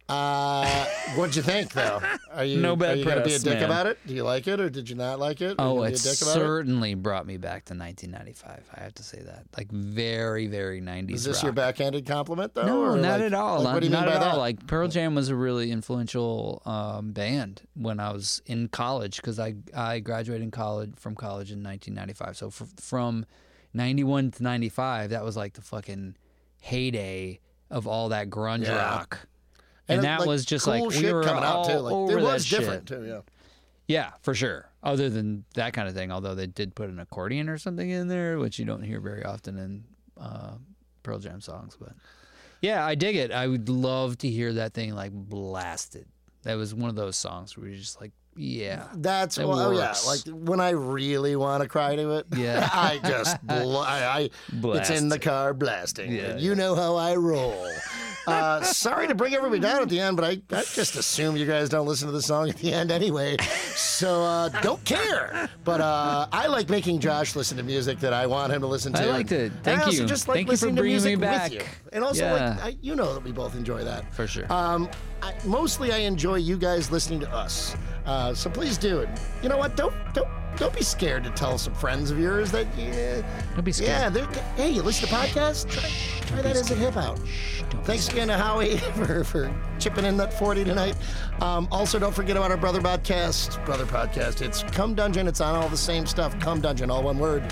Uh, 0.09 0.85
what'd 1.15 1.35
you 1.37 1.43
think, 1.43 1.73
though? 1.73 2.01
Are 2.33 2.45
you, 2.45 2.61
No 2.61 2.77
bad 2.77 2.95
are 2.95 2.97
you 2.97 3.05
gonna 3.05 3.23
be 3.25 3.35
a 3.35 3.39
dick 3.39 3.55
man. 3.55 3.63
about 3.65 3.87
it? 3.87 3.99
Do 4.07 4.15
you 4.15 4.25
like 4.25 4.47
it, 4.49 4.59
or 4.61 4.69
did 4.69 4.89
you 4.89 4.97
not 4.97 5.19
like 5.19 5.41
it? 5.41 5.55
Oh, 5.59 5.83
it 5.83 5.91
be 5.91 5.95
a 5.95 5.99
dick 5.99 6.21
about 6.23 6.31
it? 6.37 6.41
certainly 6.41 6.95
brought 6.95 7.27
me 7.27 7.37
back 7.37 7.65
to 7.67 7.75
1995. 7.75 8.69
I 8.75 8.81
have 8.83 8.95
to 8.95 9.03
say 9.03 9.21
that, 9.23 9.45
like 9.57 9.71
very, 9.71 10.47
very 10.49 10.81
90s. 10.81 11.11
Is 11.13 11.25
this 11.25 11.37
rock. 11.37 11.43
your 11.45 11.53
backhanded 11.53 12.07
compliment, 12.07 12.55
though? 12.55 12.67
No, 12.67 12.95
not 12.97 13.21
like- 13.21 13.23
at 13.23 13.35
all. 13.35 13.61
Like, 13.63 13.75
what 13.75 13.81
do 13.81 13.87
you 13.87 13.93
not 13.93 14.07
mean 14.07 14.15
by 14.15 14.19
that? 14.21 14.33
all. 14.33 14.39
Like 14.39 14.67
Pearl 14.67 14.89
Jam 14.89 15.15
was 15.15 15.29
a 15.29 15.37
really 15.37 15.71
influential 15.71 16.63
um, 16.67 17.13
band 17.13 17.63
when 17.75 18.01
I 18.01 18.13
was 18.13 18.43
in 18.47 18.69
college 18.69 19.17
because 19.17 19.39
I 19.39 19.55
I 19.75 20.01
graduated 20.01 20.43
in 20.43 20.51
college 20.51 20.93
from 20.97 21.15
college 21.15 21.53
in 21.53 21.63
1995. 21.63 22.37
So 22.37 22.51
fr- 22.51 22.65
from 22.81 23.25
91 23.75 24.33
to 24.33 24.43
95, 24.43 25.11
that 25.11 25.23
was 25.25 25.37
like 25.37 25.53
the 25.55 25.63
fucking 25.63 26.17
heyday 26.61 27.41
of 27.71 27.87
all 27.87 28.09
that 28.11 28.31
grunge 28.31 28.65
Yeah. 28.67 28.77
rock. 28.77 29.19
And, 29.95 30.05
that 30.05 30.21
like, 30.21 30.29
was 30.29 30.45
just 30.45 30.65
cool 30.65 30.89
like 30.89 30.95
we 30.95 31.13
were 31.13 31.23
coming 31.23 31.45
all 31.45 31.65
out 31.65 31.71
too. 31.71 31.79
Like, 31.79 31.93
over 31.93 32.19
it 32.19 32.23
was 32.23 32.49
that 32.49 32.57
different 32.59 32.89
shit. 32.89 32.99
too. 33.01 33.07
Yeah. 33.07 33.21
Yeah, 33.89 34.11
for 34.23 34.35
sure. 34.35 34.71
Other 34.83 35.11
than 35.11 35.45
that 35.55 35.73
kind 35.73 35.89
of 35.89 35.95
thing, 35.95 36.11
although 36.11 36.35
they 36.35 36.47
did 36.47 36.75
put 36.75 36.89
an 36.89 36.99
accordion 36.99 37.49
or 37.49 37.59
something 37.59 37.89
in 37.91 38.09
there, 38.09 38.39
which 38.39 38.59
you 38.59 38.65
don't 38.65 38.83
hear 38.83 39.01
very 39.01 39.25
often 39.25 39.59
in 39.59 39.85
uh, 40.21 40.55
Pearl 41.03 41.19
Jam 41.19 41.41
songs. 41.41 41.77
But 41.79 41.93
yeah, 42.61 42.85
I 42.87 42.95
dig 42.95 43.17
it. 43.17 43.33
I 43.33 43.47
would 43.47 43.69
love 43.69 44.19
to 44.19 44.29
hear 44.29 44.53
that 44.55 44.73
thing 44.73 44.95
like 44.95 45.13
blasted. 45.13 46.07
That 46.45 46.55
was 46.55 46.75
one 46.75 46.91
of 46.91 46.97
those 46.97 47.17
songs 47.17 47.57
where 47.57 47.69
you're 47.69 47.79
just 47.79 48.01
like, 48.01 48.13
yeah, 48.35 48.89
That's 48.95 49.37
It 49.37 49.47
well, 49.47 49.59
oh 49.59 49.71
yeah. 49.73 49.95
Like 50.07 50.21
when 50.27 50.59
I 50.59 50.71
really 50.71 51.37
want 51.37 51.63
to 51.63 51.69
cry 51.69 51.97
to 51.97 52.13
it, 52.13 52.27
Yeah. 52.35 52.67
I 52.73 52.99
just 53.05 53.47
bl- 53.47 53.79
I, 53.79 54.31
I 54.63 54.77
it's 54.77 54.91
in 54.91 55.11
the 55.11 55.19
car 55.19 55.53
blasting. 55.53 56.13
Yeah, 56.13 56.39
you 56.39 56.55
know 56.55 56.75
how 56.75 56.97
I 56.97 57.15
roll. 57.17 57.69
Uh, 58.27 58.63
sorry 58.63 59.09
to 59.09 59.15
bring 59.15 59.35
everybody 59.35 59.61
down 59.61 59.83
at 59.83 59.89
the 59.89 59.99
end, 59.99 60.17
but 60.17 60.25
I, 60.25 60.31
I 60.57 60.63
just 60.63 60.97
assume 60.97 61.37
you 61.37 61.47
guys 61.47 61.69
don't 61.69 61.87
listen 61.87 62.07
to 62.07 62.13
the 62.13 62.23
song 62.23 62.49
at 62.49 62.57
the 62.57 62.73
end 62.73 62.91
anyway, 62.93 63.37
so 63.75 64.23
uh, 64.23 64.49
don't 64.61 64.83
care. 64.85 65.49
But 65.65 65.81
uh, 65.81 66.27
I 66.33 66.47
like 66.47 66.69
making 66.69 67.01
Josh 67.01 67.35
listen 67.35 67.57
to 67.57 67.63
music 67.63 67.99
that 68.01 68.13
I 68.13 68.27
want 68.27 68.53
him 68.53 68.61
to 68.61 68.67
listen 68.67 68.93
to. 68.95 69.03
I 69.03 69.07
liked 69.07 69.33
it. 69.33 69.51
And 69.53 69.65
Thank 69.65 69.81
I 69.81 69.85
also 69.85 70.03
you. 70.03 70.07
just 70.09 70.29
like 70.29 70.37
Thank 70.37 70.47
you 70.47 70.57
for 70.57 70.67
listening 70.67 70.77
to 70.77 70.83
bringing 70.83 70.97
me 71.03 71.17
music 71.17 71.21
back. 71.21 71.51
with 71.51 71.61
you, 71.63 71.67
and 71.93 72.05
also 72.05 72.25
Yeah. 72.25 72.33
like 72.57 72.65
I, 72.65 72.77
you 72.81 72.95
know 72.95 73.13
that 73.15 73.25
we 73.25 73.33
both 73.33 73.57
enjoy 73.57 73.83
that. 73.85 74.13
for 74.15 74.27
sure. 74.27 74.51
Um, 74.53 74.89
I, 75.23 75.35
mostly, 75.45 75.93
I 75.93 75.99
enjoy 75.99 76.37
you 76.37 76.57
guys 76.57 76.91
listening 76.91 77.21
to 77.21 77.33
us. 77.33 77.77
Uh, 78.07 78.35
so 78.35 78.51
please 78.51 78.77
do 78.79 79.01
it. 79.01 79.09
You 79.43 79.49
know 79.49 79.57
what? 79.59 79.77
Don't 79.77 79.95
don't 80.15 80.29
don't 80.57 80.75
be 80.75 80.83
scared 80.83 81.25
to 81.25 81.31
tell 81.31 81.59
some 81.59 81.75
friends 81.75 82.11
of 82.11 82.19
yours 82.19 82.51
that 82.53 82.67
yeah, 82.77 83.23
Don't 83.55 83.65
be 83.65 83.73
scared. 83.73 83.89
yeah. 83.91 84.09
they're- 84.09 84.43
Hey, 84.57 84.71
you 84.71 84.83
listen 84.83 85.09
to 85.09 85.15
podcasts? 85.15 85.69
Try, 85.69 85.89
try 86.29 86.43
that 86.43 86.57
as 86.57 86.71
a 86.71 86.75
hip 86.75 86.97
out. 86.97 87.19
Thanks 87.85 88.09
again 88.09 88.29
to 88.29 88.37
Howie 88.37 88.77
for, 88.95 89.25
for 89.25 89.55
chipping 89.79 90.05
in 90.05 90.17
that 90.19 90.33
40 90.39 90.65
tonight. 90.65 90.95
Um, 91.41 91.67
also, 91.73 91.99
don't 91.99 92.15
forget 92.15 92.37
about 92.37 92.51
our 92.51 92.57
brother 92.57 92.81
podcast. 92.81 93.65
Brother 93.65 93.87
podcast. 93.87 94.41
It's 94.43 94.63
Come 94.63 94.95
Dungeon. 94.95 95.27
It's 95.27 95.41
on 95.41 95.55
all 95.57 95.69
the 95.69 95.77
same 95.77 96.07
stuff. 96.07 96.39
Come 96.39 96.61
Dungeon, 96.61 96.91
all 96.91 97.03
one 97.03 97.19
word. 97.19 97.43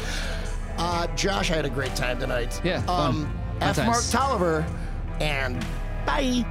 Uh, 0.78 1.06
Josh, 1.16 1.50
I 1.50 1.56
had 1.56 1.64
a 1.66 1.70
great 1.70 1.94
time 1.96 2.18
tonight. 2.20 2.60
Yeah. 2.64 2.84
Um, 2.86 3.32
F. 3.60 3.76
Mark. 3.78 4.02
Tolliver, 4.10 4.64
and 5.20 5.58
bye. 6.06 6.44